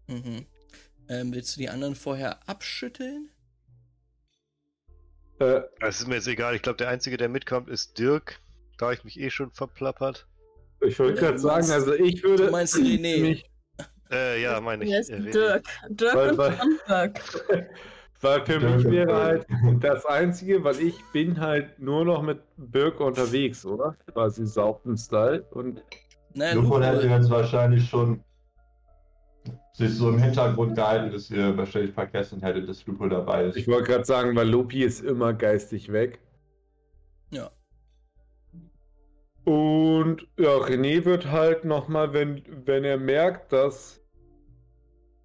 Mhm. 0.06 0.46
Ähm, 1.08 1.32
willst 1.32 1.56
du 1.56 1.60
die 1.60 1.68
anderen 1.68 1.96
vorher 1.96 2.48
abschütteln? 2.48 3.30
Äh, 5.40 5.62
Es 5.80 6.00
ist 6.00 6.06
mir 6.06 6.14
jetzt 6.14 6.28
egal. 6.28 6.54
Ich 6.54 6.62
glaube, 6.62 6.76
der 6.76 6.90
Einzige, 6.90 7.16
der 7.16 7.28
mitkommt, 7.28 7.68
ist 7.68 7.98
Dirk. 7.98 8.38
Da 8.78 8.86
habe 8.86 8.94
ich 8.94 9.02
mich 9.02 9.18
eh 9.18 9.30
schon 9.30 9.50
verplappert. 9.50 10.28
Ich 10.80 10.98
wollte 10.98 11.20
gerade 11.20 11.38
sagen, 11.38 11.70
also 11.70 11.94
ich 11.94 12.22
würde. 12.22 12.46
du 12.46 12.50
meinst 12.52 12.76
René. 12.76 13.20
Mich, 13.20 13.50
Äh, 14.10 14.42
ja, 14.42 14.60
meine 14.62 14.84
ich. 14.84 14.90
Äh, 14.92 15.00
René. 15.16 15.30
Dirk. 15.32 15.64
Dirk 15.88 16.14
Weil- 16.14 16.30
und 16.30 16.38
weil- 16.38 16.58
Dirk. 16.88 17.20
weil 18.20 18.40
für 18.46 18.58
Dirk 18.58 18.76
mich 18.76 18.84
wäre 18.90 19.14
halt 19.14 19.46
das 19.80 20.06
Einzige, 20.06 20.62
weil 20.64 20.80
ich 20.80 20.94
bin 21.12 21.40
halt 21.40 21.78
nur 21.78 22.04
noch 22.04 22.22
mit 22.22 22.38
Birk 22.56 23.00
unterwegs, 23.00 23.64
oder? 23.66 23.96
Quasi 24.12 24.46
Saupten-Style. 24.46 25.44
Und 25.50 25.82
Naja, 26.34 26.54
Lupo 26.54 26.80
hätte 26.80 27.06
jetzt 27.06 27.30
wahrscheinlich 27.30 27.88
schon 27.88 28.22
sich 29.74 29.90
so 29.94 30.08
im 30.08 30.18
Hintergrund 30.18 30.74
gehalten, 30.74 31.12
dass 31.12 31.30
ihr 31.30 31.56
wahrscheinlich 31.56 31.92
vergessen 31.92 32.40
hättet, 32.40 32.68
dass 32.68 32.84
Lupo 32.86 33.06
dabei 33.08 33.44
ist. 33.44 33.56
ich 33.56 33.68
wollte 33.68 33.90
gerade 33.92 34.04
sagen, 34.04 34.34
weil 34.34 34.48
Lopi 34.48 34.82
ist 34.82 35.02
immer 35.04 35.34
geistig 35.34 35.92
weg. 35.92 36.18
Und 39.46 40.26
ja, 40.38 40.50
René 40.56 41.04
wird 41.04 41.26
halt 41.26 41.64
nochmal, 41.64 42.12
wenn, 42.12 42.42
wenn 42.66 42.82
er 42.82 42.98
merkt, 42.98 43.52
dass 43.52 44.02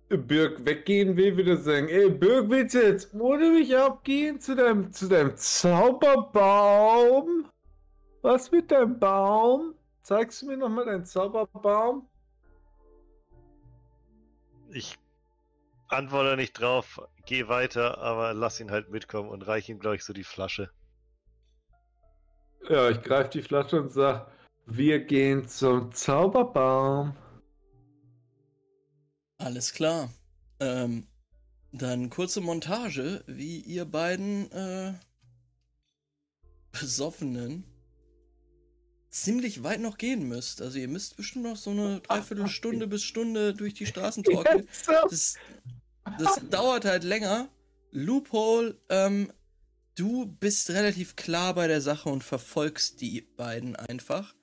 Birk 0.10 0.64
weggehen 0.64 1.18
will, 1.18 1.35
wird 1.38 1.48
er 1.48 1.57
sagen, 1.57 1.89
ey, 1.89 2.07
Birk, 2.07 2.48
willst 2.52 2.76
du 2.76 2.84
jetzt 2.84 3.15
ohne 3.15 3.49
mich 3.49 3.76
abgehen 3.76 4.39
zu 4.39 4.56
deinem, 4.56 4.91
zu 4.91 5.07
deinem 5.07 5.35
Zauberbaum? 5.35 6.38
Was 8.22 8.52
mit 8.52 8.69
deinem 8.69 8.99
Baum? 8.99 9.73
Zeigst 10.03 10.43
du 10.43 10.45
mir 10.45 10.57
nochmal 10.57 10.85
deinen 10.85 11.06
Zauberbaum? 11.06 12.07
Ich 14.69 14.99
antworte 15.88 16.35
nicht 16.35 16.53
drauf, 16.53 17.02
geh 17.26 17.48
weiter, 17.48 17.98
aber 17.98 18.35
lass 18.35 18.60
ihn 18.60 18.69
halt 18.69 18.89
mitkommen 18.89 19.30
und 19.30 19.48
reich 19.48 19.68
ihm, 19.68 19.80
glaube 19.80 19.95
ich, 19.95 20.03
so 20.03 20.14
die 20.14 20.23
Flasche. 20.23 20.69
Ja, 22.69 22.89
ich 22.89 23.01
greife 23.01 23.29
die 23.31 23.41
Flasche 23.41 23.81
und 23.81 23.91
sag, 23.91 24.27
wir 24.65 24.99
gehen 24.99 25.47
zum 25.47 25.91
Zauberbaum. 25.93 27.15
Alles 29.38 29.73
klar. 29.73 30.09
Ähm, 30.59 31.07
dann 31.71 32.09
kurze 32.09 32.41
Montage, 32.41 33.23
wie 33.27 33.59
ihr 33.59 33.85
beiden 33.85 34.51
äh, 34.51 34.93
Besoffenen 36.71 37.63
ziemlich 39.09 39.63
weit 39.63 39.81
noch 39.81 39.97
gehen 39.97 40.27
müsst. 40.27 40.61
Also 40.61 40.77
ihr 40.77 40.88
müsst 40.88 41.17
bestimmt 41.17 41.45
noch 41.45 41.57
so 41.57 41.71
eine 41.71 41.99
Dreiviertelstunde 42.01 42.88
bis 42.88 43.03
Stunde 43.03 43.53
durch 43.53 43.73
die 43.73 43.85
Straßen 43.85 44.23
torkeln. 44.23 44.67
Das, 45.09 45.35
das 46.17 46.41
dauert 46.49 46.85
halt 46.85 47.03
länger. 47.03 47.49
Loophole, 47.91 48.77
ähm, 48.89 49.31
du 49.95 50.26
bist 50.26 50.69
relativ 50.69 51.15
klar 51.15 51.53
bei 51.55 51.68
der 51.68 51.81
Sache 51.81 52.09
und 52.09 52.23
verfolgst 52.23 53.01
die 53.01 53.22
beiden 53.22 53.76
einfach. 53.76 54.35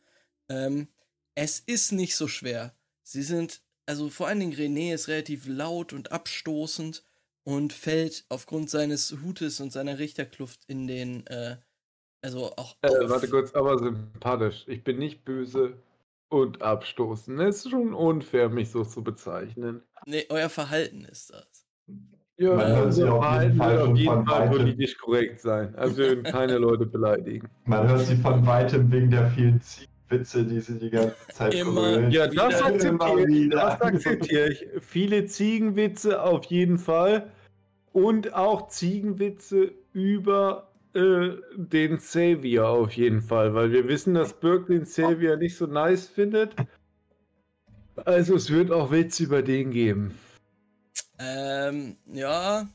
Ähm, 0.49 0.89
es 1.35 1.61
ist 1.61 1.93
nicht 1.93 2.17
so 2.17 2.29
schwer. 2.29 2.75
Sie 3.03 3.23
sind, 3.23 3.63
also 3.87 4.09
vor 4.09 4.27
allen 4.29 4.41
Dingen 4.41 4.55
René 4.55 4.95
ist 4.95 5.09
relativ 5.09 5.47
laut 5.47 5.93
und 5.93 6.13
abstoßend 6.13 7.05
und 7.45 7.73
fällt 7.73 8.25
aufgrund 8.29 8.71
seines 8.71 9.17
Hutes 9.23 9.61
und 9.61 9.73
seiner 9.73 9.99
Richterkluft 9.99 10.61
in 10.67 10.87
den, 10.87 11.27
äh, 11.29 11.57
also 12.23 12.53
auch 12.57 12.77
Äh, 12.83 13.09
warte 13.09 13.29
kurz, 13.29 13.55
aber 13.55 13.79
sympathisch. 13.79 14.65
Ich 14.67 14.85
bin 14.85 14.99
nicht 14.99 15.25
böse 15.25 15.79
und 16.29 16.61
abstoßend. 16.61 17.41
Es 17.41 17.65
ist 17.65 17.71
schon 17.71 17.95
unfair, 17.95 18.49
mich 18.49 18.71
so 18.71 18.85
zu 18.85 19.03
bezeichnen. 19.03 19.83
Nee, 20.07 20.27
euer 20.29 20.51
Verhalten 20.51 21.05
ist 21.05 21.31
das. 21.31 21.67
Ja, 22.39 22.55
Man 22.55 22.67
hört 22.69 22.95
sie 22.95 23.03
unser 23.03 23.15
auf 23.15 23.43
jeden 23.43 23.57
Fall 23.57 23.79
auf 23.79 23.87
schon 23.87 23.97
jeden 23.97 24.15
von 24.15 24.27
Fall 24.27 24.41
weitem. 24.41 24.57
politisch 24.59 24.99
korrekt 24.99 25.41
sein. 25.41 25.75
Also 25.75 25.97
wir 25.99 26.23
keine 26.23 26.59
Leute 26.59 26.87
beleidigen. 26.87 27.49
Man 27.65 27.89
hört 27.89 28.01
sie 28.07 28.17
von 28.17 28.47
weitem 28.47 28.91
wegen 28.93 29.11
der 29.11 29.27
vielen 29.31 29.61
Ziegenwitze, 29.61 30.45
die 30.45 30.61
sie 30.61 30.79
die 30.79 30.91
ganze 30.91 31.17
Zeit 31.33 31.55
Immer. 31.55 32.09
Ja, 32.11 32.27
das 32.29 32.33
Wieder. 32.35 32.65
akzeptiere 32.67 32.89
Immer 33.11 33.19
ich. 33.19 33.27
wieder. 33.35 33.57
Das 33.57 33.81
akzeptiere 33.81 34.49
ich. 34.53 34.67
Viele 34.81 35.27
Ziegenwitze 35.27 36.23
auf 36.23 36.45
jeden 36.45 36.79
Fall. 36.79 37.33
Und 37.93 38.33
auch 38.35 38.69
Ziegenwitze 38.69 39.73
über 39.93 40.71
äh, 40.95 41.31
den 41.57 41.99
Savior 41.99 42.69
auf 42.69 42.93
jeden 42.93 43.21
Fall. 43.21 43.53
Weil 43.55 43.73
wir 43.73 43.89
wissen, 43.89 44.15
dass 44.15 44.33
Birk 44.33 44.67
den 44.69 44.85
Savior 44.85 45.37
nicht 45.37 45.57
so 45.57 45.67
nice 45.67 46.07
findet. 46.07 46.55
Also 48.05 48.37
es 48.37 48.49
wird 48.53 48.71
auch 48.71 48.93
Witze 48.93 49.25
über 49.25 49.43
den 49.43 49.73
geben. 49.73 50.13
Ähm, 51.19 51.97
ja, 52.13 52.69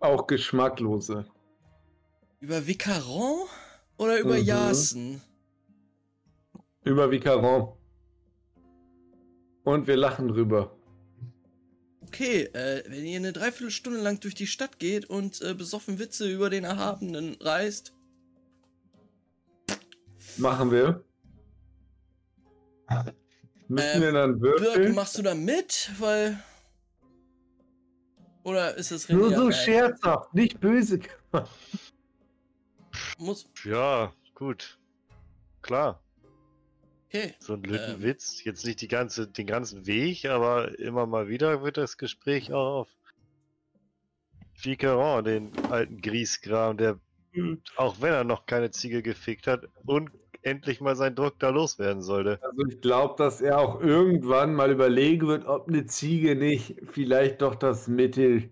Auch 0.00 0.26
geschmacklose. 0.26 1.26
über 2.40 2.66
Vicaron 2.66 3.46
oder 3.98 4.18
über 4.18 4.36
Mhm. 4.38 4.44
Jasen? 4.44 5.22
Über 6.84 7.10
Vicaron. 7.10 7.72
Und 9.64 9.86
wir 9.86 9.96
lachen 9.96 10.28
drüber. 10.28 10.76
Okay, 12.02 12.42
äh, 12.52 12.84
wenn 12.86 13.04
ihr 13.04 13.16
eine 13.16 13.32
Dreiviertelstunde 13.32 14.00
lang 14.00 14.20
durch 14.20 14.34
die 14.34 14.46
Stadt 14.46 14.78
geht 14.78 15.06
und 15.06 15.42
äh, 15.42 15.54
besoffen 15.54 15.98
Witze 15.98 16.30
über 16.30 16.50
den 16.50 16.64
Erhabenen 16.64 17.34
reißt, 17.40 17.92
Machen 20.38 20.70
wir. 20.70 21.02
Müssen 23.68 23.96
Ähm, 23.96 24.02
wir 24.02 24.12
dann 24.12 24.38
Birk, 24.38 24.60
würfeln? 24.60 24.94
machst 24.94 25.16
du 25.18 25.22
da 25.22 25.34
mit? 25.34 25.90
Weil. 25.98 26.38
Oder 28.46 28.76
ist 28.76 28.92
es 28.92 29.08
Nur 29.08 29.34
so 29.34 29.50
scherzhaft, 29.50 30.32
nicht 30.32 30.60
böse. 30.60 31.00
Muss. 33.18 33.50
Ja, 33.64 34.12
gut. 34.36 34.78
Klar. 35.62 36.00
Okay. 37.08 37.34
So 37.40 37.54
ein 37.54 37.64
Ähm. 37.64 37.70
Lückenwitz. 37.72 38.44
Jetzt 38.44 38.64
nicht 38.64 38.80
die 38.80 38.86
ganze, 38.86 39.26
den 39.26 39.48
ganzen 39.48 39.88
Weg, 39.88 40.26
aber 40.26 40.78
immer 40.78 41.06
mal 41.06 41.28
wieder 41.28 41.64
wird 41.64 41.76
das 41.76 41.98
Gespräch 41.98 42.52
auch 42.52 42.82
auf 42.82 42.88
Vicaron, 44.62 45.24
den 45.24 45.50
alten 45.68 46.00
Griesgram, 46.00 46.76
der, 46.76 47.00
auch 47.74 48.00
wenn 48.00 48.12
er 48.12 48.22
noch 48.22 48.46
keine 48.46 48.70
Ziege 48.70 49.02
gefickt 49.02 49.48
hat, 49.48 49.66
und 49.86 50.12
endlich 50.46 50.80
mal 50.80 50.94
seinen 50.96 51.16
Druck 51.16 51.38
da 51.40 51.50
loswerden 51.50 52.02
sollte. 52.02 52.38
Also 52.42 52.64
ich 52.68 52.80
glaube, 52.80 53.14
dass 53.18 53.40
er 53.40 53.58
auch 53.58 53.80
irgendwann 53.80 54.54
mal 54.54 54.70
überlegen 54.70 55.26
wird, 55.26 55.44
ob 55.46 55.68
eine 55.68 55.86
Ziege 55.86 56.36
nicht 56.36 56.76
vielleicht 56.92 57.42
doch 57.42 57.56
das 57.56 57.88
Mittel. 57.88 58.50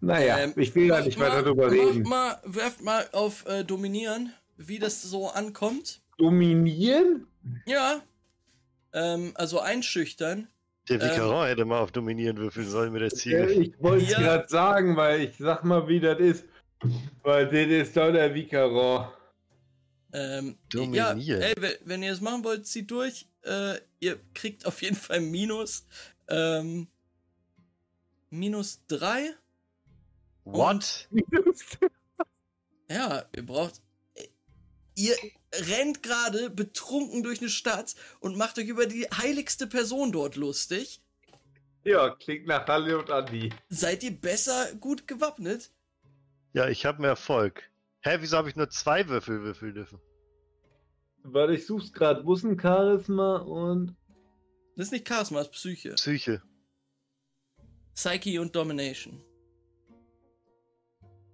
Naja, 0.00 0.38
Ähm, 0.38 0.52
ich 0.56 0.74
will 0.74 0.86
ja 0.86 0.98
mach 0.98 1.04
nicht 1.06 1.18
mal- 1.18 1.30
weiter 1.30 1.42
drüber 1.44 1.66
mach 1.66 1.72
reden. 1.72 2.02
Mal, 2.02 2.36
werft 2.44 2.82
mal 2.82 3.08
auf 3.12 3.46
äh, 3.46 3.64
Dominieren, 3.64 4.32
wie 4.56 4.78
das 4.78 5.02
so 5.02 5.28
ankommt. 5.28 6.02
Dominieren? 6.18 7.26
Ja. 7.66 8.00
Ähm, 8.92 9.32
also 9.36 9.60
einschüchtern. 9.60 10.48
Der 10.88 11.00
Ähm. 11.00 11.10
Vicaron 11.10 11.46
hätte 11.46 11.64
mal 11.64 11.80
auf 11.80 11.92
Dominieren 11.92 12.36
würfeln 12.38 12.68
sollen 12.68 12.92
mit 12.92 13.02
der 13.02 13.08
Äh, 13.08 13.14
Ziege. 13.14 13.46
ich 13.52 13.72
wollte 13.80 14.04
es 14.04 14.10
Ja. 14.12 14.18
gerade 14.20 14.48
sagen, 14.48 14.96
weil 14.96 15.20
ich 15.22 15.36
sag 15.38 15.64
mal, 15.64 15.86
wie 15.88 16.00
das 16.00 16.18
ist. 16.18 16.44
Weil 17.22 17.46
das 17.46 17.86
ist 17.88 17.96
doch 17.96 18.12
der 18.12 18.34
Vicaron. 18.34 19.06
Ähm. 20.18 20.56
Ja, 20.94 21.12
ey, 21.12 21.54
we- 21.58 21.78
wenn 21.84 22.02
ihr 22.02 22.12
es 22.12 22.20
machen 22.22 22.42
wollt, 22.42 22.66
zieht 22.66 22.90
durch. 22.90 23.26
Äh, 23.42 23.78
ihr 24.00 24.18
kriegt 24.34 24.64
auf 24.64 24.80
jeden 24.80 24.96
Fall 24.96 25.20
Minus. 25.20 25.86
Ähm, 26.28 26.88
minus 28.30 28.80
3. 28.88 29.34
What? 30.44 31.08
Ja, 32.88 33.24
ihr 33.34 33.44
braucht. 33.44 33.82
Ihr 34.94 35.16
rennt 35.52 36.02
gerade 36.04 36.50
betrunken 36.50 37.22
durch 37.24 37.40
eine 37.40 37.50
Stadt 37.50 37.96
und 38.20 38.36
macht 38.36 38.58
euch 38.58 38.68
über 38.68 38.86
die 38.86 39.04
heiligste 39.06 39.66
Person 39.66 40.12
dort 40.12 40.36
lustig. 40.36 41.02
ja, 41.84 42.10
klingt 42.10 42.46
nach 42.46 42.66
Halle 42.68 42.96
und 42.98 43.10
Andi. 43.10 43.52
Seid 43.68 44.02
ihr 44.04 44.12
besser 44.12 44.72
gut 44.76 45.06
gewappnet? 45.08 45.72
Ja, 46.52 46.68
ich 46.68 46.86
habe 46.86 47.00
mehr 47.00 47.10
Erfolg. 47.10 47.68
Hä, 48.02 48.18
wieso 48.20 48.36
habe 48.36 48.48
ich 48.48 48.54
nur 48.56 48.70
zwei 48.70 49.08
Würfel 49.08 49.42
würfeln 49.42 49.74
dürfen? 49.74 49.98
Warte, 51.28 51.54
ich 51.54 51.66
such's 51.66 51.92
gerade. 51.92 52.24
Wo 52.24 52.34
ist 52.34 52.44
denn 52.44 52.58
Charisma 52.58 53.38
und. 53.38 53.96
Das 54.76 54.86
ist 54.86 54.92
nicht 54.92 55.08
Charisma, 55.08 55.38
das 55.38 55.48
ist 55.48 55.54
Psyche. 55.54 55.94
Psyche. 55.94 56.42
Psyche 57.94 58.40
und 58.40 58.54
Domination. 58.54 59.22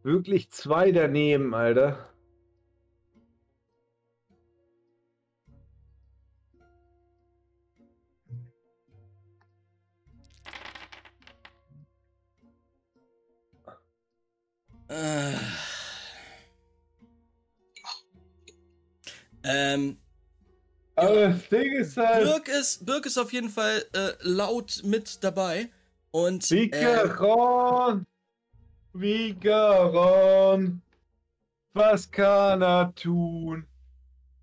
Wirklich 0.02 0.50
zwei 0.50 0.92
daneben, 0.92 1.54
Alter. 1.54 2.08
Äh. 14.88 15.71
Ähm, 19.44 19.96
Aber 20.94 21.28
das 21.28 21.48
Ding 21.48 21.72
ist 21.72 21.96
halt. 21.96 22.24
Birk 22.24 22.48
ist, 22.48 22.84
Birk 22.86 23.06
ist 23.06 23.18
auf 23.18 23.32
jeden 23.32 23.48
Fall 23.48 23.84
äh, 23.94 24.12
laut 24.20 24.82
mit 24.84 25.22
dabei. 25.24 25.68
Und 26.10 26.50
äh, 26.50 26.70
Vigeron! 26.70 28.06
Vigeron! 28.92 30.82
Was 31.72 32.10
kann 32.10 32.60
er 32.62 32.94
tun? 32.94 33.66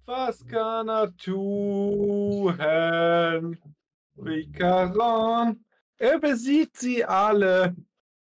Was 0.05 0.45
kann 0.47 0.89
er 0.89 1.15
tun? 1.17 2.57
Vigeron! 4.15 5.63
Er 5.97 6.19
besiegt 6.19 6.77
sie 6.77 7.05
alle! 7.05 7.75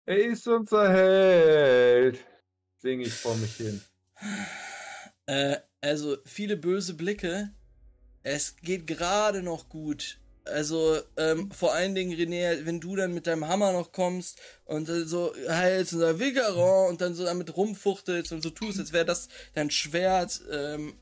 Er 0.07 0.17
ist 0.17 0.49
unser 0.49 0.93
Held! 0.93 2.19
Sing 2.79 3.01
ich 3.01 3.15
vor 3.15 3.37
mich 3.37 3.55
hin. 3.57 3.81
äh, 5.27 5.57
also 5.87 6.17
viele 6.25 6.57
böse 6.57 6.95
Blicke. 6.95 7.51
Es 8.23 8.57
geht 8.63 8.87
gerade 8.87 9.43
noch 9.43 9.69
gut. 9.69 10.19
Also 10.45 10.99
ähm, 11.17 11.51
vor 11.51 11.75
allen 11.75 11.95
Dingen, 11.95 12.17
René, 12.17 12.65
wenn 12.65 12.81
du 12.81 12.95
dann 12.95 13.13
mit 13.13 13.27
deinem 13.27 13.49
Hammer 13.49 13.73
noch 13.73 13.91
kommst 13.91 14.39
und 14.65 14.89
äh, 14.89 15.05
so 15.05 15.35
heilst 15.49 15.93
und 15.93 16.01
sagst 16.01 16.21
Vigaron 16.21 16.91
und 16.91 17.01
dann 17.01 17.15
so 17.15 17.25
damit 17.25 17.57
rumfuchtelst 17.57 18.33
und 18.33 18.43
so 18.43 18.51
tust, 18.51 18.79
als 18.79 18.93
wäre 18.93 19.05
das 19.05 19.29
dein 19.55 19.71
Schwert, 19.71 20.41
ähm, 20.51 20.95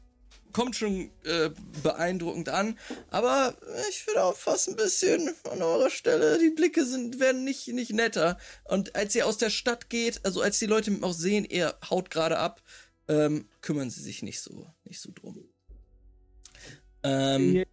kommt 0.55 0.77
schon 0.77 1.11
äh, 1.25 1.51
beeindruckend 1.83 2.49
an. 2.49 2.79
Aber 3.11 3.55
ich 3.91 4.07
würde 4.07 4.23
auch 4.23 4.37
fast 4.37 4.69
ein 4.69 4.77
bisschen 4.77 5.35
an 5.51 5.61
eurer 5.61 5.91
Stelle, 5.91 6.39
die 6.39 6.51
Blicke 6.51 6.87
sind, 6.87 7.21
werden 7.21 7.45
nicht, 7.45 7.69
nicht 7.69 7.93
netter. 7.93 8.39
Und 8.65 8.97
als 8.97 9.15
ihr 9.15 9.27
aus 9.27 9.37
der 9.37 9.51
Stadt 9.51 9.91
geht, 9.91 10.21
also 10.25 10.41
als 10.41 10.59
die 10.59 10.67
Leute 10.67 10.97
auch 11.03 11.13
sehen, 11.13 11.45
ihr 11.45 11.75
haut 11.91 12.11
gerade 12.11 12.39
ab, 12.39 12.63
ähm, 13.09 13.49
kümmern 13.61 13.91
sie 13.91 14.03
sich 14.03 14.23
nicht 14.23 14.41
so, 14.41 14.67
nicht 14.85 15.01
so 15.01 15.11
drum. 15.15 15.39
Ähm, 17.03 17.65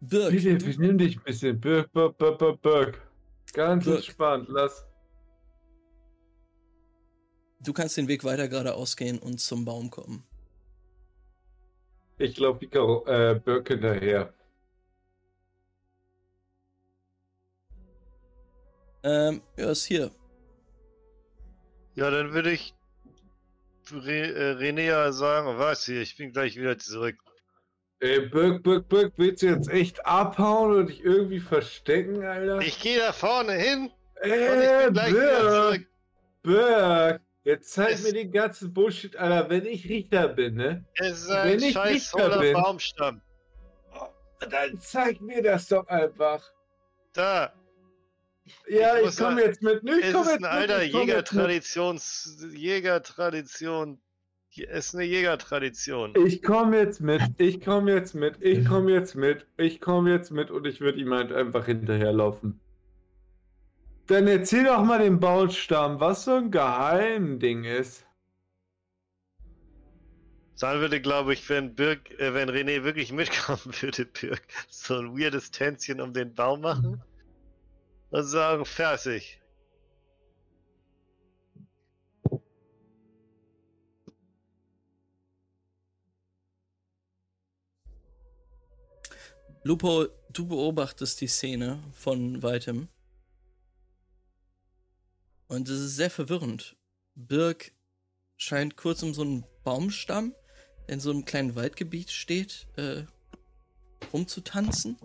Birk, 0.00 0.32
Bitte, 0.32 0.58
du, 0.58 0.76
benimm 0.76 0.98
dich 0.98 1.16
ein 1.18 1.22
bisschen. 1.22 1.60
Birk, 1.60 1.92
Birk, 1.92 2.16
Birk, 2.18 2.38
Birk, 2.38 2.62
Birk. 2.62 3.10
Ganz 3.52 3.84
Birk. 3.84 3.96
entspannt. 3.96 4.48
Lass. 4.48 4.86
du 7.60 7.72
kannst 7.72 7.96
den 7.96 8.08
Weg 8.08 8.24
weiter 8.24 8.48
geradeaus 8.48 8.96
gehen 8.96 9.18
und 9.18 9.40
zum 9.40 9.64
Baum 9.64 9.90
kommen. 9.90 10.24
Ich 12.18 12.34
glaube, 12.34 12.60
Vicaro, 12.60 13.06
äh, 13.06 13.40
Birk 13.42 13.68
hinterher. 13.68 14.32
Ähm, 19.02 19.42
ja, 19.56 19.70
ist 19.70 19.84
hier. 19.84 20.10
Ja, 21.94 22.10
dann 22.10 22.32
würde 22.32 22.52
ich 22.52 22.74
Re 23.92 24.32
äh, 24.34 24.52
René 24.54 25.12
sagen, 25.12 25.58
was 25.58 25.84
hier, 25.86 26.00
ich 26.02 26.16
bin 26.16 26.32
gleich 26.32 26.56
wieder 26.56 26.78
zurück. 26.78 27.16
Ey, 28.00 28.20
Birk, 28.28 28.62
Birk, 28.62 28.88
Birk, 28.88 29.12
willst 29.16 29.42
du 29.42 29.46
jetzt 29.48 29.68
echt 29.68 30.04
abhauen 30.06 30.74
und 30.74 30.86
dich 30.88 31.04
irgendwie 31.04 31.40
verstecken, 31.40 32.24
Alter? 32.24 32.60
Ich 32.60 32.80
gehe 32.80 32.98
da 32.98 33.12
vorne 33.12 33.52
hin 33.52 33.90
und 34.22 34.26
ich 34.26 34.32
Ey, 34.32 34.84
bin 34.86 34.92
gleich 34.94 35.10
wieder 35.12 35.40
Birk, 35.40 35.50
zurück. 35.72 35.86
Birk, 36.42 37.20
jetzt 37.44 37.72
zeig 37.72 37.94
Es- 37.94 38.02
mir 38.04 38.12
den 38.14 38.32
ganzen 38.32 38.72
Bullshit, 38.72 39.16
Alter, 39.16 39.50
wenn 39.50 39.66
ich 39.66 39.86
Richter 39.88 40.28
bin, 40.28 40.54
ne? 40.54 40.84
Es 40.94 41.22
ist 41.22 41.28
Wenn 41.28 41.36
ein 41.36 41.58
ich 41.62 41.72
scheiß 41.74 42.14
Richter 42.16 42.38
bin- 42.38 42.52
Baumstamm. 42.54 43.20
Dann 44.48 44.80
zeig 44.80 45.20
mir 45.20 45.42
das 45.42 45.68
doch 45.68 45.86
einfach. 45.88 46.42
Da, 47.12 47.52
Ja, 48.68 48.94
Ich 48.94 49.00
ich, 49.00 49.04
muss 49.06 49.16
komm 49.16 49.36
sagen, 49.36 49.38
jetzt 49.38 49.62
mit. 49.62 49.82
Ich 49.82 50.04
es 50.04 50.14
ist 50.14 50.28
ein 50.28 50.44
alter. 50.44 50.82
Jägertraditions... 50.82 52.46
Jägertradition. 52.52 54.00
Hier 54.48 54.68
ist 54.70 54.94
eine 54.94 55.04
Jägertradition. 55.04 56.12
Ich 56.26 56.42
komme 56.42 56.78
jetzt 56.78 57.00
mit, 57.00 57.22
ich 57.38 57.60
komme 57.60 57.92
jetzt 57.92 58.14
mit, 58.14 58.42
ich 58.42 58.66
komme 58.66 58.90
jetzt 58.90 59.14
mit, 59.14 59.46
ich 59.56 59.80
komme 59.80 60.10
jetzt 60.10 60.32
mit 60.32 60.50
und 60.50 60.66
ich 60.66 60.80
würde 60.80 60.98
ihm 60.98 61.14
halt 61.14 61.32
einfach 61.32 61.66
hinterherlaufen. 61.66 62.58
Dann 64.08 64.26
erzähl 64.26 64.64
doch 64.64 64.82
mal 64.82 64.98
dem 64.98 65.20
Baumstamm, 65.20 66.00
was 66.00 66.24
so 66.24 66.34
ein 66.34 66.50
Geheimding 66.50 67.62
ist. 67.62 68.04
Dann 70.58 70.80
würde, 70.80 71.00
glaube 71.00 71.32
ich, 71.32 71.48
wenn 71.48 71.76
Birk, 71.76 72.10
äh, 72.18 72.34
wenn 72.34 72.50
René 72.50 72.82
wirklich 72.82 73.12
mitkommen 73.12 73.60
würde, 73.80 74.04
Birk 74.04 74.42
so 74.68 74.96
ein 74.96 75.16
weirdes 75.16 75.52
Tänzchen 75.52 76.00
um 76.00 76.12
den 76.12 76.34
Baum 76.34 76.60
machen 76.62 77.00
und 78.10 78.24
sagen, 78.24 78.64
fertig. 78.64 79.40
Lupo, 89.62 90.06
du 90.30 90.46
beobachtest 90.46 91.20
die 91.20 91.26
Szene 91.26 91.82
von 91.92 92.42
weitem. 92.42 92.88
Und 95.48 95.68
es 95.68 95.80
ist 95.80 95.96
sehr 95.96 96.10
verwirrend. 96.10 96.76
Birk 97.14 97.72
scheint 98.36 98.76
kurz 98.76 99.02
um 99.02 99.12
so 99.12 99.22
einen 99.22 99.44
Baumstamm, 99.62 100.34
der 100.86 100.94
in 100.94 101.00
so 101.00 101.10
einem 101.10 101.24
kleinen 101.24 101.54
Waldgebiet 101.56 102.10
steht, 102.10 102.66
äh, 102.76 103.04
rumzutanzen. 104.12 104.96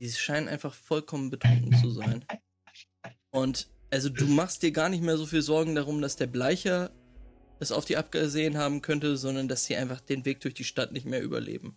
Die 0.00 0.10
scheinen 0.10 0.48
einfach 0.48 0.74
vollkommen 0.74 1.30
betrunken 1.30 1.74
zu 1.74 1.90
sein. 1.90 2.24
Und 3.30 3.68
also 3.90 4.08
du 4.08 4.26
machst 4.26 4.62
dir 4.62 4.72
gar 4.72 4.88
nicht 4.88 5.02
mehr 5.02 5.16
so 5.16 5.26
viel 5.26 5.42
Sorgen 5.42 5.74
darum, 5.74 6.02
dass 6.02 6.16
der 6.16 6.26
Bleicher 6.26 6.90
es 7.58 7.72
auf 7.72 7.84
die 7.84 7.96
abgesehen 7.96 8.58
haben 8.58 8.82
könnte, 8.82 9.16
sondern 9.16 9.48
dass 9.48 9.64
sie 9.64 9.76
einfach 9.76 10.00
den 10.00 10.24
Weg 10.24 10.40
durch 10.40 10.54
die 10.54 10.64
Stadt 10.64 10.92
nicht 10.92 11.06
mehr 11.06 11.22
überleben. 11.22 11.76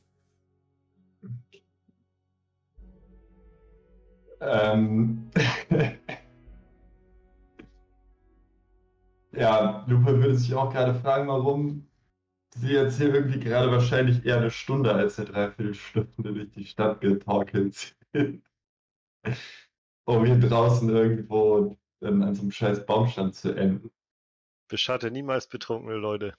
Ähm. 4.42 5.30
ja, 9.32 9.86
Lupe 9.88 10.22
würde 10.22 10.36
sich 10.36 10.54
auch 10.54 10.72
gerade 10.72 10.96
fragen, 10.96 11.28
warum 11.28 11.88
sie 12.56 12.70
jetzt 12.74 12.98
hier 12.98 13.14
irgendwie 13.14 13.40
gerade 13.40 13.72
wahrscheinlich 13.72 14.26
eher 14.26 14.38
eine 14.38 14.52
Stunde 14.52 14.94
als 14.94 15.20
eine 15.20 15.30
Dreiviertelstunde 15.30 16.34
durch 16.34 16.52
die 16.52 16.66
Stadt 16.66 17.00
getorkelt 17.02 17.96
sind. 18.14 18.44
um 20.06 20.26
hier 20.26 20.40
draußen 20.40 20.90
irgendwo 20.90 21.78
dann 22.00 22.24
an 22.24 22.36
so 22.36 22.42
einem 22.42 22.52
scheiß 22.52 22.86
Baumstand 22.86 23.36
zu 23.36 23.54
enden. 23.54 23.92
Beschatte 24.68 25.12
niemals 25.12 25.48
betrunkene 25.48 25.96
Leute. 25.96 26.34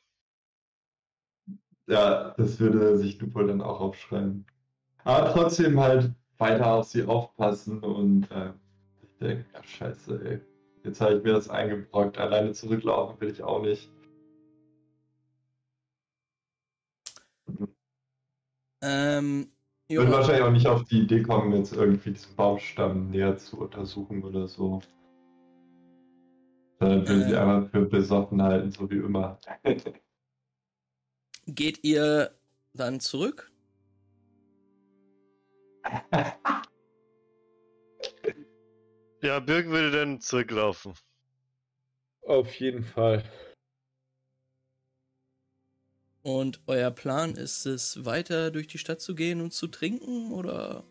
Ja, 1.86 2.34
das 2.36 2.58
würde 2.60 2.96
sich 2.98 3.20
Lupo 3.20 3.42
dann 3.42 3.60
auch 3.60 3.80
aufschreiben. 3.80 4.46
Aber 5.04 5.32
trotzdem 5.32 5.78
halt 5.78 6.12
weiter 6.38 6.74
auf 6.74 6.86
sie 6.86 7.04
aufpassen 7.04 7.80
und 7.80 8.30
äh, 8.30 8.52
ich 9.02 9.18
denke, 9.18 9.44
ja 9.52 9.62
scheiße, 9.62 10.24
ey. 10.24 10.40
Jetzt 10.84 11.00
habe 11.00 11.16
ich 11.16 11.22
mir 11.22 11.32
das 11.32 11.50
eingebrockt. 11.50 12.16
Alleine 12.16 12.52
zurücklaufen 12.52 13.20
will 13.20 13.30
ich 13.30 13.42
auch 13.42 13.62
nicht. 13.62 13.90
Ähm, 18.82 19.52
Ich 19.90 19.96
würde 19.96 20.12
wahrscheinlich 20.12 20.44
auch 20.44 20.52
nicht 20.52 20.68
auf 20.68 20.84
die 20.84 21.00
Idee 21.00 21.20
kommen, 21.24 21.52
jetzt 21.52 21.72
irgendwie 21.72 22.12
diesen 22.12 22.36
Baumstamm 22.36 23.10
näher 23.10 23.36
zu 23.36 23.58
untersuchen 23.58 24.22
oder 24.22 24.46
so. 24.46 24.80
Sondern 26.78 27.08
würde 27.08 27.24
sie 27.24 27.34
Äh. 27.34 27.38
einfach 27.38 27.70
für 27.72 27.86
besoffen 27.86 28.40
halten, 28.40 28.70
so 28.70 28.88
wie 28.88 28.98
immer. 28.98 29.40
geht 31.46 31.82
ihr 31.82 32.38
dann 32.72 33.00
zurück? 33.00 33.50
Ja, 39.22 39.40
Birk 39.40 39.66
würde 39.66 39.90
dann 39.90 40.20
zurücklaufen. 40.20 40.94
Auf 42.22 42.54
jeden 42.60 42.84
Fall. 42.84 43.24
Und 46.22 46.60
euer 46.66 46.90
Plan 46.90 47.34
ist 47.34 47.64
es, 47.66 48.04
weiter 48.04 48.50
durch 48.50 48.66
die 48.66 48.78
Stadt 48.78 49.00
zu 49.00 49.14
gehen 49.14 49.40
und 49.40 49.52
zu 49.52 49.68
trinken 49.68 50.32
oder 50.32 50.84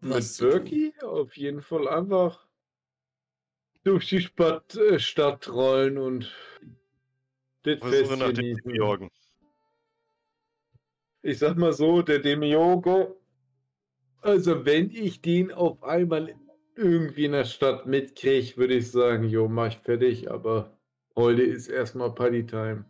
was 0.00 0.40
Mit? 0.40 0.50
Birki 0.50 0.94
auf 1.02 1.36
jeden 1.36 1.62
Fall 1.62 1.88
einfach 1.88 2.46
durch 3.84 4.08
die 4.08 4.20
Stadt, 4.20 4.74
äh, 4.76 4.98
Stadt 4.98 5.48
rollen 5.48 5.98
und 5.98 6.32
das 7.62 7.78
Versuche 7.78 8.16
nach 8.16 8.26
Fest 8.26 8.38
dem 8.38 8.56
genießen. 8.62 8.74
Jorgen. 8.74 9.08
Ich 11.22 11.38
sag 11.38 11.56
mal 11.56 11.72
so, 11.72 12.02
der 12.02 12.18
Demiogo, 12.18 13.20
also 14.20 14.64
wenn 14.64 14.90
ich 14.90 15.20
den 15.20 15.52
auf 15.52 15.82
einmal 15.82 16.34
irgendwie 16.76 17.26
in 17.26 17.32
der 17.32 17.44
Stadt 17.44 17.86
mitkriege, 17.86 18.56
würde 18.56 18.74
ich 18.74 18.90
sagen, 18.90 19.24
jo, 19.28 19.48
mach 19.48 19.68
ich 19.68 19.78
fertig, 19.78 20.30
aber 20.30 20.76
heute 21.16 21.42
ist 21.42 21.68
erstmal 21.68 22.14
Partytime. 22.14 22.84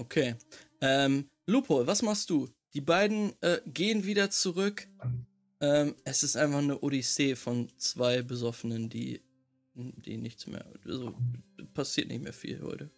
Okay. 0.00 0.34
Ähm, 0.80 1.28
Lupo, 1.46 1.86
was 1.86 2.00
machst 2.00 2.30
du? 2.30 2.48
Die 2.72 2.80
beiden 2.80 3.34
äh, 3.42 3.60
gehen 3.66 4.06
wieder 4.06 4.30
zurück. 4.30 4.88
Ähm, 5.60 5.94
es 6.04 6.22
ist 6.22 6.36
einfach 6.36 6.60
eine 6.60 6.80
Odyssee 6.80 7.36
von 7.36 7.68
zwei 7.76 8.22
Besoffenen, 8.22 8.88
die 8.88 9.20
die 9.74 10.16
nichts 10.16 10.46
mehr. 10.46 10.64
Also 10.86 11.14
passiert 11.74 12.08
nicht 12.08 12.22
mehr 12.22 12.32
viel 12.32 12.62
heute. 12.62 12.90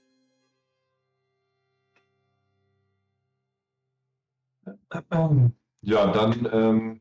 Ja, 5.82 6.12
dann 6.12 6.48
ähm, 6.52 7.00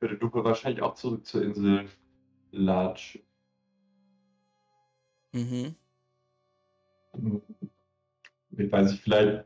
würde 0.00 0.14
Lupe 0.16 0.42
wahrscheinlich 0.42 0.82
auch 0.82 0.94
zurück 0.94 1.26
zur 1.26 1.42
Insel 1.42 1.86
latschen. 2.50 3.22
Mhm. 5.32 5.76
Ich 8.56 8.70
weiß 8.70 8.90
nicht, 8.90 9.02
vielleicht, 9.02 9.44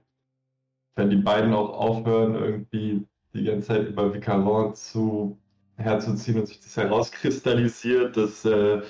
wenn 0.96 1.10
die 1.10 1.16
beiden 1.16 1.52
auch 1.54 1.70
aufhören, 1.70 2.34
irgendwie 2.34 3.06
die 3.34 3.44
ganze 3.44 3.68
Zeit 3.68 3.88
über 3.88 4.12
Vicaron 4.12 4.74
zu 4.74 5.38
herzuziehen 5.76 6.40
und 6.40 6.46
sich 6.46 6.60
das 6.60 6.76
herauskristallisiert, 6.76 8.16
dass 8.16 8.44
äh, 8.44 8.82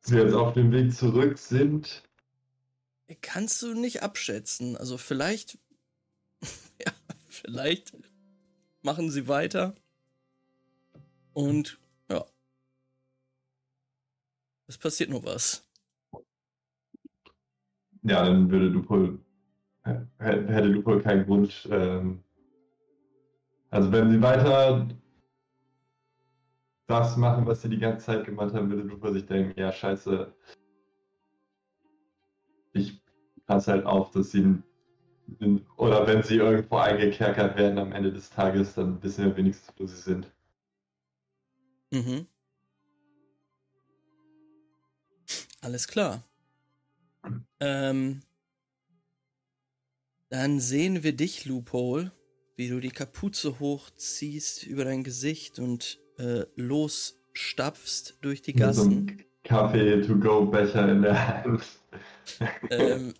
sie 0.00 0.16
jetzt 0.16 0.34
auf 0.34 0.54
dem 0.54 0.72
Weg 0.72 0.94
zurück 0.94 1.38
sind. 1.38 2.02
Kannst 3.20 3.60
du 3.62 3.74
nicht 3.74 4.02
abschätzen. 4.02 4.76
Also 4.76 4.98
vielleicht. 4.98 5.58
ja, 6.84 6.92
vielleicht 7.28 7.92
machen 8.82 9.10
sie 9.10 9.28
weiter. 9.28 9.74
Und 11.32 11.78
ja. 12.08 12.24
Es 14.68 14.78
passiert 14.78 15.10
nur 15.10 15.24
was. 15.24 15.65
Ja, 18.08 18.24
dann 18.24 18.48
würde 18.48 18.66
Lupol, 18.66 19.18
hätte 20.18 20.68
Lupol 20.68 21.02
keinen 21.02 21.26
Grund. 21.26 21.68
Ähm, 21.72 22.22
also 23.70 23.90
wenn 23.90 24.10
sie 24.12 24.22
weiter 24.22 24.86
das 26.86 27.16
machen, 27.16 27.46
was 27.46 27.62
sie 27.62 27.68
die 27.68 27.80
ganze 27.80 28.06
Zeit 28.06 28.24
gemacht 28.24 28.54
haben, 28.54 28.70
würde 28.70 28.84
Lupol 28.84 29.12
sich 29.12 29.26
denken, 29.26 29.58
ja 29.58 29.72
scheiße, 29.72 30.32
ich 32.74 33.02
passe 33.44 33.72
halt 33.72 33.86
auf, 33.86 34.12
dass 34.12 34.30
sie 34.30 34.62
oder 35.76 36.06
wenn 36.06 36.22
sie 36.22 36.36
irgendwo 36.36 36.76
eingekerkert 36.76 37.56
werden 37.58 37.78
am 37.78 37.90
Ende 37.90 38.12
des 38.12 38.30
Tages, 38.30 38.74
dann 38.74 39.02
wissen 39.02 39.24
wir 39.24 39.36
wenigstens, 39.36 39.74
wo 39.76 39.84
sie 39.84 39.96
sind. 39.96 40.32
Mhm. 41.90 42.28
Alles 45.60 45.88
klar. 45.88 46.22
Ähm, 47.60 48.22
dann 50.28 50.60
sehen 50.60 51.02
wir 51.02 51.14
dich, 51.14 51.44
Loophole, 51.46 52.12
wie 52.56 52.68
du 52.68 52.80
die 52.80 52.90
Kapuze 52.90 53.60
hochziehst 53.60 54.64
über 54.64 54.84
dein 54.84 55.04
Gesicht 55.04 55.58
und 55.58 56.00
äh, 56.18 56.44
losstapfst 56.56 58.14
durch 58.22 58.42
die 58.42 58.54
Mit 58.54 58.74
so 58.74 58.84
Gassen. 58.84 59.24
Kaffee-to-go-Becher 59.44 60.88
in 60.88 61.02
der 61.02 61.44
Hand. 61.44 61.62
ähm, 62.70 63.14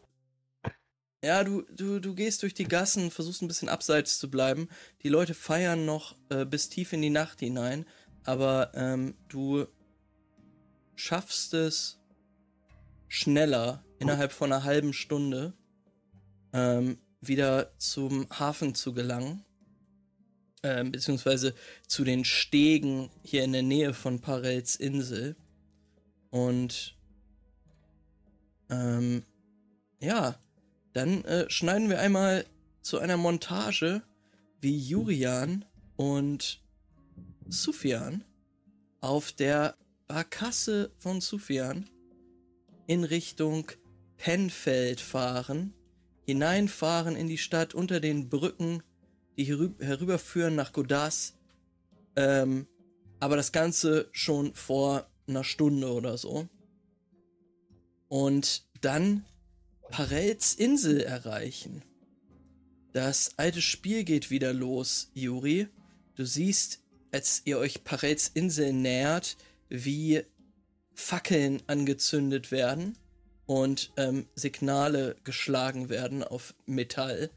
ja, 1.23 1.45
du, 1.45 1.62
du, 1.70 2.01
du 2.01 2.15
gehst 2.15 2.43
durch 2.43 2.55
die 2.55 2.69
Gassen, 2.69 3.11
versuchst 3.11 3.43
ein 3.43 3.49
bisschen 3.49 3.69
abseits 3.69 4.19
zu 4.19 4.31
bleiben. 4.31 4.69
Die 5.03 5.09
Leute 5.09 5.35
feiern 5.35 5.87
noch 5.87 6.16
äh, 6.28 6.45
bis 6.45 6.69
tief 6.69 6.93
in 6.93 7.03
die 7.03 7.11
Nacht 7.11 7.41
hinein, 7.41 7.87
aber 8.24 8.73
ähm, 8.74 9.15
du 9.28 9.66
schaffst 10.97 11.55
es 11.55 12.01
schneller, 13.09 13.85
innerhalb 13.98 14.32
von 14.32 14.52
einer 14.52 14.64
halben 14.64 14.93
Stunde, 14.93 15.55
ähm, 16.52 16.98
wieder 17.20 17.73
zum 17.78 18.28
Hafen 18.31 18.74
zu 18.74 18.93
gelangen. 18.93 19.44
Ähm, 20.62 20.90
beziehungsweise 20.90 21.55
zu 21.86 22.02
den 22.02 22.24
Stegen 22.24 23.10
hier 23.23 23.44
in 23.44 23.52
der 23.52 23.62
Nähe 23.62 23.94
von 23.94 24.20
Parels 24.20 24.77
Insel. 24.77 25.36
Und 26.31 26.97
ähm, 28.70 29.23
ja, 30.01 30.39
dann 30.93 31.24
äh, 31.24 31.48
schneiden 31.51 31.89
wir 31.89 32.01
einmal 32.01 32.47
zu 32.82 32.98
einer 32.98 33.16
Montage, 33.16 34.02
wie 34.60 34.77
Jurian 34.77 35.64
und 35.97 36.62
Sufjan 37.48 38.24
auf 39.01 39.32
der 39.32 39.77
Barkasse 40.09 40.90
von 40.98 41.20
Sufjan 41.20 41.89
in 42.86 43.05
Richtung 43.05 43.70
Penfeld 44.16 45.01
fahren, 45.01 45.74
hineinfahren 46.24 47.16
in 47.16 47.28
die 47.28 47.38
Stadt 47.38 47.74
unter 47.74 48.01
den 48.01 48.28
Brücken, 48.28 48.82
die 49.36 49.44
herüb 49.44 49.82
herüberführen 49.82 50.55
nach 50.55 50.72
Godas. 50.72 51.34
Ähm, 52.16 52.66
aber 53.20 53.36
das 53.36 53.52
Ganze 53.52 54.09
schon 54.12 54.55
vor 54.55 55.09
einer 55.26 55.44
Stunde 55.44 55.93
oder 55.93 56.18
so. 56.18 56.48
Und 58.09 58.66
dann 58.80 59.24
Parels 59.90 60.55
Insel 60.55 61.01
erreichen. 61.01 61.82
Das 62.93 63.32
alte 63.36 63.60
Spiel 63.60 64.05
geht 64.05 64.30
wieder 64.30 64.52
los, 64.52 65.10
Juri. 65.12 65.68
Du 66.14 66.24
siehst, 66.24 66.80
als 67.12 67.43
ihr 67.44 67.59
euch 67.59 67.84
Parels 67.84 68.28
Insel 68.28 68.72
nähert, 68.72 69.36
wie 69.68 70.22
Fackeln 70.94 71.62
angezündet 71.66 72.51
werden 72.51 72.97
und 73.47 73.93
ähm, 73.97 74.28
Signale 74.35 75.16
geschlagen 75.24 75.89
werden 75.89 76.23
auf 76.24 76.55
Metall. 76.66 77.31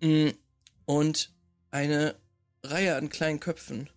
Mm, 0.00 0.30
Und 0.84 1.32
eine 1.70 2.16
Reihe 2.62 2.96
an 2.96 3.08
kleinen 3.08 3.40
Köpfen 3.40 3.88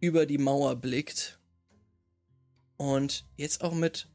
über 0.00 0.26
die 0.26 0.38
Mauer 0.38 0.76
blickt 0.76 1.38
und 2.76 3.24
jetzt 3.36 3.62
auch 3.62 3.74
mit 3.74 4.08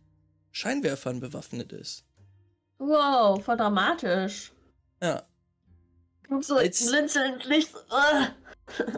Scheinwerfern 0.52 1.19
bewaffnet 1.19 1.72
ist. 1.73 2.06
Wow, 2.77 3.44
voll 3.44 3.57
dramatisch. 3.57 4.52
Ja, 5.02 5.23
Und 6.30 6.44
so 6.45 6.56
Als- 6.56 6.85
blinzelnd 6.85 7.45
Licht. 7.45 7.73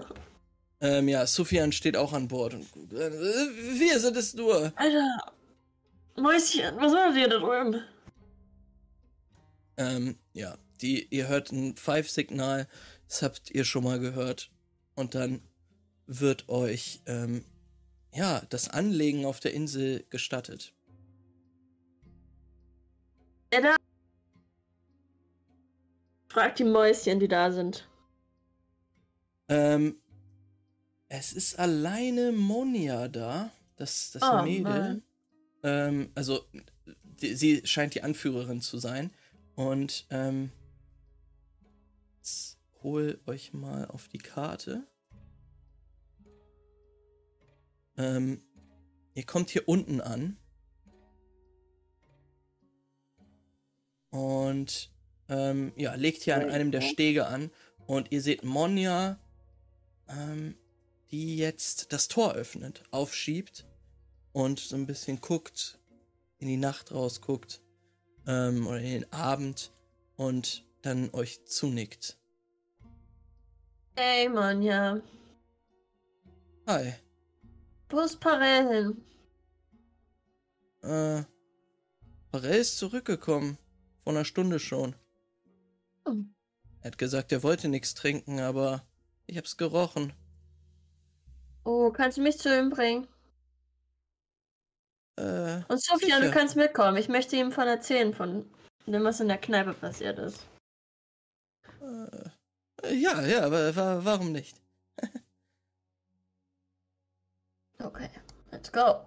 Ähm, 0.82 1.08
ja, 1.08 1.26
Sufjan 1.26 1.72
steht 1.72 1.96
auch 1.96 2.12
an 2.12 2.28
Bord 2.28 2.54
und 2.54 2.66
äh, 2.94 3.12
wir 3.80 3.98
sind 4.00 4.18
es 4.18 4.34
nur. 4.34 4.74
Alter. 4.76 5.34
Mäuschen, 6.18 6.76
was 6.78 6.94
war 6.94 7.14
dir 7.14 7.28
da 7.28 7.40
drüben? 7.40 7.82
Ähm, 9.78 10.18
ja, 10.34 10.58
die, 10.82 11.08
ihr 11.10 11.28
hört 11.28 11.52
ein 11.52 11.76
Five-Signal, 11.76 12.68
das 13.08 13.22
habt 13.22 13.52
ihr 13.52 13.66
schon 13.66 13.84
mal 13.84 14.00
gehört. 14.00 14.50
Und 14.96 15.16
dann 15.16 15.42
wird 16.08 16.48
euch, 16.48 17.02
ähm, 17.06 17.44
ja, 18.14 18.42
das 18.50 18.70
Anlegen 18.70 19.26
auf 19.26 19.40
der 19.42 19.54
Insel 19.54 20.06
gestattet. 20.10 20.74
Der 23.52 23.62
da. 23.62 23.76
Frag 26.30 26.56
die 26.56 26.64
Mäuschen, 26.64 27.20
die 27.20 27.28
da 27.28 27.52
sind. 27.52 27.88
Ähm, 29.48 29.98
es 31.10 31.34
ist 31.34 31.60
alleine 31.60 32.32
Monia 32.32 33.08
da, 33.08 33.52
das, 33.76 34.12
das 34.12 34.24
Oh, 34.24 34.42
Mädel. 34.44 34.64
Mann. 34.64 35.04
Ähm, 35.66 36.12
also, 36.14 36.46
die, 37.02 37.34
sie 37.34 37.66
scheint 37.66 37.96
die 37.96 38.04
Anführerin 38.04 38.62
zu 38.62 38.78
sein. 38.78 39.12
Und, 39.56 40.06
ähm, 40.12 40.52
jetzt 42.18 42.60
hol 42.84 43.20
euch 43.26 43.52
mal 43.52 43.88
auf 43.88 44.08
die 44.08 44.20
Karte. 44.20 44.86
Ähm, 47.98 48.44
ihr 49.16 49.26
kommt 49.26 49.50
hier 49.50 49.68
unten 49.68 50.02
an. 50.02 50.38
Und, 54.12 54.92
ähm, 55.30 55.74
ja, 55.78 55.96
legt 55.96 56.22
hier 56.22 56.36
an 56.36 56.52
einem 56.52 56.72
der 56.72 56.82
Stege 56.82 57.26
an. 57.26 57.50
Und 57.88 58.12
ihr 58.12 58.22
seht 58.22 58.44
Monja, 58.44 59.20
ähm, 60.10 60.56
die 61.10 61.38
jetzt 61.38 61.92
das 61.92 62.08
Tor 62.08 62.34
öffnet, 62.34 62.84
aufschiebt 62.92 63.66
und 64.36 64.60
so 64.60 64.76
ein 64.76 64.86
bisschen 64.86 65.22
guckt, 65.22 65.80
in 66.40 66.50
die 66.50 66.58
Nacht 66.58 66.92
rausguckt 66.92 67.62
ähm, 68.28 68.68
oder 68.68 68.80
in 68.82 68.92
den 68.92 69.14
Abend 69.14 69.72
und 70.18 70.66
dann 70.82 71.10
euch 71.14 71.46
zunickt. 71.46 72.18
Ey, 73.96 74.28
Monja. 74.30 75.02
Hi, 76.68 76.94
Wo 77.90 78.00
ist 78.02 78.20
Parell 78.20 78.68
hin? 78.74 79.04
äh, 80.84 81.24
Parell 82.32 82.60
ist 82.60 82.78
zurückgekommen, 82.78 83.58
vor 84.04 84.12
einer 84.14 84.26
Stunde 84.26 84.60
schon. 84.60 84.96
Hm. 86.08 86.34
Er 86.82 86.92
hat 86.92 86.98
gesagt, 86.98 87.32
er 87.32 87.42
wollte 87.44 87.70
nichts 87.70 87.94
trinken, 87.96 88.40
aber 88.42 88.86
ich 89.28 89.38
hab's 89.38 89.56
gerochen. 89.58 90.14
Oh, 91.66 91.92
kannst 91.92 92.18
du 92.18 92.22
mich 92.22 92.38
zu 92.38 92.50
ihm 92.58 92.70
bringen? 92.70 93.08
Äh, 95.18 95.62
Und 95.68 95.82
Sophia, 95.82 96.20
du 96.20 96.32
kannst 96.32 96.56
mitkommen. 96.56 96.98
Ich 96.98 97.08
möchte 97.08 97.36
ihm 97.36 97.52
von 97.52 97.68
erzählen, 97.68 98.14
von 98.14 98.46
dem, 98.86 99.04
was 99.04 99.20
in 99.20 99.28
der 99.28 99.38
Kneipe 99.38 99.74
passiert 99.74 100.20
ist. 100.20 100.46
äh, 102.84 102.94
ja, 102.96 103.22
ja, 103.26 103.44
aber 103.46 103.76
wa 103.76 104.00
warum 104.04 104.32
nicht? 104.32 104.56
Okay, 107.80 108.10
let's 108.52 108.72
go. 108.72 109.06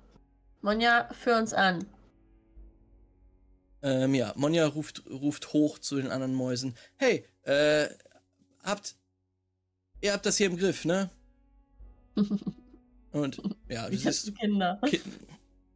Monja, 0.61 1.09
führ 1.15 1.37
uns 1.39 1.55
an. 1.55 1.87
Ähm, 3.83 4.15
ja, 4.15 4.33
Monja 4.37 4.67
ruft, 4.67 5.05
ruft 5.09 5.53
hoch 5.53 5.79
zu 5.79 5.97
den 5.97 6.11
anderen 6.11 6.35
Mäusen. 6.35 6.77
Hey, 6.97 7.25
äh, 7.43 7.89
habt. 8.63 8.97
Ihr 10.01 10.13
habt 10.13 10.27
das 10.27 10.37
hier 10.37 10.49
im 10.49 10.57
Griff, 10.59 10.85
ne? 10.85 11.11
Und 13.13 13.41
ja, 13.69 13.89
Ich 13.89 14.05
das 14.05 14.27
hab 14.27 14.29
ist, 14.35 14.39
Kinder. 14.39 14.81
Ki 14.85 15.01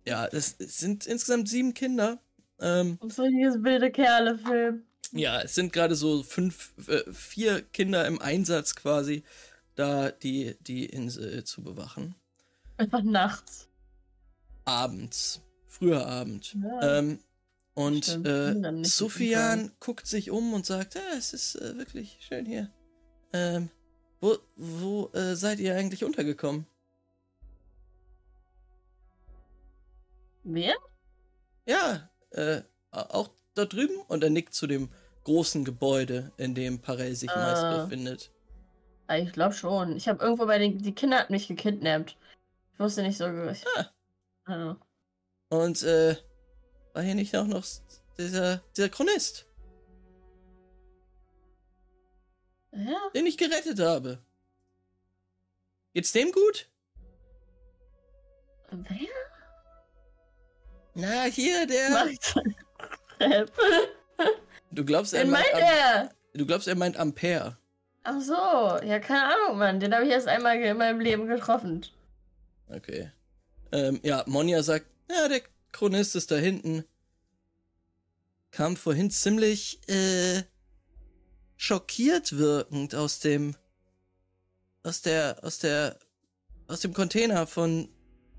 ja, 0.06 0.26
es 0.26 0.56
es 0.58 0.78
sind 0.78 1.06
insgesamt 1.06 1.48
sieben 1.48 1.74
Kinder. 1.74 2.20
Ähm, 2.60 2.98
Das 3.00 3.12
ist 3.12 3.18
ein 3.20 3.26
richtiges 3.26 3.62
wilde 3.62 3.90
Kerle-Film. 3.90 4.84
ja, 5.12 5.40
es 5.42 5.54
sind 5.54 5.72
gerade 5.72 5.94
so 5.94 6.22
fünf, 6.22 6.74
äh, 6.88 7.02
vier 7.12 7.62
Kinder 7.62 8.06
im 8.06 8.20
Einsatz 8.20 8.74
quasi, 8.74 9.24
da 9.74 10.10
die, 10.10 10.56
die 10.60 10.86
Insel 10.86 11.44
zu 11.44 11.62
bewachen. 11.62 12.14
Einfach 12.76 13.02
nachts. 13.02 13.68
Abends. 14.64 15.40
Früher 15.66 16.06
Abend. 16.06 16.54
Ja. 16.62 16.98
Ähm, 16.98 17.18
und 17.74 18.04
Stimmt, 18.04 18.26
äh, 18.28 18.84
Sufjan 18.84 19.72
guckt 19.80 20.06
sich 20.06 20.30
um 20.30 20.52
und 20.52 20.66
sagt, 20.66 20.94
ja, 20.94 21.00
es 21.16 21.32
ist 21.32 21.54
äh, 21.56 21.76
wirklich 21.78 22.18
schön 22.20 22.44
hier. 22.44 22.70
Ähm, 23.32 23.70
wo 24.20 24.36
wo 24.56 25.10
äh, 25.14 25.34
seid 25.34 25.58
ihr 25.58 25.74
eigentlich 25.74 26.04
untergekommen? 26.04 26.66
Wer? 30.44 30.74
Ja, 31.66 32.10
äh, 32.31 32.62
auch 32.90 33.31
da 33.55 33.64
drüben? 33.64 33.97
Und 34.09 34.24
er 34.24 34.31
nickt 34.31 34.55
zu 34.55 34.66
dem 34.66 34.90
großen 35.24 35.64
Gebäude, 35.64 36.32
in 36.36 36.55
dem 36.55 36.81
Parell 36.81 37.14
sich 37.14 37.28
meist 37.35 37.62
Ah. 37.62 37.85
befindet. 37.85 38.32
Ah, 39.06 39.16
Ich 39.19 39.32
glaube 39.32 39.55
schon. 39.55 39.97
Ich 39.97 40.09
habe 40.09 40.23
irgendwo 40.23 40.47
bei 40.47 40.59
den. 40.59 40.78
Die 40.78 40.94
Kinder 40.94 41.19
hatten 41.19 41.32
mich 41.32 41.47
gekidnappt. 41.48 42.16
Ich 42.73 42.78
wusste 42.81 43.02
nicht 43.02 43.19
so. 43.19 43.27
Ich, 43.51 43.64
Ah. 43.77 43.86
also, 44.44 44.77
Und 45.51 45.82
äh, 45.82 46.16
war 46.94 47.02
hier 47.02 47.14
nicht 47.14 47.36
auch 47.36 47.47
noch 47.47 47.64
dieser, 48.19 48.59
dieser 48.77 48.89
Chronist, 48.89 49.47
ja? 52.73 52.98
den 53.14 53.27
ich 53.27 53.39
gerettet 53.39 53.78
habe? 53.81 54.19
Geht's 55.94 56.12
dem 56.12 56.32
gut? 56.32 56.69
Wer? 58.70 59.09
Na, 60.94 61.24
hier, 61.24 61.66
der. 61.66 62.09
Du 64.70 64.85
glaubst, 64.85 65.12
er 65.14 65.27
meint, 65.27 65.47
meint 65.52 65.64
er? 65.64 66.10
du 66.35 66.47
glaubst, 66.47 66.66
er 66.66 66.74
meint 66.74 66.97
Ampere. 66.97 67.59
Ach 68.05 68.20
so. 68.20 68.32
Ja, 68.32 68.98
keine 68.98 69.35
Ahnung, 69.35 69.59
Mann. 69.59 69.81
Den 69.81 69.94
habe 69.94 70.05
ich 70.05 70.10
erst 70.10 70.28
einmal 70.28 70.59
in 70.60 70.77
meinem 70.77 71.01
Leben 71.01 71.27
getroffen. 71.27 71.86
Okay. 72.69 73.10
Ähm, 73.70 74.01
ja, 74.02 74.24
Monja 74.27 74.62
sagt, 74.62 74.86
ja, 75.10 75.28
der 75.28 75.43
Chronist 75.73 76.16
ist 76.16 76.31
da 76.31 76.36
hinten. 76.36 76.85
Kam 78.51 78.77
vorhin 78.77 79.10
ziemlich, 79.10 79.81
äh, 79.89 80.43
schockiert 81.56 82.36
wirkend 82.36 82.94
aus 82.94 83.20
dem, 83.20 83.55
aus 84.82 85.01
der, 85.02 85.39
aus 85.43 85.59
der, 85.59 85.98
aus 86.66 86.81
dem 86.81 86.93
Container 86.93 87.47
von, 87.47 87.89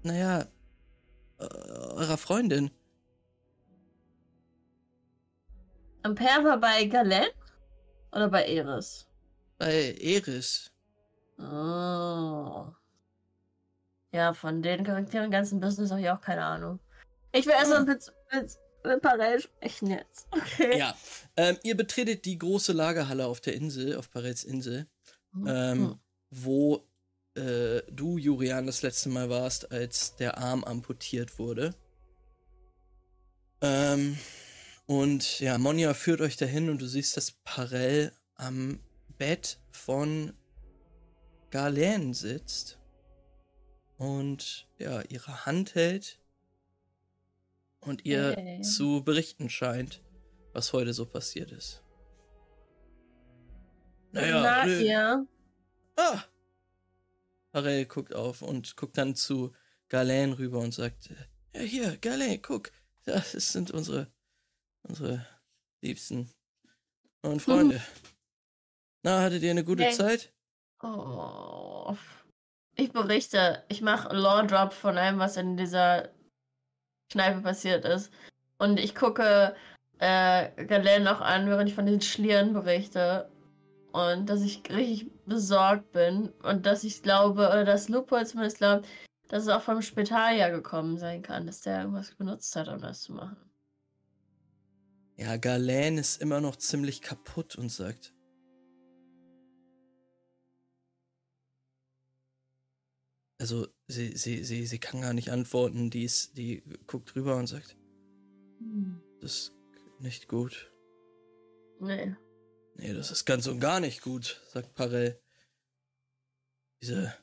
naja, 0.01 0.47
äh, 1.39 1.43
eurer 1.43 2.17
Freundin. 2.17 2.71
Ampere 6.03 6.43
war 6.43 6.59
bei 6.59 6.85
Galen? 6.85 7.29
Oder 8.11 8.29
bei 8.29 8.45
Eris? 8.45 9.07
Bei 9.57 9.95
Eris. 9.99 10.71
Oh. 11.39 12.67
Ja, 14.11 14.33
von 14.33 14.61
den 14.61 14.83
Charakteren 14.83 15.25
im 15.25 15.31
ganzen 15.31 15.59
Business 15.59 15.89
habe 15.89 16.01
ich 16.01 16.09
auch 16.09 16.21
keine 16.21 16.43
Ahnung. 16.43 16.79
Ich 17.31 17.45
will 17.45 17.53
erstmal 17.53 17.83
mit, 17.83 18.13
mit, 18.31 18.57
mit 18.83 19.01
Parell 19.01 19.39
sprechen 19.39 19.89
jetzt. 19.89 20.27
Okay. 20.31 20.77
Ja. 20.77 20.95
Ähm, 21.35 21.57
ihr 21.63 21.75
betretet 21.75 22.25
die 22.25 22.37
große 22.37 22.73
Lagerhalle 22.73 23.25
auf 23.25 23.41
der 23.41 23.55
Insel, 23.55 23.97
auf 23.97 24.11
Parels 24.11 24.43
Insel. 24.43 24.85
Hm. 25.33 25.47
ähm, 25.47 25.99
wo 26.29 26.85
äh, 27.35 27.81
du, 27.91 28.17
Jurian, 28.17 28.65
das 28.65 28.81
letzte 28.81 29.09
Mal 29.09 29.29
warst, 29.29 29.71
als 29.71 30.15
der 30.15 30.37
Arm 30.37 30.63
amputiert 30.63 31.39
wurde. 31.39 31.75
Ähm, 33.61 34.17
und 34.85 35.39
ja, 35.39 35.57
Monja 35.57 35.93
führt 35.93 36.21
euch 36.21 36.37
dahin 36.37 36.69
und 36.69 36.81
du 36.81 36.85
siehst, 36.85 37.15
dass 37.17 37.31
Parell 37.31 38.11
am 38.35 38.79
Bett 39.17 39.59
von 39.71 40.33
Galen 41.49 42.13
sitzt 42.13 42.79
und 43.97 44.67
ja, 44.77 45.01
ihre 45.03 45.45
Hand 45.45 45.75
hält 45.75 46.19
und 47.79 48.05
ihr 48.05 48.35
Hey. 48.35 48.61
zu 48.61 49.03
berichten 49.03 49.49
scheint, 49.49 50.01
was 50.51 50.73
heute 50.73 50.93
so 50.93 51.05
passiert 51.05 51.51
ist. 51.51 51.83
Na, 54.11 54.65
nö. 54.65 54.81
ihr? 54.81 55.27
Ah! 55.95 56.23
Harel 57.53 57.85
guckt 57.85 58.15
auf 58.15 58.41
und 58.41 58.75
guckt 58.75 58.97
dann 58.97 59.15
zu 59.15 59.53
Galen 59.89 60.33
rüber 60.33 60.59
und 60.59 60.73
sagt, 60.73 61.09
ja 61.53 61.61
hier, 61.61 61.97
Galen, 61.97 62.41
guck, 62.41 62.71
das 63.05 63.31
sind 63.31 63.71
unsere, 63.71 64.11
unsere 64.81 65.25
Liebsten 65.81 66.31
und 67.21 67.41
Freunde. 67.41 67.81
Na, 69.03 69.21
hattet 69.21 69.43
ihr 69.43 69.51
eine 69.51 69.63
gute 69.63 69.83
Hey. 69.83 69.93
Zeit? 69.93 70.33
Oh. 70.81 71.95
Ich 72.75 72.91
berichte. 72.91 73.63
Ich 73.69 73.81
mache 73.81 74.15
Law 74.15 74.43
Drop 74.43 74.73
von 74.73 74.97
allem, 74.97 75.19
was 75.19 75.37
in 75.37 75.57
dieser 75.57 76.09
Kneipe 77.11 77.41
passiert 77.41 77.85
ist. 77.85 78.11
Und 78.57 78.79
ich 78.79 78.95
gucke 78.95 79.55
äh, 79.99 80.65
Galen 80.65 81.03
noch 81.03 81.21
an, 81.21 81.47
während 81.47 81.69
ich 81.69 81.75
von 81.75 81.85
den 81.85 82.01
Schlieren 82.01 82.53
berichte. 82.53 83.29
Und 83.93 84.25
dass 84.27 84.41
ich 84.41 84.63
richtig 84.69 85.11
besorgt 85.25 85.91
bin. 85.91 86.29
Und 86.41 86.65
dass 86.65 86.83
ich 86.83 87.03
glaube, 87.03 87.47
oder 87.47 87.63
dass 87.63 87.89
Lupo 87.89 88.21
zumindest 88.23 88.57
glaubt, 88.57 88.87
dass 89.29 89.43
es 89.43 89.49
auch 89.49 89.61
vom 89.61 89.81
Spitalia 89.81 90.49
gekommen 90.49 90.97
sein 90.97 91.21
kann, 91.21 91.45
dass 91.45 91.61
der 91.61 91.81
irgendwas 91.81 92.13
benutzt 92.15 92.55
hat, 92.55 92.67
um 92.67 92.81
das 92.81 93.03
zu 93.03 93.13
machen. 93.13 93.37
Ja, 95.15 95.37
Galen 95.37 95.99
ist 95.99 96.21
immer 96.21 96.41
noch 96.41 96.55
ziemlich 96.55 97.01
kaputt 97.01 97.55
und 97.55 97.69
sagt, 97.69 98.13
also 103.39 103.67
sie, 103.87 104.17
sie, 104.17 104.43
sie, 104.43 104.65
sie 104.65 104.79
kann 104.79 105.01
gar 105.01 105.13
nicht 105.13 105.31
antworten, 105.31 105.91
die, 105.91 106.03
ist, 106.03 106.35
die 106.35 106.63
guckt 106.87 107.15
rüber 107.15 107.35
und 107.35 107.45
sagt, 107.45 107.77
das 109.21 109.31
ist 109.31 109.53
nicht 109.99 110.27
gut. 110.27 110.71
Nee. 111.79 112.15
Nee, 112.75 112.93
das 112.93 113.11
ist 113.11 113.25
ganz 113.25 113.47
und 113.47 113.59
gar 113.59 113.79
nicht 113.79 114.01
gut, 114.01 114.41
sagt 114.51 114.73
Parell. 114.75 115.19
Diese 116.81 117.13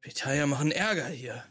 Pitaya 0.00 0.46
machen 0.46 0.70
Ärger 0.72 1.06
hier. 1.06 1.44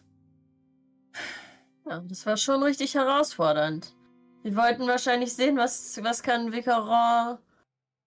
Ja, 1.86 2.02
das 2.02 2.26
war 2.26 2.38
schon 2.38 2.64
richtig 2.64 2.96
herausfordernd. 2.96 3.96
Sie 4.44 4.56
wollten 4.56 4.88
wahrscheinlich 4.88 5.34
sehen, 5.34 5.58
was, 5.58 6.02
was 6.04 6.22
kann 6.22 6.52
Vicaron. 6.52 7.38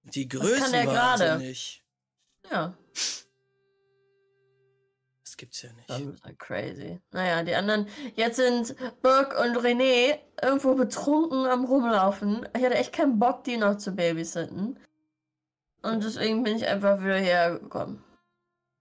Die 0.04 0.28
kann 0.28 0.40
Größen 0.40 0.74
er 0.74 0.84
gerade? 0.84 1.24
wahnsinnig. 1.32 1.82
Ja, 2.50 2.76
Das 5.22 5.36
gibt's 5.36 5.62
ja 5.62 5.72
nicht. 5.72 5.88
das 5.88 6.00
ist 6.00 6.38
crazy. 6.38 7.00
Naja, 7.12 7.42
die 7.42 7.54
anderen. 7.54 7.86
Jetzt 8.16 8.36
sind 8.36 8.74
Burke 9.02 9.38
und 9.38 9.56
René 9.56 10.18
irgendwo 10.42 10.74
betrunken 10.74 11.46
am 11.46 11.64
Rumlaufen. 11.64 12.46
Ich 12.56 12.62
hatte 12.64 12.74
echt 12.74 12.92
keinen 12.92 13.18
Bock, 13.18 13.44
die 13.44 13.56
noch 13.56 13.76
zu 13.78 13.92
babysitten. 13.92 14.78
Und 15.82 16.04
deswegen 16.04 16.42
bin 16.42 16.56
ich 16.56 16.66
einfach 16.66 17.00
wieder 17.00 17.16
hergekommen. 17.18 18.04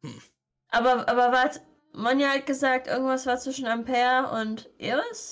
Hm. 0.03 0.21
Aber, 0.69 1.07
aber 1.09 1.31
warte, 1.31 1.61
Monja 1.93 2.29
hat 2.29 2.45
gesagt, 2.45 2.87
irgendwas 2.87 3.25
war 3.25 3.37
zwischen 3.39 3.65
Ampere 3.67 4.29
und 4.41 4.69
Eris? 4.77 5.31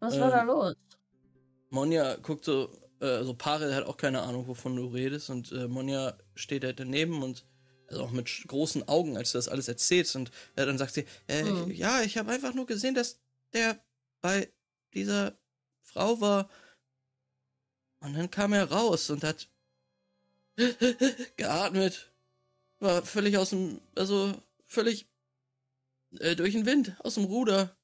Was 0.00 0.18
war 0.18 0.26
Ähm, 0.26 0.30
da 0.30 0.42
los? 0.42 0.74
Monja 1.70 2.16
guckt 2.16 2.44
so, 2.44 2.70
äh, 3.00 3.06
also 3.06 3.34
Parel 3.34 3.74
hat 3.74 3.84
auch 3.84 3.96
keine 3.96 4.22
Ahnung, 4.22 4.46
wovon 4.46 4.76
du 4.76 4.86
redest 4.86 5.30
und 5.30 5.52
äh, 5.52 5.68
Monja 5.68 6.18
steht 6.34 6.64
halt 6.64 6.80
daneben 6.80 7.22
und 7.22 7.46
also 7.88 8.04
auch 8.04 8.10
mit 8.10 8.28
großen 8.46 8.86
Augen, 8.88 9.16
als 9.16 9.32
du 9.32 9.38
das 9.38 9.48
alles 9.48 9.68
erzählst 9.68 10.14
und 10.16 10.30
äh, 10.56 10.64
dann 10.64 10.78
sagt 10.78 10.94
sie, 10.94 11.06
äh, 11.26 11.42
Hm. 11.44 11.70
ja, 11.70 12.02
ich 12.02 12.18
habe 12.18 12.30
einfach 12.30 12.54
nur 12.54 12.66
gesehen, 12.66 12.94
dass 12.94 13.20
der 13.52 13.78
bei 14.20 14.52
dieser 14.94 15.38
Frau 15.82 16.20
war 16.20 16.48
und 18.00 18.14
dann 18.14 18.30
kam 18.30 18.52
er 18.52 18.70
raus 18.70 19.10
und 19.10 19.24
hat 19.24 19.48
geatmet, 21.36 22.12
war 22.80 23.04
völlig 23.04 23.38
aus 23.38 23.50
dem, 23.50 23.80
also 23.96 24.34
völlig 24.66 25.08
äh, 26.18 26.36
durch 26.36 26.52
den 26.54 26.66
Wind, 26.66 26.96
aus 27.00 27.14
dem 27.14 27.24
Ruder. 27.24 27.76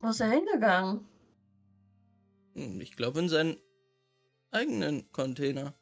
Wo 0.00 0.08
ist 0.08 0.20
er 0.20 0.30
hingegangen? 0.30 1.06
Hm, 2.54 2.80
Ich 2.80 2.96
glaube 2.96 3.18
in 3.20 3.28
seinen 3.28 3.56
eigenen 4.50 5.10
Container. 5.12 5.74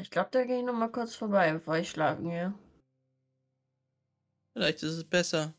Ich 0.00 0.10
glaube, 0.10 0.30
da 0.32 0.44
gehe 0.44 0.58
ich 0.58 0.64
noch 0.64 0.72
mal 0.74 0.90
kurz 0.90 1.14
vorbei, 1.14 1.52
bevor 1.52 1.76
ich 1.76 1.88
schlafen 1.90 2.30
gehe. 2.30 2.52
Vielleicht 4.54 4.82
ist 4.82 4.94
es 4.94 5.04
besser. 5.04 5.54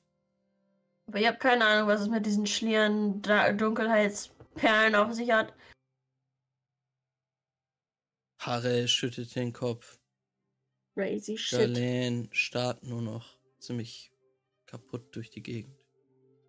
Aber 1.08 1.20
ich 1.20 1.28
habe 1.28 1.38
keine 1.38 1.66
Ahnung, 1.66 1.88
was 1.88 2.02
es 2.02 2.08
mit 2.08 2.26
diesen 2.26 2.48
Schlieren, 2.48 3.22
Dunkelheitsperlen 3.22 4.96
auf 4.96 5.14
sich 5.14 5.32
hat. 5.32 5.54
Harel 8.40 8.88
schüttet 8.88 9.36
den 9.36 9.54
Kopf. 9.54 10.00
Crazy 10.96 11.38
shit. 11.38 11.60
Charlene 11.60 12.30
starrt 12.32 12.84
nur 12.84 13.02
noch 13.02 13.38
ziemlich 13.60 14.12
kaputt 14.66 15.16
durch 15.16 15.30
die 15.30 15.42
Gegend. 15.42 15.76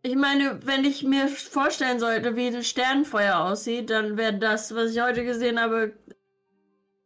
Ich 0.02 0.16
meine, 0.16 0.66
wenn 0.66 0.84
ich 0.84 1.02
mir 1.02 1.28
vorstellen 1.28 1.98
sollte, 1.98 2.36
wie 2.36 2.50
das 2.50 2.68
Sternenfeuer 2.68 3.38
aussieht, 3.38 3.88
dann 3.88 4.18
wäre 4.18 4.38
das, 4.38 4.74
was 4.74 4.92
ich 4.94 5.00
heute 5.00 5.24
gesehen 5.24 5.58
habe, 5.58 5.96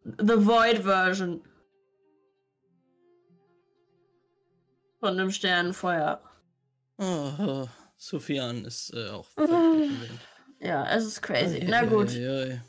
The 0.05 0.47
Void 0.47 0.79
Version. 0.79 1.43
Von 4.99 5.16
dem 5.16 5.31
Sternenfeuer. 5.31 6.28
Oh, 6.99 7.69
Sufjan 7.97 8.65
ist 8.65 8.93
äh, 8.95 9.09
auch 9.11 9.29
Mhm. 9.37 10.19
Ja, 10.61 10.89
es 10.91 11.05
ist 11.07 11.23
crazy. 11.23 11.65
Na 11.69 11.85
gut. 11.85 12.11
Hier, 12.11 12.62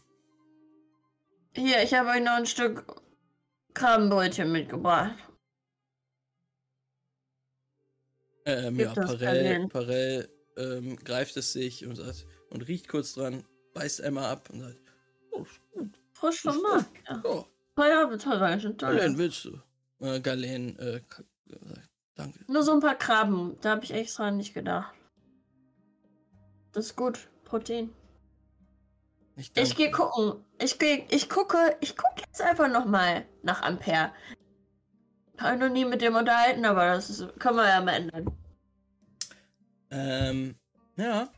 ich 1.84 1.94
habe 1.94 2.10
euch 2.10 2.24
noch 2.24 2.34
ein 2.34 2.46
Stück 2.46 3.02
Krabbenbrötchen 3.74 4.52
mitgebracht. 4.52 5.18
Ähm, 8.46 8.80
ja, 8.80 8.94
Parell. 8.94 9.68
Parell 9.68 10.30
ähm, 10.58 10.96
greift 10.98 11.36
es 11.38 11.54
sich 11.54 11.86
und 11.86 11.96
sagt 11.96 12.28
und 12.50 12.68
riecht 12.68 12.88
kurz 12.88 13.14
dran, 13.14 13.44
beißt 13.74 14.02
einmal 14.02 14.26
ab 14.26 14.50
und 14.52 14.62
sagt, 14.62 14.80
oh, 15.32 15.42
ist 15.42 15.62
gut. 15.72 16.00
Frisch 16.14 16.42
vom 16.42 16.62
Markt. 16.62 16.92
Ja. 17.08 17.22
Oh, 17.24 17.46
Teuer, 17.76 18.18
teuer, 18.18 18.60
schon 18.60 18.76
Galen, 18.76 19.18
willst 19.18 19.46
du? 19.46 19.62
Äh, 20.02 20.20
Galen, 20.20 20.78
äh, 20.80 20.98
äh, 20.98 21.02
danke. 22.20 22.40
Nur 22.48 22.64
so 22.64 22.74
ein 22.74 22.80
paar 22.82 22.96
Krabben. 22.96 23.58
Da 23.62 23.72
habe 23.72 23.84
ich 23.84 23.94
extra 23.94 24.32
nicht 24.32 24.54
gedacht. 24.54 24.94
Das 26.72 26.88
ist 26.88 26.96
gut. 26.96 27.30
Protein. 27.46 27.90
Ich, 29.36 29.52
Ich 29.56 29.76
gehe 29.76 29.92
gucken. 29.92 30.44
Ich 30.62 30.78
gehe, 30.78 31.06
ich 31.10 31.30
gucke, 31.30 31.78
ich 31.80 31.96
gucke 31.96 32.22
jetzt 32.26 32.42
einfach 32.42 32.68
noch 32.68 32.86
mal 32.86 33.26
nach 33.42 33.62
Ampere. 33.62 34.12
Habe 35.40 35.56
ich 35.56 35.62
noch 35.62 35.70
nie 35.70 35.86
mit 35.86 36.02
dem 36.02 36.16
unterhalten, 36.16 36.66
aber 36.66 36.86
das 36.88 37.10
ist, 37.10 37.40
können 37.40 37.56
wir 37.56 37.68
ja 37.68 37.82
mal 37.82 37.94
ändern. 37.94 38.38
Ähm, 39.90 40.56
ja. 40.98 41.30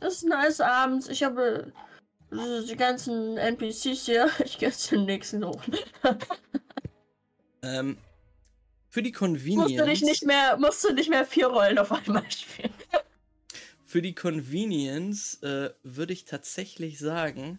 Das 0.00 0.14
ist 0.14 0.24
nice 0.24 0.60
abends. 0.60 1.08
Ich 1.08 1.22
habe 1.22 1.72
äh, 2.32 2.66
die 2.66 2.76
ganzen 2.76 3.36
NPCs 3.36 4.06
hier. 4.06 4.30
Ich 4.44 4.58
gehe 4.58 4.70
jetzt 4.70 4.90
den 4.90 5.04
nächsten 5.04 5.44
hoch. 5.44 5.60
Ähm, 7.62 7.98
für 8.90 9.02
die 9.02 9.12
musst 9.12 9.30
du 9.30 9.36
dich 9.36 9.76
Convenience, 9.78 10.02
nicht 10.02 10.26
mehr, 10.26 10.56
musst 10.58 10.84
du 10.84 10.92
nicht 10.92 11.08
mehr 11.08 11.24
vier 11.24 11.46
Rollen 11.46 11.78
auf 11.78 11.92
einmal 11.92 12.24
spielen. 12.30 12.74
für 13.84 14.02
die 14.02 14.14
Convenience 14.14 15.42
äh, 15.42 15.70
würde 15.82 16.12
ich 16.12 16.24
tatsächlich 16.24 16.98
sagen, 16.98 17.58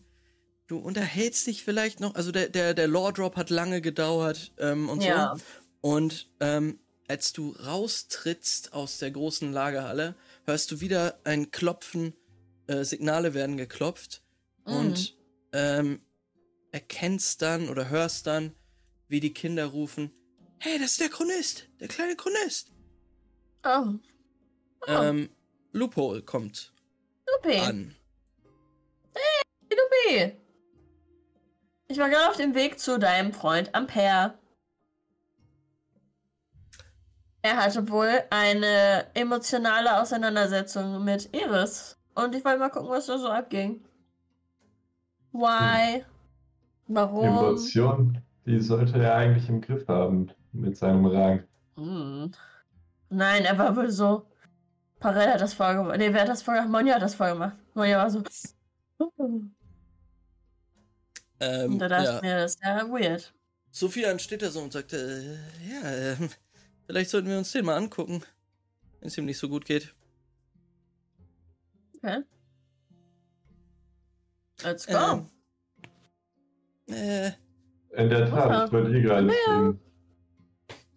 du 0.68 0.78
unterhältst 0.78 1.48
dich 1.48 1.64
vielleicht 1.64 2.00
noch, 2.02 2.16
also 2.16 2.32
der, 2.32 2.50
der, 2.50 2.74
der 2.74 2.88
Lore 2.88 3.14
Drop 3.14 3.36
hat 3.38 3.50
lange 3.50 3.82
gedauert 3.82 4.52
ähm, 4.58 4.90
und 4.90 5.04
Ja. 5.04 5.36
so. 5.36 5.42
Und 5.82 6.30
ähm, 6.40 6.80
als 7.08 7.34
du 7.34 7.52
raustrittst 7.52 8.74
aus 8.74 9.00
der 9.00 9.12
großen 9.12 9.52
Lagerhalle, 9.52 10.16
hörst 10.46 10.72
du 10.72 10.80
wieder 10.80 11.20
ein 11.24 11.50
Klopfen, 11.52 12.14
äh, 12.68 12.84
Signale 12.84 13.34
werden 13.34 13.58
geklopft 13.58 14.22
und 14.64 15.18
ähm, 15.54 16.02
erkennst 16.72 17.42
dann 17.42 17.68
oder 17.70 17.90
hörst 17.90 18.28
dann, 18.28 18.54
wie 19.08 19.20
die 19.20 19.34
Kinder 19.34 19.66
rufen, 19.66 20.12
hey, 20.62 20.78
das 20.80 20.92
ist 20.92 21.02
der 21.02 21.10
Chronist, 21.10 21.68
der 21.80 21.88
kleine 21.88 22.16
Chronist. 22.16 22.72
Oh, 23.64 23.96
Oh. 24.88 24.92
Ähm, 24.92 25.30
Loophole 25.74 26.22
kommt 26.24 26.74
Lupi. 27.28 27.60
an. 27.60 27.96
Lupi. 29.70 30.34
Ich 31.88 31.98
war 32.00 32.10
gerade 32.10 32.30
auf 32.30 32.38
dem 32.38 32.56
Weg 32.56 32.80
zu 32.80 32.98
deinem 32.98 33.32
Freund 33.34 33.74
Ampere. 33.76 34.40
Er 37.44 37.58
hatte 37.58 37.90
wohl 37.90 38.24
eine 38.30 39.08
emotionale 39.14 40.02
Auseinandersetzung 40.02 41.04
mit 41.04 41.30
Iris. 41.36 41.98
Und 42.16 42.36
ich 42.36 42.44
wollte 42.46 42.60
mal 42.60 42.70
gucken, 42.70 42.90
was 42.90 43.08
da 43.08 43.18
so 43.18 43.30
abging. 43.30 43.84
Why? 45.32 46.04
Warum? 46.88 47.26
Emotion, 47.26 48.22
die 48.46 48.60
sollte 48.60 49.02
er 49.02 49.16
eigentlich 49.16 49.48
im 49.48 49.62
Griff 49.62 49.88
haben 49.88 50.32
mit 50.54 50.78
seinem 50.78 51.06
Rang. 51.06 51.44
Hm. 51.76 52.32
Nein, 53.10 53.46
er 53.46 53.58
war 53.58 53.76
wohl 53.76 53.90
so. 53.92 54.28
Parell 55.00 55.30
hat 55.34 55.42
das 55.42 55.54
vorgemacht. 55.54 55.98
Nee, 55.98 56.14
wer 56.14 56.22
hat 56.22 56.30
das 56.30 56.44
vorgemacht? 56.44 56.70
Monja 56.70 56.96
hat 56.96 57.02
das 57.02 57.16
vorgemacht. 57.16 57.58
Monja 57.74 57.98
war 57.98 58.10
so. 58.10 58.24
Ähm, 61.40 61.74
Und 61.74 61.80
da 61.80 61.88
dachte 61.88 62.06
ja. 62.06 62.16
ich 62.18 62.22
mir, 62.22 62.36
das 62.36 62.56
ist 62.56 62.64
ja 62.64 62.88
weird. 62.88 63.34
Sofian 63.72 64.20
steht 64.20 64.44
da 64.44 64.52
so 64.52 64.62
und 64.62 64.72
sagt, 64.74 64.94
äh, 64.94 65.34
ja, 65.34 66.14
ähm, 66.20 66.30
vielleicht 66.86 67.10
sollten 67.10 67.30
wir 67.30 67.38
uns 67.38 67.52
den 67.52 67.66
mal 67.66 67.78
angucken, 67.78 68.24
wenn 69.00 69.08
es 69.08 69.18
ihm 69.18 69.26
nicht 69.26 69.40
so 69.40 69.50
gut 69.50 69.66
geht. 69.66 69.96
Okay. 71.98 72.22
Let's 74.64 74.86
go. 74.86 75.28
Ähm, 76.88 76.94
äh, 76.94 77.32
In 77.98 78.10
der 78.10 78.30
Tat, 78.30 78.68
ich 78.68 78.74
wollte 78.74 78.96
eh 78.96 79.02
gerade 79.02 79.34
Ja. 79.48 79.74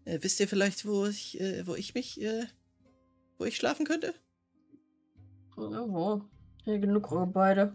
Äh, 0.04 0.18
wisst 0.22 0.40
ihr 0.40 0.48
vielleicht, 0.48 0.86
wo 0.86 1.06
ich, 1.06 1.40
äh, 1.40 1.66
wo 1.66 1.74
ich 1.74 1.94
mich, 1.94 2.20
äh, 2.20 2.46
wo 3.38 3.44
ich 3.44 3.56
schlafen 3.56 3.86
könnte? 3.86 4.14
Irgendwo. 5.56 6.22
Hier 6.64 6.78
genug 6.78 7.08
Gebäude. 7.08 7.74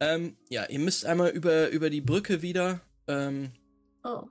Ähm, 0.00 0.36
ja, 0.48 0.64
ihr 0.68 0.78
müsst 0.78 1.04
einmal 1.06 1.30
über, 1.30 1.68
über 1.70 1.90
die 1.90 2.00
Brücke 2.00 2.42
wieder 2.42 2.80
ähm, 3.06 3.52
Oh. 4.04 4.24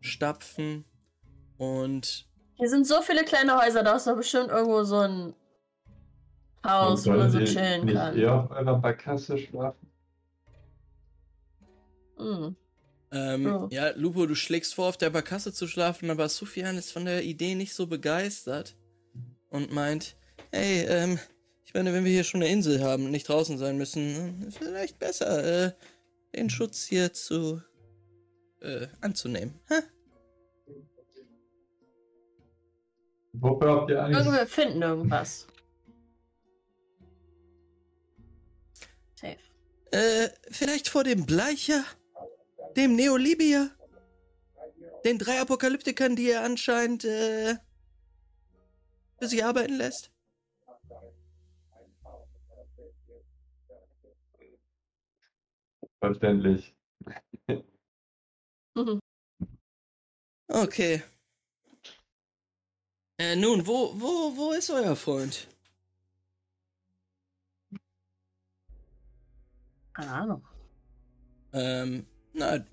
stapfen 0.00 0.84
und 1.56 2.26
Hier 2.56 2.68
sind 2.68 2.86
so 2.86 3.00
viele 3.00 3.24
kleine 3.24 3.56
Häuser, 3.56 3.82
da 3.82 3.96
ist 3.96 4.06
doch 4.06 4.16
bestimmt 4.16 4.48
irgendwo 4.50 4.82
so 4.82 4.98
ein 4.98 5.34
Haus, 6.66 7.06
wo 7.06 7.10
man 7.12 7.30
so 7.30 7.42
chillen 7.44 7.86
nicht 7.86 7.94
kann. 7.94 8.16
eher 8.16 8.34
auf 8.34 8.50
eurer 8.50 8.78
Barkasse 8.78 9.38
schlafen? 9.38 9.90
Hm. 12.18 12.56
Ähm, 13.12 13.46
Oh. 13.46 13.68
Ja, 13.70 13.90
Lupo, 13.94 14.26
du 14.26 14.34
schlägst 14.34 14.74
vor, 14.74 14.88
auf 14.88 14.96
der 14.96 15.10
Barkasse 15.10 15.52
zu 15.52 15.66
schlafen, 15.68 16.10
aber 16.10 16.28
Sufjan 16.28 16.78
ist 16.78 16.92
von 16.92 17.04
der 17.04 17.22
Idee 17.24 17.54
nicht 17.54 17.74
so 17.74 17.86
begeistert 17.86 18.74
und 19.50 19.70
meint, 19.72 20.16
hey, 20.50 20.86
ähm, 20.88 21.18
ich 21.64 21.74
meine, 21.74 21.92
wenn 21.92 22.04
wir 22.04 22.12
hier 22.12 22.24
schon 22.24 22.42
eine 22.42 22.50
Insel 22.50 22.82
haben 22.82 23.04
und 23.04 23.10
nicht 23.10 23.28
draußen 23.28 23.58
sein 23.58 23.76
müssen, 23.76 24.46
ist 24.48 24.58
vielleicht 24.58 24.98
besser, 24.98 25.66
äh, 25.66 25.72
den 26.34 26.48
Schutz 26.50 26.84
hier 26.84 27.12
zu, 27.12 27.60
äh, 28.60 28.88
anzunehmen. 29.00 29.60
Hä? 29.68 29.74
Wofür 33.34 33.70
habt 33.70 33.90
ihr 33.90 34.02
eigentlich? 34.02 34.18
Irgendwer 34.18 34.46
finden 34.46 34.82
irgendwas. 34.82 35.46
Safe. 39.14 39.36
Äh, 39.90 40.28
vielleicht 40.50 40.88
vor 40.88 41.04
dem 41.04 41.24
Bleicher, 41.26 41.84
dem 42.76 42.96
Neolibier, 42.96 43.70
den 45.04 45.18
drei 45.18 45.40
Apokalyptikern, 45.40 46.16
die 46.16 46.30
er 46.30 46.44
anscheinend, 46.44 47.04
äh, 47.04 47.56
für 49.18 49.28
sich 49.28 49.44
arbeiten 49.44 49.74
lässt? 49.74 50.10
Verständlich. 56.00 56.74
Mhm. 58.74 59.00
Okay. 60.48 61.02
Äh, 63.18 63.36
nun, 63.36 63.66
wo, 63.66 63.92
wo, 64.00 64.36
wo 64.36 64.52
ist 64.52 64.70
euer 64.70 64.96
Freund? 64.96 65.46
Keine 69.92 70.10
Ahnung. 70.10 70.48
Ähm, 71.52 72.06
na, 72.32 72.64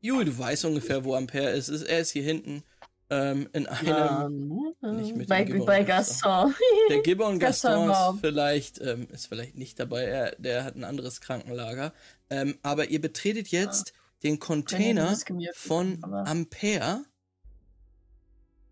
Juli, 0.00 0.24
du 0.24 0.38
weißt 0.38 0.64
ungefähr, 0.64 1.04
wo 1.04 1.14
Ampere 1.14 1.50
ist. 1.50 1.68
er 1.68 2.00
ist 2.00 2.10
hier 2.10 2.24
hinten, 2.24 2.64
ähm, 3.12 3.48
in 3.52 3.66
einem, 3.66 4.74
Ähm, 4.82 4.96
nicht 4.96 5.14
mit 5.14 5.26
dem 5.26 5.28
bei, 5.28 5.44
Gibbon 5.44 5.66
bei 5.66 5.84
Gaston. 5.84 6.48
Gaston. 6.48 6.54
der 6.88 7.02
Gibbon 7.02 7.38
Gaston 7.38 7.90
ist 7.90 8.20
vielleicht, 8.20 8.80
ähm, 8.80 9.06
ist 9.12 9.26
vielleicht 9.26 9.56
nicht 9.56 9.78
dabei, 9.78 10.04
er, 10.04 10.34
der 10.36 10.64
hat 10.64 10.76
ein 10.76 10.84
anderes 10.84 11.20
Krankenlager. 11.20 11.92
Ähm, 12.30 12.58
aber 12.62 12.88
ihr 12.88 13.00
betretet 13.00 13.48
jetzt 13.48 13.92
den 14.22 14.38
Container 14.38 15.06
das 15.10 15.26
gemirrt, 15.26 15.56
von 15.56 16.02
Ampere. 16.02 17.04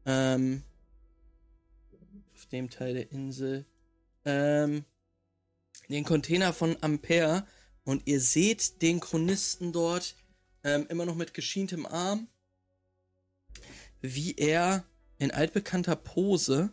Ähm, 0.07 0.63
auf 2.35 2.47
dem 2.47 2.71
Teil 2.71 2.95
der 2.95 3.13
Insel. 3.13 3.67
Ähm, 4.25 4.85
den 5.91 6.05
Container 6.05 6.53
von 6.55 6.77
Ampere 6.81 7.45
und 7.85 8.07
ihr 8.07 8.20
seht 8.20 8.82
den 8.82 9.01
Chronisten 9.01 9.73
dort 9.73 10.15
ähm, 10.65 10.86
immer 10.89 11.07
noch 11.07 11.15
mit 11.15 11.35
geschientem 11.35 11.86
Arm, 11.86 12.28
wie 14.01 14.35
er 14.35 14.85
in 15.19 15.31
altbekannter 15.31 15.97
Pose 15.97 16.73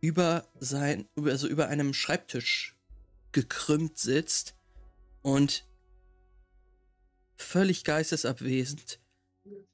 über 0.00 0.48
sein, 0.58 1.08
also 1.16 1.46
über 1.46 1.68
einem 1.68 1.94
Schreibtisch 1.94 2.76
gekrümmt 3.30 3.98
sitzt 3.98 4.54
und 5.22 5.66
völlig 7.36 7.84
geistesabwesend 7.84 9.00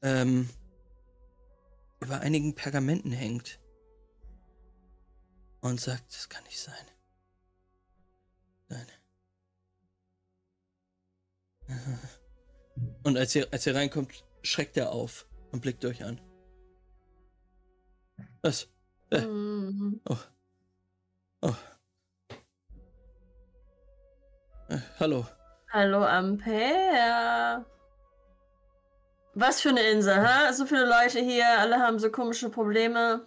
ähm, 0.02 0.48
über 2.00 2.20
einigen 2.20 2.54
Pergamenten 2.54 3.12
hängt 3.12 3.58
und 5.60 5.80
sagt, 5.80 6.14
das 6.14 6.28
kann 6.28 6.44
nicht 6.44 6.60
sein. 6.60 6.74
Nein. 8.68 8.86
Und 13.02 13.16
als 13.16 13.34
ihr, 13.34 13.46
als 13.52 13.66
ihr 13.66 13.74
reinkommt, 13.74 14.24
schreckt 14.42 14.76
er 14.76 14.92
auf 14.92 15.26
und 15.52 15.60
blickt 15.62 15.84
euch 15.84 16.04
an. 16.04 16.20
Was? 18.42 18.68
Äh, 19.10 19.20
Mhm. 19.20 20.00
oh. 20.08 20.16
Oh. 21.42 21.54
Äh, 24.68 24.78
hallo. 25.00 25.26
Hallo 25.72 26.04
Ampere. 26.04 27.64
Was 29.34 29.60
für 29.60 29.68
eine 29.70 29.82
Insel, 29.90 30.20
hä? 30.26 30.52
So 30.52 30.66
viele 30.66 30.86
Leute 30.88 31.20
hier, 31.20 31.46
alle 31.58 31.78
haben 31.78 31.98
so 31.98 32.10
komische 32.10 32.50
Probleme. 32.50 33.26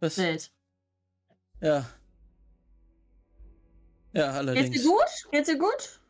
Was? 0.00 0.18
Wild. 0.18 0.50
Ja. 1.60 1.84
Ja, 4.16 4.28
Geht's 4.28 4.38
allerdings. 4.38 4.82
dir 4.82 4.88
gut? 4.88 5.30
Geht's 5.30 5.48
dir 5.48 5.58
gut? 5.58 6.00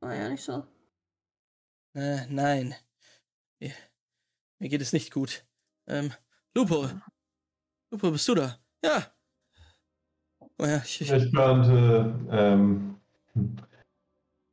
War 0.00 0.12
ja 0.12 0.28
nicht 0.28 0.42
so. 0.42 0.66
Äh, 1.94 2.26
nein. 2.28 2.74
Mir, 3.60 3.72
mir 4.58 4.68
geht 4.68 4.82
es 4.82 4.92
nicht 4.92 5.12
gut. 5.12 5.46
Ähm, 5.86 6.12
Lupo. 6.52 6.88
Lupo, 7.92 8.10
bist 8.10 8.26
du 8.26 8.34
da? 8.34 8.58
Ja. 8.84 9.06
Oh 10.58 10.66
ja, 10.66 10.78
ich, 10.84 11.02
ich, 11.02 11.12
Ich 11.12 11.32
meinte, 11.32 12.18
ähm, 12.32 13.00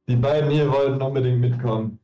die 0.08 0.16
beiden 0.16 0.52
hier 0.52 0.72
wollten 0.72 1.02
unbedingt 1.02 1.40
mitkommen. 1.40 2.00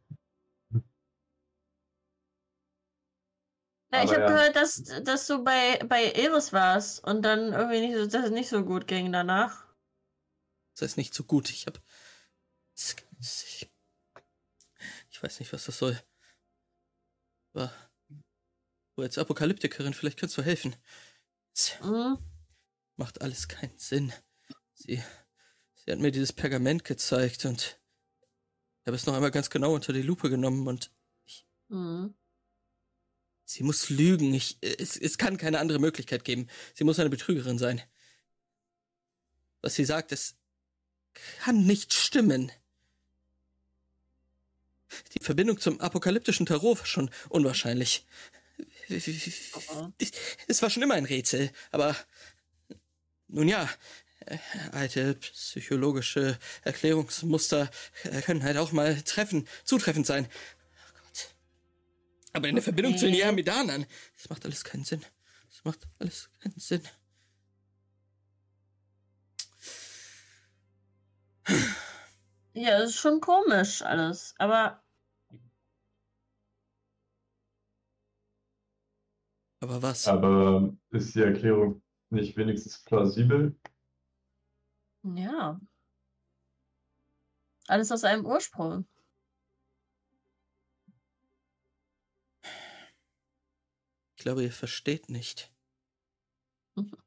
Ja, 3.92 4.04
ich 4.04 4.10
habe 4.10 4.22
ja. 4.22 4.28
gehört, 4.28 4.56
dass, 4.56 4.84
dass 5.04 5.28
du 5.28 5.44
bei, 5.44 5.78
bei 5.88 6.06
Eris 6.06 6.52
warst 6.54 7.04
und 7.06 7.22
dann 7.22 7.54
irgendwie 7.54 7.82
nicht 7.82 7.96
so, 7.96 8.08
dass 8.08 8.26
es 8.26 8.32
nicht 8.32 8.50
so 8.50 8.66
gut 8.66 8.88
ging 8.88 9.12
danach. 9.12 9.63
Das 10.76 10.92
ist 10.92 10.98
nicht 10.98 11.14
so 11.14 11.24
gut. 11.24 11.50
Ich 11.50 11.66
hab. 11.68 11.82
es- 12.76 12.96
es- 13.20 13.44
Ich, 13.44 13.70
ich 15.12 15.24
weiß 15.24 15.40
nicht, 15.40 15.54
was 15.54 15.66
das 15.66 15.78
soll. 15.78 16.02
Aber. 17.54 17.74
Du 18.96 19.02
als 19.02 19.18
Apokalyptikerin, 19.18 19.94
vielleicht 19.94 20.20
kannst 20.20 20.38
du 20.38 20.44
helfen. 20.44 20.76
Es 21.56 21.80
Mhm. 21.82 22.18
macht 22.96 23.22
alles 23.22 23.48
keinen 23.48 23.78
Sinn. 23.78 24.14
Sie. 24.74 25.02
Sie 25.76 25.92
hat 25.92 26.00
mir 26.00 26.12
dieses 26.12 26.34
Pergament 26.34 26.84
gezeigt 26.84 27.46
und. 27.46 27.80
Ich 28.82 28.88
habe 28.88 28.96
es 28.98 29.06
noch 29.06 29.14
einmal 29.14 29.32
ganz 29.32 29.50
genau 29.50 29.74
unter 29.74 29.94
die 29.94 30.02
Lupe 30.02 30.30
genommen 30.30 30.68
und 30.68 30.92
Mhm. 31.70 32.14
Sie 33.46 33.64
muss 33.64 33.90
lügen. 33.90 34.34
Ich, 34.34 34.58
es, 34.62 34.98
es 34.98 35.18
kann 35.18 35.38
keine 35.38 35.60
andere 35.60 35.80
Möglichkeit 35.80 36.24
geben. 36.24 36.48
Sie 36.76 36.84
muss 36.84 37.00
eine 37.00 37.10
Betrügerin 37.10 37.58
sein. 37.58 37.82
Was 39.62 39.76
sie 39.76 39.86
sagt, 39.86 40.12
es 40.12 40.36
kann 41.40 41.66
nicht 41.66 41.94
stimmen. 41.94 42.52
Die 45.14 45.24
Verbindung 45.24 45.60
zum 45.60 45.80
apokalyptischen 45.82 46.46
Tarot 46.46 46.80
war 46.80 46.86
schon 46.86 47.10
unwahrscheinlich. 47.30 48.06
Es 50.48 50.62
war 50.62 50.70
schon 50.70 50.84
immer 50.84 50.94
ein 50.96 51.06
Rätsel, 51.06 51.52
aber 51.72 51.96
nun 53.28 53.48
ja, 53.48 53.68
äh, 54.26 54.38
alte 54.72 55.16
psychologische 55.16 56.38
Erklärungsmuster 56.64 57.70
äh, 58.04 58.22
können 58.22 58.44
halt 58.44 58.58
auch 58.58 58.72
mal 58.72 59.02
treffen, 59.02 59.48
zutreffend 59.64 60.06
sein. 60.06 60.28
Oh 60.28 61.00
Gott. 61.02 61.30
Aber 62.34 62.48
in 62.48 62.56
der 62.56 62.64
Verbindung 62.64 62.98
zu 62.98 63.06
den 63.06 63.14
Okay. 63.16 63.22
Jahamidanern, 63.22 63.86
das 64.16 64.30
macht 64.30 64.46
alles 64.46 64.64
keinen 64.64 64.86
Sinn. 64.86 65.04
Das 65.50 65.64
macht 65.64 65.88
alles 66.00 66.30
keinen 66.42 66.60
Sinn. 66.60 66.82
Ja, 72.56 72.80
das 72.80 72.90
ist 72.92 72.96
schon 72.98 73.20
komisch 73.22 73.82
alles, 73.84 74.34
aber 74.40 74.82
Aber 79.62 79.82
was? 79.82 80.08
Aber 80.08 80.76
ist 80.92 81.16
die 81.16 81.22
Erklärung 81.22 81.82
nicht 82.10 82.38
wenigstens 82.38 82.84
plausibel? 82.84 83.56
ja. 85.04 85.60
Alles 87.68 87.92
aus 87.92 88.06
einem 88.06 88.26
Ursprung. 88.26 88.86
Ich 94.16 94.24
glaube, 94.24 94.42
ihr 94.42 94.52
versteht 94.52 95.10
nicht. 95.10 95.54
Mhm. 96.76 96.92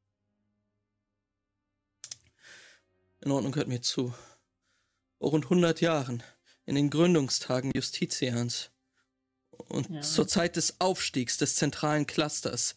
In 3.26 3.32
Ordnung, 3.32 3.56
hört 3.56 3.66
mir 3.66 3.82
zu. 3.82 4.14
Vor 5.18 5.30
rund 5.30 5.46
100 5.46 5.80
Jahren, 5.80 6.22
in 6.64 6.76
den 6.76 6.90
Gründungstagen 6.90 7.72
Justitians 7.74 8.70
und 9.50 9.90
Ja. 9.90 10.00
zur 10.00 10.28
Zeit 10.28 10.54
des 10.54 10.80
Aufstiegs 10.80 11.36
des 11.36 11.56
zentralen 11.56 12.06
Clusters, 12.06 12.76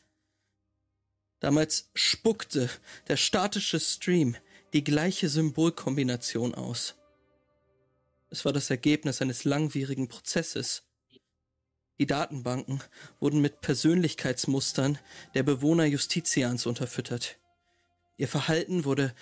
damals 1.39 1.91
spuckte 1.93 2.67
der 3.07 3.17
statische 3.17 3.80
Stream 3.80 4.38
die 4.73 4.84
gleiche 4.84 5.30
Symbolkombination 5.30 6.55
aus. 6.55 6.95
Es 8.31 8.43
war 8.43 8.51
das 8.51 8.71
Ergebnis 8.71 9.21
eines 9.21 9.43
langwierigen 9.43 10.07
Prozesses. 10.07 10.81
Die 11.99 12.07
Datenbanken 12.07 12.81
wurden 13.19 13.39
mit 13.39 13.61
Persönlichkeitsmustern 13.61 14.97
der 15.35 15.43
Bewohner 15.43 15.85
Justitians 15.85 16.65
unterfüttert. 16.65 17.38
Ihr 18.17 18.27
Verhalten 18.27 18.84
wurde 18.84 19.13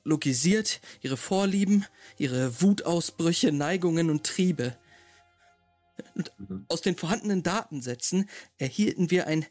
katalogisiert, 0.00 0.80
ihre 1.02 1.16
Vorlieben, 1.16 1.84
ihre 2.18 2.60
Wutausbrüche, 2.60 3.52
Neigungen 3.52 4.10
und 4.10 4.24
Triebe. 4.24 4.76
Und 6.14 6.32
Mhm. 6.38 6.64
aus 6.68 6.80
den 6.80 6.96
vorhandenen 6.96 7.42
Datensätzen 7.42 8.28
erhielten 8.58 9.10
wir 9.10 9.26
ein 9.26 9.46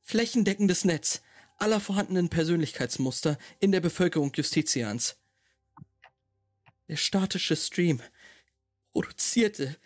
flächendeckendes 0.00 0.84
Netz 0.84 1.22
aller 1.58 1.80
vorhandenen 1.80 2.30
Persönlichkeitsmuster 2.30 3.36
in 3.58 3.70
der 3.70 3.80
Bevölkerung 3.80 4.32
Justitians. 4.34 5.16
Der 6.88 6.96
statische 6.96 7.54
Stream 7.54 8.00
produzierte 8.92 9.76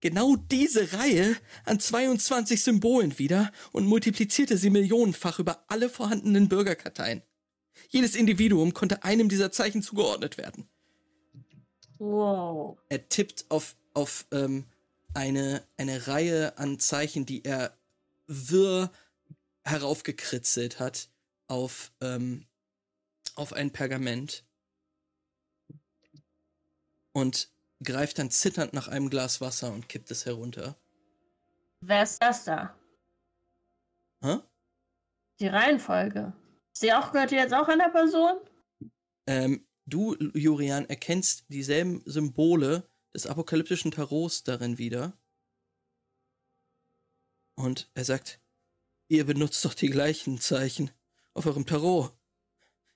genau 0.00 0.36
diese 0.36 0.94
Reihe 0.94 1.36
an 1.64 1.78
22 1.78 2.64
Symbolen 2.64 3.18
wieder 3.18 3.52
und 3.72 3.86
multiplizierte 3.86 4.56
sie 4.56 4.70
millionenfach 4.70 5.38
über 5.38 5.64
alle 5.68 5.90
vorhandenen 5.90 6.48
Bürgerkarteien. 6.48 7.22
Jedes 7.92 8.14
Individuum 8.14 8.72
konnte 8.72 9.04
einem 9.04 9.28
dieser 9.28 9.52
Zeichen 9.52 9.82
zugeordnet 9.82 10.38
werden. 10.38 10.66
Wow. 11.98 12.78
Er 12.88 13.06
tippt 13.10 13.44
auf, 13.50 13.76
auf 13.92 14.24
ähm, 14.32 14.64
eine, 15.12 15.62
eine 15.76 16.06
Reihe 16.06 16.56
an 16.56 16.78
Zeichen, 16.78 17.26
die 17.26 17.44
er 17.44 17.76
wirr 18.26 18.90
heraufgekritzelt 19.64 20.80
hat 20.80 21.10
auf, 21.48 21.92
ähm, 22.00 22.46
auf 23.34 23.52
ein 23.52 23.70
Pergament 23.70 24.46
und 27.12 27.50
greift 27.84 28.18
dann 28.18 28.30
zitternd 28.30 28.72
nach 28.72 28.88
einem 28.88 29.10
Glas 29.10 29.42
Wasser 29.42 29.70
und 29.70 29.90
kippt 29.90 30.10
es 30.10 30.24
herunter. 30.24 30.76
Wer 31.82 32.04
ist 32.04 32.22
das 32.22 32.44
da? 32.44 32.74
Hä? 34.22 34.38
Die 35.40 35.48
Reihenfolge. 35.48 36.32
Ist 36.72 36.82
die 36.82 36.92
auch, 36.92 37.12
gehört 37.12 37.30
die 37.30 37.36
jetzt 37.36 37.54
auch 37.54 37.68
einer 37.68 37.90
Person? 37.90 38.36
Ähm, 39.26 39.66
du, 39.86 40.14
Jurian, 40.34 40.86
erkennst 40.88 41.44
dieselben 41.48 42.02
Symbole 42.06 42.88
des 43.14 43.26
apokalyptischen 43.26 43.90
Tarots 43.90 44.42
darin 44.42 44.78
wieder. 44.78 45.12
Und 47.54 47.90
er 47.94 48.04
sagt, 48.04 48.40
ihr 49.08 49.26
benutzt 49.26 49.64
doch 49.64 49.74
die 49.74 49.90
gleichen 49.90 50.40
Zeichen 50.40 50.90
auf 51.34 51.46
eurem 51.46 51.66
Tarot. 51.66 52.12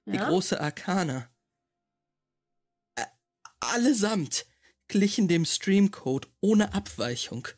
Die 0.06 0.16
Ja. 0.16 0.28
große 0.28 0.58
Arkana. 0.60 1.28
Ä- 2.98 3.06
Allesamt 3.60 4.46
glichen 4.88 5.28
dem 5.28 5.44
Streamcode 5.44 6.28
ohne 6.40 6.72
Abweichung. 6.72 7.48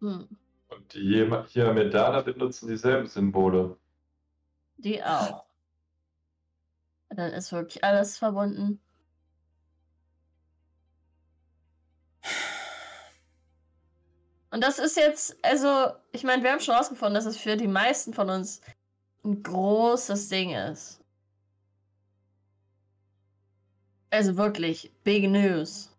Hm. 0.00 0.28
Die 0.92 0.98
Jema- 1.00 1.46
Hiamedana 1.46 2.20
benutzen 2.20 2.68
dieselben 2.68 3.06
Symbole. 3.06 3.76
Die 4.76 5.02
auch. 5.02 5.44
Dann 7.08 7.32
ist 7.32 7.52
wirklich 7.52 7.82
alles 7.84 8.18
verbunden. 8.18 8.80
Und 14.50 14.62
das 14.62 14.78
ist 14.78 14.96
jetzt, 14.96 15.42
also, 15.42 15.92
ich 16.12 16.24
meine, 16.24 16.42
wir 16.42 16.52
haben 16.52 16.60
schon 16.60 16.74
rausgefunden, 16.74 17.14
dass 17.14 17.24
es 17.24 17.38
für 17.38 17.56
die 17.56 17.68
meisten 17.68 18.12
von 18.12 18.28
uns 18.28 18.60
ein 19.24 19.42
großes 19.42 20.28
Ding 20.28 20.50
ist. 20.54 21.02
Also 24.10 24.36
wirklich, 24.36 24.92
big 25.04 25.30
news. 25.30 25.90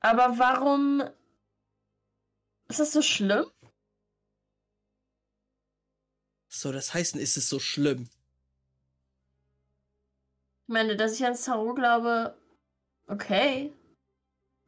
Aber 0.00 0.38
warum 0.38 1.02
ist 2.72 2.80
das 2.80 2.92
so 2.92 3.02
schlimm? 3.02 3.46
So, 6.48 6.72
das 6.72 6.94
heißt, 6.94 7.16
ist 7.16 7.36
es 7.36 7.48
so 7.48 7.58
schlimm? 7.58 8.08
Ich 10.66 10.72
meine, 10.72 10.96
dass 10.96 11.14
ich 11.14 11.24
ans 11.24 11.44
Tarot 11.44 11.76
glaube, 11.76 12.34
okay. 13.06 13.72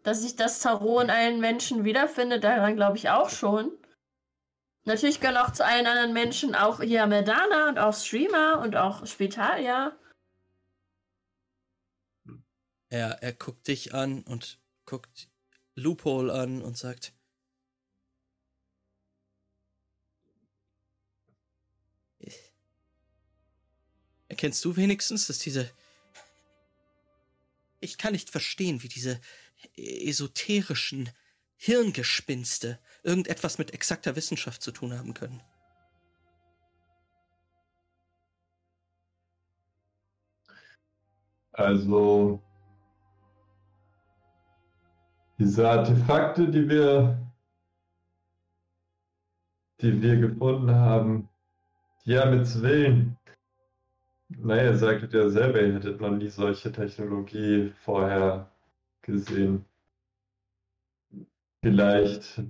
Dass 0.02 0.22
ich 0.22 0.36
das 0.36 0.60
Tarot 0.60 1.04
in 1.04 1.10
allen 1.10 1.40
Menschen 1.40 1.84
wiederfinde, 1.84 2.40
daran 2.40 2.76
glaube 2.76 2.98
ich 2.98 3.08
auch 3.08 3.30
schon. 3.30 3.72
Natürlich 4.84 5.20
gehören 5.20 5.38
auch 5.38 5.52
zu 5.52 5.64
allen 5.64 5.86
anderen 5.86 6.12
Menschen 6.12 6.54
auch 6.54 6.82
hier 6.82 7.06
Merdana 7.06 7.70
und 7.70 7.78
auch 7.78 7.94
Streamer 7.94 8.60
und 8.60 8.76
auch 8.76 9.06
Spitalia. 9.06 9.96
Er, 12.90 13.22
er 13.22 13.32
guckt 13.32 13.66
dich 13.66 13.94
an 13.94 14.22
und 14.24 14.58
guckt 14.84 15.30
Loophole 15.74 16.32
an 16.32 16.60
und 16.60 16.76
sagt, 16.76 17.14
Erkennst 24.34 24.64
du 24.64 24.74
wenigstens, 24.74 25.28
dass 25.28 25.38
diese... 25.38 25.70
Ich 27.78 27.98
kann 27.98 28.14
nicht 28.14 28.30
verstehen, 28.30 28.82
wie 28.82 28.88
diese 28.88 29.20
esoterischen 29.76 31.08
Hirngespinste 31.54 32.80
irgendetwas 33.04 33.58
mit 33.58 33.72
exakter 33.72 34.16
Wissenschaft 34.16 34.60
zu 34.60 34.72
tun 34.72 34.92
haben 34.98 35.14
können. 35.14 35.40
Also, 41.52 42.42
diese 45.38 45.70
Artefakte, 45.70 46.50
die 46.50 46.68
wir, 46.68 47.24
die 49.80 50.02
wir 50.02 50.16
gefunden 50.16 50.74
haben, 50.74 51.28
die 52.04 52.18
haben 52.18 52.36
jetzt 52.36 52.60
Willen. 52.60 53.16
Naja, 54.38 54.64
ihr 54.64 54.76
sagtet 54.76 55.12
ja 55.12 55.28
selber, 55.28 55.60
ihr 55.62 55.74
hättet 55.74 56.00
noch 56.00 56.10
nie 56.10 56.28
solche 56.28 56.72
Technologie 56.72 57.72
vorher 57.84 58.50
gesehen. 59.02 59.64
Vielleicht 61.62 62.42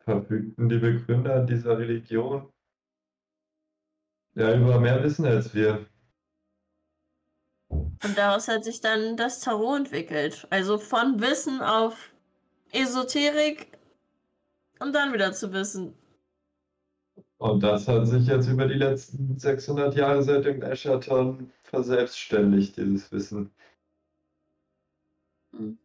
verfügten 0.00 0.68
die 0.68 0.78
Begründer 0.78 1.44
dieser 1.44 1.78
Religion 1.78 2.52
ja 4.34 4.56
über 4.56 4.80
mehr 4.80 5.02
Wissen 5.02 5.26
als 5.26 5.54
wir. 5.54 5.86
Und 7.70 8.18
daraus 8.18 8.48
hat 8.48 8.64
sich 8.64 8.80
dann 8.80 9.16
das 9.16 9.40
Tarot 9.40 9.78
entwickelt. 9.78 10.46
Also 10.50 10.78
von 10.78 11.20
Wissen 11.20 11.60
auf 11.60 12.12
Esoterik 12.72 13.78
und 14.80 14.92
dann 14.94 15.12
wieder 15.12 15.32
zu 15.32 15.52
Wissen. 15.52 15.94
Und 17.42 17.64
das 17.64 17.88
hat 17.88 18.06
sich 18.06 18.28
jetzt 18.28 18.46
über 18.46 18.68
die 18.68 18.74
letzten 18.74 19.36
600 19.36 19.96
Jahre 19.96 20.22
seit 20.22 20.44
dem 20.44 20.62
Eschaton 20.62 21.52
verselbstständigt, 21.64 22.76
dieses 22.76 23.10
Wissen. 23.10 23.50
Hm. 25.50 25.76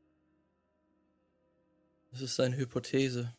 Das 2.12 2.22
ist 2.22 2.40
eine 2.40 2.56
Hypothese. 2.58 3.36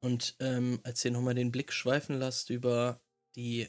Und 0.00 0.36
ähm, 0.40 0.80
als 0.82 1.02
ihr 1.02 1.12
nochmal 1.12 1.34
den 1.34 1.50
Blick 1.50 1.72
schweifen 1.72 2.18
lasst 2.18 2.50
über 2.50 3.00
die 3.34 3.66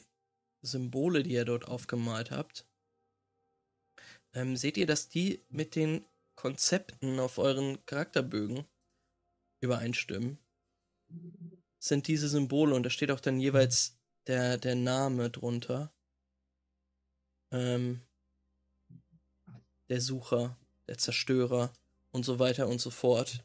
Symbole, 0.60 1.22
die 1.22 1.32
ihr 1.32 1.46
dort 1.46 1.66
aufgemalt 1.68 2.30
habt, 2.30 2.66
ähm, 4.34 4.58
seht 4.58 4.76
ihr, 4.76 4.86
dass 4.86 5.08
die 5.08 5.42
mit 5.48 5.74
den 5.74 6.04
Konzepten 6.34 7.18
auf 7.20 7.38
euren 7.38 7.84
Charakterbögen 7.86 8.64
übereinstimmen. 9.60 10.38
Sind 11.78 12.06
diese 12.06 12.28
Symbole 12.28 12.74
und 12.74 12.84
da 12.84 12.90
steht 12.90 13.10
auch 13.10 13.20
dann 13.20 13.40
jeweils 13.40 13.96
der, 14.26 14.58
der 14.58 14.74
Name 14.74 15.30
drunter. 15.30 15.92
Ähm, 17.50 18.02
der 19.88 20.00
Sucher, 20.00 20.56
der 20.88 20.98
Zerstörer 20.98 21.72
und 22.12 22.24
so 22.24 22.38
weiter 22.38 22.68
und 22.68 22.80
so 22.80 22.90
fort. 22.90 23.44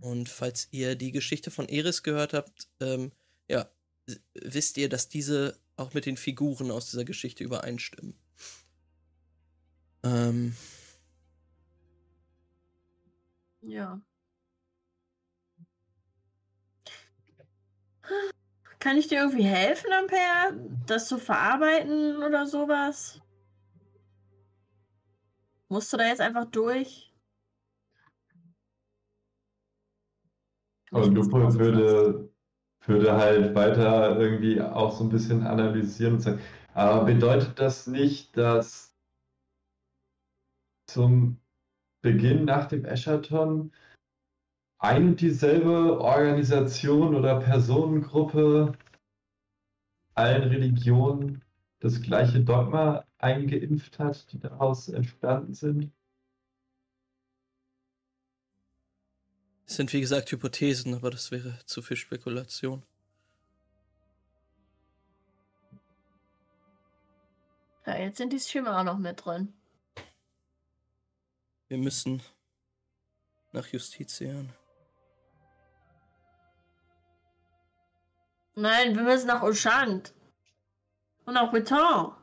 Und 0.00 0.28
falls 0.28 0.68
ihr 0.70 0.94
die 0.94 1.10
Geschichte 1.10 1.50
von 1.50 1.68
Eris 1.68 2.02
gehört 2.02 2.32
habt, 2.32 2.68
ähm, 2.80 3.10
ja, 3.48 3.68
wisst 4.34 4.76
ihr, 4.76 4.88
dass 4.88 5.08
diese 5.08 5.58
auch 5.76 5.94
mit 5.94 6.06
den 6.06 6.16
Figuren 6.16 6.70
aus 6.70 6.90
dieser 6.90 7.04
Geschichte 7.04 7.42
übereinstimmen. 7.42 8.14
Ähm, 10.04 10.54
Ja. 13.66 14.00
Kann 18.78 18.98
ich 18.98 19.08
dir 19.08 19.20
irgendwie 19.20 19.44
helfen, 19.44 19.90
Ampere? 19.92 20.60
Das 20.86 21.08
zu 21.08 21.18
verarbeiten 21.18 22.22
oder 22.22 22.46
sowas? 22.46 23.20
Musst 25.68 25.92
du 25.92 25.96
da 25.96 26.06
jetzt 26.06 26.20
einfach 26.20 26.44
durch? 26.44 27.10
Und 30.90 31.14
Lupo 31.14 31.52
würde, 31.54 32.30
würde 32.86 33.12
halt 33.14 33.54
weiter 33.54 34.18
irgendwie 34.20 34.60
auch 34.60 34.92
so 34.96 35.04
ein 35.04 35.08
bisschen 35.08 35.46
analysieren 35.46 36.14
und 36.14 36.20
sagen, 36.20 36.40
aber 36.74 37.04
bedeutet 37.04 37.58
das 37.58 37.86
nicht, 37.86 38.36
dass 38.36 38.94
zum 40.86 41.40
Beginn 42.04 42.44
nach 42.44 42.66
dem 42.66 42.84
Eschaton 42.84 43.72
ein 44.78 45.08
und 45.08 45.20
dieselbe 45.22 45.98
Organisation 45.98 47.14
oder 47.14 47.40
Personengruppe 47.40 48.76
allen 50.12 50.42
Religionen 50.42 51.42
das 51.80 52.02
gleiche 52.02 52.40
Dogma 52.40 53.06
eingeimpft 53.16 53.98
hat, 53.98 54.30
die 54.30 54.38
daraus 54.38 54.90
entstanden 54.90 55.54
sind? 55.54 55.90
Es 59.66 59.76
sind 59.76 59.90
wie 59.94 60.02
gesagt 60.02 60.30
Hypothesen, 60.30 60.92
aber 60.92 61.10
das 61.10 61.30
wäre 61.30 61.58
zu 61.64 61.80
viel 61.80 61.96
Spekulation. 61.96 62.82
Ja, 67.86 67.96
jetzt 67.96 68.18
sind 68.18 68.30
die 68.30 68.40
Streamer 68.40 68.78
auch 68.78 68.84
noch 68.84 68.98
mit 68.98 69.24
drin. 69.24 69.54
Wir 71.68 71.78
müssen 71.78 72.22
nach 73.52 73.66
Justitian. 73.66 74.52
Nein, 78.54 78.94
wir 78.94 79.02
müssen 79.02 79.26
nach 79.26 79.42
Oshant. 79.42 80.14
Und 81.24 81.34
nach 81.34 81.50
Beton. 81.50 82.14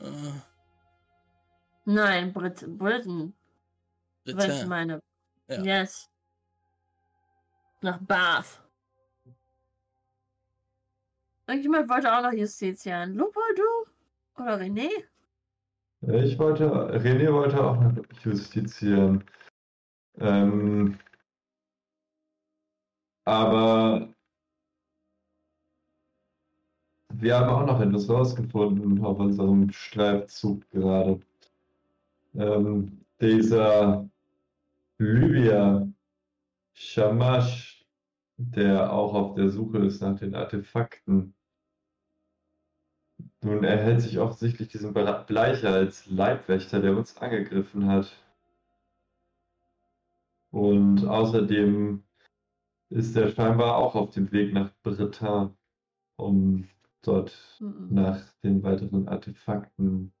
Äh, 0.00 0.32
Nein, 1.84 2.32
Brit 2.32 2.64
Britain. 2.78 3.34
Was 4.24 4.62
ich 4.62 4.66
meine. 4.66 5.02
Ja. 5.48 5.62
Yes. 5.62 6.08
Nach 7.82 7.98
Bath. 8.00 8.62
Irgendjemand 11.46 11.88
wollte 11.88 12.12
auch 12.12 12.22
noch 12.22 12.32
Justitian. 12.32 13.14
Lupo, 13.14 13.40
du? 13.56 14.42
Oder 14.42 14.58
René? 14.58 14.90
Ich 16.02 16.38
wollte, 16.38 16.64
René 16.98 17.30
wollte 17.32 17.62
auch 17.62 17.78
noch 17.78 17.92
justizieren. 18.24 19.22
Ähm, 20.18 20.98
aber 23.26 24.08
wir 27.12 27.38
haben 27.38 27.48
auch 27.50 27.66
noch 27.66 27.80
etwas 27.80 28.08
rausgefunden 28.08 29.04
auf 29.04 29.18
unserem 29.18 29.70
Streifzug 29.70 30.68
gerade. 30.70 31.20
Ähm, 32.34 33.04
dieser 33.20 34.08
Libya 34.98 35.86
Shamash, 36.72 37.86
der 38.38 38.90
auch 38.90 39.12
auf 39.12 39.34
der 39.34 39.50
Suche 39.50 39.78
ist 39.78 40.00
nach 40.00 40.18
den 40.18 40.34
Artefakten. 40.34 41.34
Nun, 43.42 43.64
er 43.64 43.78
hält 43.82 44.00
sich 44.02 44.18
offensichtlich 44.18 44.68
diesen 44.68 44.92
Bleicher 44.92 45.72
als 45.72 46.06
Leibwächter, 46.06 46.80
der 46.80 46.96
uns 46.96 47.16
angegriffen 47.16 47.86
hat. 47.86 48.12
Und 50.50 51.04
außerdem 51.06 52.02
ist 52.90 53.16
er 53.16 53.30
scheinbar 53.30 53.76
auch 53.76 53.94
auf 53.94 54.10
dem 54.10 54.30
Weg 54.32 54.52
nach 54.52 54.72
Britta, 54.82 55.54
um 56.16 56.68
dort 57.02 57.36
Mhm. 57.60 57.88
nach 57.94 58.20
den 58.42 58.62
weiteren 58.62 59.08
Artefakten 59.08 60.12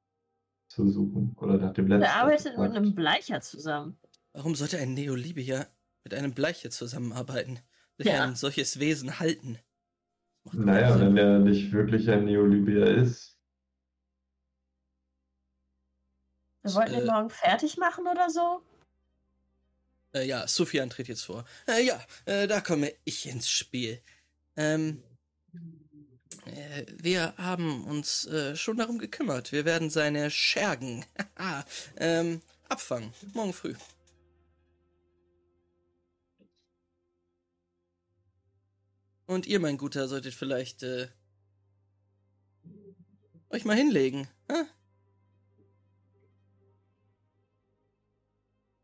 zu 0.68 0.88
suchen. 0.88 1.36
Oder 1.40 1.58
nach 1.58 1.72
dem 1.72 1.88
letzten 1.88 2.04
Er 2.04 2.16
arbeitet 2.16 2.44
mit 2.44 2.54
Artefakt. 2.58 2.76
einem 2.76 2.94
Bleicher 2.94 3.40
zusammen. 3.40 3.98
Warum 4.32 4.54
sollte 4.54 4.78
ein 4.78 4.94
Neolibier 4.94 5.66
mit 6.04 6.14
einem 6.14 6.32
Bleiche 6.32 6.70
zusammenarbeiten? 6.70 7.58
Sich 7.98 8.06
Ja. 8.06 8.22
ein 8.24 8.36
solches 8.36 8.78
Wesen 8.78 9.18
halten? 9.18 9.58
Naja, 10.52 10.96
Sinn. 10.96 11.00
wenn 11.08 11.16
er 11.16 11.38
nicht 11.38 11.72
wirklich 11.72 12.08
ein 12.10 12.24
Neolibier 12.24 12.86
ist. 12.86 13.36
Wir 16.62 16.74
wollten 16.74 16.94
ihn 16.94 17.00
Äh. 17.02 17.06
morgen 17.06 17.30
fertig 17.30 17.76
machen 17.76 18.06
oder 18.06 18.28
so? 18.30 18.62
Äh, 20.14 20.26
ja, 20.26 20.46
Sufjan 20.46 20.90
tritt 20.90 21.08
jetzt 21.08 21.22
vor. 21.24 21.44
Äh, 21.66 21.84
ja, 21.84 22.00
äh, 22.26 22.46
da 22.48 22.60
komme 22.60 22.92
ich 23.04 23.26
ins 23.28 23.48
Spiel. 23.50 24.00
Ähm, 24.56 25.02
äh, 26.46 26.84
wir 26.98 27.34
haben 27.36 27.84
uns 27.84 28.26
äh, 28.26 28.56
schon 28.56 28.76
darum 28.76 28.98
gekümmert. 28.98 29.52
Wir 29.52 29.64
werden 29.64 29.88
seine 29.88 30.30
Schergen 30.30 31.04
ähm, 31.96 32.42
abfangen. 32.68 33.12
Morgen 33.34 33.52
früh. 33.52 33.74
Und 39.30 39.46
ihr, 39.46 39.60
mein 39.60 39.78
Guter, 39.78 40.08
solltet 40.08 40.34
vielleicht 40.34 40.82
äh, 40.82 41.06
euch 43.50 43.64
mal 43.64 43.76
hinlegen. 43.76 44.26
Hä? 44.50 44.64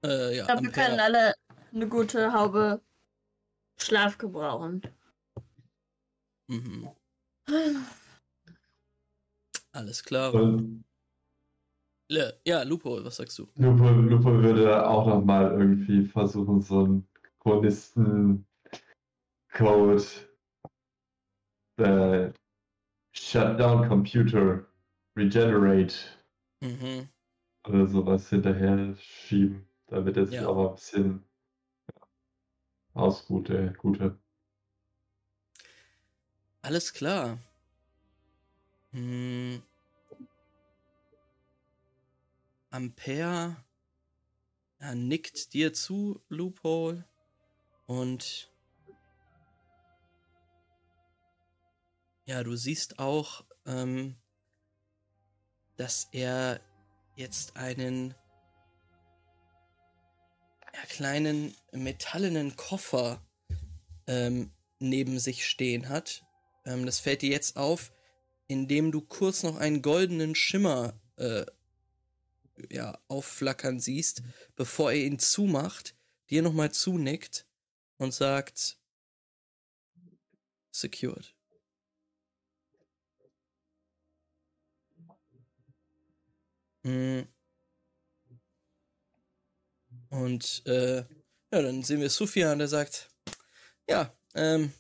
Äh, 0.05 0.37
ja, 0.37 0.43
Ich 0.43 0.47
glaube, 0.47 0.63
wir 0.63 0.71
können 0.71 1.01
alle 1.01 1.35
eine 1.75 1.89
gute 1.89 2.33
Haube 2.33 2.81
Schlaf 3.77 4.19
gebrauchen. 4.19 4.83
Mhm. 6.47 6.91
Alles 9.73 10.05
klar. 10.05 10.33
Und 10.33 10.85
Le- 12.09 12.41
Ja, 12.47 12.63
Lupo, 12.63 13.05
was 13.05 13.17
sagst 13.17 13.37
du? 13.41 13.49
Lupo, 13.57 13.91
Lupo 13.91 14.33
würde 14.45 14.89
auch 14.89 15.09
noch 15.09 15.25
mal 15.25 15.51
irgendwie 15.59 16.05
versuchen, 16.07 16.63
so 16.63 16.85
einen 16.85 17.09
Chronisten-Code 17.41 20.05
äh, 21.79 22.33
Shutdown 23.13 23.89
Computer 23.89 24.67
Regenerate 25.17 25.95
Mhm. 26.61 27.09
oder 27.69 27.87
sowas 27.87 28.31
hinterher 28.31 28.95
schieben, 28.97 29.69
damit 29.89 30.17
er 30.17 30.27
sich 30.27 30.37
Ja. 30.37 30.49
auch 30.49 30.71
ein 30.71 30.75
bisschen 30.77 31.25
ausruht, 32.95 33.49
der 33.49 33.73
Gute. 33.75 34.19
Alles 36.63 36.93
klar. 36.93 37.39
Hm. 38.93 39.63
Ampere 42.71 43.57
ja, 44.81 44.95
nickt 44.95 45.53
dir 45.55 45.73
zu, 45.73 46.21
Loophole. 46.29 47.05
Und 47.87 48.51
ja, 52.27 52.43
du 52.43 52.57
siehst 52.57 52.99
auch, 52.99 53.45
ähm, 53.65 54.17
dass 55.77 56.09
er 56.13 56.61
jetzt 57.15 57.57
einen 57.57 58.15
ja, 60.75 60.83
kleinen 60.89 61.55
metallenen 61.73 62.57
Koffer 62.57 63.25
ähm, 64.07 64.51
neben 64.79 65.19
sich 65.19 65.47
stehen 65.47 65.89
hat. 65.89 66.25
Ähm, 66.65 66.85
das 66.85 66.99
fällt 66.99 67.23
dir 67.23 67.31
jetzt 67.31 67.57
auf, 67.57 67.93
indem 68.49 68.93
du 68.93 69.01
kurz 69.01 69.43
noch 69.43 69.57
einen 69.57 69.81
goldenen 69.81 70.35
Schimmer 70.35 71.01
äh, 71.17 71.47
ja, 72.71 72.99
aufflackern 73.09 73.79
siehst, 73.79 74.23
bevor 74.57 74.91
er 74.91 74.99
ihn 74.99 75.19
zumacht, 75.19 75.95
dir 76.31 76.43
nochmal 76.43 76.73
zunickt 76.73 77.47
und 77.99 78.13
sagt 78.13 78.79
secured. 80.73 81.36
Und 90.11 90.63
äh, 90.67 90.99
ja, 90.99 91.63
dann 91.63 91.83
sehen 91.83 92.01
wir 92.01 92.11
Sufjan, 92.11 92.59
der 92.59 92.69
sagt, 92.69 93.11
ja, 93.89 94.13
ähm, 94.35 94.73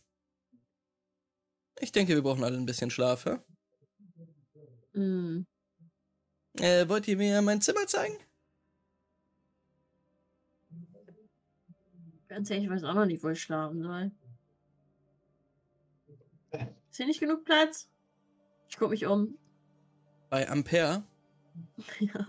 ich 1.80 1.90
denke, 1.92 2.14
wir 2.14 2.22
brauchen 2.22 2.44
alle 2.44 2.56
ein 2.56 2.66
bisschen 2.66 2.90
Schlaf, 2.90 3.24
hä? 3.24 3.38
Hm. 4.92 5.46
Äh, 6.58 6.88
wollt 6.88 7.06
ihr 7.08 7.16
mir 7.16 7.42
mein 7.42 7.60
Zimmer 7.60 7.86
zeigen? 7.86 8.16
Ganz 12.28 12.50
ehrlich, 12.50 12.66
ich 12.66 12.70
weiß 12.70 12.84
auch 12.84 12.94
noch 12.94 13.06
nicht, 13.06 13.22
wo 13.22 13.28
ich 13.28 13.42
schlafen 13.42 13.82
soll. 13.82 14.10
Ist 16.90 16.96
hier 16.96 17.06
nicht 17.06 17.20
genug 17.20 17.44
Platz? 17.44 17.88
Ich 18.68 18.76
gucke 18.76 18.90
mich 18.90 19.06
um. 19.06 19.38
Bei 20.30 20.48
Ampere. 20.48 21.04
Ja. 22.00 22.26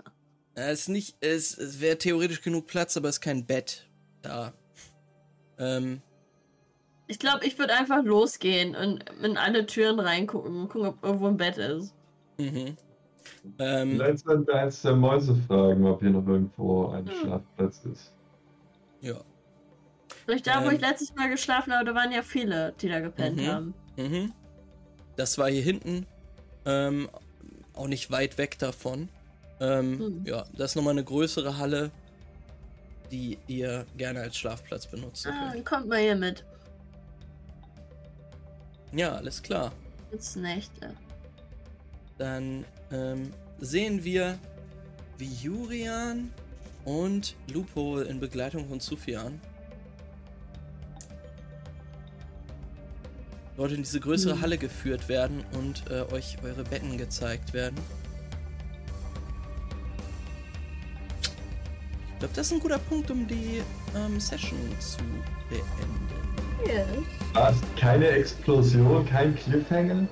Äh, 0.56 0.72
Es 0.72 0.82
ist 0.82 0.90
nicht, 0.90 1.18
es, 1.22 1.58
es 1.58 1.80
wäre 1.82 1.98
theoretisch 1.98 2.42
genug 2.42 2.68
Platz, 2.68 2.98
aber 2.98 3.10
es 3.10 3.16
ist 3.18 3.22
kein 3.22 3.46
Bett 3.46 3.88
da. 4.22 4.54
Ähm, 5.60 6.02
Ich 7.08 7.20
glaube, 7.20 7.46
ich 7.46 7.58
würde 7.60 7.74
einfach 7.76 8.04
losgehen 8.04 8.76
und 8.76 9.06
in 9.24 9.38
alle 9.38 9.66
Türen 9.66 10.00
reingucken 10.00 10.62
und 10.62 10.70
gucken, 10.70 10.88
ob 10.90 11.04
irgendwo 11.04 11.28
ein 11.28 11.38
Bett 11.38 11.58
ist. 11.58 11.94
mhm. 12.38 12.76
Ähm, 13.60 13.92
Vielleicht 13.92 14.20
sollten 14.20 14.48
wir 14.48 14.56
eins 14.56 14.82
der 14.82 14.96
Mäuse 14.96 15.36
fragen, 15.48 15.86
ob 15.86 16.00
hier 16.02 16.10
noch 16.12 16.26
irgendwo 16.26 16.88
ein 16.90 17.06
Hm. 17.06 17.14
Schlafplatz 17.22 17.82
ist. 17.86 18.14
ja. 19.02 19.22
Vielleicht 20.26 20.48
da, 20.48 20.64
wo 20.64 20.70
Ähm. 20.70 20.76
ich 20.76 20.82
letztes 20.82 21.14
Mal 21.16 21.30
geschlafen 21.30 21.72
habe, 21.74 21.86
da 21.86 21.96
waren 21.96 22.12
ja 22.12 22.22
viele, 22.22 22.74
die 22.82 22.90
da 22.90 23.00
gepennt 23.00 23.38
Mhm. 23.38 23.48
haben. 23.48 23.74
Mhm. 23.98 24.34
Das 25.16 25.38
war 25.38 25.50
hier 25.50 25.62
hinten. 25.62 26.06
Ähm, 26.66 27.10
auch 27.74 27.88
nicht 27.88 28.12
weit 28.12 28.38
weg 28.38 28.58
davon. 28.60 29.08
Ähm, 29.60 30.00
Hm. 30.00 30.26
Ja, 30.26 30.46
das 30.56 30.72
ist 30.72 30.76
nochmal 30.76 30.92
eine 30.92 31.04
größere 31.04 31.58
Halle, 31.58 31.92
die 33.12 33.38
ihr 33.48 33.86
gerne 33.98 34.22
als 34.22 34.38
Schlafplatz 34.38 34.86
benutzen 34.88 35.32
Ah, 35.34 35.40
könnt. 35.40 35.56
dann 35.56 35.64
kommt 35.66 35.88
mal 35.88 36.00
hier 36.00 36.16
mit. 36.16 36.44
Ja, 38.92 39.14
alles 39.16 39.42
klar. 39.42 39.72
Ins 40.12 40.36
Nächte. 40.36 40.92
Dann 42.18 42.66
ähm, 42.92 43.32
sehen 43.60 44.04
wir, 44.04 44.38
wie 45.18 45.34
Jurian 45.34 46.32
und 46.86 47.36
Lupo 47.52 48.00
in 48.00 48.20
Begleitung 48.20 48.68
von 48.70 48.80
Sufjan 48.80 49.40
dort 53.58 53.72
in 53.72 53.78
diese 53.78 54.00
größere 54.00 54.34
Hm. 54.36 54.42
Halle 54.42 54.58
geführt 54.58 55.10
werden 55.10 55.44
und 55.54 55.84
äh, 55.90 56.02
euch 56.14 56.38
eure 56.44 56.64
Betten 56.64 56.98
gezeigt 56.98 57.54
werden. 57.54 57.78
Ich 62.18 62.20
glaube, 62.22 62.34
das 62.34 62.48
ist 62.48 62.54
ein 62.54 62.60
guter 62.60 62.80
Punkt, 62.80 63.12
um 63.12 63.28
die 63.28 63.62
ähm, 63.96 64.20
Session 64.20 64.58
zu 64.80 64.98
beenden. 65.50 66.08
Yes. 66.66 66.88
Was? 67.34 67.56
Keine 67.80 68.08
Explosion, 68.08 69.06
kein 69.06 69.36
Cliffhanger? 69.36 70.08